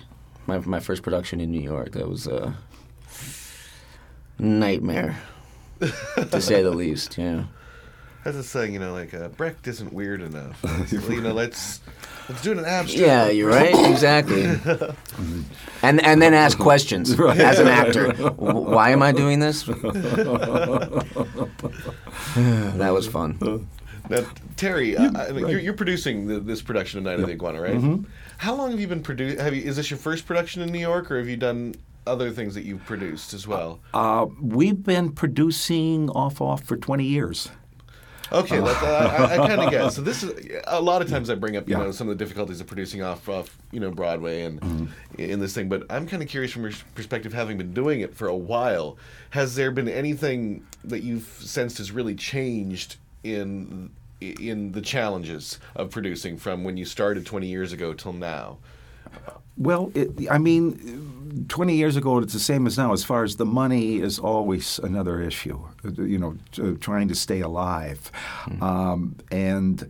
my 0.46 0.58
my 0.58 0.80
first 0.80 1.02
production 1.02 1.40
in 1.40 1.50
New 1.50 1.62
York. 1.62 1.92
That 1.92 2.08
was 2.08 2.26
a 2.26 2.54
nightmare, 4.42 5.16
to 5.80 6.40
say 6.40 6.62
the 6.62 6.70
least. 6.70 7.16
Yeah. 7.16 7.44
That's 8.24 8.36
a 8.36 8.44
saying, 8.44 8.72
you 8.74 8.78
know, 8.78 8.92
like 8.92 9.12
uh, 9.14 9.28
Brecht 9.28 9.66
isn't 9.66 9.92
weird 9.92 10.20
enough. 10.22 10.62
you 10.92 11.20
know, 11.20 11.32
let's 11.32 11.80
let's 12.28 12.40
do 12.42 12.52
it 12.52 12.58
in 12.58 12.64
abstract. 12.64 13.00
Yeah, 13.00 13.28
you're 13.30 13.48
right. 13.50 13.74
Exactly. 13.90 14.44
and 15.82 16.04
and 16.04 16.22
then 16.22 16.32
ask 16.32 16.56
questions 16.56 17.16
Right. 17.18 17.38
as 17.38 17.58
an 17.58 17.66
actor. 17.66 18.12
Why 18.12 18.90
am 18.90 19.02
I 19.02 19.10
doing 19.10 19.40
this? 19.40 19.64
that 22.36 22.90
was 22.92 23.08
fun. 23.08 23.66
Now, 24.08 24.24
Terry, 24.56 24.96
uh, 24.96 25.04
uh, 25.04 25.10
right. 25.32 25.36
you're, 25.50 25.60
you're 25.60 25.74
producing 25.74 26.26
the, 26.26 26.40
this 26.40 26.60
production 26.60 26.98
of 26.98 27.04
Night 27.04 27.20
of 27.20 27.26
the 27.26 27.32
Iguana, 27.32 27.60
right? 27.60 27.76
Mhm. 27.76 28.04
How 28.38 28.54
long 28.54 28.72
have 28.72 28.80
you 28.80 28.88
been 28.88 29.02
producing? 29.02 29.38
Have 29.38 29.54
you, 29.54 29.62
is 29.62 29.76
this 29.76 29.90
your 29.90 29.98
first 29.98 30.26
production 30.26 30.60
in 30.62 30.70
New 30.72 30.80
York, 30.80 31.10
or 31.10 31.18
have 31.18 31.28
you 31.28 31.36
done 31.36 31.74
other 32.06 32.30
things 32.30 32.54
that 32.54 32.64
you've 32.64 32.84
produced 32.84 33.34
as 33.34 33.46
well? 33.46 33.80
Uh, 33.94 34.26
we've 34.40 34.82
been 34.82 35.12
producing 35.12 36.10
off 36.10 36.40
off 36.40 36.64
for 36.64 36.76
20 36.76 37.04
years. 37.04 37.48
Okay, 38.30 38.58
uh, 38.58 38.64
I, 38.64 39.34
I 39.34 39.46
kind 39.46 39.60
of 39.60 39.70
guess. 39.70 39.94
So 39.94 40.00
this 40.00 40.22
is 40.22 40.58
a 40.66 40.80
lot 40.80 41.02
of 41.02 41.10
times 41.10 41.28
I 41.28 41.34
bring 41.34 41.54
up, 41.54 41.68
you 41.68 41.76
Yeah. 41.76 41.84
know, 41.84 41.90
some 41.92 42.08
of 42.08 42.16
the 42.16 42.24
difficulties 42.24 42.62
of 42.62 42.66
producing 42.66 43.02
off, 43.02 43.28
off 43.28 43.54
you 43.72 43.78
know, 43.78 43.90
Broadway 43.90 44.42
and 44.44 44.58
Mm-hmm. 44.60 44.86
in 45.20 45.38
this 45.38 45.52
thing. 45.52 45.68
But 45.68 45.84
I'm 45.90 46.06
kind 46.06 46.22
of 46.22 46.28
curious 46.30 46.50
from 46.50 46.62
your 46.62 46.72
perspective, 46.94 47.34
having 47.34 47.58
been 47.58 47.74
doing 47.74 48.00
it 48.00 48.14
for 48.14 48.28
a 48.28 48.36
while, 48.36 48.96
has 49.30 49.54
there 49.54 49.70
been 49.70 49.86
anything 49.88 50.64
that 50.84 51.02
you've 51.02 51.26
sensed 51.40 51.76
has 51.78 51.92
really 51.92 52.14
changed 52.14 52.96
in 53.22 53.90
in 54.20 54.70
the 54.72 54.80
challenges 54.80 55.58
of 55.74 55.90
producing 55.90 56.36
from 56.38 56.62
when 56.64 56.76
you 56.76 56.84
started 56.84 57.26
20 57.26 57.48
years 57.48 57.72
ago 57.74 57.92
till 57.92 58.12
now? 58.14 58.56
Well, 59.56 59.92
it, 59.94 60.10
I 60.30 60.38
mean, 60.38 61.46
20 61.48 61.74
years 61.76 61.96
ago, 61.96 62.18
it's 62.18 62.32
the 62.32 62.40
same 62.40 62.66
as 62.66 62.76
now. 62.76 62.92
As 62.92 63.04
far 63.04 63.24
as 63.24 63.36
the 63.36 63.44
money 63.46 64.00
is 64.00 64.18
always 64.18 64.78
another 64.80 65.20
issue, 65.20 65.58
you 65.96 66.18
know, 66.18 66.36
t- 66.52 66.74
trying 66.74 67.08
to 67.08 67.14
stay 67.14 67.40
alive. 67.40 68.10
Um, 68.60 69.16
and 69.30 69.88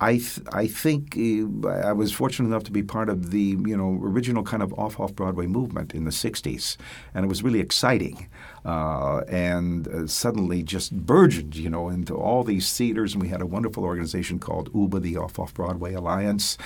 I, 0.00 0.14
th- 0.18 0.40
I 0.52 0.66
think 0.66 1.16
uh, 1.16 1.68
I 1.68 1.92
was 1.92 2.12
fortunate 2.12 2.48
enough 2.48 2.64
to 2.64 2.72
be 2.72 2.82
part 2.82 3.08
of 3.08 3.30
the, 3.30 3.56
you 3.64 3.76
know, 3.76 3.98
original 4.02 4.42
kind 4.42 4.62
of 4.62 4.72
off-off 4.74 5.14
Broadway 5.14 5.46
movement 5.46 5.94
in 5.94 6.04
the 6.04 6.10
60s. 6.10 6.76
And 7.12 7.24
it 7.24 7.28
was 7.28 7.42
really 7.42 7.60
exciting. 7.60 8.28
Uh, 8.64 9.18
and 9.28 9.88
uh, 9.88 10.06
suddenly 10.06 10.62
just 10.62 10.92
burgeoned, 10.92 11.54
you 11.56 11.68
know, 11.68 11.88
into 11.88 12.14
all 12.14 12.44
these 12.44 12.76
theaters. 12.76 13.14
And 13.14 13.22
we 13.22 13.28
had 13.28 13.42
a 13.42 13.46
wonderful 13.46 13.84
organization 13.84 14.38
called 14.38 14.72
OOBA, 14.72 15.02
the 15.02 15.16
Off 15.16 15.38
Off 15.38 15.52
Broadway 15.54 15.92
Alliance. 15.94 16.56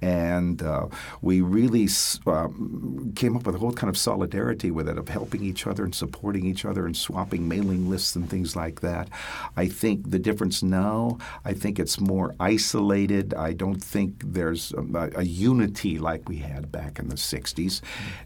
And 0.00 0.62
uh, 0.62 0.88
we 1.22 1.40
really 1.40 1.88
um, 2.26 3.12
came 3.16 3.36
up 3.36 3.46
with 3.46 3.54
a 3.54 3.58
whole 3.58 3.72
kind 3.72 3.88
of 3.88 3.96
solidarity 3.96 4.70
with 4.70 4.88
it 4.88 4.98
of 4.98 5.08
helping 5.08 5.42
each 5.42 5.66
other 5.66 5.84
and 5.84 5.94
supporting 5.94 6.44
each 6.46 6.64
other 6.64 6.86
and 6.86 6.96
swapping 6.96 7.48
mailing 7.48 7.88
lists 7.88 8.14
and 8.16 8.28
things 8.28 8.54
like 8.54 8.80
that. 8.80 9.08
I 9.56 9.68
think 9.68 10.10
the 10.10 10.18
difference 10.18 10.62
now, 10.62 11.18
I 11.44 11.52
think 11.54 11.78
it's 11.78 12.00
more 12.00 12.34
isolated. 12.38 13.34
I 13.34 13.52
don't 13.52 13.82
think 13.82 14.22
there's 14.24 14.72
a, 14.72 15.10
a 15.16 15.24
unity 15.24 15.98
like 15.98 16.28
we 16.28 16.36
had 16.36 16.70
back 16.70 16.98
in 16.98 17.08
the 17.08 17.16
60s. 17.16 17.80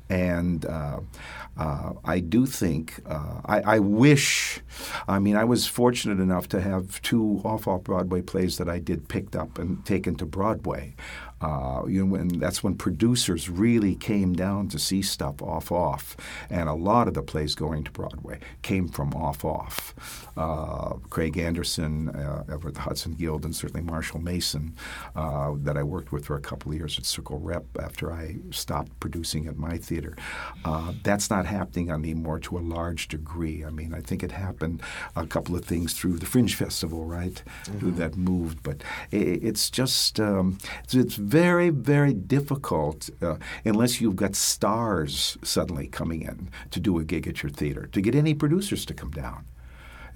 And 0.08 0.64
uh, 0.66 1.00
uh, 1.56 1.92
I 2.04 2.20
do 2.20 2.46
think, 2.46 3.00
uh, 3.06 3.40
I, 3.44 3.60
I 3.60 3.78
wish, 3.80 4.60
I 5.06 5.18
mean, 5.18 5.36
I 5.36 5.44
was 5.44 5.66
fortunate 5.66 6.20
enough 6.20 6.48
to 6.48 6.60
have 6.60 7.02
two 7.02 7.40
off 7.44 7.66
off 7.66 7.84
Broadway 7.84 8.22
plays 8.22 8.58
that 8.58 8.68
I 8.68 8.78
did 8.78 9.08
picked 9.08 9.34
up 9.34 9.58
and 9.58 9.84
taken 9.84 10.14
to 10.16 10.26
Broadway. 10.26 10.94
Uh, 11.40 11.82
you 11.86 12.04
know, 12.04 12.14
and 12.16 12.40
that's 12.40 12.62
when 12.62 12.74
producers 12.74 13.48
really 13.48 13.94
came 13.94 14.32
down 14.32 14.68
to 14.68 14.78
see 14.78 15.02
stuff 15.02 15.40
off 15.42 15.70
off, 15.70 16.16
and 16.50 16.68
a 16.68 16.74
lot 16.74 17.08
of 17.08 17.14
the 17.14 17.22
plays 17.22 17.54
going 17.54 17.84
to 17.84 17.90
Broadway 17.90 18.38
came 18.62 18.88
from 18.88 19.12
off 19.14 19.44
off. 19.44 19.94
Uh, 20.36 20.94
Craig 21.10 21.36
Anderson, 21.36 22.08
uh, 22.10 22.44
over 22.50 22.68
at 22.68 22.74
the 22.74 22.80
Hudson 22.80 23.12
Guild, 23.12 23.44
and 23.44 23.54
certainly 23.54 23.82
Marshall 23.82 24.20
Mason, 24.20 24.74
uh, 25.16 25.54
that 25.58 25.76
I 25.76 25.82
worked 25.82 26.12
with 26.12 26.26
for 26.26 26.36
a 26.36 26.40
couple 26.40 26.72
of 26.72 26.78
years 26.78 26.98
at 26.98 27.04
Circle 27.04 27.38
Rep 27.38 27.64
after 27.80 28.12
I 28.12 28.36
stopped 28.50 28.98
producing 29.00 29.46
at 29.46 29.56
my 29.56 29.76
theater. 29.78 30.16
Uh, 30.64 30.92
that's 31.02 31.30
not 31.30 31.46
happening 31.46 31.90
anymore 31.90 32.38
to 32.40 32.58
a 32.58 32.60
large 32.60 33.08
degree. 33.08 33.64
I 33.64 33.70
mean, 33.70 33.94
I 33.94 34.00
think 34.00 34.22
it 34.22 34.32
happened 34.32 34.82
a 35.16 35.26
couple 35.26 35.56
of 35.56 35.64
things 35.64 35.92
through 35.92 36.18
the 36.18 36.26
Fringe 36.26 36.54
Festival, 36.54 37.04
right, 37.04 37.42
that 37.66 38.16
moved, 38.16 38.62
but 38.62 38.82
i 39.12 39.16
it's 39.48 39.70
just 39.70 40.18
um, 40.20 40.58
it's, 40.84 40.94
it's 40.94 41.16
very, 41.28 41.68
very 41.68 42.14
difficult 42.14 43.10
uh, 43.20 43.36
unless 43.64 44.00
you've 44.00 44.16
got 44.16 44.34
stars 44.34 45.36
suddenly 45.42 45.86
coming 45.86 46.22
in 46.22 46.48
to 46.70 46.80
do 46.80 46.98
a 46.98 47.04
gig 47.04 47.28
at 47.28 47.42
your 47.42 47.50
theater 47.50 47.86
to 47.92 48.00
get 48.00 48.14
any 48.14 48.32
producers 48.32 48.86
to 48.86 48.94
come 48.94 49.10
down. 49.10 49.44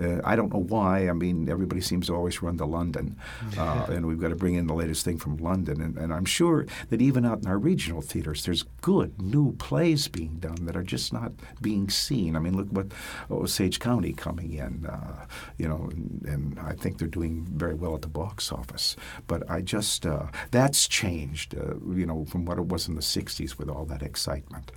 Uh, 0.02 0.20
I 0.24 0.36
don't 0.36 0.52
know 0.52 0.60
why. 0.60 1.08
I 1.08 1.12
mean, 1.12 1.48
everybody 1.48 1.80
seems 1.80 2.06
to 2.06 2.14
always 2.14 2.42
run 2.42 2.58
to 2.58 2.64
London, 2.64 3.16
uh, 3.58 3.86
and 3.88 4.06
we've 4.06 4.20
got 4.20 4.28
to 4.28 4.36
bring 4.36 4.54
in 4.54 4.66
the 4.66 4.74
latest 4.74 5.04
thing 5.04 5.18
from 5.18 5.36
London. 5.36 5.80
And, 5.80 5.96
and 5.96 6.12
I'm 6.12 6.24
sure 6.24 6.66
that 6.90 7.00
even 7.00 7.24
out 7.24 7.42
in 7.42 7.46
our 7.46 7.58
regional 7.58 8.02
theaters, 8.02 8.44
there's 8.44 8.64
good 8.80 9.20
new 9.20 9.52
plays 9.52 10.08
being 10.08 10.38
done 10.38 10.66
that 10.66 10.76
are 10.76 10.82
just 10.82 11.12
not 11.12 11.32
being 11.60 11.88
seen. 11.88 12.36
I 12.36 12.38
mean, 12.38 12.56
look 12.56 12.68
what 12.70 12.86
Osage 13.30 13.78
County 13.78 14.12
coming 14.12 14.52
in, 14.52 14.86
uh, 14.86 15.26
you 15.58 15.68
know, 15.68 15.88
and, 15.90 16.24
and 16.26 16.60
I 16.60 16.72
think 16.72 16.98
they're 16.98 17.08
doing 17.08 17.46
very 17.52 17.74
well 17.74 17.94
at 17.94 18.02
the 18.02 18.08
box 18.08 18.52
office. 18.52 18.96
But 19.26 19.48
I 19.50 19.60
just 19.60 20.06
uh, 20.06 20.26
that's 20.50 20.88
changed, 20.88 21.54
uh, 21.56 21.74
you 21.94 22.06
know, 22.06 22.24
from 22.24 22.44
what 22.44 22.58
it 22.58 22.66
was 22.66 22.88
in 22.88 22.94
the 22.94 23.02
'60s 23.02 23.58
with 23.58 23.68
all 23.68 23.84
that 23.86 24.02
excitement, 24.02 24.72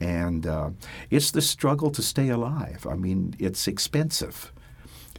and 0.00 0.46
uh, 0.46 0.70
it's 1.10 1.30
the 1.30 1.42
struggle 1.42 1.90
to 1.90 2.02
stay 2.02 2.28
alive. 2.28 2.86
I 2.88 2.94
mean, 2.94 3.34
it's 3.38 3.66
expensive 3.66 4.52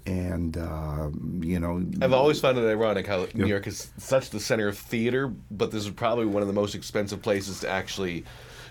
and 0.06 0.58
uh, 0.58 1.10
you 1.42 1.60
know 1.60 1.84
I've 2.02 2.14
always 2.14 2.40
found 2.40 2.58
it 2.58 2.68
ironic 2.68 3.08
how 3.08 3.28
New. 3.34 3.46
York 3.48 3.68
is 3.68 3.92
such 3.98 4.30
the 4.32 4.40
center 4.40 4.68
of 4.68 4.78
theater, 4.78 5.32
but 5.52 5.72
this 5.72 5.84
is 5.86 5.92
probably 5.92 6.26
one 6.26 6.42
of 6.42 6.48
the 6.48 6.54
most 6.54 6.76
expensive 6.76 7.22
places 7.22 7.60
to 7.62 7.70
actually 7.70 8.26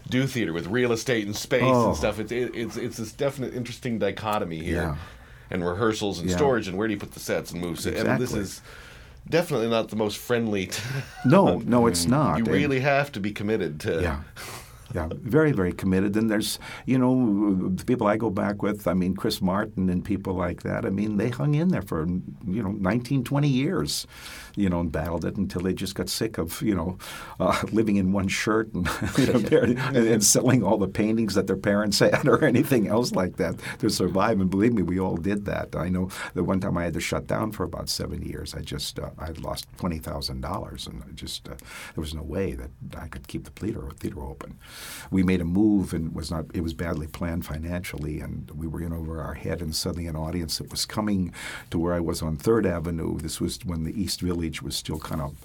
do 0.09 0.27
theater 0.27 0.53
with 0.53 0.67
real 0.67 0.93
estate 0.93 1.27
and 1.27 1.37
space 1.37 1.63
Oh. 1.65 1.89
and 1.89 1.97
stuff. 1.97 2.19
It's 2.19 2.33
it, 2.33 2.55
it's 2.55 2.77
it's 2.77 2.97
this 2.97 3.13
definite 3.13 3.55
interesting 3.55 3.99
dichotomy 3.99 4.59
here, 4.63 4.77
Yeah. 4.83 4.97
and 5.51 5.65
rehearsals 5.67 6.19
and 6.21 6.29
Yeah. 6.31 6.37
storage 6.37 6.67
and 6.69 6.77
where 6.79 6.89
do 6.89 6.95
you 6.95 7.01
put 7.01 7.13
the 7.13 7.21
sets 7.21 7.53
and 7.53 7.61
moves. 7.61 7.87
And 7.87 8.21
this 8.21 8.33
is 8.33 8.61
definitely 9.29 9.69
not 9.69 9.89
the 9.91 9.97
most 9.97 10.17
friendly. 10.19 10.67
T- 10.69 10.83
no, 11.27 11.59
no, 11.59 11.87
it's 11.87 12.07
not. 12.07 12.39
you 12.39 12.45
And- 12.45 12.53
really 12.55 12.81
have 12.81 13.13
to 13.13 13.21
be 13.21 13.31
committed 13.33 13.79
to. 13.81 14.01
Yeah. 14.03 14.21
Yeah, 14.93 15.09
very, 15.13 15.53
very 15.53 15.73
committed. 15.73 16.17
And 16.17 16.29
there's, 16.29 16.59
you 16.85 16.99
know, 16.99 17.69
the 17.77 17.85
people 17.85 18.09
I 18.09 18.17
go 18.17 18.29
back 18.29 18.61
with, 18.61 18.89
I 18.89 18.95
mean, 18.95 19.15
Chris 19.15 19.41
Martin 19.41 19.89
and 19.89 20.05
people 20.05 20.35
like 20.35 20.65
that, 20.65 20.85
I 20.85 20.91
mean, 20.91 21.17
they 21.17 21.29
hung 21.29 21.55
in 21.55 21.69
there 21.69 21.83
for, 21.83 22.09
you 22.45 22.63
know, 22.63 22.73
19, 22.73 23.23
20 23.23 23.49
years, 23.49 24.09
you 24.57 24.69
know, 24.69 24.81
and 24.81 24.91
battled 24.91 25.25
it 25.25 25.37
until 25.37 25.63
they 25.63 25.73
just 25.75 25.95
got 25.95 26.09
sick 26.09 26.39
of, 26.39 26.61
you 26.61 26.75
know, 26.75 26.99
uh, 27.39 27.63
living 27.73 27.97
in 27.97 28.11
one 28.11 28.27
shirt 28.27 28.73
and, 28.75 28.89
you 29.19 29.27
know, 29.27 29.39
and, 29.63 29.97
and 29.97 30.25
selling 30.25 30.65
all 30.65 30.77
the 30.77 30.89
paintings 30.89 31.35
that 31.35 31.47
their 31.47 31.57
parents 31.57 32.01
had 32.01 32.27
or 32.27 32.45
anything 32.45 32.89
else 32.89 33.13
like 33.13 33.37
that 33.37 33.55
to 33.79 33.89
survive. 33.91 34.41
And 34.41 34.51
believe 34.51 34.73
me, 34.73 34.83
we 34.83 34.99
all 34.99 35.17
did 35.17 35.45
that. 35.45 35.77
I 35.77 35.89
know 35.89 36.09
the 36.35 36.43
one 36.43 36.59
time 36.59 36.77
I 36.77 36.83
had 36.83 36.95
to 36.95 37.01
shut 37.01 37.29
down 37.29 37.53
for 37.53 37.63
about 37.63 37.89
seven 37.89 38.23
years, 38.23 38.55
I 38.55 38.61
just, 38.61 38.99
uh, 38.99 39.11
I 39.21 39.31
lost 39.41 39.67
$20,000 39.77 40.87
and 40.89 41.03
I 41.09 41.13
just, 41.13 41.49
uh, 41.49 41.55
there 41.95 42.03
was 42.03 42.13
no 42.13 42.23
way 42.23 42.55
that 42.55 42.71
I 42.99 43.07
could 43.07 43.29
keep 43.29 43.45
the 43.45 43.51
theater, 43.53 43.89
theater 44.01 44.23
open 44.23 44.59
we 45.11 45.23
made 45.23 45.41
a 45.41 45.45
move 45.45 45.93
and 45.93 46.15
was 46.15 46.31
not 46.31 46.47
it 46.55 46.63
was 46.63 46.75
badly 46.75 47.07
planned 47.07 47.45
financially 47.45 48.21
and 48.21 48.51
we 48.55 48.67
were 48.67 48.83
in 48.83 48.93
over 48.93 49.21
our 49.21 49.35
head 49.35 49.61
and 49.61 49.75
suddenly 49.75 50.07
an 50.07 50.17
audience 50.17 50.59
that 50.59 50.71
was 50.71 50.85
coming 50.85 51.33
to 51.71 51.79
where 51.79 51.95
I 51.95 52.01
was 52.01 52.23
on 52.23 52.37
Third 52.37 52.67
Avenue. 52.67 53.19
This 53.19 53.41
was 53.41 53.59
when 53.65 53.85
the 53.85 54.01
East 54.01 54.21
Village 54.21 54.63
was 54.63 54.77
still 54.77 54.99
kind 54.99 55.21
of 55.21 55.45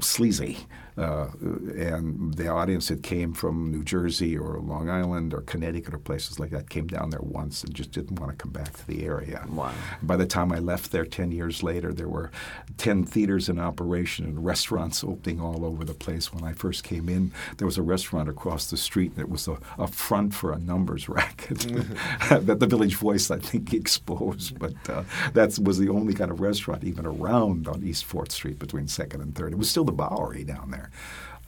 sleazy. 0.00 0.58
Uh, 0.98 1.28
and 1.76 2.32
the 2.34 2.48
audience 2.48 2.88
that 2.88 3.02
came 3.02 3.34
from 3.34 3.70
New 3.70 3.84
Jersey 3.84 4.36
or 4.36 4.58
Long 4.60 4.88
Island 4.88 5.34
or 5.34 5.42
Connecticut 5.42 5.92
or 5.92 5.98
places 5.98 6.40
like 6.40 6.48
that 6.50 6.70
came 6.70 6.86
down 6.86 7.10
there 7.10 7.20
once 7.20 7.62
and 7.62 7.74
just 7.74 7.92
didn't 7.92 8.18
want 8.18 8.32
to 8.32 8.36
come 8.36 8.50
back 8.50 8.72
to 8.72 8.86
the 8.86 9.04
area. 9.04 9.44
Wow. 9.50 9.74
By 10.02 10.16
the 10.16 10.24
time 10.24 10.52
I 10.52 10.58
left 10.58 10.92
there 10.92 11.04
10 11.04 11.32
years 11.32 11.62
later, 11.62 11.92
there 11.92 12.08
were 12.08 12.30
10 12.78 13.04
theaters 13.04 13.50
in 13.50 13.58
operation 13.58 14.24
and 14.24 14.42
restaurants 14.42 15.04
opening 15.04 15.38
all 15.38 15.66
over 15.66 15.84
the 15.84 15.92
place. 15.92 16.32
When 16.32 16.44
I 16.44 16.54
first 16.54 16.82
came 16.82 17.10
in, 17.10 17.30
there 17.58 17.66
was 17.66 17.76
a 17.76 17.82
restaurant 17.82 18.30
across 18.30 18.70
the 18.70 18.78
street, 18.78 19.16
that 19.16 19.28
was 19.28 19.46
a, 19.48 19.58
a 19.78 19.86
front 19.86 20.32
for 20.32 20.52
a 20.52 20.58
numbers 20.58 21.10
racket 21.10 21.58
that 22.30 22.58
the 22.58 22.66
Village 22.66 22.96
Voice, 22.96 23.30
I 23.30 23.38
think, 23.38 23.74
exposed. 23.74 24.58
But 24.58 24.74
uh, 24.88 25.04
that 25.34 25.58
was 25.58 25.78
the 25.78 25.90
only 25.90 26.14
kind 26.14 26.30
of 26.30 26.40
restaurant 26.40 26.84
even 26.84 27.04
around 27.04 27.68
on 27.68 27.82
East 27.84 28.08
4th 28.08 28.32
Street 28.32 28.58
between 28.58 28.86
2nd 28.86 29.20
and 29.20 29.34
3rd. 29.34 29.52
It 29.52 29.58
was 29.58 29.68
still 29.68 29.84
the 29.86 29.92
Bowery 29.92 30.44
down 30.44 30.70
there. 30.70 30.90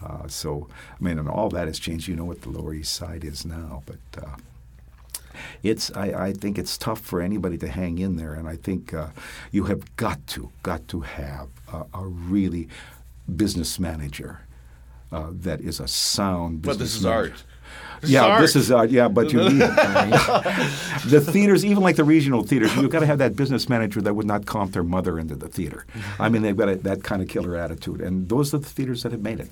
Uh, 0.05 0.29
so, 0.29 0.69
I 0.99 1.03
mean, 1.05 1.19
and 1.19 1.29
all 1.29 1.49
that 1.51 1.67
has 1.67 1.79
changed. 1.79 2.09
You 2.09 2.17
know 2.17 2.25
what 2.25 2.43
the 2.43 2.51
Lower 2.51 2.73
East 2.75 2.95
Side 2.95 3.25
is 3.25 3.45
now, 3.45 3.83
but 3.85 4.23
uh, 4.23 4.37
it's 5.63 5.91
I, 5.97 6.27
I 6.29 6.33
think 6.33 6.59
it's 6.59 6.79
tough 6.79 7.01
for 7.01 7.21
anybody 7.21 7.59
to 7.59 7.69
hang 7.69 7.99
in 7.99 8.17
there, 8.17 8.35
and 8.35 8.49
I 8.49 8.57
think 8.57 8.95
uh, 8.95 9.09
you 9.51 9.65
have 9.65 9.97
got 9.97 10.25
to 10.29 10.51
got 10.63 10.87
to 10.89 11.01
have 11.01 11.49
a, 11.73 11.85
a 11.95 12.07
really 12.07 12.69
business 13.37 13.79
manager 13.79 14.41
uh, 15.13 15.31
that 15.33 15.61
is 15.61 15.81
a 15.81 15.89
sound. 15.89 16.63
Business 16.63 16.77
But 16.77 16.79
this 16.85 16.95
is 16.97 17.05
manager. 17.05 17.33
art. 17.33 17.45
This 18.01 18.11
is 18.11 18.15
yeah, 18.15 18.27
art. 18.27 18.41
this 18.41 18.57
is 18.57 18.71
art. 18.71 18.91
Yeah, 18.91 19.09
but 19.09 19.33
you 19.33 19.39
need 19.41 19.51
the 19.61 21.21
theaters, 21.21 21.65
even 21.65 21.83
like 21.83 21.97
the 21.97 22.05
regional 22.05 22.43
theaters. 22.43 22.75
You've 22.77 22.91
got 22.91 23.01
to 23.01 23.07
have 23.07 23.19
that 23.19 23.37
business 23.37 23.69
manager 23.69 24.01
that 24.03 24.15
would 24.15 24.27
not 24.27 24.47
comp 24.47 24.73
their 24.73 24.85
mother 24.85 25.19
into 25.19 25.35
the 25.35 25.49
theater. 25.49 25.85
I 26.19 26.29
mean, 26.29 26.43
they've 26.43 26.57
got 26.57 26.69
a, 26.69 26.77
that 26.77 27.03
kind 27.03 27.23
of 27.23 27.29
killer 27.29 27.57
attitude, 27.57 28.01
and 28.01 28.29
those 28.29 28.55
are 28.55 28.59
the 28.59 28.69
theaters 28.69 29.03
that 29.03 29.13
have 29.13 29.23
made 29.23 29.41
it, 29.41 29.51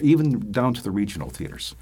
even 0.00 0.50
down 0.50 0.74
to 0.74 0.82
the 0.82 0.90
regional 0.90 1.30
theaters. 1.30 1.74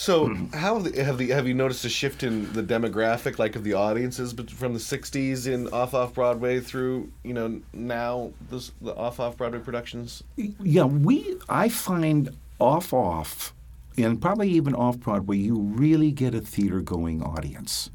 So, 0.00 0.34
how 0.54 0.78
have, 0.78 0.84
the, 0.84 1.04
have 1.04 1.18
the 1.18 1.28
have 1.28 1.46
you 1.46 1.52
noticed 1.52 1.84
a 1.84 1.90
shift 1.90 2.22
in 2.22 2.50
the 2.54 2.62
demographic, 2.62 3.38
like 3.38 3.54
of 3.54 3.64
the 3.64 3.74
audiences, 3.74 4.32
bet- 4.32 4.50
from 4.50 4.72
the 4.72 4.78
'60s 4.78 5.46
in 5.46 5.68
off 5.68 5.92
off 5.92 6.14
Broadway 6.14 6.58
through 6.58 7.12
you 7.22 7.34
know 7.34 7.60
now 7.74 8.32
this, 8.48 8.72
the 8.80 8.94
off 8.96 9.20
off 9.20 9.36
Broadway 9.36 9.58
productions? 9.58 10.24
Yeah, 10.36 10.84
we 10.84 11.36
I 11.50 11.68
find 11.68 12.30
off 12.58 12.94
off 12.94 13.52
and 13.96 14.20
probably 14.20 14.50
even 14.50 14.74
off 14.74 14.98
Broadway, 14.98 15.36
you 15.36 15.58
really 15.58 16.12
get 16.12 16.34
a 16.34 16.40
theater 16.40 16.80
going 16.80 17.22
audience 17.22 17.90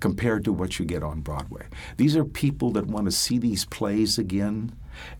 compared 0.00 0.44
to 0.44 0.52
what 0.52 0.78
you 0.78 0.84
get 0.84 1.02
on 1.02 1.20
Broadway. 1.20 1.66
These 1.96 2.16
are 2.16 2.24
people 2.24 2.70
that 2.72 2.86
want 2.86 3.06
to 3.06 3.12
see 3.12 3.38
these 3.38 3.64
plays 3.64 4.18
again 4.18 4.72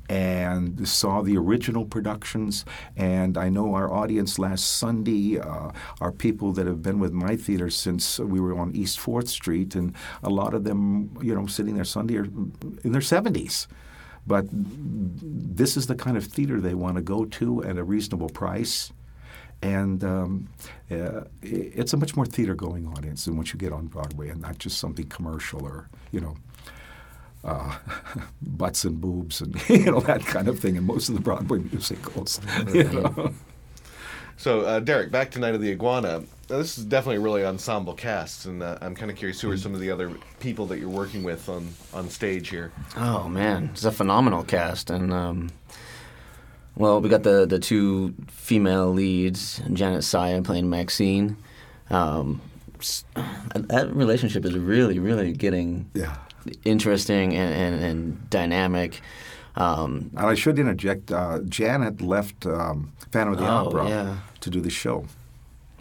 and 0.08 0.86
saw 0.86 1.22
the 1.22 1.36
original 1.36 1.84
productions. 1.84 2.64
And 2.96 3.38
I 3.38 3.48
know 3.48 3.74
our 3.74 3.92
audience 3.92 4.38
last 4.38 4.78
Sunday 4.78 5.38
uh, 5.38 5.70
are 6.00 6.12
people 6.12 6.52
that 6.52 6.66
have 6.66 6.82
been 6.82 6.98
with 6.98 7.12
my 7.12 7.36
theater 7.36 7.70
since 7.70 8.18
we 8.18 8.40
were 8.40 8.58
on 8.58 8.74
East 8.74 8.98
4th 8.98 9.28
Street, 9.28 9.74
and 9.74 9.94
a 10.22 10.30
lot 10.30 10.54
of 10.54 10.64
them, 10.64 11.16
you 11.22 11.34
know, 11.34 11.46
sitting 11.46 11.74
there 11.74 11.84
Sunday 11.84 12.18
are 12.18 12.24
in 12.24 12.92
their 12.92 13.00
70s. 13.00 13.66
But 14.26 14.46
this 14.52 15.76
is 15.76 15.86
the 15.86 15.96
kind 15.96 16.16
of 16.16 16.24
theater 16.24 16.60
they 16.60 16.74
want 16.74 16.96
to 16.96 17.02
go 17.02 17.24
to 17.24 17.64
at 17.64 17.76
a 17.76 17.82
reasonable 17.82 18.28
price 18.28 18.92
and 19.62 20.02
um, 20.04 20.48
uh, 20.90 21.22
it's 21.42 21.92
a 21.92 21.96
much 21.96 22.16
more 22.16 22.26
theater-going 22.26 22.86
audience 22.88 23.24
than 23.24 23.36
once 23.36 23.52
you 23.52 23.58
get 23.58 23.72
on 23.72 23.86
Broadway, 23.86 24.28
and 24.28 24.40
not 24.40 24.58
just 24.58 24.78
something 24.78 25.06
commercial 25.06 25.64
or 25.64 25.88
you 26.10 26.20
know. 26.20 26.36
Uh, 27.44 27.76
butts 28.42 28.84
and 28.84 29.00
boobs 29.00 29.40
and 29.40 29.60
you 29.68 29.90
know 29.90 29.98
that 29.98 30.24
kind 30.24 30.46
of 30.46 30.60
thing 30.60 30.76
in 30.76 30.84
most 30.86 31.08
of 31.08 31.16
the 31.16 31.20
Broadway 31.20 31.58
musicals. 31.58 32.40
You 32.72 32.84
know? 32.84 33.34
So, 34.36 34.62
uh, 34.62 34.80
Derek, 34.80 35.12
back 35.12 35.30
to 35.32 35.38
Night 35.38 35.54
of 35.54 35.60
the 35.60 35.70
Iguana. 35.70 36.24
Now, 36.50 36.58
this 36.58 36.76
is 36.76 36.84
definitely 36.84 37.16
a 37.16 37.20
really 37.20 37.44
ensemble 37.44 37.94
cast, 37.94 38.46
and 38.46 38.60
uh, 38.60 38.76
I'm 38.80 38.94
kind 38.94 39.08
of 39.10 39.16
curious 39.16 39.40
who 39.40 39.48
are 39.50 39.56
some 39.56 39.72
of 39.72 39.78
the 39.78 39.90
other 39.90 40.10
people 40.40 40.66
that 40.66 40.80
you're 40.80 40.88
working 40.88 41.22
with 41.22 41.48
on, 41.48 41.68
on 41.94 42.08
stage 42.10 42.48
here. 42.48 42.72
Oh 42.96 43.28
man, 43.28 43.70
it's 43.72 43.84
a 43.84 43.92
phenomenal 43.92 44.42
cast, 44.42 44.90
and 44.90 45.12
um, 45.12 45.50
well, 46.76 47.00
we 47.00 47.08
got 47.08 47.22
the 47.22 47.46
the 47.46 47.58
two 47.58 48.14
female 48.28 48.88
leads, 48.92 49.60
Janet 49.72 50.04
Saia 50.04 50.42
playing 50.42 50.68
Maxine. 50.70 51.36
Um, 51.90 52.40
that 53.54 53.90
relationship 53.94 54.44
is 54.44 54.54
really, 54.56 54.98
really 54.98 55.32
getting 55.32 55.88
Yeah. 55.94 56.16
interesting 56.64 57.34
and, 57.34 57.54
and, 57.54 57.84
and 57.84 58.30
dynamic. 58.30 59.00
Um, 59.56 60.10
And 60.16 60.26
I 60.26 60.34
should 60.34 60.58
interject. 60.58 61.12
Uh, 61.12 61.40
Janet 61.48 62.00
left 62.00 62.46
um, 62.46 62.90
Phantom 63.12 63.34
of 63.34 63.38
the 63.38 63.46
Oh, 63.46 63.66
Opera 63.66 63.88
yeah. 63.88 64.16
to 64.40 64.50
do 64.50 64.60
the 64.60 64.70
show. 64.70 65.04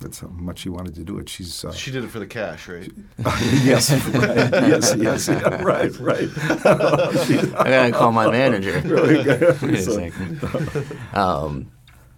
That's 0.01 0.19
how 0.19 0.27
much 0.29 0.59
she 0.59 0.69
wanted 0.69 0.95
to 0.95 1.03
do 1.03 1.17
it. 1.19 1.29
She's 1.29 1.63
uh, 1.63 1.71
She 1.71 1.91
did 1.91 2.03
it 2.03 2.09
for 2.09 2.19
the 2.19 2.25
cash, 2.27 2.67
right? 2.67 2.91
yes, 3.63 3.91
right. 3.91 4.35
yes, 4.67 4.95
yes, 4.97 5.27
yeah, 5.29 5.61
right, 5.61 5.97
right. 5.99 6.27
I 6.65 7.63
gotta 7.69 7.91
call 7.93 8.11
my 8.11 8.29
manager. 8.29 8.79
Really 8.83 9.23
good. 9.23 9.61
Wait 9.61 9.73
a 9.75 9.81
So- 9.81 9.91
second. 9.93 10.97
um, 11.13 11.71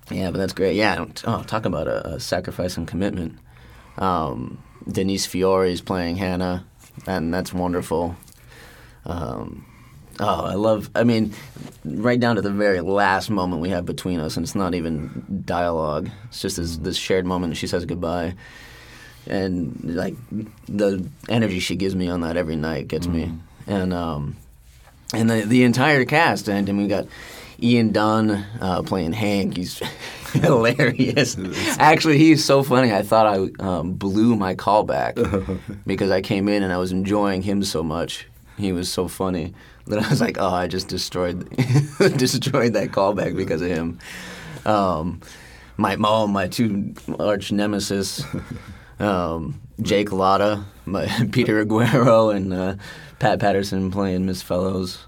yeah, 0.09 0.31
but 0.31 0.37
that's 0.37 0.53
great. 0.53 0.75
Yeah, 0.75 1.05
oh, 1.25 1.43
talk 1.43 1.65
about 1.65 1.87
a, 1.87 2.07
a 2.15 2.19
sacrifice 2.19 2.77
and 2.77 2.87
commitment. 2.87 3.37
Um, 3.97 4.63
Denise 4.89 5.25
Fiore 5.25 5.71
is 5.71 5.81
playing 5.81 6.15
Hannah, 6.17 6.65
and 7.05 7.33
that's 7.33 7.53
wonderful. 7.53 8.15
Um, 9.05 9.65
oh, 10.19 10.45
I 10.45 10.53
love. 10.55 10.89
I 10.95 11.03
mean, 11.03 11.33
right 11.85 12.19
down 12.19 12.35
to 12.35 12.41
the 12.41 12.51
very 12.51 12.81
last 12.81 13.29
moment 13.29 13.61
we 13.61 13.69
have 13.69 13.85
between 13.85 14.19
us, 14.19 14.37
and 14.37 14.43
it's 14.43 14.55
not 14.55 14.75
even 14.75 15.41
dialogue. 15.45 16.09
It's 16.25 16.41
just 16.41 16.57
this, 16.57 16.77
this 16.77 16.97
shared 16.97 17.25
moment. 17.25 17.51
and 17.51 17.57
She 17.57 17.67
says 17.67 17.85
goodbye, 17.85 18.35
and 19.27 19.79
like 19.83 20.15
the 20.67 21.07
energy 21.29 21.59
she 21.59 21.75
gives 21.75 21.95
me 21.95 22.09
on 22.09 22.21
that 22.21 22.37
every 22.37 22.55
night 22.55 22.87
gets 22.87 23.07
me. 23.07 23.31
And 23.67 23.93
um, 23.93 24.35
and 25.13 25.29
the 25.29 25.41
the 25.41 25.63
entire 25.63 26.05
cast, 26.05 26.47
and, 26.47 26.67
and 26.67 26.77
we 26.77 26.87
got 26.87 27.07
Ian 27.61 27.91
Dunn 27.91 28.31
uh, 28.59 28.81
playing 28.83 29.13
Hank. 29.13 29.57
He's 29.57 29.79
hilarious. 30.33 31.37
Actually, 31.79 32.17
he's 32.17 32.43
so 32.43 32.63
funny. 32.63 32.91
I 32.91 33.03
thought 33.03 33.25
I 33.25 33.63
um, 33.63 33.93
blew 33.93 34.35
my 34.35 34.55
callback 34.55 35.59
because 35.87 36.11
I 36.11 36.21
came 36.21 36.47
in 36.49 36.63
and 36.63 36.73
I 36.73 36.77
was 36.77 36.91
enjoying 36.91 37.41
him 37.41 37.63
so 37.63 37.83
much. 37.83 38.27
He 38.57 38.71
was 38.71 38.91
so 38.91 39.07
funny 39.07 39.53
that 39.87 39.99
I 39.99 40.09
was 40.09 40.21
like, 40.21 40.37
"Oh, 40.39 40.53
I 40.53 40.67
just 40.67 40.87
destroyed 40.87 41.49
destroyed 42.17 42.73
that 42.73 42.91
callback 42.91 43.35
because 43.35 43.61
of 43.61 43.69
him." 43.69 43.99
Um, 44.65 45.21
my 45.77 45.95
mom, 45.95 46.31
my 46.31 46.47
two 46.47 46.93
arch 47.19 47.51
nemesis, 47.51 48.23
um, 48.99 49.59
Jake 49.81 50.11
Latta, 50.11 50.63
my 50.85 51.05
Peter 51.31 51.63
Aguero, 51.65 52.35
and 52.35 52.53
uh, 52.53 52.75
Pat 53.19 53.39
Patterson 53.39 53.91
playing 53.91 54.25
Miss 54.25 54.41
Fellowes. 54.41 55.05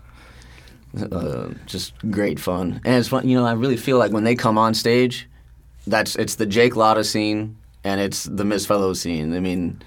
Uh, 1.11 1.49
just 1.65 1.93
great 2.09 2.39
fun, 2.39 2.79
and 2.85 2.95
it's 2.95 3.09
fun. 3.09 3.27
You 3.27 3.37
know, 3.37 3.45
I 3.45 3.53
really 3.53 3.77
feel 3.77 3.97
like 3.97 4.11
when 4.11 4.23
they 4.23 4.35
come 4.35 4.57
on 4.57 4.73
stage, 4.73 5.27
that's 5.85 6.15
it's 6.15 6.35
the 6.35 6.45
Jake 6.45 6.75
Latta 6.75 7.03
scene 7.03 7.57
and 7.85 8.01
it's 8.01 8.23
the 8.23 8.43
Miss 8.43 8.65
Fellowes 8.65 8.99
scene. 8.99 9.33
I 9.33 9.39
mean, 9.39 9.81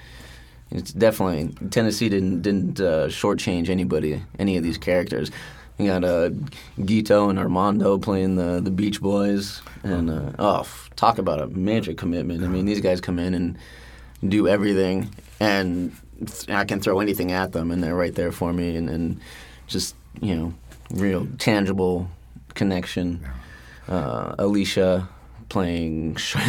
it's 0.70 0.92
definitely 0.92 1.54
Tennessee 1.70 2.08
didn't 2.08 2.42
didn't 2.42 2.80
uh, 2.80 3.06
shortchange 3.06 3.68
anybody, 3.68 4.22
any 4.38 4.56
of 4.56 4.62
these 4.62 4.78
characters. 4.78 5.30
You 5.78 5.86
got 5.86 6.04
uh, 6.04 6.30
Guito 6.78 7.30
and 7.30 7.38
Armando 7.38 7.98
playing 7.98 8.36
the 8.36 8.60
the 8.60 8.70
Beach 8.70 9.00
Boys, 9.00 9.62
and 9.82 10.10
uh, 10.10 10.32
oh, 10.38 10.66
talk 10.96 11.18
about 11.18 11.40
a 11.40 11.46
major 11.46 11.94
commitment. 11.94 12.42
I 12.44 12.48
mean, 12.48 12.66
these 12.66 12.80
guys 12.80 13.00
come 13.00 13.18
in 13.18 13.32
and 13.34 13.56
do 14.26 14.48
everything, 14.48 15.14
and 15.40 15.92
I 16.48 16.64
can 16.64 16.80
throw 16.80 17.00
anything 17.00 17.32
at 17.32 17.52
them, 17.52 17.70
and 17.70 17.82
they're 17.82 17.94
right 17.94 18.14
there 18.14 18.32
for 18.32 18.52
me, 18.52 18.76
and, 18.76 18.90
and 18.90 19.20
just 19.68 19.94
you 20.20 20.34
know, 20.34 20.54
real 20.90 21.26
tangible 21.38 22.10
connection. 22.54 23.24
Uh, 23.88 24.34
Alicia 24.38 25.08
playing 25.48 26.14
Char- 26.16 26.42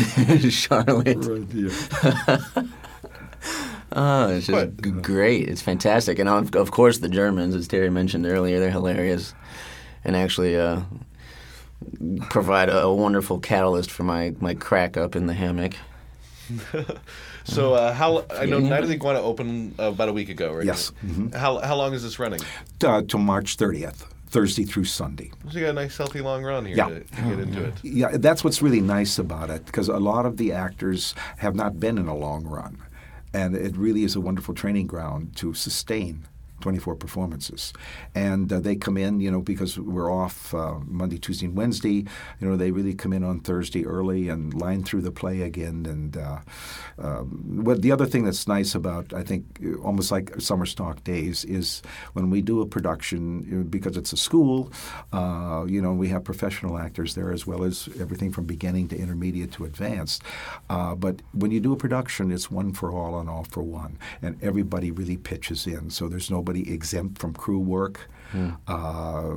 Charlotte. 0.50 1.18
Oh, 3.92 4.30
it's 4.30 4.48
just 4.48 4.78
g- 4.84 4.92
great. 4.92 5.48
It's 5.50 5.62
fantastic. 5.62 6.20
And 6.20 6.30
of, 6.30 6.56
of 6.56 6.72
course, 6.72 7.00
the 7.00 7.10
Germans, 7.10 7.56
as 7.56 7.68
Terry 7.68 7.90
mentioned 7.90 8.26
earlier, 8.26 8.60
they're 8.60 8.70
hilarious 8.72 9.34
and 10.04 10.16
actually 10.16 10.58
uh, 10.58 10.82
provide 12.30 12.70
a, 12.70 12.84
a 12.84 12.94
wonderful 12.94 13.40
catalyst 13.40 13.90
for 13.92 14.04
my, 14.04 14.34
my 14.40 14.54
crack 14.54 14.96
up 14.98 15.16
in 15.16 15.28
the 15.28 15.34
hammock. 15.34 15.74
So, 17.46 17.74
uh, 17.74 17.94
how 17.94 18.26
I 18.30 18.46
know 18.46 18.60
Yeah. 18.60 18.70
Night 18.70 18.84
of 18.84 18.90
the 18.90 18.96
Iguana 18.96 19.22
opened 19.22 19.74
uh, 19.80 19.84
about 19.86 20.08
a 20.10 20.14
week 20.14 20.30
ago, 20.30 20.54
right? 20.54 20.66
Yes. 20.66 20.92
Mhm. 21.04 21.34
How 21.34 21.58
how 21.60 21.76
long 21.76 21.94
is 21.96 22.04
this 22.04 22.20
running? 22.20 22.42
uh, 22.86 23.02
till 23.08 23.20
March 23.20 23.58
30th, 23.58 24.06
Thursday 24.28 24.66
through 24.66 24.84
Sunday. 24.86 25.32
So 25.50 25.58
you 25.58 25.62
got 25.66 25.70
a 25.72 25.74
nice 25.74 25.98
healthy 25.98 26.20
long 26.22 26.44
run 26.44 26.66
here 26.66 26.76
Yeah. 26.78 26.90
to, 26.90 27.00
to 27.00 27.22
get 27.24 27.40
into 27.40 27.64
it. 27.64 27.74
Yeah, 27.82 28.18
that's 28.18 28.44
what's 28.44 28.62
really 28.62 28.82
nice 28.82 29.18
about 29.18 29.50
it 29.50 29.66
because 29.66 29.88
a 29.88 29.98
lot 29.98 30.28
of 30.28 30.38
the 30.38 30.52
actors 30.52 31.16
have 31.38 31.56
not 31.56 31.80
been 31.80 31.98
in 31.98 32.08
a 32.08 32.16
long 32.16 32.44
run. 32.46 32.78
And 33.34 33.56
it 33.56 33.78
really 33.78 34.04
is 34.04 34.16
a 34.16 34.22
wonderful 34.22 34.54
training 34.54 34.88
ground 34.88 35.36
to 35.38 35.54
sustain 35.54 36.28
24 36.62 36.96
performances. 36.96 37.74
And 38.16 38.52
uh, 38.52 38.60
they 38.60 38.76
come 38.76 38.98
in, 38.98 39.20
you 39.20 39.32
know, 39.32 39.42
because 39.42 39.80
we're 39.80 40.12
off 40.12 40.54
uh, 40.54 40.80
Monday, 40.86 41.18
Tuesday, 41.18 41.46
and 41.46 41.56
Wednesday, 41.56 42.06
you 42.40 42.48
know, 42.48 42.56
they 42.56 42.72
really 42.72 42.94
come 42.94 43.14
in 43.14 43.24
on 43.24 43.40
Thursday 43.42 43.86
early 43.86 44.30
and 44.30 44.54
line 44.54 44.84
through 44.84 45.02
the 45.02 45.12
play 45.12 45.42
again. 45.42 45.86
And 45.86 46.18
uh, 46.18 46.40
um, 46.98 47.64
what 47.64 47.82
the 47.82 47.92
other 47.92 48.06
thing 48.06 48.24
that's 48.24 48.48
nice 48.48 48.76
about, 48.76 49.14
I 49.14 49.24
think, 49.24 49.46
almost 49.84 50.12
like 50.12 50.40
summer 50.40 50.66
stock 50.66 51.04
days, 51.04 51.46
is 51.46 51.82
when 52.14 52.30
we 52.30 52.42
do 52.42 52.62
a 52.62 52.66
production, 52.66 53.64
because 53.66 53.98
it's 53.98 54.14
a 54.14 54.18
school, 54.18 54.72
uh, 55.14 55.66
you 55.68 55.82
know, 55.82 55.94
we 55.94 56.08
have 56.10 56.24
professional 56.24 56.78
actors 56.78 57.16
there 57.16 57.32
as 57.32 57.46
well 57.46 57.64
as 57.64 57.90
everything 58.00 58.32
from 58.32 58.46
beginning 58.46 58.88
to 58.90 58.98
intermediate 58.98 59.52
to 59.54 59.66
advanced. 59.66 60.24
Uh, 60.70 60.96
but 60.96 61.22
when 61.34 61.52
you 61.52 61.60
do 61.60 61.74
a 61.74 61.78
production, 61.78 62.32
it's 62.32 62.50
one 62.52 62.74
for 62.74 62.92
all 62.92 63.20
and 63.20 63.30
all 63.30 63.46
for 63.46 63.62
one, 63.62 63.98
and 64.22 64.42
everybody 64.44 64.92
really 64.92 65.18
pitches 65.18 65.68
in. 65.68 65.90
So 65.90 66.08
there's 66.08 66.30
nobody 66.30 66.49
exempt 66.58 67.20
from 67.20 67.34
crew 67.34 67.60
work. 67.60 68.10
Uh, 68.68 69.36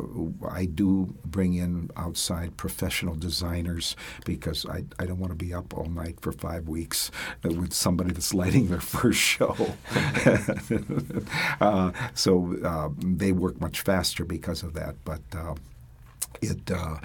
I 0.50 0.66
do 0.66 1.14
bring 1.24 1.54
in 1.54 1.90
outside 1.96 2.56
professional 2.56 3.14
designers 3.14 3.96
because 4.24 4.66
I, 4.66 4.84
I 4.98 5.06
don't 5.06 5.18
want 5.18 5.30
to 5.30 5.36
be 5.36 5.54
up 5.54 5.76
all 5.76 5.86
night 5.86 6.20
for 6.20 6.32
five 6.32 6.68
weeks 6.68 7.10
with 7.42 7.72
somebody 7.72 8.12
that's 8.12 8.34
lighting 8.34 8.68
their 8.68 8.80
first 8.98 9.18
show. 9.18 9.56
uh, 11.60 11.92
so 12.14 12.56
uh, 12.62 12.90
they 12.98 13.32
work 13.32 13.60
much 13.60 13.80
faster 13.80 14.24
because 14.24 14.62
of 14.62 14.74
that. 14.74 14.96
But 15.04 15.22
uh, 15.34 15.54
it 16.40 16.70
uh, 16.70 16.96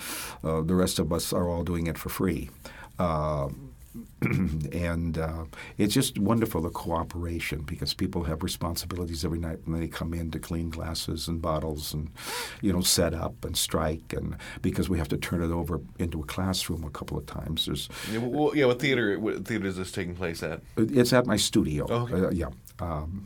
uh, 0.43 0.61
the 0.61 0.75
rest 0.75 0.99
of 0.99 1.13
us 1.13 1.31
are 1.31 1.47
all 1.49 1.63
doing 1.63 1.88
it 1.88 1.97
for 1.97 2.09
free. 2.09 2.49
And 4.73 5.17
uh, 5.17 5.45
it's 5.77 5.93
just 5.93 6.17
wonderful 6.17 6.61
the 6.61 6.69
cooperation 6.69 7.61
because 7.61 7.93
people 7.93 8.23
have 8.23 8.43
responsibilities 8.43 9.23
every 9.23 9.39
night 9.39 9.59
when 9.65 9.79
they 9.79 9.87
come 9.87 10.13
in 10.13 10.31
to 10.31 10.39
clean 10.39 10.69
glasses 10.69 11.27
and 11.27 11.41
bottles 11.41 11.93
and 11.93 12.09
you 12.61 12.73
know 12.73 12.81
set 12.81 13.13
up 13.13 13.45
and 13.45 13.55
strike 13.57 14.13
and 14.13 14.35
because 14.61 14.89
we 14.89 14.97
have 14.97 15.07
to 15.09 15.17
turn 15.17 15.41
it 15.41 15.51
over 15.51 15.79
into 15.99 16.19
a 16.21 16.25
classroom 16.25 16.83
a 16.83 16.89
couple 16.89 17.17
of 17.17 17.25
times 17.25 17.65
there's 17.65 17.89
Yeah, 18.11 18.19
well, 18.19 18.55
yeah, 18.55 18.65
what 18.65 18.79
theater 18.79 19.19
what 19.19 19.45
theater 19.45 19.67
is 19.67 19.77
this 19.77 19.91
taking 19.91 20.15
place 20.15 20.41
at? 20.43 20.61
it's 20.77 21.13
at 21.13 21.25
my 21.25 21.37
studio 21.37 21.85
Oh, 21.89 22.03
okay. 22.11 22.25
uh, 22.25 22.29
yeah 22.31 22.49
um, 22.79 23.25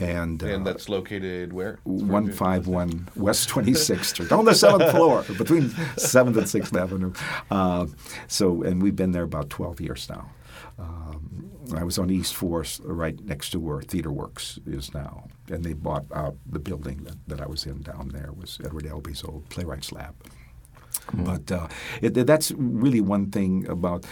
and, 0.00 0.42
And 0.42 0.66
uh, 0.66 0.70
that's 0.72 0.88
located 0.88 1.52
where? 1.52 1.78
151 1.84 3.08
West 3.16 3.48
26th 3.50 4.04
Street, 4.04 4.32
on 4.32 4.46
the 4.46 4.54
seventh 4.54 4.90
floor, 4.96 5.22
between 5.36 5.68
7th 5.96 6.36
and 6.36 6.36
6th 6.36 6.80
Avenue. 6.80 7.12
Uh, 7.50 7.86
so, 8.26 8.62
and 8.62 8.82
we've 8.82 8.96
been 8.96 9.12
there 9.12 9.24
about 9.24 9.50
12 9.50 9.80
years 9.80 10.08
now. 10.08 10.30
Um, 10.78 11.50
I 11.76 11.84
was 11.84 11.98
on 11.98 12.10
East 12.10 12.34
Fourth, 12.34 12.80
right 12.82 13.18
next 13.24 13.50
to 13.50 13.60
where 13.60 13.82
Theater 13.82 14.10
Works 14.10 14.58
is 14.66 14.92
now, 14.94 15.28
and 15.48 15.62
they 15.62 15.74
bought 15.74 16.06
out 16.14 16.36
the 16.50 16.58
building 16.58 17.04
that, 17.04 17.16
that 17.28 17.40
I 17.40 17.46
was 17.46 17.66
in 17.66 17.82
down 17.82 18.08
there. 18.08 18.32
Was 18.32 18.58
Edward 18.64 18.84
Albee's 18.84 19.22
old 19.22 19.48
playwrights 19.50 19.92
lab. 19.92 20.14
But 21.12 21.52
uh, 21.52 21.68
it, 22.02 22.14
that's 22.14 22.52
really 22.52 23.00
one 23.00 23.30
thing 23.30 23.68
about 23.68 24.06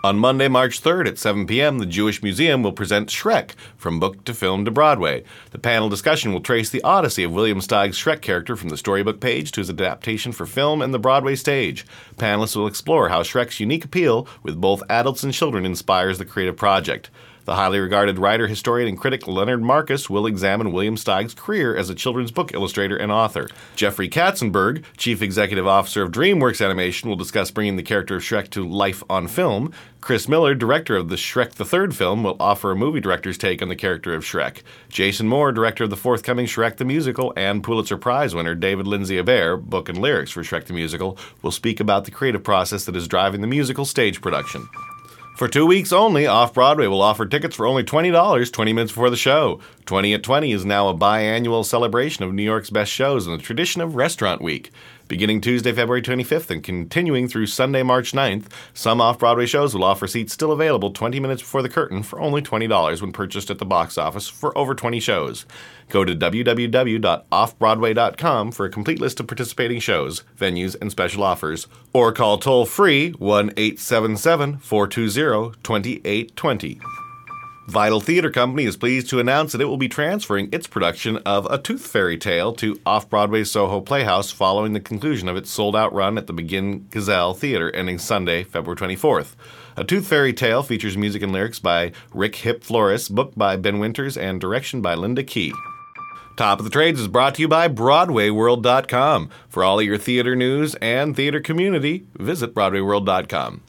On 0.08 0.18
Monday, 0.18 0.48
March 0.48 0.82
3rd 0.82 1.06
at 1.06 1.18
7 1.18 1.46
p.m., 1.46 1.80
the 1.80 1.86
Jewish 1.86 2.24
Museum 2.24 2.64
will 2.64 2.72
present 2.72 3.10
Shrek 3.10 3.52
from 3.76 4.00
book 4.00 4.24
to 4.24 4.34
film 4.34 4.64
to 4.64 4.72
Broadway. 4.72 5.26
The 5.52 5.60
panel 5.60 5.90
discussion 5.90 6.32
will 6.32 6.40
trace 6.40 6.70
the 6.70 6.82
odyssey 6.82 7.26
of 7.26 7.34
William 7.34 7.60
Steig's 7.60 7.98
Shrek 7.98 8.22
character 8.22 8.56
from 8.56 8.70
the 8.70 8.78
storybook 8.78 9.20
page 9.20 9.52
to 9.52 9.60
his 9.60 9.70
adaptation 9.70 10.32
for 10.32 10.46
film 10.46 10.82
and 10.82 10.94
the 10.94 10.98
Broadway 10.98 11.36
stage. 11.36 11.86
Panelists 12.16 12.56
will 12.56 12.68
explore 12.68 13.10
how 13.10 13.22
Shrek's 13.22 13.60
unique 13.60 13.84
appeal 13.84 14.30
with 14.44 14.62
both 14.62 14.82
adults 14.90 15.24
and 15.24 15.34
children 15.34 15.66
inspires 15.66 16.20
the 16.20 16.24
creative 16.24 16.56
project. 16.56 17.10
The 17.48 17.56
highly 17.56 17.80
regarded 17.80 18.20
writer, 18.20 18.46
historian, 18.46 18.90
and 18.90 19.00
critic 19.00 19.26
Leonard 19.26 19.62
Marcus 19.62 20.10
will 20.10 20.26
examine 20.26 20.74
William 20.74 20.98
Steig's 20.98 21.34
career 21.34 21.78
as 21.78 21.90
a 21.90 21.96
children's 21.96 22.30
book 22.30 22.54
illustrator 22.54 22.98
and 22.98 23.10
author. 23.10 23.48
Jeffrey 23.78 24.10
Katzenberg, 24.10 24.84
chief 24.98 25.22
executive 25.22 25.66
officer 25.66 26.02
of 26.02 26.12
DreamWorks 26.12 26.64
Animation, 26.64 27.08
will 27.08 27.16
discuss 27.16 27.50
bringing 27.50 27.78
the 27.78 27.84
character 27.84 28.18
of 28.18 28.22
Shrek 28.22 28.50
to 28.50 28.68
life 28.68 29.02
on 29.10 29.30
film. 29.30 29.72
Chris 30.02 30.28
Miller, 30.28 30.56
director 30.56 30.98
of 30.98 31.08
the 31.08 31.16
Shrek 31.16 31.54
the 31.54 31.64
Third 31.64 31.96
film, 31.96 32.22
will 32.22 32.36
offer 32.38 32.72
a 32.72 32.76
movie 32.76 33.00
director's 33.00 33.38
take 33.38 33.62
on 33.62 33.70
the 33.70 33.78
character 33.78 34.14
of 34.14 34.26
Shrek. 34.26 34.62
Jason 34.90 35.30
Moore, 35.30 35.54
director 35.54 35.86
of 35.86 35.90
the 35.90 35.96
forthcoming 35.96 36.48
Shrek 36.48 36.76
the 36.76 36.84
Musical, 36.84 37.32
and 37.38 37.64
Pulitzer 37.64 37.98
Prize 37.98 38.36
winner 38.36 38.56
David 38.56 38.88
Lindsay 38.88 39.16
Abaire, 39.16 39.58
book 39.58 39.88
and 39.88 40.00
lyrics 40.00 40.32
for 40.32 40.44
Shrek 40.44 40.66
the 40.66 40.74
Musical, 40.74 41.18
will 41.42 41.52
speak 41.52 41.80
about 41.80 42.04
the 42.04 42.12
creative 42.12 42.44
process 42.44 42.84
that 42.84 42.96
is 42.98 43.08
driving 43.08 43.40
the 43.40 43.48
musical 43.48 43.86
stage 43.86 44.20
production. 44.20 44.68
For 45.38 45.48
two 45.48 45.68
weeks 45.68 45.94
only, 45.94 46.26
Off 46.26 46.56
Broadway 46.56 46.88
will 46.88 47.04
offer 47.04 47.24
tickets 47.28 47.56
for 47.56 47.68
only 47.68 47.84
$20 47.84 48.52
20 48.52 48.74
minutes 48.74 48.92
before 48.92 49.12
the 49.12 49.16
show. 49.16 49.60
20 49.86 50.16
at 50.16 50.24
20 50.24 50.52
is 50.52 50.66
now 50.66 50.88
a 50.88 50.96
biannual 50.96 51.64
celebration 51.64 52.24
of 52.24 52.34
New 52.34 52.42
York's 52.42 52.72
best 52.72 52.92
shows 52.92 53.28
and 53.28 53.38
the 53.38 53.44
tradition 53.44 53.80
of 53.80 53.94
Restaurant 53.94 54.42
Week. 54.42 54.72
Beginning 55.08 55.40
Tuesday, 55.40 55.72
February 55.72 56.02
25th 56.02 56.52
and 56.52 56.62
continuing 56.62 57.30
through 57.30 57.48
Sunday, 57.48 57.82
March 57.82 58.12
9th, 58.12 58.52
some 58.74 59.00
off 59.00 59.20
Broadway 59.20 59.46
shows 59.46 59.74
will 59.74 59.86
offer 59.86 60.08
seats 60.08 60.34
still 60.34 60.52
available 60.52 60.92
20 60.92 61.18
minutes 61.20 61.42
before 61.42 61.62
the 61.62 61.70
curtain 61.70 62.04
for 62.04 62.20
only 62.20 62.42
$20 62.42 63.02
when 63.02 63.14
purchased 63.14 63.50
at 63.50 63.60
the 63.60 63.66
box 63.66 63.98
office 63.98 64.28
for 64.28 64.58
over 64.58 64.76
20 64.76 65.00
shows. 65.00 65.46
Go 65.90 66.04
to 66.04 66.14
www.offbroadway.com 66.14 68.52
for 68.52 68.66
a 68.66 68.70
complete 68.70 69.00
list 69.00 69.22
of 69.22 69.28
participating 69.28 69.80
shows, 69.80 70.24
venues, 70.38 70.76
and 70.82 70.92
special 70.92 71.24
offers, 71.24 71.68
or 71.94 72.12
call 72.12 72.38
toll 72.38 72.66
free 72.66 73.12
1 73.12 73.54
877 73.56 74.58
420 74.58 75.54
2820. 75.64 76.82
Vital 77.68 78.00
Theater 78.00 78.32
Company 78.32 78.64
is 78.64 78.78
pleased 78.78 79.10
to 79.10 79.20
announce 79.20 79.52
that 79.52 79.60
it 79.60 79.66
will 79.66 79.76
be 79.76 79.90
transferring 79.90 80.48
its 80.54 80.68
production 80.68 81.18
of 81.26 81.46
A 81.52 81.58
Tooth 81.58 81.86
Fairy 81.86 82.18
Tale 82.18 82.54
to 82.54 82.80
Off 82.86 83.10
Broadway's 83.10 83.52
Soho 83.52 83.82
Playhouse 83.82 84.32
following 84.32 84.72
the 84.72 84.80
conclusion 84.80 85.28
of 85.28 85.36
its 85.36 85.50
sold 85.50 85.76
out 85.76 85.94
run 85.94 86.18
at 86.18 86.28
the 86.28 86.34
McGinn/Cazale 86.34 87.36
Theater 87.36 87.70
ending 87.76 87.98
Sunday, 87.98 88.46
February 88.46 88.78
24th. 88.78 89.36
A 89.76 89.84
Tooth 89.84 90.08
Fairy 90.08 90.32
Tale 90.32 90.64
features 90.64 90.96
music 90.96 91.22
and 91.22 91.34
lyrics 91.34 91.60
by 91.60 91.92
Rick 92.14 92.38
Hip 92.38 92.64
Flores, 92.64 93.10
book 93.10 93.34
by 93.36 93.58
Ben 93.58 93.80
Winters, 93.80 94.16
and 94.16 94.40
direction 94.40 94.82
by 94.82 94.96
Linda 94.96 95.22
Key. 95.24 95.54
Top 96.38 96.60
of 96.60 96.64
the 96.64 96.72
Trades 96.72 97.02
is 97.02 97.10
brought 97.10 97.36
to 97.36 97.42
you 97.42 97.50
by 97.50 97.68
BroadwayWorld.com. 97.68 99.30
For 99.50 99.66
all 99.66 99.80
of 99.80 99.86
your 99.86 99.98
theater 99.98 100.38
news 100.38 100.74
and 100.76 101.18
theater 101.18 101.42
community, 101.42 102.08
visit 102.18 102.54
BroadwayWorld.com. 102.54 103.64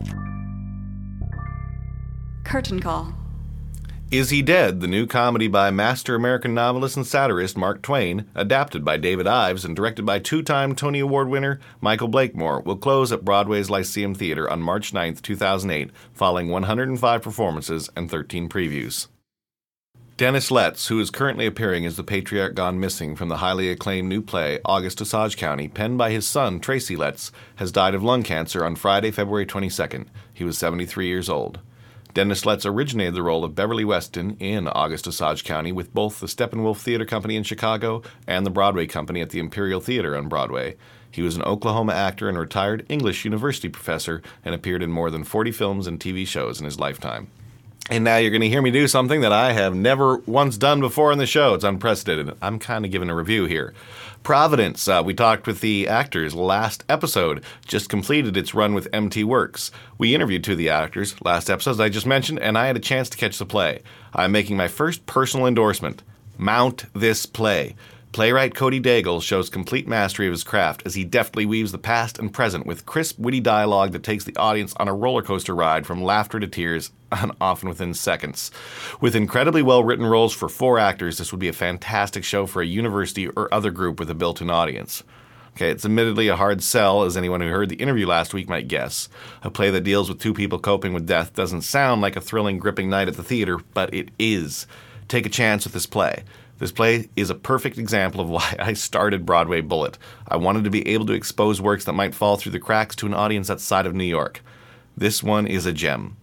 Curtain 2.44 2.78
call. 2.78 3.17
Is 4.10 4.30
He 4.30 4.40
Dead, 4.40 4.80
the 4.80 4.86
new 4.86 5.06
comedy 5.06 5.48
by 5.48 5.70
master 5.70 6.14
American 6.14 6.54
novelist 6.54 6.96
and 6.96 7.06
satirist 7.06 7.58
Mark 7.58 7.82
Twain, 7.82 8.24
adapted 8.34 8.82
by 8.82 8.96
David 8.96 9.26
Ives 9.26 9.66
and 9.66 9.76
directed 9.76 10.06
by 10.06 10.18
two 10.18 10.42
time 10.42 10.74
Tony 10.74 11.00
Award 11.00 11.28
winner 11.28 11.60
Michael 11.82 12.08
Blakemore, 12.08 12.62
will 12.62 12.78
close 12.78 13.12
at 13.12 13.22
Broadway's 13.22 13.68
Lyceum 13.68 14.14
Theater 14.14 14.50
on 14.50 14.62
March 14.62 14.94
9, 14.94 15.16
2008, 15.16 15.90
following 16.14 16.48
105 16.48 17.20
performances 17.20 17.90
and 17.94 18.10
13 18.10 18.48
previews. 18.48 19.08
Dennis 20.16 20.50
Letts, 20.50 20.88
who 20.88 20.98
is 21.00 21.10
currently 21.10 21.44
appearing 21.44 21.84
as 21.84 21.98
the 21.98 22.02
patriarch 22.02 22.54
gone 22.54 22.80
missing 22.80 23.14
from 23.14 23.28
the 23.28 23.36
highly 23.36 23.68
acclaimed 23.70 24.08
new 24.08 24.22
play 24.22 24.58
August 24.64 25.02
Osage 25.02 25.36
County, 25.36 25.68
penned 25.68 25.98
by 25.98 26.10
his 26.10 26.26
son 26.26 26.60
Tracy 26.60 26.96
Letts, 26.96 27.30
has 27.56 27.70
died 27.70 27.94
of 27.94 28.02
lung 28.02 28.22
cancer 28.22 28.64
on 28.64 28.74
Friday, 28.74 29.10
February 29.10 29.44
22nd. 29.44 30.06
He 30.32 30.44
was 30.44 30.56
73 30.56 31.06
years 31.06 31.28
old. 31.28 31.60
Dennis 32.14 32.46
Letts 32.46 32.66
originated 32.66 33.14
the 33.14 33.22
role 33.22 33.44
of 33.44 33.54
Beverly 33.54 33.84
Weston 33.84 34.36
in 34.40 34.66
August 34.68 35.06
Osage 35.06 35.44
County 35.44 35.72
with 35.72 35.94
both 35.94 36.20
the 36.20 36.26
Steppenwolf 36.26 36.78
Theater 36.78 37.04
Company 37.04 37.36
in 37.36 37.42
Chicago 37.42 38.02
and 38.26 38.44
the 38.44 38.50
Broadway 38.50 38.86
Company 38.86 39.20
at 39.20 39.30
the 39.30 39.38
Imperial 39.38 39.80
Theater 39.80 40.16
on 40.16 40.28
Broadway. 40.28 40.76
He 41.10 41.22
was 41.22 41.36
an 41.36 41.42
Oklahoma 41.42 41.92
actor 41.92 42.28
and 42.28 42.38
retired 42.38 42.84
English 42.88 43.24
university 43.24 43.68
professor 43.68 44.22
and 44.44 44.54
appeared 44.54 44.82
in 44.82 44.90
more 44.90 45.10
than 45.10 45.24
40 45.24 45.52
films 45.52 45.86
and 45.86 46.00
TV 46.00 46.26
shows 46.26 46.58
in 46.58 46.64
his 46.64 46.80
lifetime. 46.80 47.28
And 47.90 48.04
now 48.04 48.18
you're 48.18 48.30
going 48.30 48.42
to 48.42 48.48
hear 48.48 48.60
me 48.60 48.70
do 48.70 48.86
something 48.86 49.22
that 49.22 49.32
I 49.32 49.52
have 49.52 49.74
never 49.74 50.18
once 50.18 50.58
done 50.58 50.80
before 50.80 51.10
in 51.10 51.18
the 51.18 51.26
show. 51.26 51.54
It's 51.54 51.64
unprecedented. 51.64 52.36
I'm 52.42 52.58
kind 52.58 52.84
of 52.84 52.90
giving 52.90 53.08
a 53.08 53.14
review 53.14 53.46
here. 53.46 53.72
Providence, 54.22 54.86
uh, 54.88 55.02
we 55.04 55.14
talked 55.14 55.46
with 55.46 55.60
the 55.60 55.88
actors 55.88 56.34
last 56.34 56.84
episode, 56.88 57.42
just 57.66 57.88
completed 57.88 58.36
its 58.36 58.54
run 58.54 58.74
with 58.74 58.88
MT 58.92 59.24
Works. 59.24 59.70
We 59.96 60.14
interviewed 60.14 60.44
two 60.44 60.52
of 60.52 60.58
the 60.58 60.68
actors 60.68 61.14
last 61.22 61.48
episode, 61.48 61.70
as 61.72 61.80
I 61.80 61.88
just 61.88 62.06
mentioned, 62.06 62.40
and 62.40 62.58
I 62.58 62.66
had 62.66 62.76
a 62.76 62.80
chance 62.80 63.08
to 63.10 63.16
catch 63.16 63.38
the 63.38 63.46
play. 63.46 63.82
I'm 64.14 64.32
making 64.32 64.56
my 64.56 64.68
first 64.68 65.06
personal 65.06 65.46
endorsement. 65.46 66.02
Mount 66.36 66.86
this 66.92 67.24
play. 67.24 67.74
Playwright 68.12 68.54
Cody 68.54 68.80
Daigle 68.80 69.22
shows 69.22 69.50
complete 69.50 69.86
mastery 69.86 70.26
of 70.26 70.32
his 70.32 70.44
craft 70.44 70.82
as 70.84 70.94
he 70.94 71.04
deftly 71.04 71.46
weaves 71.46 71.72
the 71.72 71.78
past 71.78 72.18
and 72.18 72.32
present 72.32 72.66
with 72.66 72.86
crisp, 72.86 73.18
witty 73.18 73.40
dialogue 73.40 73.92
that 73.92 74.02
takes 74.02 74.24
the 74.24 74.36
audience 74.36 74.74
on 74.76 74.88
a 74.88 74.94
roller 74.94 75.22
coaster 75.22 75.54
ride 75.54 75.86
from 75.86 76.02
laughter 76.02 76.40
to 76.40 76.46
tears, 76.46 76.90
often 77.40 77.68
within 77.68 77.94
seconds. 77.94 78.50
With 79.00 79.16
incredibly 79.16 79.62
well 79.62 79.84
written 79.84 80.06
roles 80.06 80.32
for 80.32 80.48
four 80.48 80.78
actors, 80.78 81.18
this 81.18 81.32
would 81.32 81.40
be 81.40 81.48
a 81.48 81.52
fantastic 81.52 82.24
show 82.24 82.46
for 82.46 82.62
a 82.62 82.66
university 82.66 83.28
or 83.28 83.52
other 83.52 83.70
group 83.70 83.98
with 83.98 84.10
a 84.10 84.14
built 84.14 84.40
in 84.40 84.50
audience. 84.50 85.02
Okay, 85.56 85.70
it's 85.70 85.84
admittedly 85.84 86.28
a 86.28 86.36
hard 86.36 86.62
sell, 86.62 87.02
as 87.02 87.16
anyone 87.16 87.40
who 87.40 87.48
heard 87.48 87.68
the 87.68 87.76
interview 87.76 88.06
last 88.06 88.32
week 88.32 88.48
might 88.48 88.68
guess. 88.68 89.08
A 89.42 89.50
play 89.50 89.70
that 89.70 89.80
deals 89.80 90.08
with 90.08 90.20
two 90.20 90.32
people 90.32 90.60
coping 90.60 90.92
with 90.92 91.04
death 91.04 91.34
doesn't 91.34 91.62
sound 91.62 92.00
like 92.00 92.14
a 92.14 92.20
thrilling, 92.20 92.60
gripping 92.60 92.88
night 92.88 93.08
at 93.08 93.16
the 93.16 93.24
theater, 93.24 93.58
but 93.74 93.92
it 93.92 94.10
is. 94.20 94.68
Take 95.08 95.26
a 95.26 95.30
chance 95.30 95.64
with 95.64 95.72
this 95.72 95.86
play. 95.86 96.22
This 96.58 96.70
play 96.70 97.08
is 97.16 97.30
a 97.30 97.34
perfect 97.34 97.78
example 97.78 98.20
of 98.20 98.28
why 98.28 98.54
I 98.58 98.74
started 98.74 99.26
Broadway 99.26 99.60
Bullet. 99.60 99.98
I 100.28 100.36
wanted 100.36 100.62
to 100.62 100.70
be 100.70 100.86
able 100.86 101.06
to 101.06 101.12
expose 101.12 101.60
works 101.60 101.84
that 101.86 101.92
might 101.92 102.14
fall 102.14 102.36
through 102.36 102.52
the 102.52 102.60
cracks 102.60 102.94
to 102.96 103.06
an 103.06 103.14
audience 103.14 103.50
outside 103.50 103.86
of 103.86 103.96
New 103.96 104.04
York. 104.04 104.42
This 104.96 105.24
one 105.24 105.46
is 105.46 105.66
a 105.66 105.72
gem. 105.72 106.17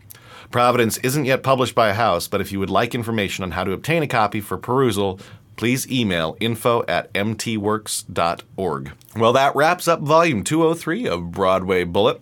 Providence 0.51 0.97
isn't 0.97 1.25
yet 1.25 1.43
published 1.43 1.75
by 1.75 1.89
a 1.89 1.93
house, 1.93 2.27
but 2.27 2.41
if 2.41 2.51
you 2.51 2.59
would 2.59 2.69
like 2.69 2.95
information 2.95 3.43
on 3.43 3.51
how 3.51 3.63
to 3.63 3.71
obtain 3.71 4.03
a 4.03 4.07
copy 4.07 4.41
for 4.41 4.57
perusal, 4.57 5.19
please 5.55 5.89
email 5.89 6.37
info 6.39 6.83
at 6.87 7.11
mtworks.org. 7.13 8.91
Well, 9.15 9.33
that 9.33 9.55
wraps 9.55 9.87
up 9.87 10.01
volume 10.01 10.43
203 10.43 11.07
of 11.07 11.31
Broadway 11.31 11.83
Bullet. 11.83 12.21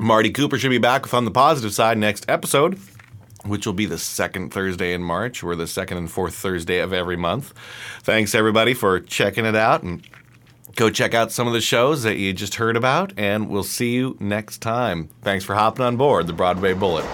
Marty 0.00 0.30
Cooper 0.30 0.58
should 0.58 0.70
be 0.70 0.78
back 0.78 1.02
with 1.02 1.14
On 1.14 1.24
the 1.24 1.30
Positive 1.30 1.72
Side 1.72 1.98
next 1.98 2.24
episode, 2.28 2.78
which 3.44 3.66
will 3.66 3.74
be 3.74 3.86
the 3.86 3.98
second 3.98 4.52
Thursday 4.52 4.94
in 4.94 5.02
March 5.02 5.42
or 5.42 5.54
the 5.54 5.66
second 5.66 5.98
and 5.98 6.10
fourth 6.10 6.34
Thursday 6.34 6.78
of 6.78 6.92
every 6.92 7.16
month. 7.16 7.52
Thanks, 8.02 8.34
everybody, 8.34 8.74
for 8.74 9.00
checking 9.00 9.44
it 9.44 9.54
out 9.54 9.82
and 9.82 10.02
go 10.76 10.90
check 10.90 11.14
out 11.14 11.32
some 11.32 11.46
of 11.46 11.52
the 11.52 11.60
shows 11.60 12.02
that 12.02 12.16
you 12.16 12.32
just 12.32 12.56
heard 12.56 12.76
about, 12.76 13.12
and 13.16 13.48
we'll 13.48 13.62
see 13.62 13.92
you 13.92 14.16
next 14.20 14.58
time. 14.58 15.08
Thanks 15.22 15.44
for 15.44 15.54
hopping 15.54 15.84
on 15.84 15.96
board 15.96 16.26
the 16.26 16.32
Broadway 16.32 16.74
Bullet. 16.74 17.06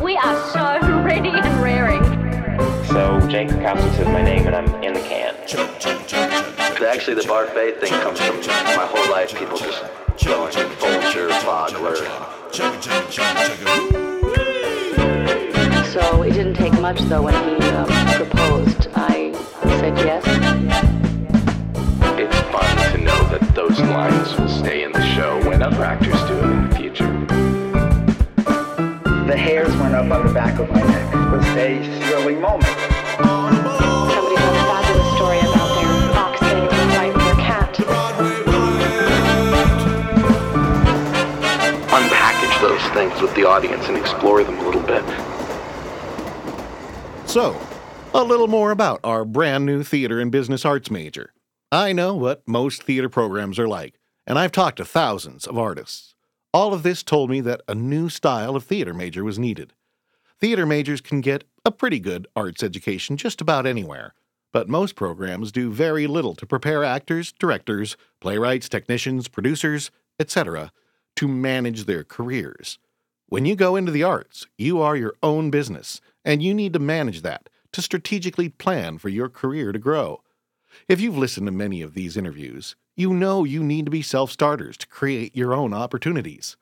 We 0.00 0.16
are 0.18 0.52
so 0.52 1.02
ready 1.02 1.30
and 1.30 1.62
raring. 1.62 2.02
So 2.86 3.20
Jake 3.28 3.48
Kowski 3.48 3.96
says 3.96 4.06
my 4.06 4.22
name 4.22 4.46
and 4.46 4.54
I'm 4.54 4.82
in 4.82 4.92
the 4.92 5.00
can. 5.00 5.34
Choke, 5.46 5.78
choke, 5.78 6.06
choke, 6.06 6.53
Actually, 6.86 7.14
the 7.14 7.22
Barfay 7.22 7.78
thing 7.80 7.90
comes 8.02 8.20
from 8.20 8.36
my 8.76 8.86
whole 8.86 9.10
life. 9.10 9.34
People 9.38 9.56
just 9.56 9.82
going 10.24 10.52
Folger, 10.52 11.28
Bogler. 11.40 11.96
So 15.86 16.22
it 16.22 16.32
didn't 16.32 16.54
take 16.54 16.78
much, 16.80 17.00
though, 17.02 17.22
when 17.22 17.34
he 17.34 17.68
um, 17.70 17.86
proposed. 18.16 18.88
I 18.94 19.32
said 19.62 19.96
yes. 19.98 20.24
It's 22.18 22.38
fun 22.50 22.92
to 22.92 22.98
know 22.98 23.28
that 23.28 23.54
those 23.54 23.80
lines 23.80 24.38
will 24.38 24.48
stay 24.48 24.84
in 24.84 24.92
the 24.92 25.04
show 25.14 25.40
when 25.48 25.62
other 25.62 25.82
actors 25.84 26.20
do 26.28 26.38
it 26.38 26.44
in 26.44 26.68
the 26.68 26.76
future. 26.76 27.12
The 29.26 29.36
hairs 29.36 29.74
went 29.76 29.94
up 29.94 30.10
on 30.10 30.26
the 30.26 30.32
back 30.34 30.58
of 30.60 30.68
my 30.70 30.82
neck. 30.82 31.14
It 31.14 31.30
was 31.30 31.46
a 31.56 32.06
thrilling 32.06 32.40
moment. 32.42 33.63
Things 42.94 43.20
with 43.20 43.34
the 43.34 43.44
audience 43.44 43.88
and 43.88 43.96
explore 43.96 44.42
them 44.44 44.58
a 44.58 44.64
little 44.64 44.82
bit. 44.82 45.04
So, 47.28 47.60
a 48.14 48.22
little 48.22 48.46
more 48.46 48.70
about 48.70 49.00
our 49.02 49.24
brand 49.24 49.66
new 49.66 49.82
theater 49.82 50.20
and 50.20 50.30
business 50.30 50.64
arts 50.64 50.90
major. 50.90 51.32
I 51.72 51.92
know 51.92 52.14
what 52.14 52.46
most 52.46 52.84
theater 52.84 53.08
programs 53.08 53.58
are 53.58 53.66
like, 53.66 53.98
and 54.26 54.38
I've 54.38 54.52
talked 54.52 54.76
to 54.76 54.84
thousands 54.84 55.46
of 55.46 55.58
artists. 55.58 56.14
All 56.52 56.72
of 56.72 56.84
this 56.84 57.02
told 57.02 57.30
me 57.30 57.40
that 57.40 57.62
a 57.66 57.74
new 57.74 58.08
style 58.08 58.54
of 58.54 58.62
theater 58.62 58.94
major 58.94 59.24
was 59.24 59.40
needed. 59.40 59.72
Theater 60.40 60.64
majors 60.64 61.00
can 61.00 61.20
get 61.20 61.42
a 61.64 61.72
pretty 61.72 61.98
good 61.98 62.28
arts 62.36 62.62
education 62.62 63.16
just 63.16 63.40
about 63.40 63.66
anywhere, 63.66 64.14
but 64.52 64.68
most 64.68 64.94
programs 64.94 65.50
do 65.50 65.72
very 65.72 66.06
little 66.06 66.36
to 66.36 66.46
prepare 66.46 66.84
actors, 66.84 67.32
directors, 67.32 67.96
playwrights, 68.20 68.68
technicians, 68.68 69.26
producers, 69.26 69.90
etc., 70.20 70.70
to 71.16 71.26
manage 71.26 71.86
their 71.86 72.04
careers. 72.04 72.78
When 73.34 73.46
you 73.46 73.56
go 73.56 73.74
into 73.74 73.90
the 73.90 74.04
arts, 74.04 74.46
you 74.56 74.80
are 74.80 74.94
your 74.94 75.14
own 75.20 75.50
business, 75.50 76.00
and 76.24 76.40
you 76.40 76.54
need 76.54 76.72
to 76.74 76.78
manage 76.78 77.22
that 77.22 77.48
to 77.72 77.82
strategically 77.82 78.48
plan 78.48 78.96
for 78.96 79.08
your 79.08 79.28
career 79.28 79.72
to 79.72 79.78
grow. 79.80 80.22
If 80.86 81.00
you've 81.00 81.18
listened 81.18 81.48
to 81.48 81.50
many 81.50 81.82
of 81.82 81.94
these 81.94 82.16
interviews, 82.16 82.76
you 82.94 83.12
know 83.12 83.42
you 83.42 83.64
need 83.64 83.86
to 83.86 83.90
be 83.90 84.02
self 84.02 84.30
starters 84.30 84.76
to 84.76 84.86
create 84.86 85.34
your 85.34 85.52
own 85.52 85.74
opportunities. 85.74 86.56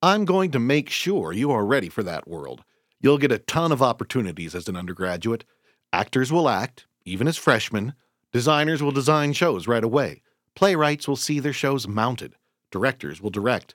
I'm 0.00 0.24
going 0.24 0.50
to 0.52 0.58
make 0.58 0.88
sure 0.88 1.34
you 1.34 1.50
are 1.50 1.66
ready 1.66 1.90
for 1.90 2.02
that 2.04 2.26
world. 2.26 2.64
You'll 3.02 3.18
get 3.18 3.30
a 3.30 3.38
ton 3.38 3.70
of 3.70 3.82
opportunities 3.82 4.54
as 4.54 4.66
an 4.66 4.76
undergraduate. 4.76 5.44
Actors 5.92 6.32
will 6.32 6.48
act, 6.48 6.86
even 7.04 7.28
as 7.28 7.36
freshmen. 7.36 7.92
Designers 8.32 8.82
will 8.82 8.92
design 8.92 9.34
shows 9.34 9.68
right 9.68 9.84
away. 9.84 10.22
Playwrights 10.54 11.06
will 11.06 11.16
see 11.16 11.38
their 11.38 11.52
shows 11.52 11.86
mounted. 11.86 12.32
Directors 12.70 13.20
will 13.20 13.28
direct. 13.28 13.74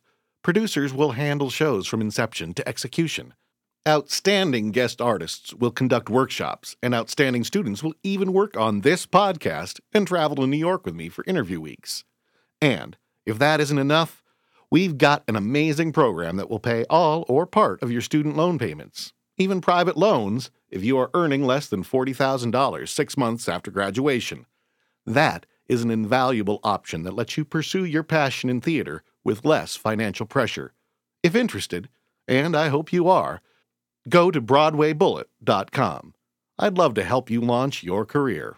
Producers 0.49 0.91
will 0.91 1.11
handle 1.11 1.51
shows 1.51 1.85
from 1.85 2.01
inception 2.01 2.55
to 2.55 2.67
execution. 2.67 3.35
Outstanding 3.87 4.71
guest 4.71 4.99
artists 4.99 5.53
will 5.53 5.69
conduct 5.69 6.09
workshops, 6.09 6.75
and 6.81 6.95
outstanding 6.95 7.43
students 7.43 7.83
will 7.83 7.93
even 8.01 8.33
work 8.33 8.57
on 8.57 8.81
this 8.81 9.05
podcast 9.05 9.79
and 9.93 10.07
travel 10.07 10.37
to 10.37 10.47
New 10.47 10.57
York 10.57 10.87
with 10.87 10.95
me 10.95 11.07
for 11.07 11.23
interview 11.27 11.61
weeks. 11.61 12.03
And 12.59 12.97
if 13.27 13.37
that 13.37 13.59
isn't 13.59 13.77
enough, 13.77 14.23
we've 14.71 14.97
got 14.97 15.23
an 15.27 15.35
amazing 15.35 15.91
program 15.91 16.37
that 16.37 16.49
will 16.49 16.59
pay 16.59 16.83
all 16.89 17.25
or 17.27 17.45
part 17.45 17.83
of 17.83 17.91
your 17.91 18.01
student 18.01 18.35
loan 18.35 18.57
payments, 18.57 19.13
even 19.37 19.61
private 19.61 19.97
loans 19.97 20.49
if 20.71 20.83
you 20.83 20.97
are 20.97 21.11
earning 21.13 21.45
less 21.45 21.67
than 21.67 21.83
$40,000 21.83 22.89
six 22.89 23.15
months 23.15 23.47
after 23.47 23.69
graduation. 23.69 24.47
That 25.05 25.45
is 25.67 25.83
an 25.83 25.91
invaluable 25.91 26.59
option 26.63 27.03
that 27.03 27.13
lets 27.13 27.37
you 27.37 27.45
pursue 27.45 27.85
your 27.85 28.01
passion 28.01 28.49
in 28.49 28.61
theater 28.61 29.03
with 29.29 29.45
less 29.45 29.75
financial 29.75 30.25
pressure. 30.25 30.73
If 31.21 31.35
interested, 31.35 31.87
and 32.27 32.55
I 32.55 32.69
hope 32.69 32.91
you 32.91 33.07
are, 33.07 33.41
go 34.09 34.31
to 34.31 34.41
BroadwayBullet.com. 34.41 36.13
I'd 36.57 36.77
love 36.79 36.95
to 36.95 37.03
help 37.03 37.29
you 37.29 37.39
launch 37.39 37.83
your 37.83 38.07
career. 38.07 38.57